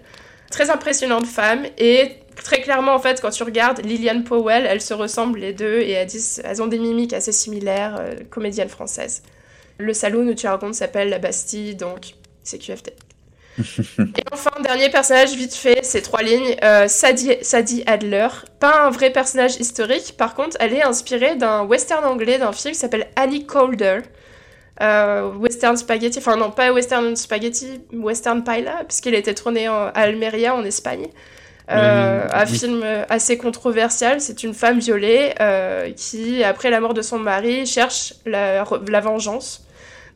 Très 0.53 0.70
impressionnante 0.70 1.26
femme, 1.26 1.66
et 1.78 2.12
très 2.36 2.61
clairement, 2.61 2.94
en 2.94 2.98
fait, 3.00 3.20
quand 3.20 3.30
tu 3.30 3.42
regardes 3.42 3.84
Lillian 3.84 4.22
Powell, 4.22 4.66
elles 4.66 4.80
se 4.82 4.94
ressemblent 4.94 5.40
les 5.40 5.53
deux, 5.55 5.80
et 5.80 5.90
elles, 5.92 6.07
disent- 6.07 6.40
elles 6.44 6.62
ont 6.62 6.66
des 6.68 6.78
mimiques 6.78 7.12
assez 7.14 7.32
similaires, 7.32 7.96
euh, 7.98 8.14
comédiennes 8.30 8.68
françaises. 8.68 9.22
Le 9.78 9.94
saloon 9.94 10.28
où 10.28 10.34
tu 10.34 10.46
racontes 10.46 10.74
s'appelle 10.74 11.09
La 11.09 11.18
Bastille, 11.18 11.74
donc 11.74 12.12
c'est 12.44 12.59
QFT. 12.59 12.92
Et 13.59 14.24
enfin, 14.32 14.50
dernier 14.62 14.88
personnage 14.90 15.34
vite 15.34 15.55
fait, 15.55 15.80
c'est 15.82 16.00
trois 16.00 16.22
lignes. 16.22 16.57
Euh, 16.62 16.86
Sadie, 16.88 17.36
Sadie 17.42 17.82
Adler, 17.86 18.28
pas 18.61 18.84
un 18.86 18.90
vrai 18.90 19.11
personnage 19.11 19.57
historique, 19.59 20.14
par 20.16 20.34
contre, 20.34 20.57
elle 20.61 20.72
est 20.74 20.82
inspirée 20.82 21.36
d'un 21.36 21.62
western 21.64 22.05
anglais 22.05 22.38
d'un 22.38 22.53
film 22.53 22.72
qui 22.72 22.80
s'appelle 22.80 23.09
Annie 23.16 23.46
Calder. 23.46 23.98
Euh, 24.81 25.31
western 25.35 25.77
Spaghetti, 25.77 26.18
enfin 26.18 26.37
non, 26.37 26.51
pas 26.51 26.73
Western 26.73 27.14
Spaghetti, 27.14 27.81
Western 27.93 28.43
Paella, 28.43 28.85
puisqu'il 28.89 29.14
a 29.14 29.18
été 29.18 29.35
tourné 29.35 29.68
en- 29.68 29.89
à 29.89 29.91
Almeria 30.01 30.55
en 30.55 30.64
Espagne. 30.64 31.09
Euh, 31.70 32.27
un 32.33 32.45
oui. 32.47 32.59
film 32.59 32.83
assez 33.09 33.39
controversial. 33.39 34.20
C'est 34.20 34.43
une 34.43 34.53
femme 34.55 34.79
violée 34.81 35.33
euh, 35.41 35.91
qui, 35.93 36.43
après 36.43 36.70
la 36.70 36.81
mort 36.81 36.95
de 36.95 37.03
son 37.03 37.18
mari, 37.18 37.66
cherche 37.66 38.14
la, 38.27 38.64
la 38.89 39.01
vengeance, 39.01 39.64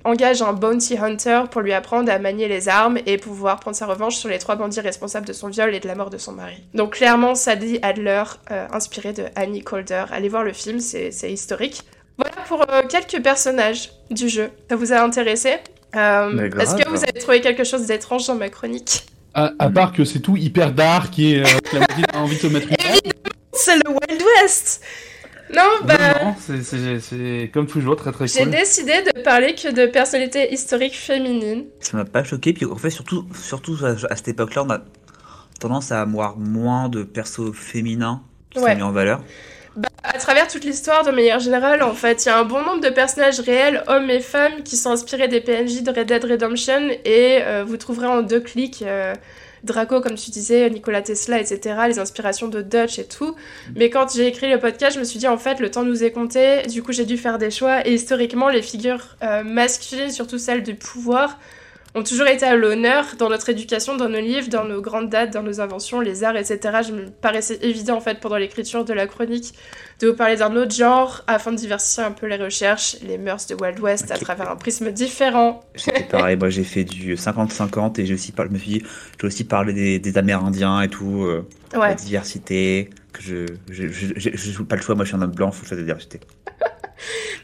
engage 0.05 0.43
un 0.43 0.53
bounty 0.53 0.99
hunter 0.99 1.43
pour 1.51 1.61
lui 1.61 1.73
apprendre 1.73 2.11
à 2.11 2.19
manier 2.19 2.49
les 2.49 2.69
armes 2.69 2.99
et 3.07 3.17
pouvoir 3.19 3.61
prendre 3.61 3.77
sa 3.77 3.87
revanche 3.87 4.17
sur 4.17 4.29
les 4.29 4.39
trois 4.39 4.57
bandits 4.57 4.81
responsables 4.81 5.27
de 5.27 5.33
son 5.33 5.49
viol 5.49 5.75
et 5.75 5.81
de 5.81 5.87
la 5.87 5.95
mort 5.95 6.11
de 6.11 6.19
son 6.19 6.33
mari. 6.33 6.57
Donc 6.75 6.95
clairement, 6.95 7.35
Sadie 7.35 7.79
Adler, 7.83 8.25
euh, 8.51 8.67
inspiré 8.73 9.13
de 9.13 9.25
Annie 9.37 9.63
Calder. 9.65 10.05
Allez 10.13 10.29
voir 10.29 10.43
le 10.45 10.53
film, 10.53 10.81
c'est 10.81 11.11
historique. 11.31 11.83
Voilà 12.19 12.37
pour 12.49 12.63
euh, 12.71 12.83
quelques 12.89 13.23
personnages 13.23 13.91
du 14.11 14.29
jeu. 14.29 14.51
Ça 14.71 14.77
vous 14.77 14.93
a 14.93 15.01
intéressé 15.03 15.55
Euh. 15.95 16.51
Est-ce 16.59 16.77
que 16.77 16.89
vous 16.89 17.03
avez 17.03 17.13
trouvé 17.21 17.41
quelque 17.41 17.65
chose 17.65 17.87
d'étrange 17.87 18.27
dans 18.27 18.35
ma 18.35 18.49
chronique? 18.49 19.07
À, 19.35 19.53
à 19.59 19.69
part 19.71 19.93
que 19.93 20.05
c'est 20.05 20.21
tout 20.21 20.37
hyper 20.37 20.73
dark 20.73 21.19
et 21.19 21.41
euh, 21.41 21.45
que 21.45 21.77
la 21.77 21.81
moitié 21.81 22.05
a 22.13 22.19
envie 22.21 22.37
de 22.37 22.41
se 22.41 22.47
mettre 22.47 22.69
une 22.69 22.77
balle. 22.77 23.13
C'est 23.53 23.77
le 23.77 23.91
Wild 23.91 24.23
West 24.43 24.83
Non, 25.55 25.63
bah... 25.85 25.95
Non, 26.23 26.29
non, 26.31 26.35
c'est- 27.01 27.51
comme 27.53 27.67
toujours 27.67 27.97
très 27.97 28.13
très 28.13 28.27
J'ai 28.27 28.43
cool. 28.45 28.51
décidé 28.51 29.03
de 29.03 29.21
parler 29.23 29.55
que 29.55 29.71
de 29.73 29.87
personnalités 29.87 30.53
historiques 30.53 30.97
féminines. 30.97 31.65
Ça 31.81 31.97
m'a 31.99 32.05
pas 32.07 32.25
choqué, 32.25 32.53
puis 32.55 32.65
en 32.67 32.77
fait, 32.77 32.91
surtout, 32.91 33.27
surtout 33.39 33.77
à, 33.85 33.91
à 34.13 34.17
cette 34.17 34.29
époque-là, 34.29 34.65
on 34.65 34.71
a 34.71 34.81
tendance 35.61 35.93
à 35.93 36.01
avoir 36.03 36.37
moins 36.39 36.89
de 36.89 37.03
persos 37.03 37.53
féminins 37.55 38.23
qui 38.51 38.59
Ouais. 38.59 38.71
sont 38.73 38.77
mis 38.77 38.83
en 38.83 38.93
valeur. 38.93 39.23
À 40.03 40.19
travers 40.19 40.47
toute 40.47 40.65
l'histoire, 40.65 41.05
de 41.05 41.11
manière 41.11 41.41
générale, 41.41 41.83
en 41.83 41.95
fait, 41.95 42.25
il 42.25 42.29
y 42.29 42.31
a 42.31 42.39
un 42.39 42.45
bon 42.45 42.63
nombre 42.63 42.81
de 42.81 42.91
personnages 42.91 43.41
réels, 43.41 43.83
hommes 43.89 44.11
et 44.11 44.21
femmes, 44.21 44.63
qui 44.63 44.77
sont 44.77 44.91
inspirés 44.91 45.27
des 45.27 45.41
PNJ 45.41 45.83
de 45.83 45.91
Red 45.91 46.07
Dead 46.07 46.25
Redemption, 46.25 46.91
et 47.05 47.41
euh, 47.43 47.65
vous 47.67 47.77
trouverez 47.77 48.07
en 48.07 48.23
deux 48.23 48.41
clics 48.41 48.83
euh, 48.83 49.15
Draco, 49.65 50.01
comme 50.01 50.15
tu 50.15 50.31
disais, 50.31 50.71
Nikola 50.71 51.03
Tesla, 51.03 51.41
etc., 51.41 51.77
les 51.89 51.99
inspirations 51.99 52.49
de 52.49 52.63
Dutch 52.63 52.99
et 52.99 53.07
tout. 53.07 53.35
Mais 53.75 53.91
quand 53.91 54.15
j'ai 54.15 54.27
écrit 54.27 54.51
le 54.51 54.59
podcast, 54.61 54.95
je 54.95 55.01
me 55.01 55.05
suis 55.05 55.19
dit, 55.19 55.27
en 55.27 55.39
fait, 55.39 55.59
le 55.61 55.71
temps 55.71 55.83
nous 55.83 56.05
est 56.05 56.13
compté, 56.13 56.63
du 56.69 56.83
coup, 56.83 56.93
j'ai 56.93 57.05
dû 57.05 57.17
faire 57.17 57.39
des 57.39 57.51
choix, 57.51 57.87
et 57.87 57.95
historiquement, 57.95 58.49
les 58.49 58.63
figures 58.63 59.17
euh, 59.23 59.43
masculines, 59.43 60.11
surtout 60.11 60.39
celles 60.39 60.63
du 60.63 60.75
pouvoir, 60.75 61.39
ont 61.97 62.03
toujours 62.03 62.27
été 62.27 62.45
à 62.45 62.55
l'honneur 62.55 63.05
dans 63.19 63.31
notre 63.31 63.49
éducation, 63.49 63.97
dans 63.97 64.09
nos 64.09 64.21
livres, 64.21 64.49
dans 64.49 64.65
nos 64.65 64.83
grandes 64.83 65.09
dates, 65.09 65.33
dans 65.33 65.43
nos 65.43 65.61
inventions, 65.61 66.01
les 66.01 66.23
arts, 66.25 66.37
etc. 66.37 66.59
Je 66.87 66.93
me 66.93 67.07
paraissait 67.11 67.59
évident 67.63 67.97
en 67.97 68.01
fait 68.01 68.21
pendant 68.21 68.37
l'écriture 68.37 68.85
de 68.85 68.93
la 68.93 69.07
chronique 69.07 69.55
de 70.01 70.09
vous 70.09 70.15
parler 70.15 70.37
d'un 70.37 70.55
autre 70.57 70.75
genre 70.75 71.25
afin 71.27 71.53
de 71.53 71.57
diversifier 71.57 72.05
un 72.05 72.13
peu 72.13 72.27
les 72.27 72.37
recherches, 72.37 72.97
les 73.03 73.17
mœurs 73.17 73.47
de 73.47 73.55
Wild 73.55 73.81
West 73.81 74.11
à 74.11 74.19
travers 74.19 74.51
un 74.51 74.57
prisme 74.57 74.93
différent. 74.93 75.63
J'étais 75.75 76.03
pareil, 76.05 76.37
moi 76.37 76.51
j'ai 76.51 76.65
fait 76.65 76.85
du 76.85 77.15
50-50 77.15 77.99
et 78.01 78.05
j'ai 78.07 78.15
aussi 78.15 78.33
par- 78.33 78.47
je 78.47 78.53
me 78.53 78.59
suis 78.59 78.73
dit, 78.73 78.83
j'ai 79.19 79.27
aussi 79.27 79.45
parlé 79.45 79.73
des, 79.73 79.99
des 79.99 80.19
Amérindiens 80.19 80.83
et 80.83 80.89
tout, 80.89 81.25
euh, 81.25 81.47
la 81.73 81.95
diversité, 81.95 82.91
que 83.15 83.23
je 83.23 83.47
je, 83.71 83.89
je, 83.89 84.31
je, 84.35 84.63
pas 84.63 84.77
le 84.77 84.83
choix, 84.83 84.95
moi 84.95 85.05
je 85.05 85.09
suis 85.09 85.17
un 85.17 85.23
homme 85.23 85.31
blanc, 85.31 85.51
faut 85.51 85.65
choisir 85.65 85.79
la 85.79 85.95
diversité. 85.95 86.21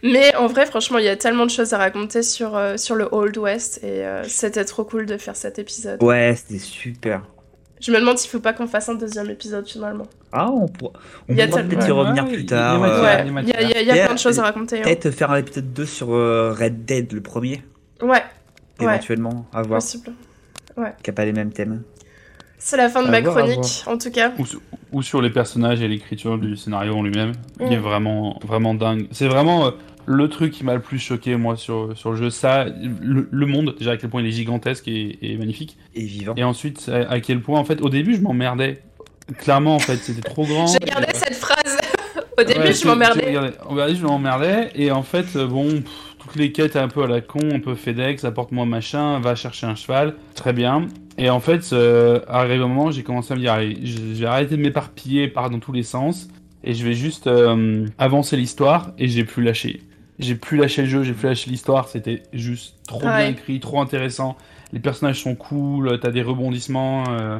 Mais 0.03 0.35
en 0.37 0.47
vrai, 0.47 0.67
franchement, 0.67 0.99
il 0.99 1.05
y 1.05 1.09
a 1.09 1.17
tellement 1.17 1.45
de 1.47 1.51
choses 1.51 1.73
à 1.75 1.79
raconter 1.79 2.23
sur, 2.23 2.57
euh, 2.57 2.77
sur 2.77 2.95
le 2.95 3.09
Old 3.13 3.37
West 3.39 3.79
et 3.83 4.05
euh, 4.07 4.25
c'était 4.25 4.65
trop 4.65 4.85
cool 4.85 5.07
de 5.07 5.17
faire 5.19 5.37
cet 5.37 5.59
épisode. 5.59 6.03
Ouais, 6.03 6.35
c'était 6.37 6.59
super. 6.59 7.23
Je 7.81 7.91
me 7.91 7.99
demande 7.99 8.17
s'il 8.19 8.31
faut 8.31 8.39
pas 8.41 8.53
qu'on 8.53 8.69
fasse 8.69 8.89
un 8.89 8.95
deuxième 8.95 9.29
épisode 9.31 9.69
finalement. 9.69 10.07
Ah, 10.33 10.49
on 10.51 10.69
pourra 10.69 10.93
tellement- 11.27 11.57
peut-être 11.57 11.87
y 11.89 11.91
Ouais, 11.91 11.99
revenir 11.99 12.25
ouais, 12.25 12.31
plus 12.31 12.39
il 12.43 12.51
y 12.51 12.55
a 12.55 12.57
tard. 12.57 12.83
euh, 12.83 13.03
ouais, 13.03 13.25
il 13.27 13.49
y 13.49 13.53
a 13.53 13.61
y 13.61 13.65
a, 13.65 13.71
il 13.71 13.71
y 13.71 13.75
a- 13.75 13.81
il 13.83 13.87
y 13.87 13.91
a 13.91 13.93
matière. 13.93 14.07
plein 14.07 14.15
de 14.15 14.19
choses 14.21 14.39
à 14.39 14.43
raconter. 14.43 14.79
hein. 14.79 14.83
Peut-être 14.85 15.11
faire 15.11 15.31
un 15.33 15.37
épisode 15.37 15.73
2 15.73 15.85
sur 15.87 16.15
euh, 16.15 16.53
Red 16.59 16.85
Dead, 16.85 17.13
le 17.13 17.21
premier, 17.21 17.63
Ouais, 18.01 18.09
Ouais. 18.09 18.23
éventuellement, 18.81 19.47
à 19.53 19.63
voir, 19.63 19.81
possible. 19.81 20.13
qui 21.03 21.11
a 21.11 21.13
pas 21.13 21.25
les 21.25 21.33
mêmes 21.33 21.53
thèmes. 21.53 21.83
C'est 22.65 22.77
la 22.77 22.89
fin 22.89 23.03
de 23.03 23.09
À 23.09 23.11
ma 23.11 23.21
voir, 23.21 23.37
chronique, 23.37 23.83
en 23.87 23.99
tout 23.99 24.11
cas. 24.13 24.33
Ou, 24.39 24.47
sur- 24.47 24.61
ou 24.93 25.03
sur 25.03 25.21
les 25.21 25.31
personnages 25.31 25.83
et 25.83 25.89
l'écriture 25.89 26.39
du 26.39 26.57
scénario 26.57 26.95
en 26.95 27.03
lui-même. 27.03 27.33
Il 27.61 27.73
est 27.73 27.77
Mm. 27.77 27.81
vraiment, 27.81 28.39
vraiment 28.47 28.75
dingue. 28.75 29.09
C'est 29.11 29.27
vraiment 29.27 29.67
euh, 29.67 29.71
le 30.07 30.29
truc 30.29 30.53
qui 30.53 30.63
m'a 30.65 30.75
le 30.75 30.81
plus 30.81 31.01
choqué, 31.01 31.35
moi, 31.37 31.57
sur, 31.57 31.91
sur 31.97 32.11
le 32.13 32.17
jeu. 32.17 32.31
Ça, 32.31 32.67
le, 33.01 33.29
le 33.31 33.47
monde, 33.47 33.75
déjà 33.79 33.93
à 33.93 33.97
quel 33.97 34.11
point 34.11 34.21
il 34.23 34.29
est 34.29 34.33
gigantesque 34.33 34.87
et, 34.87 35.19
et 35.23 35.37
magnifique. 35.37 35.77
Et 35.97 36.05
vivant. 36.05 36.35
Et 36.37 36.45
ensuite, 36.45 36.89
à, 36.89 37.11
à 37.11 37.21
quel 37.21 37.41
point, 37.41 37.59
en 37.59 37.65
fait, 37.65 37.81
au 37.83 37.89
début, 37.89 38.15
je 38.15 38.21
m'emmerdais. 38.21 38.81
Clairement, 39.39 39.75
en 39.75 39.79
fait, 39.81 39.97
c'était 39.97 40.21
trop 40.23 40.45
grand. 40.45 40.67
J'ai 40.69 40.77
Et, 40.83 40.87
gardé 40.87 41.07
euh, 41.09 41.13
cette 41.15 41.35
phrase. 41.35 41.79
Au 42.39 42.45
début, 42.45 42.61
Ouais, 42.61 42.73
je 42.73 42.87
m'emmerdais. 42.87 43.37
Au 43.69 43.77
début, 43.77 43.99
je 44.01 44.07
m'emmerdais. 44.07 44.71
Et 44.75 44.91
en 44.91 45.03
fait, 45.03 45.27
euh, 45.37 45.47
bon, 45.47 45.69
pff, 45.69 45.85
toutes 46.19 46.37
les 46.37 46.51
quêtes 46.51 46.77
un 46.77 46.89
peu 46.89 47.03
à 47.03 47.07
la 47.07 47.21
con, 47.21 47.41
un 47.53 47.61
peu 47.61 47.75
FedEx, 47.75 48.25
apporte-moi 48.25 48.65
machin, 48.67 49.21
va 49.21 49.35
chercher 49.35 49.67
un 49.67 49.75
cheval. 49.75 50.15
Très 50.35 50.53
bien. 50.53 50.87
Et 51.19 51.29
en 51.31 51.41
fait, 51.41 51.73
euh, 51.73 52.21
arrivé 52.29 52.55
un 52.63 52.69
moment, 52.69 52.91
j'ai 52.91 53.03
commencé 53.03 53.33
à 53.33 53.37
me 53.37 53.41
dire, 53.41 53.53
allez, 53.53 53.75
vais 54.21 54.27
arrêter 54.27 54.57
de 54.57 54.63
m'éparpiller 54.63 55.29
par 55.29 55.51
dans 55.51 55.59
tous 55.59 55.73
les 55.73 55.83
sens. 55.83 56.29
Et 56.65 56.75
je 56.75 56.85
vais 56.85 56.95
juste 56.95 57.27
euh, 57.27 57.87
avancer 57.99 58.37
l'histoire. 58.37 58.93
Et 58.99 59.09
j'ai 59.09 59.25
plus 59.25 59.43
lâché. 59.43 59.83
J'ai 60.19 60.35
plus 60.35 60.57
lâché 60.59 60.83
le 60.83 60.89
jeu, 60.89 61.03
j'ai 61.03 61.13
plus 61.13 61.29
lâché 61.29 61.51
l'histoire. 61.51 61.89
C'était 61.89 62.23
juste 62.33 62.77
trop 62.87 63.01
bien 63.01 63.29
écrit, 63.29 63.61
trop 63.61 63.81
intéressant. 63.81 64.37
Les 64.73 64.81
personnages 64.81 65.21
sont 65.23 65.35
cool, 65.35 65.99
t'as 66.01 66.11
des 66.11 66.23
rebondissements. 66.23 67.05
euh, 67.11 67.39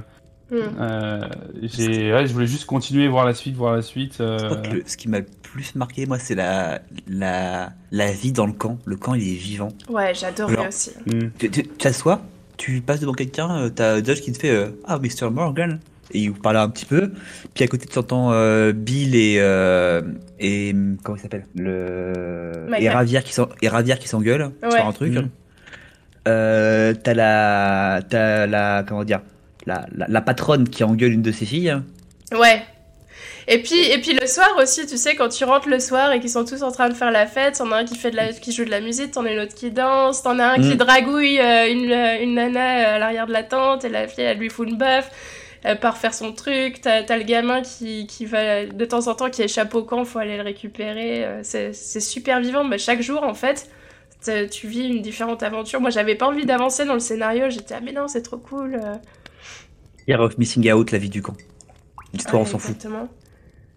Hmm. 0.51 0.57
euh, 0.79 1.21
j'ai, 1.63 2.13
ouais, 2.13 2.27
je 2.27 2.33
voulais 2.35 2.47
juste 2.47 2.67
continuer, 2.67 3.09
voir 3.09 3.25
la 3.25 3.33
suite, 3.33 3.55
voir 3.57 3.75
la 3.75 3.81
suite. 3.81 4.21
euh, 4.21 4.51
le- 4.71 4.83
ce 4.85 4.99
qui 4.99 5.09
m'a 5.09 5.21
le 5.21 5.27
plus 5.43 5.75
marqué, 5.77 6.05
moi, 6.05 6.19
c'est 6.19 6.35
la, 6.35 6.83
la, 7.09 7.73
la 7.91 8.13
vie 8.13 8.33
dans 8.33 8.45
le 8.45 8.53
camp. 8.53 8.77
Le 8.85 8.97
camp, 8.97 9.15
il 9.15 9.23
est 9.27 9.37
vivant. 9.37 9.69
Ouais, 9.89 10.13
j'adorais 10.15 10.69
aussi. 10.69 10.91
Tu 11.39 11.51
tu- 11.51 11.63
tu 11.63 11.69
t'assois, 11.79 12.21
tu 12.57 12.81
passes 12.81 13.01
devant 13.01 13.13
quelqu'un, 13.13 13.51
euh, 13.65 13.69
t'as 13.71 13.97
Judge 14.03 14.21
qui 14.21 14.33
te 14.33 14.39
fait 14.39 14.51
euh, 14.51 14.69
Ah, 14.87 14.99
Mr. 14.99 15.31
Morgan 15.31 15.81
Et 16.13 16.21
il 16.21 16.31
vous 16.31 16.41
parle 16.41 16.57
un 16.59 16.69
petit 16.69 16.85
peu. 16.87 17.13
Puis 17.55 17.65
à 17.65 17.67
côté, 17.69 17.87
tu 17.87 17.99
entends 17.99 18.33
euh, 18.33 18.73
Bill 18.73 19.15
et. 19.15 19.37
euh, 19.39 20.03
et 20.39 20.75
comment 21.03 21.17
il 21.17 21.21
s'appelle? 21.21 21.47
Le. 21.57 22.67
Michael. 22.69 22.83
Et 22.85 22.89
Ravière 22.91 23.25
qui 23.25 23.33
s'en- 23.33 23.49
et 23.63 23.69
Ravière 23.69 23.99
qui 23.99 24.09
s'engueule 24.09 24.51
Ouais. 24.63 24.71
sur 24.73 24.87
un 24.87 24.93
truc. 24.93 25.13
Mhm. 25.15 25.29
Euh, 26.29 26.95
t'as 27.03 27.15
la. 27.15 28.01
T'as 28.09 28.47
la. 28.47 28.85
Comment 28.87 29.05
dire? 29.05 29.21
La, 29.67 29.87
la, 29.95 30.07
la 30.09 30.21
patronne 30.21 30.69
qui 30.69 30.83
engueule 30.85 31.13
une 31.13 31.23
de 31.23 31.33
ses 31.33 31.47
filles. 31.47 31.75
Ouais. 32.33 32.63
Et 33.49 33.61
puis, 33.63 33.81
et 33.91 33.99
puis 34.01 34.13
le 34.15 34.27
soir 34.27 34.49
aussi, 34.61 34.87
tu 34.87 34.97
sais, 34.97 35.15
quand 35.17 35.29
tu 35.29 35.45
rentres 35.45 35.69
le 35.69 35.81
soir 35.81 36.13
et 36.13 36.21
qu'ils 36.21 36.31
sont 36.31 36.45
tous 36.45 36.63
en 36.63 36.71
train 36.71 36.89
de 36.89 36.95
faire 36.95 37.11
la 37.11 37.27
fête, 37.27 37.59
t'en 37.59 37.71
as 37.73 37.79
un 37.79 37.85
qui, 37.85 37.97
fait 37.97 38.11
de 38.13 38.17
la, 38.17 38.33
qui 38.33 38.53
joue 38.53 38.65
de 38.65 38.71
la 38.71 38.81
musique, 38.81 39.11
t'en 39.13 39.25
as 39.27 39.33
une 39.33 39.41
autre 39.41 39.55
qui 39.55 39.71
danse, 39.73 40.23
t'en 40.23 40.39
as 40.39 40.47
un 40.47 40.57
qui 40.57 40.75
Mm. 40.75 40.77
dragouille 40.77 41.41
euh, 41.41 41.69
une, 41.71 41.91
euh, 41.91 42.23
une 42.23 42.35
nana 42.35 42.95
à 42.95 42.99
l'arrière 42.99 43.27
de 43.27 43.33
la 43.33 43.43
tente 43.43 43.85
et 43.85 43.89
la 43.89 44.07
fille, 44.07 44.25
elle 44.25 44.39
lui 44.39 44.49
fout 44.49 44.69
une 44.69 44.77
baffe. 44.77 45.11
Elle 45.65 45.79
part 45.79 45.97
faire 45.97 46.13
son 46.13 46.33
truc, 46.33 46.81
t'as 46.81 47.05
t'as 47.05 47.17
le 47.17 47.23
gamin 47.23 47.63
qui, 47.63 48.07
qui 48.09 48.27
va 48.27 48.65
de 48.67 48.85
temps 48.85 49.07
en 49.07 49.15
temps 49.15 49.31
qui 49.31 49.43
échappe 49.43 49.73
au 49.77 49.85
camp, 49.85 50.05
faut 50.05 50.19
aller 50.19 50.37
le 50.37 50.43
récupérer. 50.43 51.25
euh, 51.25 51.41
C'est 51.45 52.01
super 52.01 52.41
vivant, 52.41 52.65
mais 52.65 52.79
chaque 52.79 53.01
jour 53.01 53.23
en 53.23 53.35
fait, 53.35 53.69
tu 54.51 54.67
vis 54.67 54.87
une 54.89 55.03
différente 55.03 55.43
aventure. 55.45 55.81
Moi 55.81 55.91
j'avais 55.91 56.15
pas 56.17 56.27
envie 56.27 56.47
d'avancer 56.47 56.85
dans 56.85 56.95
le 56.95 57.01
scénario, 57.01 57.49
j'étais 57.49 57.75
ah 57.75 57.81
mais 57.81 57.93
non, 57.93 58.09
c'est 58.09 58.23
trop 58.23 58.39
cool. 58.39 58.75
euh. 58.75 58.95
Year 60.09 60.21
of 60.21 60.37
Missing 60.39 60.73
Out, 60.73 60.91
la 60.91 60.99
vie 60.99 61.11
du 61.11 61.23
camp. 61.23 61.35
L'histoire, 62.13 62.43
on 62.43 62.45
s'en 62.47 62.59
fout. 62.59 62.77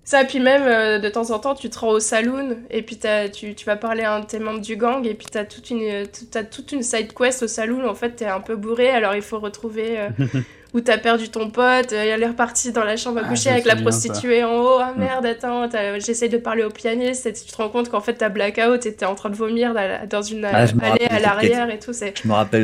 Ça, 0.08 0.24
puis 0.24 0.40
même, 0.40 0.62
euh, 0.66 1.00
de 1.00 1.10
temps 1.10 1.32
en 1.32 1.40
temps, 1.40 1.56
tu 1.56 1.68
te 1.70 1.80
rends 1.80 1.90
au 1.90 2.00
saloon, 2.00 2.58
et 2.70 2.84
puis 2.84 3.00
tu, 3.34 3.56
tu 3.56 3.66
vas 3.66 3.76
parler 3.76 4.04
à 4.04 4.14
un 4.14 4.20
de 4.20 4.26
tes 4.28 4.38
membres 4.38 4.62
du 4.62 4.76
gang, 4.78 5.04
et 5.06 5.16
puis 5.16 5.26
t'as 5.32 5.46
toute 5.46 5.72
une, 5.72 5.82
euh, 5.82 6.06
t'as 6.32 6.44
toute 6.44 6.72
une 6.72 6.84
side 6.84 7.12
quest 7.14 7.42
au 7.42 7.48
saloon, 7.48 7.88
en 7.90 7.96
fait, 7.96 8.12
t'es 8.12 8.26
un 8.28 8.40
peu 8.40 8.56
bourré, 8.56 8.90
alors 8.92 9.16
il 9.16 9.24
faut 9.24 9.40
retrouver 9.40 10.00
euh, 10.00 10.10
où 10.76 10.80
t'as 10.82 11.00
perdu 11.00 11.30
ton 11.30 11.50
pote, 11.50 11.92
euh, 11.92 12.04
elle 12.14 12.22
est 12.22 12.28
repartie 12.28 12.72
dans 12.72 12.84
la 12.84 12.98
chambre 12.98 13.18
à 13.18 13.22
Ah, 13.26 13.30
coucher 13.30 13.50
avec 13.50 13.66
la 13.66 13.76
prostituée 13.78 14.44
en 14.44 14.54
haut, 14.60 14.78
ah 14.80 14.94
Mm. 14.96 15.00
merde, 15.00 15.26
attends, 15.26 15.68
j'essaye 15.98 16.30
de 16.30 16.38
parler 16.38 16.64
au 16.64 16.70
pianiste, 16.70 17.26
et 17.26 17.34
tu 17.34 17.44
te 17.52 17.58
rends 17.58 17.70
compte 17.70 17.90
qu'en 17.90 18.02
fait 18.02 18.14
t'as 18.14 18.30
blackout, 18.30 18.86
et 18.86 18.94
t'es 18.94 19.06
en 19.08 19.16
train 19.16 19.32
de 19.32 19.36
vomir 19.36 19.74
dans, 20.08 20.22
une 20.22 20.46
Ah, 20.46 20.66
allée 20.84 21.08
à 21.10 21.20
l'arrière, 21.20 21.72
et 21.72 21.80
tout, 21.80 21.94
c'est 21.94 22.14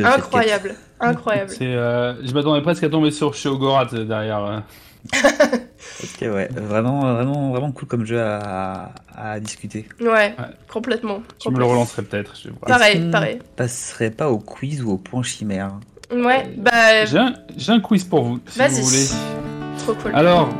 incroyable, 0.04 0.76
incroyable. 1.00 1.50
Euh, 1.60 2.14
je 2.24 2.32
m'attendais 2.34 2.62
presque 2.62 2.84
à 2.84 2.88
tomber 2.88 3.10
sur 3.10 3.34
Shogorat 3.34 3.88
euh, 3.94 4.04
derrière. 4.04 4.62
Ok, 5.14 6.20
ouais. 6.22 6.48
Vraiment, 6.54 7.00
vraiment, 7.14 7.50
vraiment 7.50 7.72
cool 7.72 7.88
comme 7.88 8.04
jeu 8.06 8.20
à, 8.20 8.92
à 9.14 9.40
discuter. 9.40 9.86
Ouais, 10.00 10.08
Ouais. 10.08 10.34
complètement. 10.72 11.22
Je 11.44 11.50
me 11.50 11.58
le 11.58 11.64
relancerai 11.64 12.02
peut-être. 12.02 12.34
Pareil, 12.66 13.10
pareil. 13.10 13.38
passerait 13.56 14.10
pas 14.10 14.30
au 14.30 14.38
quiz 14.38 14.82
ou 14.82 14.90
au 14.92 14.98
point 14.98 15.22
chimère? 15.22 15.72
Ouais, 16.12 16.50
bah, 16.58 17.04
J'ai 17.06 17.18
un, 17.18 17.34
j'ai 17.56 17.72
un 17.72 17.80
quiz 17.80 18.04
pour 18.04 18.22
vous, 18.24 18.40
si 18.46 18.58
Vas-y. 18.58 18.80
vous 18.80 18.86
voulez. 18.86 19.06
trop 19.78 19.94
cool. 19.94 20.14
Alors, 20.14 20.50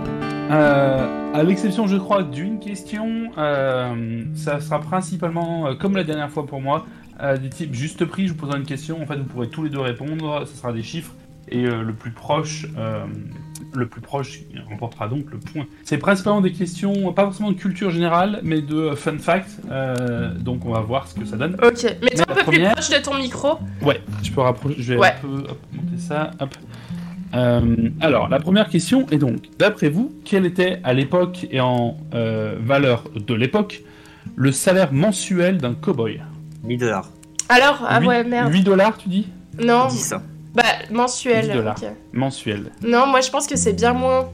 euh, 0.51 1.33
à 1.35 1.43
l'exception, 1.43 1.87
je 1.87 1.97
crois, 1.97 2.23
d'une 2.23 2.59
question, 2.59 3.31
euh, 3.39 4.25
ça 4.35 4.61
sera 4.61 4.81
principalement, 4.81 5.67
euh, 5.69 5.75
comme 5.75 5.97
la 5.97 6.05
dernière 6.05 6.31
fois 6.31 6.47
pour 6.47 6.61
moi, 6.61 6.87
euh, 7.23 7.37
des 7.37 7.51
types 7.51 7.75
juste 7.75 8.05
prix. 8.05 8.27
Je 8.29 8.33
vous 8.33 8.39
poserai 8.39 8.59
une 8.59 8.65
question. 8.67 9.01
En 9.03 9.07
fait, 9.07 9.17
vous 9.17 9.25
pourrez 9.25 9.49
tous 9.49 9.63
les 9.63 9.71
deux 9.71 9.81
répondre. 9.81 10.45
Ce 10.47 10.57
sera 10.57 10.73
des 10.73 10.83
chiffres. 10.83 11.13
Et 11.49 11.65
euh, 11.67 11.83
le 11.83 11.93
plus 11.93 12.13
proche, 12.13 12.67
euh, 12.79 13.05
le 13.75 13.87
plus 13.87 14.01
proche 14.01 14.41
remportera 14.69 15.09
donc 15.09 15.31
le 15.33 15.39
point. 15.39 15.65
C'est 15.85 15.99
principalement 15.99 16.41
des 16.41 16.53
questions, 16.53 17.13
pas 17.13 17.25
forcément 17.25 17.51
de 17.51 17.57
culture 17.57 17.91
générale, 17.91 18.41
mais 18.43 18.61
de 18.63 18.95
fun 18.95 19.19
fact. 19.19 19.51
Euh, 19.71 20.35
donc, 20.35 20.65
on 20.67 20.73
va 20.73 20.81
voir 20.81 21.07
ce 21.09 21.15
que 21.19 21.25
ça 21.25 21.37
donne. 21.37 21.57
Ok, 21.63 21.83
mets-toi 22.03 22.25
un 22.29 22.35
peu 22.35 22.43
première- 22.43 22.75
plus 22.75 22.83
proche 22.89 22.99
de 22.99 23.05
ton 23.05 23.15
micro. 23.17 23.59
Ouais, 23.83 24.01
je 24.23 24.31
peux 24.31 24.41
rapprocher. 24.41 24.77
Je 24.79 24.93
vais 24.95 24.99
Ouais. 25.01 25.15
un 25.17 25.21
peu 25.21 25.37
hop, 25.51 25.59
monter 25.73 25.99
ça. 25.99 26.31
Hop. 26.41 26.55
Euh, 27.35 27.77
alors, 28.01 28.29
la 28.29 28.39
première 28.41 28.69
question 28.69 29.07
est 29.11 29.17
donc, 29.19 29.37
d'après 29.59 29.89
vous, 29.89 30.13
quel 30.25 30.45
était 30.45 30.81
à 30.85 30.93
l'époque 30.93 31.47
et 31.51 31.61
en 31.61 31.97
euh, 32.15 32.57
valeur 32.61 33.05
de 33.15 33.35
l'époque 33.35 33.83
le 34.37 34.53
salaire 34.53 34.93
mensuel 34.93 35.57
d'un 35.59 35.75
cowboy? 35.75 36.21
1000 36.63 36.79
dollars. 36.79 37.09
Alors, 37.49 37.83
ah 37.89 38.01
Huit- 38.01 38.07
ouais, 38.07 38.25
merde. 38.25 38.53
8 38.53 38.63
dollars, 38.63 38.99
tu 38.99 39.09
dis? 39.09 39.29
Non, 39.63 39.89
10. 39.89 40.15
Bah, 40.55 40.63
mensuel. 40.91 41.47
10 41.49 41.53
dollars. 41.55 41.77
ok. 41.83 41.89
Mensuel. 42.13 42.71
Non, 42.83 43.07
moi 43.07 43.21
je 43.21 43.31
pense 43.31 43.47
que 43.47 43.57
c'est 43.57 43.73
bien 43.73 43.93
moins. 43.93 44.29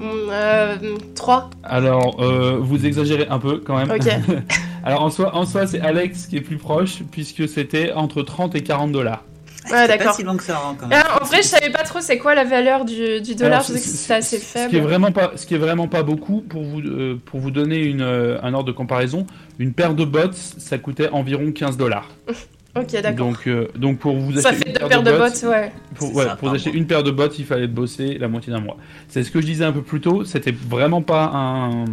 Hum, 0.00 0.10
Euh, 0.30 0.76
3. 1.14 1.50
Alors, 1.62 2.20
euh, 2.22 2.58
vous 2.60 2.84
exagérez 2.86 3.26
un 3.30 3.38
peu 3.38 3.58
quand 3.58 3.76
même. 3.76 3.90
Ok. 3.90 4.06
Alors, 4.84 5.02
en 5.02 5.10
soi, 5.10 5.34
en 5.34 5.46
soi 5.46 5.66
c'est 5.66 5.80
Alex 5.80 6.26
qui 6.26 6.36
est 6.36 6.40
plus 6.42 6.58
proche, 6.58 7.02
puisque 7.10 7.48
c'était 7.48 7.92
entre 7.92 8.22
30 8.22 8.54
et 8.54 8.62
40 8.62 8.92
dollars. 8.92 9.22
Ouais, 9.64 9.70
C'est 9.70 9.88
d'accord. 9.88 10.06
pas 10.08 10.12
si 10.12 10.22
long 10.24 10.36
que 10.36 10.42
ça, 10.42 10.60
hein, 10.62 10.76
quand 10.78 10.88
même. 10.88 11.02
Ah, 11.02 11.22
en 11.22 11.24
vrai, 11.24 11.38
je 11.38 11.46
savais 11.48 11.70
pas 11.70 11.84
trop 11.84 12.00
c'est 12.02 12.18
quoi 12.18 12.34
la 12.34 12.44
valeur 12.44 12.84
du, 12.84 13.22
du 13.22 13.34
dollar. 13.34 13.60
Alors, 13.60 13.66
je 13.66 13.72
sais 13.72 13.78
que 13.78 13.78
c'est- 13.78 13.96
c'était 13.96 14.14
assez 14.14 14.36
Ce 14.38 14.52
qui 14.52 14.58
est 14.58 14.68
faible. 14.68 14.78
vraiment 14.86 15.10
pas, 15.10 15.32
ce 15.36 15.46
qui 15.46 15.54
est 15.54 15.58
vraiment 15.58 15.88
pas 15.88 16.02
beaucoup 16.02 16.42
pour 16.42 16.62
vous, 16.64 16.80
euh, 16.80 17.18
pour 17.24 17.40
vous 17.40 17.50
donner 17.50 17.78
une, 17.78 18.02
euh, 18.02 18.38
un 18.42 18.52
ordre 18.52 18.66
de 18.66 18.72
comparaison. 18.72 19.26
Une 19.58 19.72
paire 19.72 19.94
de 19.94 20.04
bottes, 20.04 20.34
ça 20.36 20.76
coûtait 20.76 21.08
environ 21.08 21.50
15 21.50 21.78
dollars. 21.78 22.08
Ok, 22.76 22.92
d'accord. 23.02 23.28
Donc, 23.28 23.46
euh, 23.46 23.68
donc 23.76 23.98
pour 23.98 24.16
vous 24.16 24.40
Ça 24.40 24.48
acheter 24.48 24.64
fait 24.64 24.68
une 24.68 24.72
deux 24.72 24.78
paire 24.80 24.88
paires 24.88 25.02
de 25.02 25.10
de 25.12 25.16
bottes, 25.16 25.32
bottes, 25.42 25.50
ouais. 25.50 25.72
pour, 25.94 26.14
ouais, 26.14 26.24
ça, 26.24 26.38
acheter 26.52 26.72
une 26.72 26.86
paire 26.86 27.02
de 27.04 27.10
bottes, 27.12 27.38
il 27.38 27.44
fallait 27.44 27.68
bosser 27.68 28.18
la 28.18 28.26
moitié 28.28 28.52
d'un 28.52 28.60
mois. 28.60 28.76
C'est 29.08 29.22
ce 29.22 29.30
que 29.30 29.40
je 29.40 29.46
disais 29.46 29.64
un 29.64 29.72
peu 29.72 29.82
plus 29.82 30.00
tôt. 30.00 30.24
C'était 30.24 30.50
vraiment 30.52 31.00
pas 31.02 31.30
un, 31.32 31.84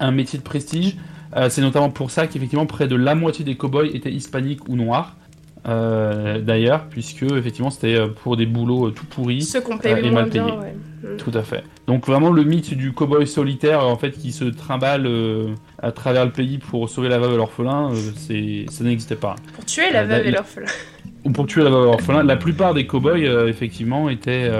un 0.00 0.10
métier 0.10 0.38
de 0.38 0.44
prestige. 0.44 0.96
Euh, 1.36 1.48
c'est 1.50 1.60
notamment 1.60 1.90
pour 1.90 2.10
ça 2.10 2.26
qu'effectivement 2.26 2.66
près 2.66 2.86
de 2.86 2.96
la 2.96 3.14
moitié 3.14 3.44
des 3.44 3.56
cow-boys 3.56 3.86
étaient 3.92 4.12
hispaniques 4.12 4.68
ou 4.68 4.76
noirs. 4.76 5.16
Euh, 5.66 6.40
D'ailleurs, 6.40 6.86
puisque 6.90 7.22
effectivement 7.22 7.70
c'était 7.70 7.94
euh, 7.94 8.08
pour 8.08 8.36
des 8.36 8.46
boulots 8.46 8.88
euh, 8.88 8.90
tout 8.90 9.06
pourris. 9.06 9.42
Ceux 9.42 9.60
qu'on 9.60 9.78
paye 9.78 9.94
et 10.04 10.10
mal 10.10 10.28
bien, 10.28 10.44
payés. 10.44 10.58
ouais. 10.58 10.74
Mm. 11.02 11.16
Tout 11.16 11.30
à 11.34 11.42
fait. 11.42 11.64
Donc 11.86 12.06
vraiment 12.06 12.30
le 12.30 12.44
mythe 12.44 12.74
du 12.74 12.92
cowboy 12.92 13.26
solitaire 13.26 13.86
en 13.86 13.96
fait 13.96 14.12
qui 14.12 14.32
se 14.32 14.44
trimballe 14.44 15.08
à 15.82 15.92
travers 15.92 16.24
le 16.24 16.32
pays 16.32 16.58
pour 16.58 16.88
sauver 16.88 17.08
la 17.08 17.18
veuve 17.18 17.34
et 17.34 17.36
l'orphelin, 17.36 17.90
c'est 18.16 18.66
ça 18.70 18.84
n'existait 18.84 19.16
pas. 19.16 19.36
Pour 19.54 19.64
tuer 19.64 19.90
la 19.92 20.04
veuve 20.04 20.26
et 20.26 20.30
l'orphelin. 20.30 20.66
Ou 21.24 21.30
pour 21.30 21.46
tuer 21.46 21.62
la 21.62 21.70
veuve 21.70 21.82
et 21.82 21.90
l'orphelin, 21.90 22.22
la 22.22 22.36
plupart 22.36 22.74
des 22.74 22.86
cowboys 22.86 23.24
effectivement 23.48 24.08
étaient 24.08 24.50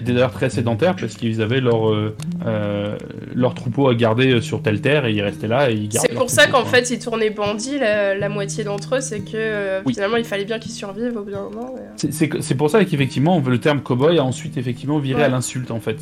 étaient 0.00 0.12
d'ailleurs 0.12 0.32
très 0.32 0.50
sédentaires 0.50 0.96
parce 0.96 1.14
qu'ils 1.14 1.40
avaient 1.42 1.60
leur 1.60 1.90
euh, 1.90 2.14
euh, 2.46 2.96
leur 3.34 3.54
troupeau 3.54 3.88
à 3.88 3.94
garder 3.94 4.32
euh, 4.34 4.40
sur 4.40 4.62
telle 4.62 4.80
terre 4.80 5.06
et 5.06 5.12
ils 5.12 5.22
restaient 5.22 5.48
là 5.48 5.70
et 5.70 5.74
ils 5.74 5.88
gardaient 5.88 6.08
C'est 6.10 6.14
pour 6.16 6.30
ça 6.30 6.46
qu'en 6.46 6.64
fait, 6.64 6.90
ils 6.90 6.98
tournaient 6.98 7.30
bandits, 7.30 7.78
la, 7.78 8.14
la 8.16 8.28
moitié 8.28 8.64
d'entre 8.64 8.96
eux, 8.96 9.00
c'est 9.00 9.20
que 9.20 9.30
euh, 9.34 9.80
Oui. 9.86 9.94
finalement, 9.94 10.16
il 10.16 10.24
fallait 10.24 10.44
bien 10.44 10.58
qu'ils 10.58 10.72
survivent 10.72 11.16
au 11.16 11.22
bout 11.22 11.30
d'un 11.30 11.42
moment. 11.44 11.74
C'est- 11.96 12.54
pour 12.56 12.68
ça 12.70 12.84
qu'effectivement 12.84 13.40
le 13.46 13.58
terme 13.58 13.80
cowboy 13.80 14.18
a 14.18 14.24
ensuite 14.24 14.56
effectivement 14.58 14.98
viré 14.98 15.20
Ouais. 15.20 15.26
à 15.26 15.28
l'insulte 15.28 15.70
en 15.70 15.80
fait. 15.80 15.98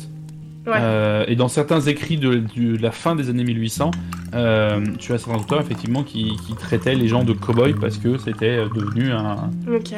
Ouais. 0.67 1.25
Et 1.27 1.35
dans 1.35 1.47
certains 1.47 1.81
écrits 1.81 2.17
de, 2.17 2.43
la 2.81 2.91
fin 2.91 3.15
des 3.15 3.29
années 3.29 3.43
1800, 3.43 3.91
euh, 4.35 4.85
tu 4.99 5.13
as 5.13 5.17
certains 5.17 5.39
auteurs 5.39 5.61
effectivement 5.61 6.03
qui, 6.03 6.33
qui 6.45 6.53
traitaient 6.53 6.95
les 6.95 7.07
gens 7.07 7.23
de 7.23 7.33
cow-boy 7.33 7.73
parce 7.79 7.97
que 7.97 8.17
c'était 8.17 8.57
devenu 8.75 9.11
un, 9.11 9.49
Ok. 9.73 9.93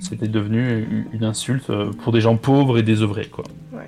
C'était 0.00 0.28
devenu 0.28 1.06
une- 1.12 1.24
insulte 1.24 1.70
euh, 1.70 1.90
pour 1.92 2.12
des 2.12 2.20
gens 2.20 2.36
pauvres 2.36 2.78
et 2.78 2.82
désœuvrés 2.82 3.26
quoi. 3.26 3.44
Ouais. 3.72 3.86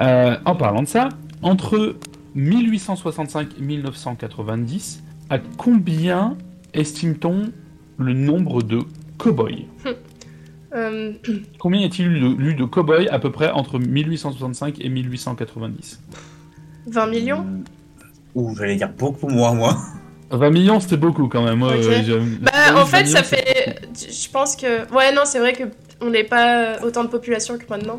Euh, 0.00 0.36
en 0.44 0.54
parlant 0.56 0.82
de 0.82 0.88
ça, 0.88 1.08
entre 1.42 1.96
1865 2.34 3.48
et 3.58 3.62
1990, 3.62 5.02
à 5.30 5.38
combien 5.38 6.36
estime-t-on 6.74 7.52
le 7.98 8.12
nombre 8.14 8.62
de 8.62 8.80
cow-boys? 9.18 9.66
Euh, 10.74 11.12
Combien 11.58 11.80
y 11.82 11.84
a-t-il 11.84 12.08
eu 12.08 12.20
de, 12.20 12.52
de 12.52 12.64
cow-boys 12.64 13.06
à 13.10 13.18
peu 13.18 13.30
près 13.30 13.50
entre 13.50 13.78
1865 13.78 14.80
et 14.80 14.88
1890 14.88 16.00
20 16.86 17.06
millions? 17.08 17.44
Ouh, 18.34 18.54
j'allais 18.56 18.76
dire 18.76 18.90
beaucoup 18.96 19.28
moins, 19.28 19.52
moi. 19.54 19.76
20 20.36 20.50
millions, 20.50 20.80
c'était 20.80 20.96
beaucoup 20.96 21.28
quand 21.28 21.42
même. 21.42 21.62
ouais, 21.62 22.02
j'aime- 22.04 22.38
Bah, 22.40 22.50
en 22.74 22.84
20 22.84 22.86
fait, 22.86 23.06
ça 23.06 23.18
millions, 23.20 23.24
fait. 23.24 23.80
Je 23.94 24.28
pense 24.30 24.56
que. 24.56 24.90
Ouais, 24.94 25.12
non, 25.14 25.22
c'est 25.24 25.38
vrai 25.38 25.52
que 25.52 25.64
on 26.00 26.10
n'est 26.10 26.24
pas 26.24 26.80
autant 26.82 27.04
de 27.04 27.08
population 27.08 27.58
que 27.58 27.64
maintenant. 27.70 27.98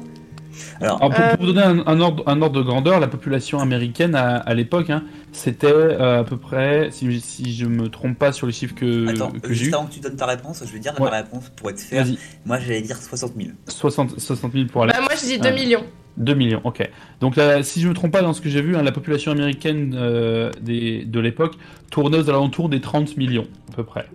Alors, 0.82 0.98
Alors, 1.02 1.16
pour, 1.16 1.24
Euh, 1.26 1.36
pour 1.36 1.46
vous 1.48 1.54
donner 1.54 1.66
un, 1.66 1.88
un 1.88 2.00
ordre, 2.00 2.24
un 2.28 2.40
ordre 2.42 2.58
de 2.60 2.62
grandeur, 2.64 3.00
la 3.00 3.08
population 3.08 3.60
américaine 3.60 4.14
à, 4.14 4.36
à 4.38 4.54
l'époque, 4.54 4.92
hein, 4.92 5.04
c'était 5.32 5.66
euh, 5.68 6.20
à 6.20 6.24
peu 6.24 6.38
près, 6.38 6.90
si, 6.92 7.20
si 7.22 7.56
je 7.56 7.66
me 7.66 7.90
trompe 7.90 8.20
pas 8.20 8.32
sur 8.32 8.46
les 8.46 8.54
chiffres 8.54 8.76
que, 8.76 9.08
attends, 9.10 9.32
que 9.32 9.48
j'ai 9.50 9.56
juste 9.56 9.72
eu, 9.72 9.74
avant 9.74 9.86
que 9.88 9.94
tu 9.94 10.00
donnes 10.00 10.16
ta 10.16 10.28
réponse, 10.28 10.62
je 10.66 10.72
vais 10.72 10.78
dire 10.80 10.94
Ouais. 11.00 11.10
ma 11.10 11.18
réponse 11.18 11.50
pour 11.56 11.72
être 11.72 11.80
fair. 11.80 12.04
vas-y, 12.06 12.20
Moi, 12.46 12.60
j'allais 12.60 12.82
dire 12.82 12.98
60 12.98 13.32
000. 13.36 13.50
60, 13.68 14.20
60 14.20 14.52
000 14.54 14.66
pour 14.68 14.84
aller. 14.84 14.94
Bah, 14.94 15.00
moi, 15.02 15.12
je 15.20 15.26
dis 15.26 15.40
2 15.40 15.50
Ouais. 15.50 15.56
millions. 15.56 15.84
2 16.18 16.34
millions, 16.36 16.62
ok. 16.64 16.88
Donc 17.22 17.36
là, 17.36 17.64
si 17.64 17.82
je 17.82 17.88
me 17.90 17.94
trompe 17.94 18.12
pas 18.12 18.22
dans 18.22 18.34
ce 18.34 18.42
que 18.42 18.50
j'ai 18.50 18.62
vu, 18.62 18.76
hein, 18.76 18.84
la 18.84 18.92
population 18.92 19.32
américaine 19.32 19.96
euh, 19.98 20.52
des, 20.62 21.06
de 21.06 21.20
l'époque 21.20 21.56
tournait 21.90 22.18
aux 22.18 22.30
alentours 22.30 22.70
des 22.70 22.82
30 22.82 23.18
millions, 23.18 23.48
à 23.72 23.76
peu 23.76 23.84
près. 23.84 24.06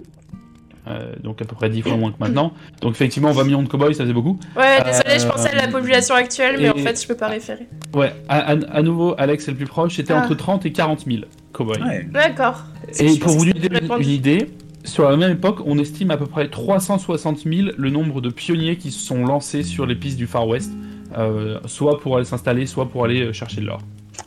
Euh, 0.87 1.13
donc 1.23 1.43
à 1.43 1.45
peu 1.45 1.55
près 1.55 1.69
10 1.69 1.83
fois 1.83 1.97
moins 1.99 2.13
que 2.13 2.17
maintenant. 2.19 2.55
Donc 2.81 2.93
effectivement, 2.93 3.31
20 3.33 3.45
millions 3.45 3.63
de 3.63 3.69
cow-boys, 3.69 3.93
ça 3.93 4.05
faisait 4.05 4.15
beaucoup. 4.15 4.39
Ouais, 4.57 4.83
désolé, 4.85 5.19
je 5.19 5.27
Euh, 5.27 5.29
pensais 5.29 5.51
à 5.51 5.57
la 5.57 5.69
population 5.69 6.15
actuelle, 6.15 6.55
mais 6.59 6.65
et- 6.65 6.71
en 6.71 6.77
fait, 6.77 7.03
je 7.03 7.07
peux 7.07 7.15
pas 7.17 7.29
référer. 7.29 7.67
Ouais, 7.95 8.15
à, 8.29 8.53
à- 8.53 8.77
à 8.79 8.83
nouveau, 8.83 9.15
Alex 9.19 9.49
est 9.49 9.51
le 9.51 9.57
plus 9.59 9.67
proche, 9.67 9.97
c'était 9.97 10.15
Ah. 10.15 10.23
entre 10.25 10.35
30 10.35 10.65
et 10.65 10.73
40 10.73 11.05
000 11.07 11.25
cow-boys. 11.53 11.79
Ouais. 11.85 12.09
D'accord. 12.11 12.65
Et 12.99 13.19
pour 13.19 13.33
vous 13.33 13.45
donner 13.53 13.69
une 14.01 14.09
idée, 14.09 14.51
sur 14.85 15.11
la 15.11 15.15
même 15.19 15.33
époque, 15.33 15.59
on 15.67 15.77
estime 15.79 16.11
à 16.11 16.17
peu 16.17 16.25
près 16.27 16.49
360 16.49 17.41
000 17.45 17.69
le 17.77 17.91
nombre 17.91 18.23
de 18.23 18.31
pionniers 18.31 18.77
qui 18.77 18.91
se 18.91 19.05
sont 19.05 19.27
lancés 19.27 19.65
sur 19.65 19.85
les 19.85 19.95
pistes 19.97 20.17
du 20.17 20.27
Far 20.27 20.49
West, 20.49 20.73
euh, 21.17 21.59
soit 21.67 21.99
pour 22.01 22.17
aller 22.17 22.25
s'installer, 22.25 22.67
soit 22.67 22.89
pour 22.89 23.05
aller 23.05 23.23
euh, 23.23 23.33
chercher 23.33 23.61
de 23.61 23.67
l'or. 23.67 23.81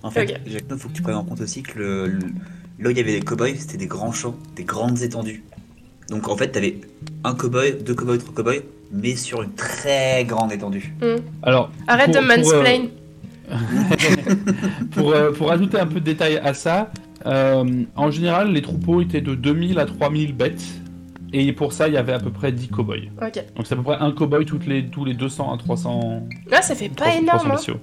En 0.04 0.10
fait, 0.12 0.24
Ok. 0.24 0.40
Jacques, 0.48 0.64
il 0.72 0.78
faut 0.78 0.90
que 0.90 0.94
tu 0.94 1.02
prennes 1.02 1.16
en 1.16 1.24
compte 1.24 1.42
aussi 1.42 1.62
que 1.64 1.78
le, 1.78 2.08
le- 2.08 2.20
là 2.80 2.88
où 2.88 2.90
il 2.90 2.98
y 2.98 3.02
avait 3.02 3.20
des 3.20 3.22
cow-boys, 3.22 3.56
c'était 3.58 3.78
des 3.78 3.88
grands 3.88 4.12
champs, 4.14 4.36
des 4.56 4.64
grandes 4.64 5.02
étendues. 5.02 5.44
Donc 6.10 6.28
en 6.28 6.36
fait, 6.36 6.48
t'avais 6.50 6.78
un 7.24 7.34
cow-boy, 7.36 7.84
deux 7.84 7.94
cow-boys, 7.94 8.18
trois 8.18 8.34
cow-boys, 8.34 8.62
mais 8.92 9.16
sur 9.16 9.42
une 9.44 9.52
très 9.54 10.26
grande 10.26 10.52
étendue. 10.52 10.94
Alors, 11.44 11.72
Arrête 11.88 12.12
Pour- 12.12 12.22
de 12.22 12.42
pour, 12.42 12.54
euh, 12.54 12.58
mansplain. 12.58 12.88
pour, 14.92 15.12
euh, 15.14 15.32
pour 15.32 15.52
ajouter 15.52 15.80
un 15.80 15.88
peu 15.88 16.00
de 16.00 16.06
détails 16.06 16.38
à 16.38 16.54
ça, 16.54 16.92
euh, 17.26 17.84
en 17.96 18.12
général, 18.12 18.52
les 18.52 18.62
troupeaux 18.62 19.02
étaient 19.02 19.22
de 19.22 19.36
2000 19.36 19.78
à 19.80 19.86
3000 19.86 20.34
bêtes. 20.34 20.64
Et 21.34 21.54
pour 21.54 21.72
ça, 21.74 21.88
il 21.88 21.94
y 21.94 21.98
avait 21.98 22.14
à 22.14 22.20
peu 22.20 22.30
près 22.32 22.52
10 22.52 22.68
cow-boys. 22.70 22.96
Ok. 23.22 23.44
Donc 23.56 23.66
c'est 23.66 23.74
à 23.74 23.78
peu 23.78 23.84
près 23.84 23.96
un 24.00 24.12
cow-boy 24.12 24.46
toutes 24.46 24.66
les, 24.68 24.86
tous 24.88 25.06
les 25.06 25.14
200 25.14 25.54
à 25.54 25.58
300, 25.58 26.24
Ah, 26.52 26.62
ça 26.62 26.76
fait 26.76 26.90
pas 26.90 27.06
300 27.06 27.20
énorme, 27.20 27.48
hein. 27.48 27.54
bestiaux. 27.56 27.78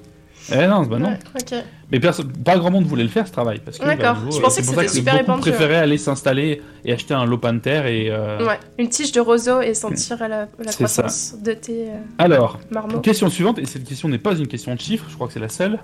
Eh 0.51 0.67
non, 0.67 0.83
bah 0.85 0.99
non. 0.99 1.09
Ouais. 1.11 1.63
Mais 1.91 2.01
pas 2.01 2.57
grand 2.57 2.71
monde 2.71 2.85
voulait 2.85 3.03
le 3.03 3.09
faire 3.11 3.27
ce 3.27 3.33
travail. 3.33 3.61
parce 3.63 3.79
que, 3.79 3.85
D'accord. 3.85 4.15
bah, 4.15 4.29
Je 4.31 4.37
euh, 4.37 4.41
pensais 4.41 4.61
que 4.63 4.67
c'était 4.69 4.89
super 4.89 5.13
beaucoup 5.15 5.21
répandu, 5.33 5.41
préféraient 5.43 5.77
aller 5.77 5.99
s'installer 5.99 6.63
et 6.85 6.93
acheter 6.93 7.13
un 7.13 7.27
lopin 7.27 7.53
de 7.53 7.59
terre. 7.59 7.87
Et, 7.87 8.09
euh, 8.11 8.47
Ouais, 8.47 8.59
une 8.79 8.89
tige 8.89 9.13
de 9.13 9.21
roseau 9.21 9.61
et 9.61 9.75
sentir 9.75 10.17
la, 10.21 10.29
la 10.29 10.47
ça. 10.73 10.73
croissance 10.73 11.35
de 11.43 11.53
tes 11.53 11.89
euh, 11.89 11.97
Alors, 12.19 12.61
marmots. 12.71 13.01
question 13.01 13.29
suivante, 13.29 13.59
et 13.59 13.67
cette 13.67 13.85
question 13.85 14.09
n'est 14.09 14.19
pas 14.19 14.35
une 14.39 14.47
question 14.47 14.75
de 14.75 14.81
chiffres, 14.81 15.07
je 15.11 15.15
crois 15.17 15.27
que 15.27 15.33
c'est 15.35 15.41
la 15.41 15.49
seule. 15.51 15.79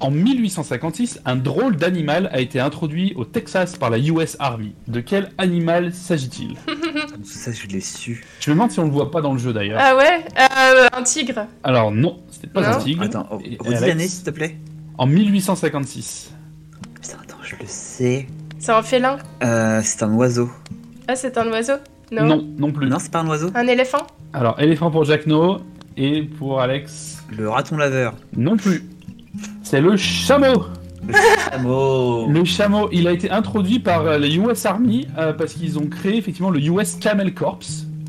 En 0.00 0.10
1856, 0.10 1.20
un 1.26 1.36
drôle 1.36 1.76
d'animal 1.76 2.30
a 2.32 2.40
été 2.40 2.58
introduit 2.58 3.12
au 3.16 3.26
Texas 3.26 3.76
par 3.76 3.90
la 3.90 3.98
US 3.98 4.34
Army. 4.38 4.74
De 4.88 5.00
quel 5.00 5.30
animal 5.36 5.92
s'agit-il? 5.92 6.56
Ça, 7.22 7.52
je 7.52 7.66
l'ai 7.66 7.80
su. 7.82 8.24
Je 8.40 8.50
me 8.50 8.54
demande 8.54 8.70
si 8.70 8.80
on 8.80 8.84
le 8.84 8.90
voit 8.90 9.10
pas 9.10 9.20
dans 9.20 9.34
le 9.34 9.38
jeu 9.38 9.52
d'ailleurs. 9.52 9.78
Ah 9.82 9.94
ouais? 9.96 10.24
Euh, 10.38 10.88
Un 10.96 11.02
tigre. 11.02 11.46
Alors 11.64 11.92
non, 11.92 12.18
c'était 12.30 12.46
pas 12.46 12.62
Non. 12.62 12.68
un 12.68 12.78
tigre. 12.78 13.02
Attends, 13.02 13.28
oh, 13.30 13.36
redis 13.36 13.58
Alex 13.66 13.80
l'année, 13.86 14.08
s'il 14.08 14.24
te 14.24 14.30
plaît. 14.30 14.56
En 14.96 15.06
1856. 15.06 16.32
Putain, 17.02 17.16
attends, 17.22 17.36
je 17.42 17.56
le 17.56 17.64
sais. 17.66 18.26
C'est 18.58 18.72
un 18.72 18.82
félin? 18.82 19.18
Euh, 19.42 19.80
c'est 19.84 20.02
un 20.02 20.12
oiseau. 20.14 20.50
Ah, 21.08 21.16
c'est 21.16 21.36
un 21.36 21.46
oiseau? 21.50 21.74
Non. 22.10 22.24
Non, 22.24 22.48
non 22.58 22.72
plus. 22.72 22.88
Non, 22.88 22.98
c'est 22.98 23.10
pas 23.12 23.20
un 23.20 23.26
oiseau 23.28 23.50
Un 23.54 23.66
éléphant? 23.66 24.06
Alors, 24.32 24.58
éléphant 24.60 24.90
pour 24.90 25.04
Jack 25.04 25.26
No 25.26 25.58
et 25.98 26.22
pour 26.22 26.60
Alex, 26.60 27.22
Le 27.30 27.48
raton 27.50 27.76
laveur. 27.76 28.14
non 28.36 28.56
plus. 28.56 28.82
C'est 29.62 29.80
le 29.80 29.96
chameau. 29.96 30.64
Le 31.06 31.14
chameau. 31.50 32.26
Le 32.28 32.44
chameau, 32.44 32.88
il 32.92 33.06
a 33.08 33.12
été 33.12 33.30
introduit 33.30 33.78
par 33.78 34.06
euh, 34.06 34.18
les 34.18 34.36
US 34.36 34.66
Army 34.66 35.06
euh, 35.18 35.32
parce 35.32 35.54
qu'ils 35.54 35.78
ont 35.78 35.86
créé 35.86 36.16
effectivement 36.16 36.50
le 36.50 36.60
US 36.60 36.96
Camel 36.96 37.32
Corps 37.34 37.60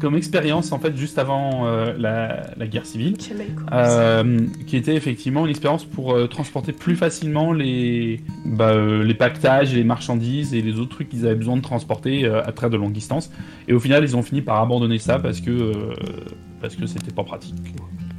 comme 0.01 0.15
expérience 0.15 0.71
en 0.71 0.79
fait 0.79 0.97
juste 0.97 1.19
avant 1.19 1.67
euh, 1.67 1.93
la, 1.97 2.47
la 2.57 2.67
guerre 2.67 2.85
civile. 2.87 3.15
Camel 3.17 3.53
Corps. 3.53 3.67
Euh, 3.71 4.39
qui 4.65 4.75
était 4.75 4.95
effectivement 4.95 5.45
une 5.45 5.51
expérience 5.51 5.85
pour 5.85 6.13
euh, 6.13 6.27
transporter 6.27 6.73
plus 6.73 6.95
facilement 6.95 7.53
les, 7.53 8.19
bah, 8.45 8.71
euh, 8.71 9.03
les 9.03 9.13
pactages 9.13 9.73
et 9.73 9.77
les 9.77 9.83
marchandises 9.83 10.53
et 10.55 10.61
les 10.61 10.79
autres 10.79 10.89
trucs 10.89 11.09
qu'ils 11.09 11.25
avaient 11.27 11.35
besoin 11.35 11.55
de 11.55 11.61
transporter 11.61 12.25
euh, 12.25 12.41
à 12.43 12.51
travers 12.51 12.71
de 12.71 12.77
longues 12.77 12.93
distances. 12.93 13.31
Et 13.67 13.73
au 13.73 13.79
final, 13.79 14.03
ils 14.03 14.17
ont 14.17 14.23
fini 14.23 14.41
par 14.41 14.59
abandonner 14.59 14.97
ça 14.97 15.19
parce 15.19 15.39
que 15.39 15.51
euh, 15.51 15.93
parce 16.59 16.75
que 16.75 16.87
c'était 16.87 17.11
pas 17.11 17.23
pratique. 17.23 17.55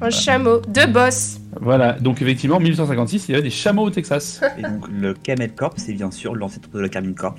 Un 0.02 0.10
chameau. 0.10 0.60
Deux 0.68 0.86
bosses. 0.86 1.38
Voilà, 1.60 1.92
donc 1.92 2.20
effectivement, 2.22 2.56
en 2.56 2.60
1856, 2.60 3.28
il 3.28 3.32
y 3.32 3.34
avait 3.34 3.42
des 3.44 3.50
chameaux 3.50 3.84
au 3.84 3.90
Texas. 3.90 4.40
Et 4.58 4.62
donc, 4.62 4.88
le 4.88 5.14
Camel 5.14 5.52
Corp, 5.54 5.74
c'est 5.76 5.92
bien 5.92 6.10
sûr 6.10 6.34
l'ancêtre 6.34 6.68
de 6.70 6.80
la 6.80 6.88
Carmine 6.88 7.14
Corp. 7.14 7.38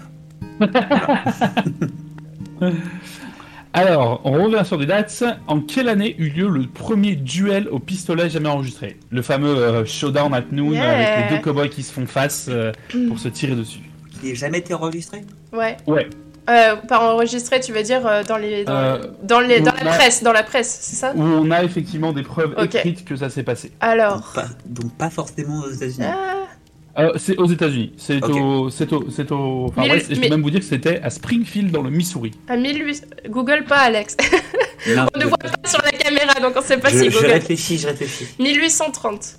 Alors, 3.76 4.22
on 4.24 4.44
revient 4.44 4.62
sur 4.66 4.78
des 4.78 4.86
dates. 4.86 5.24
En 5.48 5.60
quelle 5.60 5.90
année 5.90 6.16
eut 6.20 6.30
lieu 6.30 6.48
le 6.48 6.68
premier 6.68 7.16
duel 7.16 7.68
au 7.70 7.80
pistolet 7.80 8.30
jamais 8.30 8.50
enregistré? 8.50 8.98
Le 9.10 9.22
fameux 9.24 9.58
euh, 9.58 9.84
showdown 9.86 10.32
at 10.34 10.44
noon 10.52 10.74
Yeah. 10.74 10.92
avec 10.92 11.32
les 11.32 11.38
deux 11.38 11.42
cowboys 11.44 11.70
qui 11.70 11.82
se 11.82 11.92
font 11.92 12.06
face 12.06 12.48
euh, 12.50 12.72
pour 13.08 13.18
se 13.18 13.30
tirer 13.30 13.56
dessus. 13.56 13.80
Qui 14.22 14.30
n'a 14.30 14.34
jamais 14.36 14.60
été 14.60 14.74
enregistré? 14.76 15.26
Ouais. 15.52 15.78
Ouais. 15.88 16.08
Euh, 16.50 16.76
par 16.76 17.04
enregistré, 17.04 17.60
tu 17.62 17.72
veux 17.72 17.84
dire 17.84 18.06
euh, 18.06 18.24
dans 18.24 18.36
les 18.38 18.66
dans, 18.66 18.74
Euh, 18.74 18.98
dans 19.24 19.40
les 19.40 19.62
dans 19.62 19.72
la 19.72 19.92
a- 19.94 19.96
presse, 19.98 20.24
dans 20.24 20.34
la 20.34 20.44
presse, 20.44 20.78
c'est 20.82 20.96
ça? 20.98 21.14
Où 21.16 21.22
on 21.22 21.50
a 21.52 21.64
effectivement 21.64 22.12
des 22.12 22.24
preuves 22.24 22.54
écrites 22.62 23.06
que 23.06 23.16
ça 23.16 23.30
s'est 23.30 23.44
passé. 23.44 23.72
Alors. 23.80 24.16
donc 24.18 24.34
pas, 24.34 24.46
donc 24.66 24.92
pas 24.98 25.10
forcément 25.10 25.60
aux 25.62 25.72
États-Unis. 25.72 26.06
Ah, 26.06 27.00
Euh, 27.00 27.14
c'est 27.18 27.38
aux 27.38 27.48
États-Unis. 27.48 27.94
C'est 27.98 28.24
au, 28.24 28.70
c'est 28.70 28.92
au, 28.94 29.10
c'est 29.10 29.32
au. 29.32 29.66
Enfin, 29.70 29.82
ouais, 29.90 30.00
je 30.08 30.20
peux 30.20 30.30
même 30.30 30.42
vous 30.44 30.52
dire 30.52 30.60
que 30.60 30.66
c'était 30.66 31.00
à 31.02 31.10
Springfield 31.10 31.72
dans 31.72 31.82
le 31.82 31.90
Missouri. 31.90 32.32
à 32.48 32.56
1800. 32.56 33.06
Google 33.30 33.64
pas, 33.68 33.78
Alex. 33.80 34.16
Non, 34.96 35.06
on 35.16 35.20
ne 35.20 35.24
voit 35.26 35.38
pas 35.38 35.50
sur 35.70 35.82
la 35.82 35.92
caméra, 35.92 36.34
donc 36.42 36.54
on 36.58 36.62
sait 36.62 36.78
pas 36.78 36.90
je, 36.90 36.98
si 36.98 37.10
je 37.10 37.16
Google. 37.18 37.32
réfléchis, 37.32 37.78
je 37.78 37.88
réfléchis. 37.88 38.28
1830. 38.38 39.38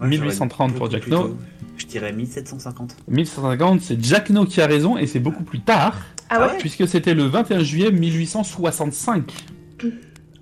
Ouais, 0.00 0.06
1830 0.06 0.68
j'aurais 0.70 0.78
pour 0.78 0.90
Jack 0.92 1.08
No. 1.08 1.36
Je 1.76 1.86
dirais 1.86 2.12
1750. 2.12 2.96
1150, 3.08 3.80
c'est 3.80 4.02
Jack 4.02 4.30
No 4.30 4.44
qui 4.44 4.60
a 4.60 4.66
raison 4.66 4.96
et 4.96 5.06
c'est 5.06 5.20
beaucoup 5.20 5.44
plus 5.44 5.60
tard, 5.60 5.94
Ah 6.28 6.36
Ah 6.36 6.40
ouais, 6.46 6.52
ouais 6.52 6.58
puisque 6.58 6.86
c'était 6.88 7.14
le 7.14 7.24
21 7.24 7.60
juillet 7.62 7.90
1865. 7.92 9.32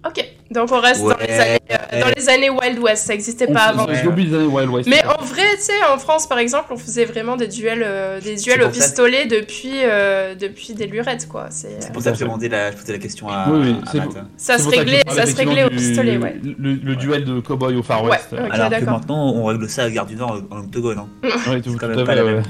Ok. 0.07 0.34
Donc 0.55 0.70
on 0.72 0.80
reste 0.80 1.00
dans, 1.02 1.09
Ouais. 1.09 1.26
les 1.26 1.34
années, 1.40 1.59
euh, 1.92 2.00
dans 2.00 2.11
les 2.16 2.28
années 2.28 2.50
Wild 2.50 2.78
West, 2.78 3.07
ça 3.07 3.14
existait 3.14 3.48
pas 3.48 3.62
avant. 3.64 3.86
Je 3.92 4.05
l'oublie 4.05 4.26
des 4.26 4.36
années 4.36 4.46
Wild 4.46 4.70
West. 4.70 4.88
Mais 4.88 5.02
en 5.05 5.22
vrai, 5.22 5.42
tu 5.57 5.62
sais, 5.62 5.72
en 5.92 5.98
France 5.98 6.26
par 6.28 6.38
exemple, 6.38 6.68
on 6.72 6.76
faisait 6.76 7.05
vraiment 7.05 7.36
des 7.36 7.48
duels, 7.48 7.82
euh, 7.84 8.20
des 8.20 8.36
duels 8.36 8.62
au 8.62 8.66
ça- 8.66 8.70
pistolet 8.70 9.26
depuis, 9.26 9.72
euh, 9.82 10.34
depuis 10.34 10.72
des 10.74 10.86
lurettes, 10.86 11.26
quoi. 11.28 11.48
C'est, 11.50 11.68
C'est 11.80 11.88
euh, 11.90 11.92
pour 11.92 12.02
ça 12.02 12.12
que 12.12 12.18
j'ai 12.18 12.24
demandé 12.24 12.48
la, 12.48 12.70
je 12.70 12.76
posais 12.76 12.92
la 12.92 12.98
question 12.98 13.28
à, 13.28 13.46
Oui, 13.50 13.59
oui, 13.62 13.76
à 13.84 13.90
c'est 13.90 13.98
Matt. 13.98 14.09
bon. 14.09 14.14
ça 14.36 14.59
se 14.59 14.64
je 14.64 14.68
réglait, 14.70 15.02
ça 15.09 15.26
se 15.26 15.36
réglait 15.36 15.64
au 15.64 15.70
pistolet, 15.70 16.16
ouais. 16.18 16.36
Le, 16.59 16.74
le 16.74 16.96
duel 16.96 17.24
de 17.24 17.40
cowboy 17.40 17.74
au 17.76 17.82
Far 17.82 18.05
Ouais, 18.05 18.11
West. 18.12 18.28
ok. 18.32 18.38
Alors 18.50 18.66
que 18.66 18.74
d'accord. 18.74 18.92
maintenant, 18.98 19.32
on 19.34 19.44
règle 19.46 19.68
ça 19.68 19.82
à 19.84 19.90
Gare 19.90 20.07
du 20.07 20.14
Nord 20.16 20.40
en 20.50 20.59
octogone. 20.61 20.98
Hein. 20.98 21.28
Ouais, 21.50 21.61
tout, 21.61 21.76
quand 21.78 21.88
tout 21.88 21.96
même 21.96 22.07
pas 22.07 22.14
la 22.14 22.24
ouais. 22.24 22.42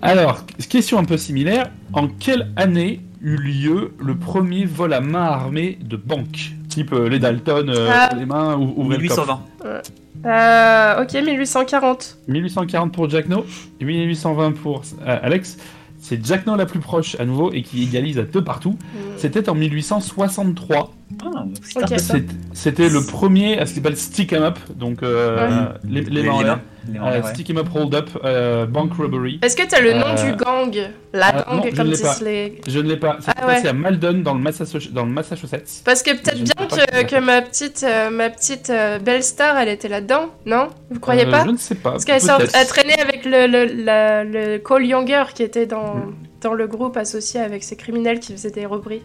Alors, 0.00 0.44
question 0.68 0.98
un 0.98 1.04
peu 1.04 1.16
similaire. 1.16 1.70
En 1.92 2.08
quelle 2.08 2.50
année 2.56 3.00
eut 3.22 3.36
lieu 3.36 3.92
le 3.98 4.16
premier 4.16 4.64
vol 4.64 4.92
à 4.92 5.00
main 5.00 5.22
armée 5.24 5.78
de 5.82 5.96
banque 5.96 6.52
Type 6.68 6.92
euh, 6.92 7.08
les 7.08 7.18
Dalton, 7.18 7.68
euh, 7.68 7.88
Ah. 7.92 8.10
les 8.18 8.24
mains 8.26 8.56
ou 8.56 8.72
ouvrir 8.80 8.98
le 9.00 9.08
coffre. 9.08 9.38
1820. 9.62 9.82
Euh, 10.24 11.02
ok, 11.02 11.14
1840. 11.14 12.18
1840 12.28 12.92
pour 12.92 13.10
Jack 13.10 13.28
No 13.28 13.44
et 13.80 13.84
1820 13.84 14.52
pour 14.52 14.82
euh, 15.06 15.18
Alex. 15.22 15.58
C'est 15.98 16.24
Jack 16.24 16.46
No 16.46 16.56
la 16.56 16.66
plus 16.66 16.80
proche 16.80 17.16
à 17.20 17.24
nouveau 17.24 17.52
et 17.52 17.62
qui 17.62 17.82
égalise 17.84 18.18
à 18.18 18.22
deux 18.22 18.42
partout. 18.42 18.76
C'était 19.16 19.48
en 19.48 19.54
1863. 19.54 20.92
Ah, 21.24 21.44
c'est 21.62 21.78
Ok. 21.82 21.98
C'est- 21.98 22.24
C'était 22.52 22.88
le 22.88 23.00
premier 23.04 23.58
à 23.58 23.66
ce 23.66 23.74
qu'il 23.74 23.82
s'appelle 23.82 23.96
Stick 23.96 24.32
'em 24.32 24.42
Up, 24.42 24.58
donc 24.76 25.02
euh, 25.02 25.68
les, 25.88 26.00
les 26.02 26.22
mains 26.24 26.32
en 26.32 26.42
l'air. 26.42 26.60
Euh, 26.94 27.20
ouais. 27.22 27.28
Stick 27.34 27.50
'em 27.50 27.58
Up, 27.58 27.68
Hold 27.74 27.94
Up, 27.94 28.10
euh, 28.24 28.66
Bank 28.66 28.92
Robbery. 28.94 29.38
Est-ce 29.42 29.56
que 29.56 29.66
t'as 29.66 29.80
le 29.80 29.92
nom 29.92 30.06
Euh, 30.16 30.30
du 30.30 30.36
gang 30.36 30.76
La 31.12 31.26
ah, 31.28 31.32
gang, 31.32 31.56
non, 31.56 31.70
comme 31.76 31.90
les. 32.24 32.58
Je 32.66 32.78
ne 32.80 32.88
l'ai 32.88 32.96
pas. 32.96 33.18
Ça 33.20 33.32
Ah 33.36 33.40
s'est 33.40 33.46
ouais. 33.46 33.54
passé 33.54 33.68
à 33.68 33.72
Malden 33.72 34.22
dans 34.22 34.34
le, 34.34 34.40
Massachus- 34.40 34.92
dans 34.92 35.04
le 35.04 35.10
Massachusetts. 35.12 35.82
Parce 35.84 36.02
que 36.02 36.10
peut-être 36.10 36.42
bien 36.42 37.04
que, 37.04 37.20
ma 37.20 37.42
petite, 37.42 37.84
euh, 37.86 38.10
ma 38.10 38.30
petite 38.30 38.70
euh, 38.70 38.98
belle 38.98 39.22
star, 39.22 39.56
elle 39.58 39.68
était 39.68 39.88
là-dedans, 39.88 40.26
non? 40.46 40.68
Vous 40.90 41.00
croyez 41.00 41.26
Euh, 41.26 41.30
pas? 41.30 41.44
Je 41.44 41.50
ne 41.50 41.56
sais 41.56 41.74
pas. 41.76 41.92
Parce 41.92 42.04
qu'elle 42.04 42.20
elle 42.54 42.66
traînait 42.66 43.00
avec 43.00 43.24
le, 43.24 43.46
le, 43.46 43.84
la- 43.84 44.24
le 44.24 44.58
Cole 44.58 44.86
Younger 44.86 45.24
qui 45.34 45.42
était 45.42 45.66
dans, 45.66 45.94
Mm. 45.94 46.14
dans 46.42 46.54
le 46.54 46.66
groupe 46.66 46.96
associé 46.96 47.40
avec 47.40 47.62
ces 47.62 47.76
criminels 47.76 48.18
qui 48.20 48.32
faisaient 48.32 48.50
des 48.50 48.66
robberies. 48.66 49.02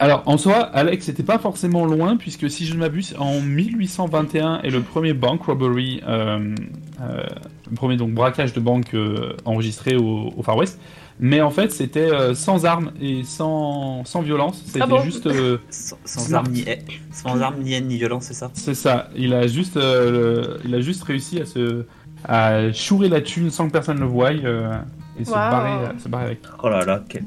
Alors, 0.00 0.22
en 0.26 0.36
soi, 0.38 0.56
Alex 0.58 1.06
n'était 1.08 1.22
pas 1.22 1.38
forcément 1.38 1.86
loin, 1.86 2.16
puisque 2.16 2.50
si 2.50 2.66
je 2.66 2.74
ne 2.74 2.80
m'abuse, 2.80 3.14
en 3.18 3.40
1821 3.40 4.60
est 4.62 4.70
le 4.70 4.80
premier 4.80 5.12
bank 5.12 5.42
robbery, 5.44 6.02
euh, 6.06 6.54
euh, 7.00 7.22
le 7.70 7.76
premier 7.76 7.96
donc 7.96 8.10
braquage 8.12 8.52
de 8.52 8.60
banque 8.60 8.92
euh, 8.94 9.34
enregistré 9.44 9.94
au, 9.96 10.32
au 10.36 10.42
Far 10.42 10.56
West. 10.56 10.80
Mais 11.20 11.40
en 11.40 11.50
fait, 11.50 11.70
c'était 11.70 12.10
euh, 12.12 12.34
sans 12.34 12.64
armes 12.66 12.90
et 13.00 13.22
sans, 13.22 14.04
sans 14.04 14.20
violence. 14.22 14.60
C'était 14.66 14.80
Ah 14.82 14.86
bon 14.88 15.00
juste. 15.00 15.26
euh, 15.26 15.58
Sans, 15.70 16.34
armes 16.34 16.48
ni, 16.50 16.64
sans 17.12 17.40
armes 17.40 17.60
ni 17.62 17.72
haine 17.74 17.86
ni 17.86 17.96
violence, 17.96 18.24
c'est 18.24 18.34
ça? 18.34 18.50
C'est 18.54 18.74
ça. 18.74 19.08
Il 19.16 19.32
a 19.32 19.46
juste, 19.46 19.76
euh, 19.76 20.10
le- 20.10 20.60
il 20.64 20.74
a 20.74 20.80
juste 20.80 21.04
réussi 21.04 21.40
à 21.40 21.46
se 21.46 21.84
à 22.26 22.72
chourer 22.72 23.08
la 23.10 23.20
thune 23.20 23.50
sans 23.50 23.66
que 23.68 23.72
personne 23.72 24.00
le 24.00 24.06
voie 24.06 24.30
euh, 24.30 24.72
et 25.20 25.24
se 25.24 25.30
barrer, 25.30 25.98
se 25.98 26.08
barrer 26.08 26.24
avec. 26.24 26.40
Oh 26.62 26.68
là 26.68 26.84
là, 26.84 27.04
quel, 27.08 27.22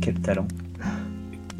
quel 0.00 0.14
talent. 0.20 0.46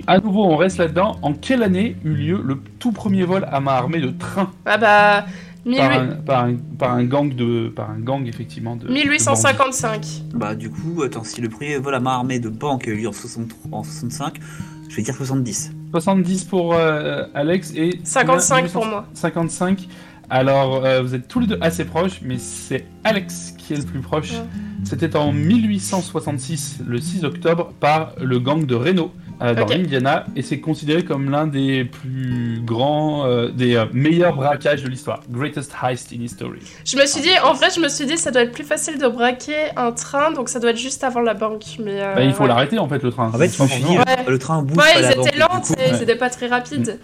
À 0.07 0.19
nouveau, 0.19 0.45
on 0.45 0.57
reste 0.57 0.79
là-dedans. 0.79 1.17
En 1.23 1.33
quelle 1.33 1.63
année 1.63 1.97
eut 2.05 2.15
lieu 2.15 2.41
le 2.45 2.59
tout 2.79 2.93
premier 2.93 3.25
vol 3.25 3.47
à 3.51 3.61
main 3.61 3.73
armée 3.73 4.01
de 4.01 4.11
train 4.11 4.51
Ah 4.67 4.77
bah. 4.79 5.25
par 5.65 5.73
18- 5.73 5.81
un, 5.81 6.07
par, 6.17 6.45
un, 6.45 6.57
par 6.79 6.93
un 6.95 7.05
gang 7.05 7.35
de 7.35 7.69
par 7.69 7.91
un 7.91 7.99
gang 8.01 8.27
effectivement 8.27 8.77
de 8.77 8.87
de 8.87 8.93
1855. 8.93 10.07
Bah 10.35 10.55
du 10.55 10.71
coup, 10.71 11.03
attends, 11.03 11.25
si 11.25 11.41
le 11.41 11.49
premier 11.49 11.79
vol 11.79 11.95
à 11.95 12.01
main 12.01 12.13
armée 12.13 12.39
de 12.41 12.49
banque 12.49 12.89
a 12.89 12.91
eu 12.91 12.97
lieu 12.97 13.09
en, 13.09 13.13
63 13.13 13.79
en 13.79 13.83
65, 13.85 14.41
je 14.89 14.97
vais 14.97 15.03
dire 15.03 15.15
70. 15.15 15.69
bandits. 15.69 15.77
70 15.93 16.45
pour 16.45 16.75
euh, 16.75 17.25
Alex 17.35 17.73
et 17.75 18.01
55 18.05 18.71
pour 18.71 18.87
moi. 18.87 19.07
55. 19.15 19.89
Alors 20.31 20.85
euh, 20.85 21.03
vous 21.03 21.15
êtes 21.15 21.27
tous 21.27 21.41
les 21.41 21.47
deux 21.49 21.59
assez 21.61 21.85
proches, 21.85 22.21
mais 22.23 22.39
c'est 22.39 22.87
Alex 23.05 23.55
qui 23.59 23.75
est 23.75 23.77
le 23.77 23.83
plus 23.83 24.01
proche. 24.01 24.31
Ouais. 24.33 24.45
C'était 24.85 25.17
en 25.17 25.33
1866, 25.33 26.81
le 26.87 26.99
6 26.99 27.25
octobre, 27.25 27.73
par 27.81 28.13
le 28.21 28.39
gang 28.39 28.65
de 28.65 28.75
Reno 28.75 29.13
euh, 29.43 29.55
dans 29.55 29.67
l'Indiana, 29.67 30.25
et 30.37 30.43
c'est 30.43 30.61
considéré 30.61 31.05
comme 31.05 31.31
l'un 31.31 31.47
des 31.47 31.85
plus 31.85 32.61
grands, 32.65 33.25
euh, 33.27 33.49
des 33.49 33.77
euh, 33.77 33.87
meilleurs 33.93 34.35
braquages 34.37 34.83
de 34.83 34.89
l'histoire. 34.89 35.21
Greatest 35.31 35.73
heist 35.83 36.13
in 36.13 36.23
history. 36.23 36.61
Je 36.85 36.97
me 36.97 37.07
suis 37.07 37.21
dit, 37.23 37.31
en 37.43 37.55
vrai, 37.55 37.69
je 37.75 37.81
me 37.81 37.89
suis 37.89 38.07
dit, 38.07 38.19
ça 38.19 38.31
doit 38.31 38.43
être 38.43 38.53
plus 38.53 38.65
facile 38.65 38.99
de 38.99 39.09
braquer 39.09 39.71
un 39.77 39.93
train, 39.93 40.31
donc 40.33 40.49
ça 40.49 40.61
doit 40.61 40.71
être 40.71 40.77
juste 40.79 41.03
avant 41.05 41.21
la 41.21 41.35
banque. 41.35 41.65
Mais 41.83 42.01
euh, 42.03 42.15
Bah, 42.15 42.23
il 42.23 42.33
faut 42.33 42.43
ouais. 42.43 42.49
l'arrêter 42.49 42.79
en 42.79 42.89
fait 42.89 43.03
le 43.03 43.11
train. 43.11 43.29
En 43.29 43.33
fait, 43.33 43.49
C'est 43.49 43.57
je 43.59 43.63
me 43.63 43.69
pas 43.69 43.75
suis 43.75 43.83
dit, 43.85 43.95
forcément- 43.97 44.17
Ouais. 44.25 44.31
le, 44.31 44.39
train 44.39 44.63
bouge 44.63 44.77
Ouais, 44.77 44.93
pas 44.93 44.99
ils 44.99 45.03
la 45.03 45.13
étaient 45.13 45.39
lents, 45.39 45.63
c'est- 45.63 45.77
ouais. 45.79 45.99
c'était 45.99 46.17
pas 46.17 46.31
très 46.31 46.47
rapide. 46.47 46.99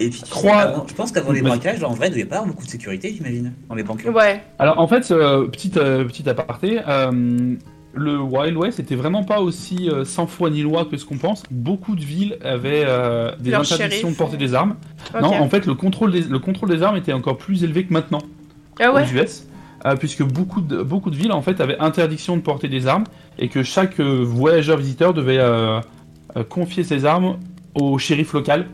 Et 0.00 0.10
puis, 0.10 0.20
tu 0.20 0.26
sais, 0.26 0.30
Trois- 0.32 0.56
avant- 0.56 0.86
je 0.88 0.94
pense 0.94 1.12
qu'avant 1.12 1.30
les 1.30 1.40
braquages, 1.40 1.82
en 1.84 1.92
vrai, 1.92 2.08
il 2.08 2.10
devait 2.10 2.24
pas 2.24 2.34
y 2.36 2.38
avoir 2.38 2.52
beaucoup 2.52 2.64
de 2.66 2.70
sécurité, 2.70 3.14
j'imagine, 3.16 3.52
dans 3.68 3.76
les 3.76 3.84
banques. 3.84 4.04
Ouais. 4.12 4.42
Alors 4.58 4.80
en 4.80 4.88
fait, 4.88 5.08
euh, 5.12 5.46
petite, 5.46 5.76
euh, 5.76 6.04
petite 6.04 6.26
aparté, 6.26 6.80
euh, 6.88 7.54
le 7.94 8.18
Wild 8.18 8.56
West 8.56 8.80
était 8.80 8.96
vraiment 8.96 9.24
pas 9.24 9.40
aussi 9.40 9.88
euh, 9.88 10.04
sans 10.04 10.26
foi 10.26 10.50
ni 10.50 10.62
loi 10.62 10.84
que 10.84 10.96
ce 10.96 11.04
qu'on 11.04 11.18
pense. 11.18 11.42
Beaucoup 11.50 11.96
de 11.96 12.04
villes 12.04 12.38
avaient 12.42 12.84
euh, 12.86 13.34
des 13.38 13.50
Leur 13.50 13.60
interdictions 13.60 14.08
shérif. 14.08 14.12
de 14.12 14.18
porter 14.18 14.36
des 14.36 14.54
armes. 14.54 14.76
Non, 15.20 15.32
en 15.32 15.48
fait, 15.48 15.66
le 15.66 15.74
contrôle, 15.74 16.12
des, 16.12 16.22
le 16.22 16.38
contrôle 16.38 16.70
des 16.70 16.82
armes 16.82 16.96
était 16.96 17.12
encore 17.12 17.38
plus 17.38 17.62
élevé 17.64 17.84
que 17.84 17.92
maintenant 17.92 18.22
ah 18.80 18.92
ouais. 18.92 19.02
aux 19.02 19.16
US, 19.16 19.46
euh, 19.86 19.96
puisque 19.96 20.22
beaucoup 20.22 20.60
de, 20.60 20.82
beaucoup 20.82 21.10
de 21.10 21.16
villes 21.16 21.32
en 21.32 21.42
fait 21.42 21.60
avaient 21.60 21.78
interdiction 21.78 22.36
de 22.36 22.42
porter 22.42 22.68
des 22.68 22.86
armes 22.86 23.04
et 23.38 23.48
que 23.48 23.62
chaque 23.62 24.00
euh, 24.00 24.24
voyageur 24.24 24.78
visiteur 24.78 25.14
devait 25.14 25.38
euh, 25.38 25.80
confier 26.48 26.84
ses 26.84 27.04
armes 27.04 27.38
au 27.74 27.98
shérif 27.98 28.32
local 28.32 28.66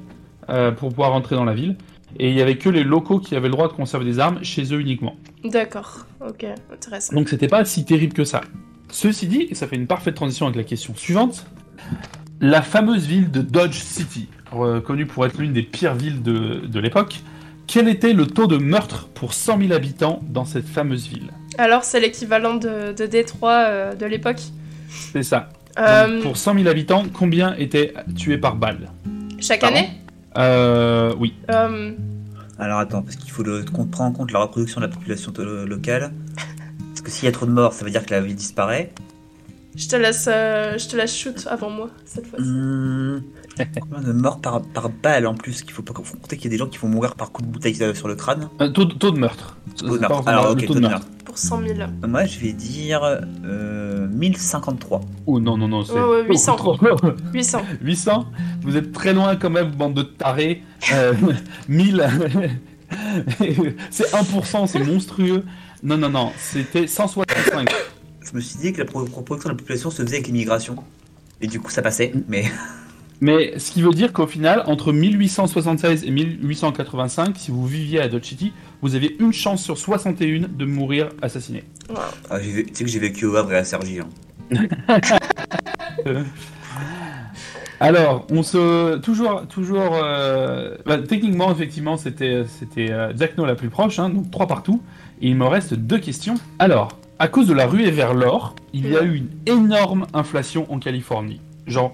pour 0.78 0.88
pouvoir 0.88 1.12
entrer 1.12 1.36
dans 1.36 1.44
la 1.44 1.54
ville. 1.54 1.76
Et 2.18 2.30
il 2.30 2.34
y 2.34 2.42
avait 2.42 2.56
que 2.56 2.68
les 2.68 2.82
locaux 2.82 3.20
qui 3.20 3.36
avaient 3.36 3.46
le 3.46 3.52
droit 3.52 3.68
de 3.68 3.72
conserver 3.72 4.04
des 4.04 4.18
armes 4.18 4.42
chez 4.42 4.74
eux 4.74 4.80
uniquement. 4.80 5.14
D'accord. 5.44 6.06
Ok. 6.26 6.44
Intéressant. 6.72 7.14
Donc 7.14 7.28
c'était 7.28 7.46
pas 7.46 7.64
si 7.64 7.84
terrible 7.84 8.14
que 8.14 8.24
ça. 8.24 8.40
Ceci 8.90 9.26
dit, 9.26 9.46
et 9.50 9.54
ça 9.54 9.66
fait 9.66 9.76
une 9.76 9.86
parfaite 9.86 10.14
transition 10.14 10.46
avec 10.46 10.56
la 10.56 10.64
question 10.64 10.94
suivante, 10.96 11.46
la 12.40 12.62
fameuse 12.62 13.06
ville 13.06 13.30
de 13.30 13.40
Dodge 13.42 13.78
City, 13.78 14.28
connue 14.84 15.06
pour 15.06 15.24
être 15.26 15.38
l'une 15.38 15.52
des 15.52 15.62
pires 15.62 15.94
villes 15.94 16.22
de, 16.22 16.66
de 16.66 16.80
l'époque, 16.80 17.20
quel 17.66 17.88
était 17.88 18.12
le 18.12 18.26
taux 18.26 18.46
de 18.48 18.56
meurtre 18.56 19.08
pour 19.14 19.32
100 19.32 19.58
000 19.60 19.72
habitants 19.72 20.20
dans 20.28 20.44
cette 20.44 20.66
fameuse 20.66 21.06
ville? 21.06 21.30
Alors, 21.56 21.84
c'est 21.84 22.00
l'équivalent 22.00 22.54
de, 22.54 22.92
de 22.92 23.06
Détroit 23.06 23.64
euh, 23.66 23.94
de 23.94 24.06
l'époque. 24.06 24.40
C'est 24.88 25.22
ça. 25.22 25.50
Euh, 25.78 26.14
Donc, 26.14 26.22
pour 26.22 26.36
100 26.36 26.54
000 26.54 26.66
habitants, 26.68 27.04
combien 27.12 27.54
étaient 27.56 27.94
tués 28.16 28.38
par 28.38 28.56
balle? 28.56 28.90
Chaque 29.38 29.60
pardon? 29.60 29.76
année? 29.76 29.90
Euh, 30.36 31.14
Oui. 31.18 31.34
Euh, 31.50 31.92
Alors 32.58 32.80
attends, 32.80 33.02
parce 33.02 33.16
qu'il 33.16 33.30
faut 33.30 33.42
le, 33.44 33.64
qu'on 33.64 33.86
prend 33.86 34.06
en 34.06 34.12
compte 34.12 34.32
la 34.32 34.40
reproduction 34.40 34.80
de 34.80 34.86
la 34.86 34.92
population 34.92 35.32
locale. 35.38 36.12
Que 37.10 37.16
s'il 37.16 37.24
y 37.24 37.28
a 37.28 37.32
trop 37.32 37.46
de 37.46 37.50
morts, 37.50 37.72
ça 37.72 37.84
veut 37.84 37.90
dire 37.90 38.06
que 38.06 38.14
la 38.14 38.20
ville 38.20 38.36
disparaît. 38.36 38.92
Je 39.74 39.88
te 39.88 39.96
laisse, 39.96 40.28
euh, 40.30 40.78
je 40.78 40.88
te 40.88 40.96
laisse 40.96 41.16
shoot 41.16 41.44
avant 41.50 41.68
moi 41.68 41.90
cette 42.04 42.24
fois-ci. 42.26 42.44
Hmm, 42.48 43.22
Combien 43.80 44.00
de 44.00 44.12
morts 44.12 44.40
par, 44.40 44.62
par 44.62 44.90
balle 44.90 45.26
en 45.26 45.34
plus 45.34 45.62
Qu'il 45.62 45.72
faut 45.72 45.82
pas 45.82 45.92
compter 45.92 46.36
qu'il 46.36 46.44
y 46.44 46.46
a 46.46 46.50
des 46.50 46.58
gens 46.58 46.68
qui 46.68 46.78
vont 46.78 46.86
mourir 46.88 47.16
par 47.16 47.32
coup 47.32 47.42
de 47.42 47.48
bouteille 47.48 47.76
euh, 47.82 47.94
sur 47.94 48.06
le 48.06 48.14
crâne? 48.14 48.48
Euh, 48.60 48.68
taux, 48.68 48.84
de- 48.84 48.94
taux 48.94 49.10
de 49.10 49.18
meurtre. 49.18 49.56
Taux 49.76 49.96
de 49.96 49.98
meurtre. 49.98 50.56
taux 50.66 50.74
de 50.74 50.80
meurtre. 50.80 51.08
Pour 51.24 51.36
100 51.36 51.62
000. 51.66 51.78
Moi 52.06 52.26
je 52.26 52.38
vais 52.38 52.52
dire 52.52 53.00
euh, 53.44 54.06
1053. 54.08 55.00
Oh 55.26 55.40
non, 55.40 55.56
non, 55.56 55.66
non, 55.66 55.84
c'est 55.84 55.94
ouais, 55.94 56.26
800. 56.28 56.56
beaucoup 56.56 56.86
trop. 56.86 57.10
800. 57.34 57.62
800 57.82 58.26
Vous 58.62 58.76
êtes 58.76 58.92
très 58.92 59.12
loin 59.14 59.34
quand 59.34 59.50
même, 59.50 59.72
bande 59.72 59.94
de 59.94 60.02
tarés. 60.02 60.62
Euh, 60.92 61.12
1000 61.68 62.06
C'est 63.90 64.12
1%, 64.12 64.66
c'est 64.68 64.84
monstrueux. 64.84 65.44
Non, 65.82 65.96
non, 65.96 66.10
non, 66.10 66.32
c'était 66.38 66.86
165. 66.86 67.68
Je 68.22 68.36
me 68.36 68.40
suis 68.40 68.58
dit 68.58 68.72
que 68.72 68.78
la 68.78 68.84
pro- 68.84 69.04
proportion 69.04 69.48
de 69.48 69.54
la 69.54 69.58
population 69.58 69.90
se 69.90 70.02
faisait 70.02 70.16
avec 70.16 70.26
l'immigration. 70.26 70.76
Et 71.40 71.46
du 71.46 71.58
coup 71.60 71.70
ça 71.70 71.82
passait, 71.82 72.12
mais 72.28 72.44
Mais 73.22 73.58
ce 73.58 73.70
qui 73.70 73.82
veut 73.82 73.90
dire 73.90 74.14
qu'au 74.14 74.26
final, 74.26 74.62
entre 74.66 74.94
1876 74.94 76.04
et 76.04 76.10
1885, 76.10 77.36
si 77.36 77.50
vous 77.50 77.66
viviez 77.66 78.00
à 78.00 78.08
Dodge 78.08 78.24
City, 78.24 78.52
vous 78.80 78.94
aviez 78.94 79.14
une 79.20 79.32
chance 79.34 79.62
sur 79.62 79.76
61 79.76 80.48
de 80.48 80.64
mourir 80.64 81.10
assassiné. 81.20 81.64
Ah, 82.30 82.38
tu 82.40 82.66
sais 82.72 82.84
que 82.84 82.88
j'ai 82.90 82.98
vécu 82.98 83.26
au 83.26 83.36
Havre 83.36 83.52
et 83.52 83.58
à 83.58 83.64
Sergi. 83.64 83.98
Hein. 84.00 84.08
Alors, 87.82 88.26
on 88.30 88.42
se 88.42 88.98
toujours 88.98 89.46
toujours 89.46 89.98
euh, 90.04 90.76
bah, 90.84 90.98
techniquement 90.98 91.50
effectivement 91.50 91.96
c'était 91.96 92.44
c'était 92.46 92.90
euh, 92.92 93.12
Jack 93.16 93.38
No 93.38 93.46
la 93.46 93.54
plus 93.54 93.70
proche, 93.70 93.98
hein, 93.98 94.10
donc 94.10 94.30
trois 94.30 94.46
partout. 94.46 94.82
Et 95.22 95.28
il 95.28 95.36
me 95.36 95.46
reste 95.46 95.74
deux 95.74 95.98
questions. 95.98 96.34
Alors, 96.58 96.88
à 97.18 97.28
cause 97.28 97.46
de 97.46 97.52
la 97.54 97.66
ruée 97.66 97.90
vers 97.90 98.14
l'or, 98.14 98.54
il 98.74 98.88
y 98.88 98.96
a 98.96 99.02
eu 99.02 99.16
une 99.16 99.28
énorme 99.46 100.06
inflation 100.14 100.70
en 100.72 100.78
Californie. 100.78 101.40
Genre 101.66 101.92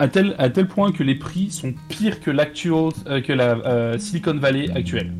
à 0.00 0.08
tel 0.08 0.34
à 0.38 0.48
tel 0.50 0.66
point 0.66 0.90
que 0.92 1.02
les 1.04 1.14
prix 1.14 1.50
sont 1.52 1.72
pires 1.88 2.20
que 2.20 2.30
l'actual 2.32 2.90
euh, 3.06 3.20
que 3.20 3.32
la 3.32 3.96
Silicon 3.98 4.34
Valley 4.38 4.70
actuelle. 4.74 5.12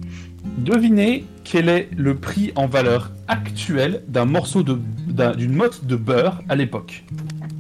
Devinez 0.59 1.25
quel 1.45 1.69
est 1.69 1.89
le 1.97 2.17
prix 2.17 2.53
en 2.57 2.67
valeur 2.67 3.13
actuelle 3.29 4.03
d'un 4.09 4.25
morceau 4.25 4.63
de 4.65 4.79
d'un- 5.07 5.33
d'une 5.33 5.53
motte 5.53 5.85
de 5.85 5.95
beurre 5.95 6.41
à 6.49 6.57
l'époque? 6.57 7.05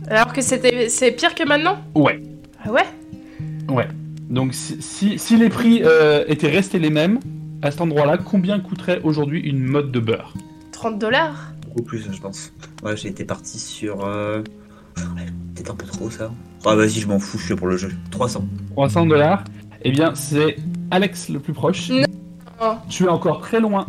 Alors 0.08 0.32
que 0.32 0.40
c'était 0.40 0.88
c'est 0.88 1.12
pire 1.12 1.34
que 1.34 1.46
maintenant? 1.46 1.76
Ouais. 1.94 2.22
Ah 2.64 2.72
ouais? 2.72 2.86
Donc 4.28 4.52
si, 4.52 4.80
si, 4.82 5.18
si 5.18 5.36
les 5.36 5.48
prix 5.48 5.80
euh, 5.84 6.24
étaient 6.28 6.50
restés 6.50 6.78
les 6.78 6.90
mêmes, 6.90 7.18
à 7.62 7.70
cet 7.70 7.80
endroit-là, 7.80 8.18
combien 8.18 8.60
coûterait 8.60 9.00
aujourd'hui 9.02 9.40
une 9.40 9.58
mode 9.58 9.90
de 9.90 10.00
beurre? 10.00 10.34
30 10.72 10.98
dollars? 10.98 11.52
Beaucoup 11.66 11.82
plus, 11.82 12.06
je 12.12 12.20
pense. 12.20 12.52
Ouais, 12.82 12.96
j'ai 12.96 13.08
été 13.08 13.24
parti 13.24 13.58
sur. 13.58 14.04
Euh... 14.04 14.42
ouais, 14.98 15.26
Peut-être 15.54 15.70
un 15.70 15.74
peu 15.74 15.86
trop 15.86 16.10
ça. 16.10 16.30
Ah, 16.64 16.74
vas-y, 16.74 17.00
je 17.00 17.08
m'en 17.08 17.18
fous, 17.18 17.38
je 17.38 17.46
suis 17.46 17.54
pour 17.56 17.68
le 17.68 17.76
jeu. 17.76 17.90
300. 18.10 18.44
300 18.72 19.06
dollars 19.06 19.44
Eh 19.82 19.90
bien, 19.90 20.14
c'est 20.14 20.56
Alex 20.90 21.30
le 21.30 21.38
plus 21.40 21.52
proche. 21.52 21.88
Non. 21.90 22.78
Tu 22.88 23.04
es 23.04 23.08
encore 23.08 23.40
très 23.40 23.60
loin. 23.60 23.86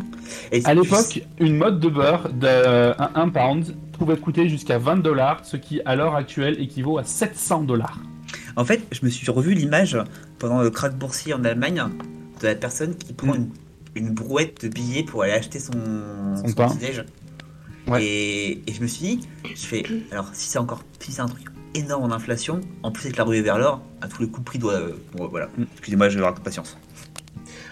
Et 0.51 0.61
À 0.65 0.73
l'époque, 0.73 1.21
une 1.39 1.57
mode 1.57 1.79
de 1.79 1.89
beurre 1.89 2.29
de 2.29 2.93
1 2.97 3.29
pound 3.29 3.75
pouvait 3.97 4.15
coûter 4.17 4.47
jusqu'à 4.47 4.77
20 4.77 4.97
dollars, 4.97 5.41
ce 5.43 5.57
qui 5.57 5.81
à 5.85 5.95
l'heure 5.95 6.15
actuelle 6.15 6.61
équivaut 6.61 6.97
à 6.97 7.03
700 7.03 7.63
dollars. 7.63 7.99
En 8.59 8.65
fait, 8.65 8.81
je 8.91 8.99
me 9.05 9.09
suis 9.09 9.31
revu 9.31 9.53
l'image 9.53 9.97
pendant 10.37 10.61
le 10.61 10.69
crack 10.69 10.93
boursier 10.93 11.33
en 11.33 11.45
Allemagne 11.45 11.81
de 12.41 12.47
la 12.47 12.55
personne 12.55 12.93
qui 12.93 13.13
prend 13.13 13.31
Mm. 13.33 13.47
une, 13.95 14.03
une 14.07 14.09
brouette 14.13 14.65
de 14.65 14.67
billets 14.67 15.03
pour 15.03 15.23
aller 15.23 15.31
acheter 15.31 15.59
son, 15.59 15.71
Son 16.35 16.53
pain. 16.53 16.67
Ouais. 17.87 18.03
Et, 18.03 18.51
et 18.67 18.73
je 18.73 18.81
me 18.81 18.87
suis 18.87 19.15
dit, 19.15 19.27
je 19.55 19.65
fais, 19.65 19.83
alors 20.11 20.29
si 20.33 20.49
c'est 20.49 20.59
encore, 20.59 20.83
si 20.99 21.13
c'est 21.13 21.21
un 21.21 21.27
truc 21.29 21.45
énorme 21.73 22.03
en 22.03 22.13
inflation, 22.13 22.59
en 22.83 22.91
plus 22.91 23.05
avec 23.05 23.15
la 23.15 23.23
ruée 23.23 23.41
vers 23.41 23.57
l'or, 23.57 23.81
à 24.01 24.09
tous 24.09 24.21
les 24.23 24.27
coups 24.27 24.39
le 24.39 24.43
prix 24.43 24.59
doit, 24.59 24.73
euh, 24.73 24.91
bon, 25.15 25.27
voilà. 25.29 25.47
Mm. 25.57 25.63
Excusez-moi, 25.77 26.09
je 26.09 26.19
vais 26.19 26.25
avoir 26.25 26.37
patience. 26.41 26.77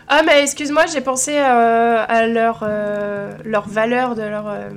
Ah 0.07 0.21
mais 0.25 0.41
excuse-moi, 0.41 0.85
j'ai 0.93 1.01
pensé 1.01 1.35
euh, 1.35 2.05
à 2.07 2.27
leur 2.27 2.61
euh, 2.63 3.33
leur 3.43 3.67
valeur 3.67 4.15
de 4.15 4.21
leur 4.21 4.47
euh, 4.47 4.69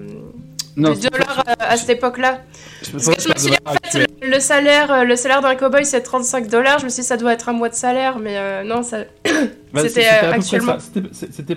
Non, 0.81 0.93
du 0.95 1.09
dollar 1.09 1.45
euh, 1.49 1.53
à 1.59 1.77
cette 1.77 1.91
époque-là. 1.91 2.41
je 2.83 2.91
Parce 2.93 3.07
que 3.09 3.21
je 3.23 3.29
me 3.29 3.35
suis 3.37 3.51
dit 3.51 3.57
en 3.65 3.73
fait 3.73 4.07
le, 4.23 4.29
le 4.31 4.41
salaire 4.41 4.91
euh, 4.93 5.05
le 5.05 5.17
salaire 5.17 5.41
d'un 5.43 5.55
cowboy 5.55 5.85
c'est 5.85 6.01
35 6.03 6.49
dollars. 6.49 6.79
Je 6.79 6.85
me 6.85 6.91
suis 6.91 7.03
dit 7.03 7.07
ça 7.07 7.17
doit 7.17 7.33
être 7.33 7.49
un 7.49 7.53
mois 7.53 7.69
de 7.69 7.75
salaire, 7.75 8.19
mais 8.19 8.37
euh, 8.37 8.65
non 8.65 8.83
ça. 8.83 8.99
Bah, 9.73 9.83
C'était, 9.87 10.05
euh, 10.25 10.33
actuellement. 10.33 10.79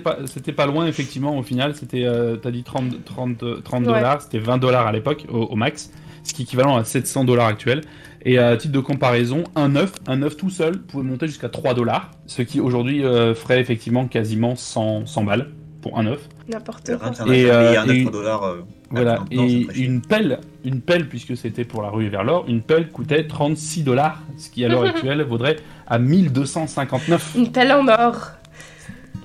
pas, 0.04 0.16
c'était 0.26 0.52
pas 0.52 0.66
loin, 0.66 0.86
effectivement, 0.86 1.36
au 1.36 1.42
final. 1.42 1.74
C'était, 1.74 2.04
euh, 2.04 2.36
t'as 2.36 2.52
dit 2.52 2.62
30, 2.62 3.04
30, 3.04 3.42
euh, 3.42 3.60
30 3.60 3.80
Ouais. 3.80 3.92
dollars, 3.92 4.22
c'était 4.22 4.38
20 4.38 4.58
dollars 4.58 4.86
à 4.86 4.92
l'époque, 4.92 5.24
au, 5.28 5.38
au 5.38 5.56
max, 5.56 5.90
ce 6.22 6.32
qui 6.32 6.42
est 6.42 6.44
équivalent 6.44 6.76
à 6.76 6.84
700 6.84 7.24
dollars 7.24 7.48
actuels. 7.48 7.80
Et 8.24 8.38
à 8.38 8.56
titre 8.56 8.72
de 8.72 8.78
comparaison, 8.78 9.42
un 9.56 9.74
œuf, 9.74 9.94
un 10.06 10.22
œuf 10.22 10.36
tout 10.36 10.48
seul 10.48 10.78
pouvait 10.80 11.02
monter 11.02 11.26
jusqu'à 11.26 11.48
3 11.48 11.74
dollars, 11.74 12.12
ce 12.26 12.42
qui 12.42 12.60
aujourd'hui 12.60 13.04
euh, 13.04 13.34
ferait 13.34 13.60
effectivement 13.60 14.06
quasiment 14.06 14.54
100, 14.54 15.06
100 15.06 15.24
balles 15.24 15.50
pour 15.82 15.98
un 15.98 16.06
œuf. 16.06 16.20
N'importe 16.48 16.96
quoi. 16.96 17.34
Et, 17.34 17.50
euh, 17.50 17.80
un 17.82 17.86
9 17.86 17.96
et- 17.96 18.04
dollars. 18.04 18.44
euh, 18.44 18.60
Voilà, 18.94 19.24
et 19.30 19.66
une 19.76 20.00
pelle, 20.00 20.38
une 20.64 20.80
pelle, 20.80 21.08
puisque 21.08 21.36
c'était 21.36 21.64
pour 21.64 21.82
la 21.82 21.88
rue 21.90 22.08
vers 22.08 22.24
l'or, 22.24 22.44
une 22.48 22.62
pelle 22.62 22.88
coûtait 22.90 23.26
36 23.26 23.82
dollars, 23.82 24.22
ce 24.36 24.48
qui 24.50 24.64
à 24.64 24.68
l'heure 24.68 24.84
actuelle 24.88 25.22
vaudrait 25.22 25.56
à 25.86 25.98
1259. 25.98 27.34
Une 27.36 27.50
pelle 27.52 27.72
en 27.72 27.86
or. 27.88 28.30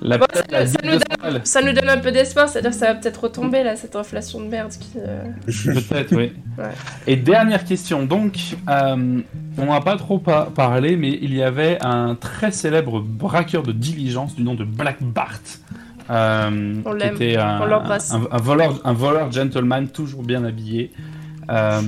La 0.02 0.16
Bon, 0.16 0.24
pelle 0.48 0.66
ça, 0.66 0.78
nous 0.82 0.90
1200 0.92 0.98
donne, 1.10 1.32
balles. 1.32 1.40
ça 1.44 1.60
nous 1.60 1.72
donne 1.74 1.88
un 1.90 1.98
peu 1.98 2.10
d'espoir, 2.10 2.48
c'est-à-dire 2.48 2.72
ça 2.72 2.86
va 2.86 2.94
peut-être 2.94 3.24
retomber 3.24 3.62
là 3.62 3.76
cette 3.76 3.96
inflation 3.96 4.40
de 4.40 4.46
merde 4.46 4.70
qui. 4.72 4.92
euh, 4.96 5.24
Peut-être, 5.46 6.16
oui. 6.16 6.32
Ouais. 6.58 6.70
Et 7.06 7.16
dernière 7.16 7.64
question, 7.66 8.04
donc, 8.06 8.38
euh, 8.70 9.20
on 9.58 9.66
n'a 9.66 9.80
pas 9.82 9.96
trop 9.98 10.18
pa- 10.18 10.50
parlé, 10.54 10.96
mais 10.96 11.18
il 11.20 11.34
y 11.34 11.42
avait 11.42 11.76
un 11.82 12.14
très 12.14 12.50
célèbre 12.50 13.00
braqueur 13.00 13.62
de 13.62 13.72
diligence 13.72 14.34
du 14.34 14.42
nom 14.42 14.54
de 14.54 14.64
Black 14.64 15.02
Bart. 15.02 15.40
Euh, 16.10 16.74
On 16.84 16.92
qui 16.92 16.98
l'aime. 16.98 17.14
était 17.14 17.36
un, 17.36 17.60
On 17.62 17.66
l'embrasse. 17.66 18.12
un, 18.12 18.22
un 18.30 18.38
voleur, 18.38 18.80
un 18.84 18.92
voleur 18.92 19.30
gentleman 19.32 19.88
toujours 19.88 20.22
bien 20.22 20.44
habillé, 20.44 20.92
euh, 21.50 21.80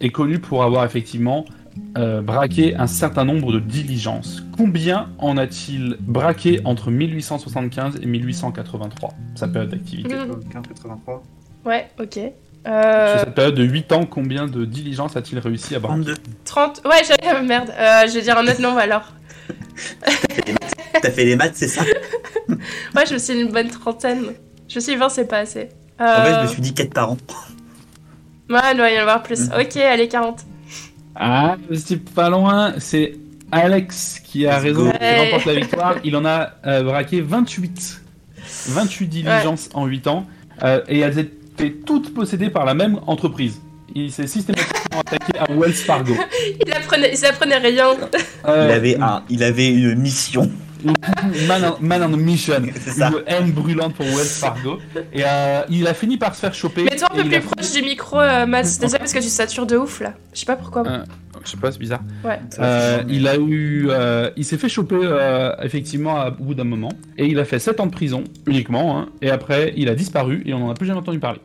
et 0.00 0.10
connu 0.10 0.38
pour 0.38 0.62
avoir 0.64 0.84
effectivement 0.84 1.44
euh, 1.96 2.20
braqué 2.20 2.74
un 2.76 2.86
certain 2.86 3.24
nombre 3.24 3.52
de 3.52 3.60
diligences. 3.60 4.42
Combien 4.56 5.08
en 5.18 5.36
a-t-il 5.36 5.96
braqué 6.00 6.60
entre 6.64 6.90
1875 6.90 8.00
et 8.02 8.06
1883, 8.06 9.10
sa 9.34 9.48
période 9.48 9.70
d'activité 9.70 10.14
Mhm. 10.14 10.40
83. 10.52 11.22
Ouais, 11.64 11.88
ok. 12.00 12.14
Sur 12.14 12.22
Euh, 12.66 13.18
cette 13.20 13.34
période 13.34 13.54
de 13.54 13.62
8 13.64 13.92
ans, 13.92 14.04
combien 14.04 14.46
de 14.46 14.66
diligences 14.66 15.16
a-t-il 15.16 15.38
réussi 15.38 15.74
à 15.74 15.78
braquer? 15.78 16.02
32. 16.02 16.14
30. 16.44 16.82
Ouais, 16.84 17.00
j'ai... 17.06 17.42
merde. 17.46 17.70
Euh, 17.70 18.06
je 18.06 18.14
vais 18.14 18.22
dire 18.22 18.36
un 18.36 18.42
autre 18.44 18.60
nombre 18.60 18.78
alors. 18.78 19.12
T'as 21.02 21.10
fait 21.10 21.24
les 21.24 21.36
maths, 21.36 21.52
c'est 21.54 21.68
ça 21.68 21.82
Ouais, 22.48 23.06
je 23.08 23.14
me 23.14 23.18
suis 23.18 23.40
une 23.40 23.50
bonne 23.52 23.68
trentaine. 23.68 24.32
Je 24.68 24.76
me 24.76 24.80
suis 24.80 24.92
dit 24.92 24.98
20, 24.98 25.08
c'est 25.08 25.24
pas 25.26 25.38
assez. 25.38 25.68
En 25.98 26.04
fait, 26.24 26.30
je 26.30 26.36
Euh, 26.38 26.42
me 26.42 26.48
suis 26.48 26.62
dit 26.62 26.74
4 26.74 26.92
par 26.92 27.10
an. 27.12 27.16
Ouais, 28.48 28.58
il 28.72 28.76
doit 28.76 28.90
y 28.90 28.98
en 28.98 29.02
avoir 29.02 29.22
plus. 29.22 29.48
Ok, 29.58 29.76
allez, 29.76 30.08
40. 30.08 30.40
Ah, 31.14 31.56
c'est 31.74 32.02
pas 32.02 32.30
loin, 32.30 32.74
c'est 32.78 33.14
Alex 33.52 34.20
qui 34.24 34.46
a 34.46 34.56
Let's 34.56 34.62
raison, 34.64 34.90
qui 34.90 34.98
Ouais. 34.98 35.24
remporte 35.24 35.44
la 35.46 35.54
victoire. 35.54 35.94
Il 36.04 36.16
en 36.16 36.24
a 36.24 36.50
euh, 36.66 36.82
braqué 36.82 37.20
28. 37.20 38.00
28 38.68 39.06
diligences 39.08 39.68
en 39.74 39.86
8 39.86 40.06
ans, 40.06 40.26
euh, 40.62 40.80
et 40.88 41.00
elles 41.00 41.18
étaient 41.18 41.70
toutes 41.72 42.12
possédées 42.14 42.50
par 42.50 42.64
la 42.64 42.74
même 42.74 42.98
entreprise. 43.06 43.60
Il 43.94 44.12
s'est 44.12 44.26
systématiquement 44.26 45.00
attaqué 45.00 45.38
à 45.38 45.52
Wells 45.52 45.72
Fargo. 45.74 46.14
Il 46.66 46.72
apprenait, 46.72 47.12
il 47.14 47.26
apprenait 47.26 47.58
rien. 47.58 47.86
Euh, 48.46 48.66
Il 48.68 48.72
avait, 48.72 48.96
un, 49.00 49.22
il 49.28 49.42
avait 49.42 49.68
une 49.68 49.94
mission. 49.96 50.50
man, 51.46 51.74
on, 51.78 51.84
man 51.84 52.02
on 52.02 52.14
a 52.14 52.16
mission. 52.16 52.54
Ça. 52.86 53.08
Une 53.08 53.22
haine 53.26 53.52
brûlante 53.52 53.94
pour 53.94 54.06
Wells 54.06 54.24
Fargo. 54.24 54.78
Et 55.12 55.22
euh, 55.24 55.62
il 55.68 55.86
a 55.86 55.94
fini 55.94 56.16
par 56.16 56.34
se 56.34 56.40
faire 56.40 56.54
choper. 56.54 56.84
Mais 56.84 56.96
toi, 56.96 57.08
un 57.12 57.16
peu 57.16 57.22
plus 57.22 57.30
fini- 57.32 57.40
proche 57.42 57.72
du 57.72 57.82
micro, 57.82 58.18
euh, 58.20 58.46
Matt. 58.46 58.64
Désolé 58.64 58.98
parce 58.98 59.12
que 59.12 59.18
tu 59.18 59.28
satures 59.28 59.66
de 59.66 59.76
ouf 59.76 60.00
là. 60.00 60.14
Je 60.32 60.40
sais 60.40 60.46
pas 60.46 60.56
pourquoi. 60.56 60.86
Euh, 60.86 61.04
Je 61.44 61.50
sais 61.50 61.56
pas, 61.56 61.70
c'est 61.72 61.78
bizarre. 61.78 62.00
Ouais. 62.24 62.38
Euh, 62.60 63.02
il 63.08 63.26
a 63.28 63.36
eu, 63.36 63.88
euh, 63.90 64.30
il 64.36 64.44
s'est 64.44 64.58
fait 64.58 64.68
choper 64.68 64.96
euh, 65.02 65.52
effectivement 65.62 66.16
à- 66.18 66.28
au 66.30 66.44
bout 66.44 66.54
d'un 66.54 66.64
moment 66.64 66.92
et 67.18 67.26
il 67.26 67.38
a 67.38 67.44
fait 67.44 67.58
7 67.58 67.80
ans 67.80 67.86
de 67.86 67.92
prison 67.92 68.24
uniquement. 68.46 68.98
hein, 68.98 69.08
et 69.20 69.30
après, 69.30 69.72
il 69.76 69.88
a 69.88 69.94
disparu 69.94 70.42
et 70.46 70.54
on 70.54 70.60
n'en 70.60 70.70
a 70.70 70.74
plus 70.74 70.86
jamais 70.86 71.00
entendu 71.00 71.18
parler. 71.18 71.40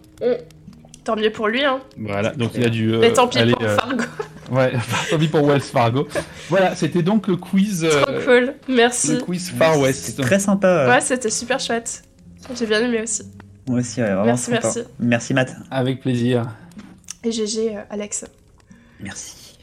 Tant 1.05 1.15
mieux 1.15 1.31
pour 1.31 1.47
lui, 1.47 1.63
hein. 1.63 1.79
Voilà, 1.97 2.31
donc 2.31 2.51
il 2.55 2.65
a 2.65 2.69
dû. 2.69 2.91
euh, 2.91 2.99
Mais 2.99 3.13
tant 3.13 3.27
pis 3.27 3.37
aller, 3.37 3.53
pour 3.53 3.63
euh, 3.63 3.77
Fargo. 3.77 4.03
ouais, 4.51 4.73
tant 5.11 5.17
pis 5.19 5.27
pour 5.27 5.47
Wells 5.47 5.61
Fargo. 5.61 6.07
voilà, 6.49 6.75
c'était 6.75 7.03
donc 7.03 7.27
le 7.27 7.37
quiz, 7.37 7.83
euh, 7.85 8.01
Trop 8.01 8.13
cool. 8.25 8.55
Merci. 8.67 9.13
le 9.13 9.19
quiz 9.19 9.51
Far 9.51 9.79
West. 9.79 10.05
C'était 10.05 10.23
très 10.23 10.39
sympa. 10.39 10.87
Ouais, 10.89 11.01
c'était 11.01 11.29
super 11.29 11.59
chouette. 11.59 12.01
J'ai 12.57 12.65
bien 12.65 12.81
aimé 12.81 13.03
aussi. 13.03 13.21
Moi 13.67 13.79
aussi, 13.79 14.01
ouais, 14.01 14.07
vraiment 14.07 14.25
Merci, 14.25 14.45
sympa. 14.45 14.59
merci. 14.63 14.79
Merci, 14.99 15.33
Matt. 15.35 15.55
Avec 15.69 16.01
plaisir. 16.01 16.47
Et 17.23 17.31
GG, 17.31 17.75
euh, 17.77 17.81
Alex. 17.91 18.25
Merci. 18.99 19.57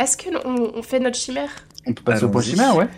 Est-ce 0.00 0.16
que 0.16 0.30
on, 0.44 0.82
fait 0.82 0.98
notre 0.98 1.16
chimère? 1.16 1.50
On 1.86 1.92
peut 1.92 2.02
passer 2.02 2.24
au 2.24 2.28
point 2.28 2.42
chimère, 2.42 2.76
ouais. 2.76 2.88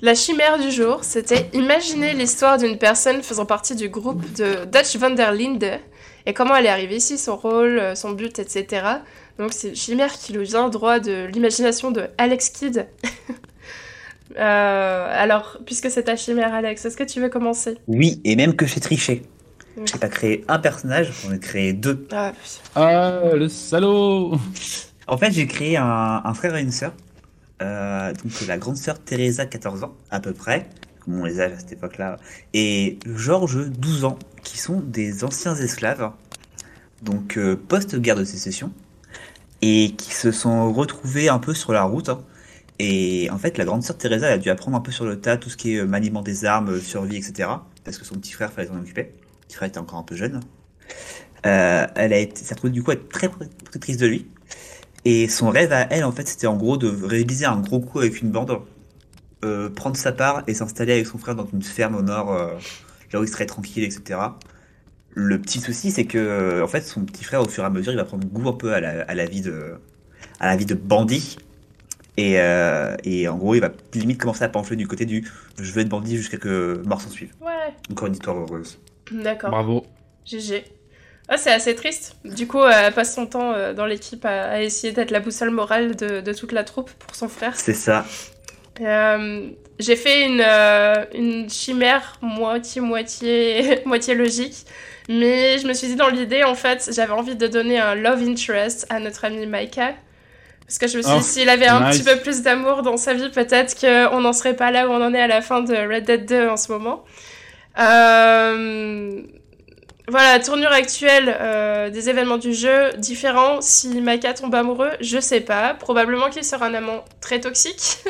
La 0.00 0.16
chimère 0.16 0.58
du 0.58 0.72
jour, 0.72 1.04
c'était 1.04 1.48
imaginer 1.52 2.12
l'histoire 2.12 2.58
d'une 2.58 2.76
personne 2.76 3.22
faisant 3.22 3.46
partie 3.46 3.76
du 3.76 3.88
groupe 3.88 4.20
de 4.32 4.64
Dutch 4.64 4.96
van 4.96 5.10
der 5.10 5.32
Linde 5.32 5.78
et 6.26 6.34
comment 6.34 6.54
elle 6.56 6.66
est 6.66 6.70
arrivée 6.70 6.96
ici, 6.96 7.18
son 7.18 7.36
rôle, 7.36 7.78
euh, 7.78 7.94
son 7.94 8.12
but, 8.12 8.38
etc. 8.38 8.86
Donc 9.38 9.52
c'est 9.52 9.68
une 9.70 9.76
chimère 9.76 10.12
qui 10.12 10.32
nous 10.32 10.42
vient 10.42 10.68
droit 10.68 10.98
de 11.00 11.26
l'imagination 11.32 11.90
de 11.90 12.06
Alex 12.18 12.48
Kidd. 12.50 12.86
Euh, 14.38 15.08
alors, 15.10 15.58
puisque 15.66 15.90
c'est 15.90 16.04
ta 16.04 16.16
chimère, 16.16 16.54
Alex, 16.54 16.84
est-ce 16.86 16.96
que 16.96 17.04
tu 17.04 17.20
veux 17.20 17.28
commencer? 17.28 17.76
Oui, 17.86 18.18
et 18.24 18.34
même 18.34 18.56
que 18.56 18.64
j'ai 18.64 18.80
triché. 18.80 19.24
Mm. 19.76 19.84
J'ai 19.92 19.98
pas 19.98 20.08
créé 20.08 20.42
un 20.48 20.58
personnage, 20.58 21.12
j'en 21.22 21.34
ai 21.34 21.38
créé 21.38 21.74
deux. 21.74 22.06
ah, 22.12 22.32
Ah, 22.74 23.20
le 23.34 23.48
salaud 23.48 24.38
En 25.06 25.18
fait, 25.18 25.32
j'ai 25.32 25.46
créé 25.46 25.76
un, 25.76 26.22
un 26.24 26.32
frère 26.34 26.56
et 26.56 26.62
une 26.62 26.72
sœur. 26.72 26.94
Euh, 27.60 28.12
donc 28.12 28.32
la 28.48 28.56
grande 28.58 28.76
sœur 28.76 28.98
Teresa, 28.98 29.44
14 29.46 29.84
ans, 29.84 29.94
à 30.10 30.18
peu 30.18 30.32
près, 30.32 30.68
comme 31.04 31.20
on 31.20 31.24
les 31.24 31.40
âges 31.40 31.52
à 31.52 31.58
cette 31.58 31.72
époque-là, 31.72 32.16
et 32.54 32.98
Georges, 33.06 33.68
12 33.70 34.04
ans, 34.04 34.18
qui 34.42 34.58
sont 34.58 34.80
des 34.80 35.24
anciens 35.24 35.54
esclaves, 35.54 36.10
donc 37.02 37.36
euh, 37.36 37.56
post-guerre 37.56 38.16
de 38.16 38.24
sécession, 38.24 38.72
et 39.62 39.92
qui 39.96 40.12
se 40.12 40.32
sont 40.32 40.72
retrouvés 40.72 41.28
un 41.28 41.38
peu 41.38 41.54
sur 41.54 41.72
la 41.72 41.84
route, 41.84 42.08
hein, 42.08 42.20
Et 42.78 43.30
en 43.30 43.38
fait, 43.38 43.58
la 43.58 43.64
grande 43.64 43.82
sœur 43.84 43.96
Teresa 43.96 44.26
elle 44.26 44.34
a 44.34 44.38
dû 44.38 44.50
apprendre 44.50 44.76
un 44.76 44.80
peu 44.80 44.92
sur 44.92 45.04
le 45.06 45.20
tas 45.20 45.36
tout 45.36 45.50
ce 45.50 45.56
qui 45.56 45.74
est 45.74 45.78
euh, 45.78 45.86
maniement 45.86 46.22
des 46.22 46.44
armes, 46.44 46.70
euh, 46.70 46.80
survie, 46.80 47.16
etc. 47.16 47.48
Parce 47.84 47.98
que 47.98 48.04
son 48.04 48.16
petit 48.16 48.32
frère 48.32 48.52
fallait 48.52 48.68
s'en 48.68 48.78
occuper. 48.78 49.02
Le 49.02 49.46
petit 49.46 49.56
frère 49.56 49.68
était 49.68 49.78
encore 49.78 49.98
un 49.98 50.02
peu 50.02 50.16
jeune. 50.16 50.40
Euh, 51.46 51.86
elle 51.94 52.12
a 52.12 52.18
été, 52.18 52.42
s'est 52.42 52.54
retrouvée 52.54 52.72
du 52.72 52.82
coup 52.82 52.92
être 52.92 53.08
très, 53.08 53.28
très 53.28 53.78
triste 53.80 54.00
de 54.00 54.06
lui. 54.06 54.26
Et 55.04 55.28
son 55.28 55.50
rêve 55.50 55.72
à 55.72 55.80
elle, 55.90 56.04
en 56.04 56.12
fait, 56.12 56.28
c'était 56.28 56.46
en 56.46 56.56
gros 56.56 56.76
de 56.76 56.88
réaliser 56.88 57.44
un 57.44 57.60
gros 57.60 57.80
coup 57.80 57.98
avec 57.98 58.20
une 58.20 58.30
bande, 58.30 58.56
euh, 59.44 59.68
prendre 59.70 59.96
sa 59.96 60.12
part 60.12 60.42
et 60.46 60.54
s'installer 60.54 60.92
avec 60.92 61.06
son 61.06 61.18
frère 61.18 61.34
dans 61.34 61.46
une 61.52 61.62
ferme 61.62 61.94
au 61.96 62.02
nord, 62.02 62.32
euh, 62.32 62.54
là 63.12 63.20
où 63.20 63.24
il 63.24 63.28
serait 63.28 63.46
tranquille, 63.46 63.84
etc. 63.84 64.18
Le 65.14 65.38
petit 65.40 65.60
souci, 65.60 65.90
c'est 65.90 66.06
que, 66.06 66.18
euh, 66.18 66.64
en 66.64 66.68
fait, 66.68 66.82
son 66.82 67.04
petit 67.04 67.24
frère, 67.24 67.42
au 67.42 67.48
fur 67.48 67.62
et 67.64 67.66
à 67.66 67.70
mesure, 67.70 67.92
il 67.92 67.96
va 67.96 68.04
prendre 68.04 68.26
goût 68.26 68.48
un 68.48 68.54
peu 68.54 68.72
à 68.72 68.80
la, 68.80 69.02
à 69.02 69.14
la 69.14 69.26
vie 69.26 69.42
de, 69.42 69.74
à 70.40 70.46
la 70.46 70.56
vie 70.56 70.64
de 70.66 70.74
bandit. 70.74 71.36
Et, 72.16 72.40
euh, 72.40 72.94
et 73.04 73.28
en 73.28 73.36
gros, 73.36 73.54
il 73.54 73.60
va 73.60 73.70
limite 73.94 74.20
commencer 74.20 74.44
à 74.44 74.48
pencher 74.48 74.76
du 74.76 74.86
côté 74.86 75.06
du 75.06 75.26
je 75.58 75.72
veux 75.72 75.80
être 75.80 75.88
bandit 75.88 76.16
jusqu'à 76.16 76.36
que 76.36 76.82
mort 76.86 77.00
s'en 77.00 77.10
suive. 77.10 77.32
Ouais, 77.40 77.74
Encore 77.90 78.08
une 78.08 78.14
histoire 78.14 78.36
heureuse. 78.36 78.78
d'accord. 79.10 79.50
Bravo. 79.50 79.86
GG. 80.24 80.64
Ah, 81.28 81.36
c'est 81.36 81.52
assez 81.52 81.74
triste. 81.74 82.16
Du 82.24 82.46
coup, 82.46 82.62
elle 82.64 82.92
passe 82.92 83.14
son 83.14 83.26
temps 83.26 83.72
dans 83.74 83.86
l'équipe 83.86 84.24
à, 84.24 84.50
à 84.50 84.60
essayer 84.60 84.92
d'être 84.92 85.10
la 85.10 85.20
boussole 85.20 85.50
morale 85.50 85.96
de, 85.96 86.20
de 86.20 86.32
toute 86.32 86.52
la 86.52 86.64
troupe 86.64 86.90
pour 86.90 87.14
son 87.14 87.28
frère. 87.28 87.56
C'est 87.56 87.74
ça. 87.74 88.04
Euh, 88.80 89.48
j'ai 89.78 89.96
fait 89.96 90.24
une, 90.26 90.42
euh, 90.44 91.04
une 91.14 91.50
chimère 91.50 92.16
moitié-moitié 92.22 93.80
moitié 93.86 94.14
logique. 94.14 94.64
Mais 95.08 95.58
je 95.58 95.66
me 95.66 95.74
suis 95.74 95.88
dit 95.88 95.96
dans 95.96 96.08
l'idée, 96.08 96.44
en 96.44 96.54
fait, 96.54 96.90
j'avais 96.94 97.12
envie 97.12 97.34
de 97.36 97.46
donner 97.46 97.78
un 97.78 97.94
love 97.94 98.22
interest 98.22 98.86
à 98.88 99.00
notre 99.00 99.24
ami 99.24 99.46
Micah. 99.46 99.94
Parce 100.66 100.78
que 100.78 100.86
je 100.86 100.96
me 100.98 101.02
suis 101.02 101.12
Oh, 101.14 101.18
dit, 101.18 101.24
s'il 101.24 101.48
avait 101.48 101.66
un 101.66 101.88
nice. 101.88 101.98
petit 101.98 102.04
peu 102.04 102.20
plus 102.20 102.42
d'amour 102.42 102.82
dans 102.82 102.96
sa 102.96 103.12
vie, 103.14 103.28
peut-être 103.30 103.78
qu'on 103.78 104.20
n'en 104.20 104.32
serait 104.32 104.56
pas 104.56 104.70
là 104.70 104.88
où 104.88 104.92
on 104.92 105.02
en 105.04 105.12
est 105.12 105.20
à 105.20 105.26
la 105.26 105.42
fin 105.42 105.60
de 105.60 105.74
Red 105.74 106.04
Dead 106.04 106.24
2 106.24 106.48
en 106.48 106.56
ce 106.56 106.72
moment. 106.72 107.04
Euh... 107.78 109.22
Voilà, 110.08 110.40
tournure 110.40 110.72
actuelle 110.72 111.34
euh, 111.40 111.88
des 111.88 112.10
événements 112.10 112.38
du 112.38 112.52
jeu, 112.52 112.90
différent. 112.98 113.60
Si 113.60 113.88
Micah 113.88 114.34
tombe 114.34 114.54
amoureux, 114.54 114.90
je 115.00 115.20
sais 115.20 115.40
pas. 115.40 115.74
Probablement 115.74 116.28
qu'il 116.28 116.42
sera 116.44 116.66
un 116.66 116.74
amant 116.74 117.04
très 117.20 117.40
toxique. 117.40 117.98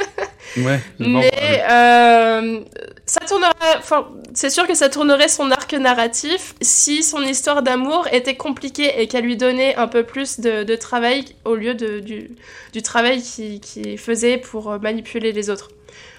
Ouais. 0.58 0.80
Mais 0.98 1.62
euh, 1.70 2.60
ça 3.06 3.20
tournera. 3.20 3.54
Enfin, 3.78 4.08
c'est 4.34 4.50
sûr 4.50 4.66
que 4.66 4.74
ça 4.74 4.90
tournerait 4.90 5.28
son 5.28 5.50
arc 5.50 5.72
narratif 5.72 6.54
si 6.60 7.02
son 7.02 7.22
histoire 7.22 7.62
d'amour 7.62 8.06
était 8.12 8.34
compliquée 8.34 9.00
et 9.00 9.06
qu'elle 9.06 9.24
lui 9.24 9.38
donnait 9.38 9.76
un 9.76 9.86
peu 9.86 10.02
plus 10.02 10.40
de, 10.40 10.64
de 10.64 10.76
travail 10.76 11.24
au 11.46 11.54
lieu 11.54 11.74
de, 11.74 12.00
du, 12.00 12.32
du 12.74 12.82
travail 12.82 13.22
qu'il 13.22 13.60
qu'il 13.60 13.96
faisait 13.96 14.36
pour 14.36 14.78
manipuler 14.80 15.32
les 15.32 15.48
autres. 15.48 15.70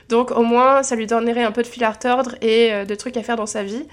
Donc 0.09 0.31
au 0.31 0.43
moins, 0.43 0.83
ça 0.83 0.95
lui 0.95 1.07
donnerait 1.07 1.43
un 1.43 1.51
peu 1.51 1.63
de 1.63 1.67
fil 1.67 1.83
à 1.83 1.91
retordre 1.91 2.35
et 2.41 2.73
euh, 2.73 2.85
de 2.85 2.95
trucs 2.95 3.17
à 3.17 3.23
faire 3.23 3.35
dans 3.35 3.45
sa 3.45 3.63
vie. 3.63 3.83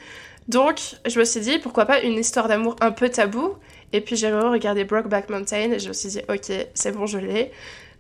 Donc 0.51 0.81
je 1.07 1.19
me 1.19 1.25
suis 1.25 1.41
dit, 1.41 1.59
pourquoi 1.59 1.87
pas 1.87 2.01
une 2.01 2.19
histoire 2.19 2.49
d'amour 2.49 2.75
un 2.81 2.91
peu 2.91 3.09
tabou 3.09 3.55
Et 3.93 4.01
puis 4.01 4.17
j'ai 4.17 4.33
regardé 4.33 4.83
Brokeback 4.83 5.31
Mountain 5.31 5.71
et 5.73 5.79
je 5.79 5.89
me 5.89 5.93
suis 5.93 6.09
dit, 6.09 6.21
ok, 6.29 6.53
c'est 6.75 6.93
bon, 6.93 7.07
je 7.07 7.19
l'ai. 7.19 7.53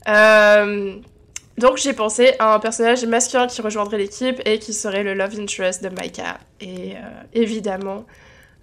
Euh, 0.08 0.94
donc 1.58 1.76
j'ai 1.76 1.92
pensé 1.92 2.32
à 2.40 2.54
un 2.54 2.58
personnage 2.58 3.04
masculin 3.04 3.46
qui 3.46 3.62
rejoindrait 3.62 3.98
l'équipe 3.98 4.40
et 4.44 4.58
qui 4.58 4.72
serait 4.72 5.04
le 5.04 5.14
love 5.14 5.38
interest 5.38 5.84
de 5.84 5.90
Micah. 5.90 6.38
Et 6.60 6.94
euh, 6.94 7.22
évidemment, 7.34 8.04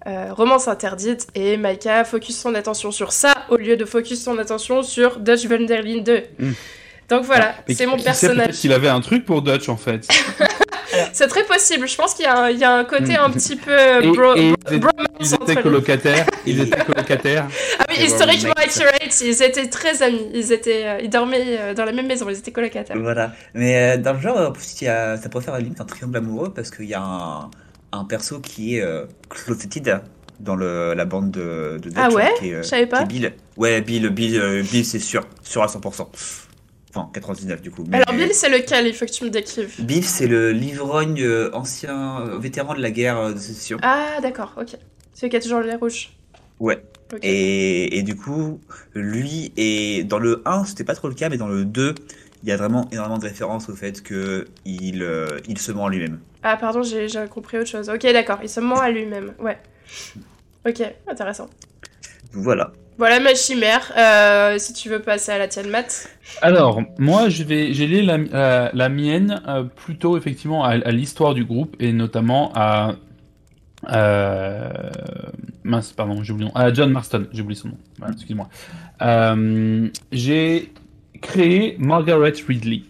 euh, 0.06 0.34
romance 0.34 0.68
interdite 0.68 1.28
et 1.34 1.56
Micah 1.56 2.04
focus 2.04 2.38
son 2.38 2.56
attention 2.56 2.92
sur 2.92 3.14
ça 3.14 3.36
au 3.50 3.56
lieu 3.56 3.78
de 3.78 3.86
focus 3.86 4.22
son 4.22 4.38
attention 4.38 4.84
sur 4.84 5.20
Dutch 5.20 5.46
Van 5.46 5.62
der 5.62 5.82
Linde 5.82 6.04
2. 6.04 6.24
Mm. 6.40 6.52
Donc 7.10 7.24
voilà, 7.24 7.56
Mais 7.66 7.74
c'est 7.74 7.86
mon 7.86 7.96
qui 7.96 8.04
personnage. 8.04 8.56
Qu'il 8.56 8.74
avait 8.74 8.90
un 8.90 9.00
truc 9.00 9.26
pour 9.26 9.42
Dutch 9.42 9.70
en 9.70 9.78
fait. 9.78 10.06
C'est 11.14 11.28
très 11.28 11.44
possible. 11.44 11.88
Je 11.88 11.96
pense 11.96 12.14
qu'il 12.14 12.26
y, 12.26 12.28
a 12.28 12.38
un- 12.44 12.50
il 12.50 12.58
y 12.60 12.64
a 12.64 12.74
un 12.74 12.84
côté 12.86 13.16
un 13.16 13.30
petit 13.30 13.56
peu 13.56 13.72
Et- 14.04 14.12
bro- 14.12 14.36
et 14.36 14.54
bro- 14.80 14.90
ils 15.20 15.34
étaient- 15.34 15.54
Ils 15.54 15.62
colocataires. 15.62 16.26
Ils 16.46 16.62
étaient 16.62 16.84
colocataires. 16.86 17.48
Ah 17.80 17.86
oui, 17.90 17.96
historiquement 18.06 18.52
voilà, 18.56 18.68
mec. 18.68 18.76
accurate, 18.78 19.22
ils 19.22 19.42
étaient 19.44 19.68
très 19.68 20.04
amis. 20.04 20.28
Ils, 20.34 20.52
étaient, 20.52 20.86
euh, 20.86 21.00
ils 21.02 21.10
dormaient 21.10 21.44
euh, 21.60 21.74
dans 21.74 21.86
la 21.86 21.92
même 21.92 22.08
maison, 22.08 22.28
ils 22.30 22.38
étaient 22.38 22.52
colocataires. 22.52 22.98
Voilà. 23.00 23.32
Mais 23.54 23.96
euh, 23.96 23.98
dans 23.98 24.14
le 24.14 24.20
genre, 24.20 24.38
en 24.38 24.52
plus, 24.52 24.82
il 24.82 24.86
y 24.86 24.88
a, 24.88 25.18
ça 25.18 25.30
pourrait 25.30 25.44
faire 25.44 25.54
à 25.54 25.58
la 25.58 25.64
limite 25.64 25.82
un 25.82 25.86
triangle 25.86 26.18
amoureux 26.18 26.54
parce 26.54 26.70
qu'il 26.72 26.86
y 26.86 26.94
a 26.94 27.02
un, 27.02 27.50
un 27.92 28.04
perso 28.06 28.40
qui 28.40 28.78
est 28.78 28.82
euh, 28.82 29.06
closeted 29.30 30.02
dans 30.40 30.56
le, 30.56 30.94
la 30.94 31.06
bande 31.06 31.32
de, 31.32 31.80
de 31.82 31.90
Dutch. 31.90 31.94
Ah 31.98 32.10
ouais 32.12 32.32
qui 32.40 32.50
est, 32.50 32.54
euh, 32.54 32.62
Je 32.64 32.68
savais 32.68 32.84
qui 32.84 32.90
pas. 32.90 33.02
est 33.02 33.06
Bill. 33.06 33.34
Ouais, 33.58 33.82
Bill, 33.82 34.10
Bill, 34.10 34.40
euh, 34.40 34.62
Bill 34.62 34.86
c'est 34.86 35.00
sûr. 35.00 35.26
Sûr 35.44 35.64
à 35.64 35.68
100%. 35.68 36.08
Enfin, 36.90 37.10
99 37.14 37.62
du 37.62 37.70
coup. 37.72 37.84
Mais- 37.88 37.98
Alors 37.98 38.14
Bill, 38.18 38.34
c'est 38.34 38.50
lequel? 38.50 38.88
Il 38.88 38.94
faut 38.94 39.06
que 39.06 39.12
tu 39.12 39.24
me 39.26 39.30
décrives. 39.30 39.76
Bill, 39.80 40.04
c'est 40.06 40.28
le 40.28 40.52
livrogne 40.52 41.22
euh, 41.22 41.50
ancien 41.54 42.22
euh, 42.22 42.38
vétéran 42.40 42.74
de 42.74 42.82
la 42.82 42.92
guerre 42.92 43.18
euh, 43.18 43.34
de 43.34 43.38
sécession. 43.40 43.78
Ah 43.82 44.18
d'accord, 44.22 44.54
ok. 44.60 44.78
Celui 45.14 45.30
qui 45.30 45.36
a 45.36 45.40
toujours 45.42 45.60
le 45.60 45.68
nez 45.68 45.76
rouge. 45.76 46.12
Ouais. 46.60 46.82
Ok. 47.14 47.20
Et, 47.24 47.98
et 47.98 48.04
du 48.04 48.16
coup, 48.16 48.60
lui, 48.94 49.52
et 49.58 50.04
dans 50.04 50.20
le 50.20 50.42
1, 50.46 50.66
c'était 50.66 50.84
pas 50.84 50.96
trop 50.96 51.08
le 51.08 51.14
cas, 51.16 51.30
mais 51.30 51.38
dans 51.38 51.48
le 51.48 51.66
2, 51.66 51.94
il 52.44 52.50
y 52.50 52.52
a 52.52 52.58
vraiment 52.58 52.88
énormément 52.92 53.18
de 53.18 53.26
références 53.26 53.70
au 53.70 53.76
fait 53.76 54.02
que 54.02 54.46
il, 54.66 55.06
il 55.48 55.58
se 55.58 55.72
ment 55.72 55.84
en 55.84 55.88
lui-même. 55.90 56.20
Ah 56.44 56.56
pardon, 56.58 56.82
j'ai 56.84 57.08
compris 57.30 57.58
autre 57.58 57.70
chose. 57.70 57.90
Ok, 57.90 58.02
d'accord, 58.04 58.40
il 58.44 58.50
se 58.50 58.60
ment 58.60 58.80
à 58.80 58.90
lui-même. 58.90 59.34
Ouais. 59.40 59.58
Ok, 60.68 60.82
intéressant. 61.08 61.50
Voilà. 62.34 62.72
Voilà 62.98 63.20
ma 63.20 63.36
chimère. 63.36 63.94
Euh, 63.96 64.58
si 64.58 64.74
tu 64.74 64.90
veux 64.90 65.00
passer 65.00 65.32
à 65.32 65.38
la 65.38 65.48
tienne, 65.48 65.70
Matt. 65.70 66.10
Alors, 66.42 66.82
moi, 66.98 67.30
je 67.30 67.44
vais, 67.44 67.72
j'ai 67.74 68.02
la, 68.02 68.90
mienne 68.90 69.42
euh, 69.48 69.64
plutôt 69.64 70.18
effectivement 70.18 70.64
à, 70.64 70.78
l'histoire 70.92 71.36
du 71.36 71.46
groupe 71.46 71.76
et 71.80 71.94
notamment 71.94 72.52
à. 72.56 72.96
Euh, 73.90 74.70
mince, 75.64 75.94
pardon, 75.94 76.24
j'ai 76.24 76.34
oublié. 76.34 76.50
À 76.56 76.74
John 76.74 76.92
Marston, 76.92 77.28
j'ai 77.32 77.42
oublié 77.42 77.60
son 77.60 77.70
nom. 77.70 77.78
Excuse-moi. 78.12 78.50
J'ai 80.12 80.72
créé 81.22 81.76
Margaret 81.78 82.34
Ridley. 82.48 82.82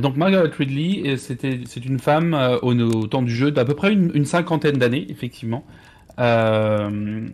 Donc 0.00 0.16
Margaret 0.16 0.50
Ridley, 0.56 1.16
c'est 1.16 1.84
une 1.84 1.98
femme 1.98 2.38
au, 2.62 3.06
temps 3.08 3.22
du 3.22 3.34
jeu 3.34 3.50
d'à 3.50 3.64
peu 3.64 3.74
près 3.74 3.92
une 3.92 4.24
cinquantaine 4.24 4.76
d'années, 4.76 5.06
effectivement. 5.08 5.64
Euh, 6.18 7.26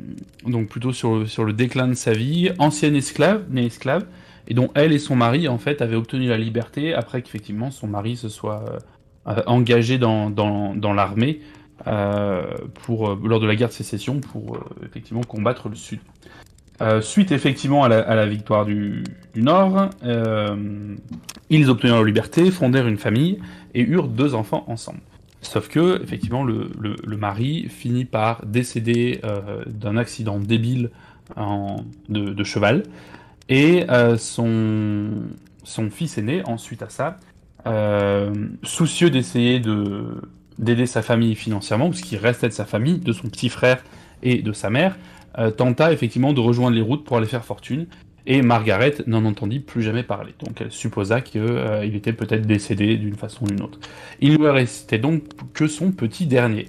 donc 0.47 0.69
plutôt 0.69 0.93
sur, 0.93 1.17
le- 1.17 1.27
sur 1.27 1.45
le 1.45 1.53
déclin 1.53 1.89
de 1.89 1.95
sa 1.95 2.13
vie, 2.13 2.51
ancienne 2.59 2.95
esclave, 2.95 3.45
née 3.51 3.67
esclave, 3.67 4.07
et 4.47 4.55
dont 4.55 4.71
elle 4.75 4.93
et 4.93 4.99
son 4.99 5.17
mari 5.17 5.49
en 5.49 5.59
fait 5.59 5.83
avaient 5.83 5.97
obtenu 5.97 6.29
la 6.29 6.39
liberté 6.39 6.95
après 6.95 7.23
qu'effectivement 7.23 7.71
son 7.73 7.89
mari 7.89 8.17
se 8.17 8.29
soit 8.29 8.65
euh, 9.27 9.43
engagé 9.47 9.99
dans, 9.99 10.31
dans, 10.31 10.75
dans 10.75 10.93
l'armée 10.93 11.41
euh, 11.89 12.45
pour 12.85 13.17
lors 13.17 13.41
de 13.41 13.47
la 13.47 13.57
guerre 13.57 13.69
de 13.69 13.73
sécession 13.75 14.21
pour 14.21 14.59
effectivement 14.85 15.23
combattre 15.23 15.69
le 15.69 15.75
Sud. 15.75 16.01
Suite 17.01 17.33
effectivement 17.33 17.85
à 17.85 17.89
la, 17.89 18.01
à 18.01 18.15
la 18.15 18.27
victoire 18.27 18.67
du, 18.67 19.03
du 19.35 19.43
Nord, 19.43 19.89
ils 21.49 21.71
obtinrent 21.71 21.95
leur 21.95 22.05
liberté, 22.05 22.51
fondèrent 22.51 22.87
une 22.87 22.99
famille 22.99 23.39
et 23.75 23.81
eurent 23.81 24.09
deux 24.09 24.35
enfants 24.35 24.65
ensemble. 24.69 25.01
Sauf 25.47 25.69
que, 25.69 26.03
effectivement, 26.03 26.45
le, 26.45 27.17
mari 27.17 27.69
finit 27.69 28.05
par 28.05 28.45
décéder 28.45 29.21
euh, 29.25 29.63
d'un 29.67 29.97
accident 29.97 30.39
débile 30.39 30.91
de, 32.09 32.45
cheval. 32.45 32.83
Et 33.49 33.85
euh, 33.89 34.17
son, 34.17 35.23
fils 35.91 36.19
aîné, 36.19 36.43
ensuite 36.45 36.83
à 36.83 36.89
ça, 36.89 37.19
euh, 37.67 38.33
soucieux 38.65 39.09
d'essayer 39.11 39.61
de, 39.61 40.21
d'aider 40.59 40.87
sa 40.87 41.03
famille 41.03 41.37
financièrement, 41.37 41.91
parce 41.91 42.01
qu'il 42.01 42.19
restait 42.19 42.49
de 42.49 42.53
sa 42.53 42.65
famille, 42.65 42.99
de 42.99 43.13
son 43.13 43.29
petit 43.29 43.49
frère 43.49 43.85
et 44.23 44.43
de 44.43 44.53
sa 44.53 44.71
mère, 44.71 44.97
tenta 45.59 45.93
effectivement 45.93 46.33
de 46.33 46.41
rejoindre 46.41 46.75
les 46.75 46.83
routes 46.83 47.05
pour 47.05 47.19
aller 47.19 47.27
faire 47.27 47.45
fortune. 47.45 47.87
Et 48.27 48.43
Margaret 48.43 48.95
n'en 49.07 49.25
entendit 49.25 49.61
plus 49.61 49.83
jamais 49.83 50.03
parler. 50.03 50.35
Donc 50.45 50.61
elle 50.61 50.73
supposa 50.73 51.21
qu'il 51.21 51.95
était 51.95 52.13
peut-être 52.13 52.47
décédé 52.47 52.97
d'une 52.97 53.15
façon 53.15 53.45
ou 53.45 53.49
d'une 53.49 53.63
autre. 53.63 53.79
Il 54.21 54.33
ne 54.33 54.39
lui 54.39 54.49
restait 54.49 54.99
donc 54.99 55.23
que 55.53 55.69
son 55.69 55.93
petit 55.93 56.27
dernier. 56.27 56.67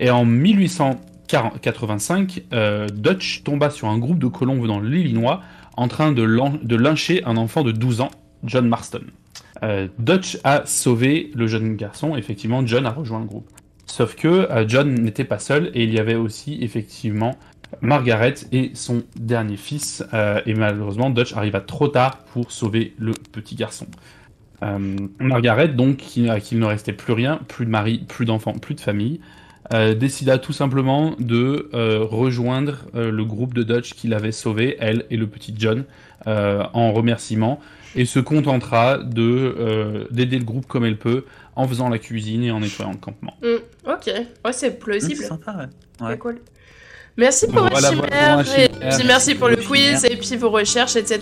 Et 0.00 0.10
en 0.10 0.24
1885, 0.24 2.42
euh, 2.52 2.88
Dutch 2.88 3.44
tomba 3.44 3.70
sur 3.70 3.88
un 3.88 3.98
groupe 3.98 4.18
de 4.18 4.26
colons 4.28 4.60
venant 4.60 4.80
de 4.80 4.86
l'Illinois 4.86 5.42
en 5.76 5.86
train 5.88 6.12
de, 6.12 6.22
lyncher 6.74 7.22
un 7.24 7.36
enfant 7.36 7.62
de 7.62 7.72
12 7.72 8.00
ans, 8.00 8.10
John 8.44 8.66
Marston. 8.66 9.02
Euh, 9.62 9.88
Dutch 9.98 10.38
a 10.42 10.64
sauvé 10.64 11.30
le 11.34 11.46
jeune 11.46 11.76
garçon, 11.76 12.16
effectivement, 12.16 12.66
John 12.66 12.86
a 12.86 12.90
rejoint 12.90 13.20
le 13.20 13.26
groupe. 13.26 13.50
Sauf 13.86 14.14
que 14.14 14.28
euh, 14.28 14.64
John 14.66 14.94
n'était 14.94 15.24
pas 15.24 15.38
seul 15.38 15.70
et 15.74 15.84
il 15.84 15.92
y 15.92 15.98
avait 15.98 16.14
aussi 16.14 16.58
effectivement 16.62 17.36
Margaret 17.80 18.34
et 18.52 18.72
son 18.74 19.02
dernier 19.16 19.56
fils. 19.56 20.04
euh, 20.14 20.40
et 20.46 20.54
malheureusement, 20.54 21.10
Dutch 21.10 21.34
arriva 21.34 21.60
trop 21.60 21.88
tard 21.88 22.18
pour 22.32 22.52
sauver 22.52 22.94
le 22.98 23.12
petit 23.32 23.54
garçon. 23.54 23.86
Euh, 24.62 24.96
Margaret, 25.18 25.68
donc, 25.68 25.96
qui, 25.98 26.28
à 26.28 26.40
qui 26.40 26.54
il 26.54 26.60
ne 26.60 26.66
restait 26.66 26.92
plus 26.92 27.12
rien, 27.14 27.40
plus 27.48 27.64
de 27.64 27.70
mari, 27.70 28.04
plus 28.06 28.26
d'enfants, 28.26 28.52
plus 28.52 28.74
de 28.74 28.80
famille, 28.80 29.20
euh, 29.72 29.94
décida 29.94 30.36
tout 30.38 30.52
simplement 30.52 31.14
de 31.18 31.70
euh, 31.74 32.00
rejoindre 32.02 32.78
euh, 32.94 33.10
le 33.10 33.24
groupe 33.24 33.54
de 33.54 33.62
Dutch 33.62 33.94
qui 33.94 34.08
l'avait 34.08 34.32
sauvé, 34.32 34.76
elle 34.80 35.06
et 35.10 35.16
le 35.16 35.26
petit 35.28 35.54
John, 35.56 35.84
euh, 36.26 36.64
en 36.74 36.92
remerciement, 36.92 37.60
et 37.94 38.04
se 38.04 38.20
contentera 38.20 38.98
de 38.98 39.22
euh, 39.58 40.04
d'aider 40.10 40.38
le 40.38 40.44
groupe 40.44 40.66
comme 40.66 40.84
elle 40.84 40.98
peut, 40.98 41.24
en 41.56 41.66
faisant 41.66 41.88
la 41.88 41.98
cuisine 41.98 42.42
et 42.44 42.50
en 42.50 42.60
nettoyant 42.60 42.92
le 42.92 42.98
campement. 42.98 43.34
Hmm, 43.42 43.90
ok, 43.90 44.06
ouais, 44.44 44.52
c'est 44.52 44.52
C'est 44.52 44.78
plausible. 44.78 45.22
sympa, 45.24 45.52
ouais. 45.56 45.66
C'est 46.04 46.04
Ouais. 46.04 46.18
cool. 46.18 46.40
Merci 47.16 47.46
pour 47.48 47.68
Voilà, 47.68 47.90
vos 47.90 47.96
voilà 47.96 48.08
chimères, 48.08 48.30
pour 48.30 48.38
un 48.38 48.42
et 48.42 48.68
chimère. 48.72 48.96
puis 48.96 49.06
merci 49.06 49.34
pour 49.34 49.48
le 49.48 49.56
quiz 49.56 50.04
et 50.04 50.16
puis 50.16 50.36
vos 50.36 50.50
recherches, 50.50 50.96
etc. 50.96 51.20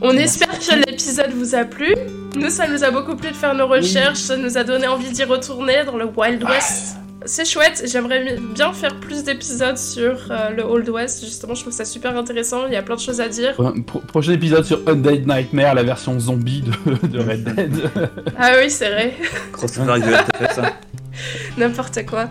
On 0.00 0.12
espère 0.16 0.48
que 0.58 0.74
l'épisode 0.88 1.32
vous 1.34 1.54
a 1.54 1.64
plu. 1.64 1.94
Nous, 2.36 2.50
ça 2.50 2.66
nous 2.68 2.82
a 2.84 2.90
beaucoup 2.90 3.16
plu 3.16 3.30
de 3.30 3.36
faire 3.36 3.54
nos 3.54 3.66
recherches, 3.66 4.18
ça 4.18 4.36
nous 4.36 4.56
a 4.56 4.64
donné 4.64 4.86
envie 4.86 5.10
d'y 5.10 5.24
retourner 5.24 5.84
dans 5.84 5.96
le 5.96 6.06
Wild 6.06 6.42
West. 6.44 6.96
C'est 7.26 7.44
chouette, 7.44 7.82
j'aimerais 7.84 8.36
bien 8.54 8.72
faire 8.72 8.94
plus 9.00 9.24
d'épisodes 9.24 9.76
sur 9.76 10.28
euh, 10.30 10.50
le 10.50 10.62
Old 10.62 10.88
West, 10.88 11.22
justement, 11.24 11.54
je 11.54 11.62
trouve 11.62 11.72
ça 11.72 11.84
super 11.84 12.16
intéressant, 12.16 12.66
il 12.68 12.72
y 12.72 12.76
a 12.76 12.82
plein 12.82 12.94
de 12.94 13.00
choses 13.00 13.20
à 13.20 13.28
dire. 13.28 13.52
Pro- 13.54 13.72
pro- 13.84 13.98
prochain 13.98 14.32
épisode 14.32 14.64
sur 14.64 14.80
Undead 14.86 15.26
Nightmare, 15.26 15.74
la 15.74 15.82
version 15.82 16.18
zombie 16.20 16.62
de, 16.62 17.06
de 17.08 17.18
Red 17.18 17.42
Dead. 17.54 17.90
Ah 18.38 18.52
oui, 18.62 18.70
c'est 18.70 18.88
vrai. 18.90 19.14
Hein. 19.18 20.70
N'importe 21.58 22.06
quoi. 22.06 22.28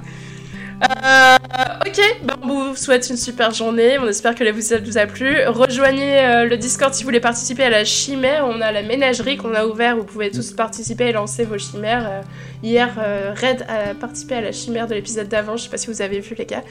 Euh, 0.84 1.38
ok, 1.86 2.00
ben 2.24 2.36
on 2.44 2.48
vous 2.70 2.76
souhaite 2.76 3.10
une 3.10 3.18
super 3.18 3.52
journée. 3.52 3.98
On 3.98 4.08
espère 4.08 4.36
que 4.36 4.44
l'épisode 4.44 4.86
vous 4.86 4.98
a 4.98 5.06
plu. 5.08 5.36
Rejoignez 5.48 6.20
euh, 6.20 6.46
le 6.46 6.58
Discord 6.58 6.94
si 6.94 7.04
vous 7.04 7.08
voulez 7.08 7.20
participer 7.20 7.64
à 7.64 7.70
la 7.70 7.84
chimère. 7.84 8.46
On 8.48 8.62
a 8.62 8.72
la 8.72 8.84
ménagerie 8.84 9.38
qu'on 9.38 9.54
a 9.54 9.66
ouvert. 9.66 9.98
Vous 9.98 10.04
pouvez 10.04 10.30
tous 10.30 10.52
participer 10.52 11.06
et 11.06 11.12
lancer 11.12 11.46
vos 11.46 11.58
chimères. 11.58 12.08
Euh, 12.08 12.22
hier, 12.62 12.90
euh, 13.00 13.34
Red 13.36 13.66
a 13.68 13.94
participé 13.96 14.36
à 14.36 14.42
la 14.42 14.52
chimère 14.52 14.88
de 14.88 14.94
l'épisode 14.94 15.28
d'avant. 15.28 15.58
Je 15.58 15.64
sais 15.64 15.70
pas 15.70 15.78
si 15.78 15.88
vous 15.88 16.02
avez 16.02 16.20
vu, 16.20 16.36
les 16.38 16.46
gars. 16.46 16.64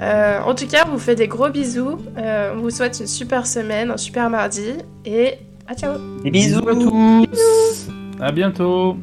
Euh, 0.00 0.40
en 0.40 0.54
tout 0.54 0.66
cas, 0.66 0.84
on 0.86 0.92
vous 0.92 0.98
fait 0.98 1.16
des 1.16 1.28
gros 1.28 1.48
bisous. 1.48 1.98
Euh, 2.16 2.54
on 2.54 2.60
vous 2.60 2.70
souhaite 2.70 3.00
une 3.00 3.06
super 3.06 3.46
semaine, 3.46 3.90
un 3.90 3.96
super 3.96 4.30
mardi. 4.30 4.74
Et 5.04 5.34
à 5.66 5.74
ciao! 5.74 5.98
Des 6.22 6.30
bisous 6.30 6.68
à 6.68 6.74
tous. 6.74 7.88
À 8.20 8.30
bientôt. 8.32 8.96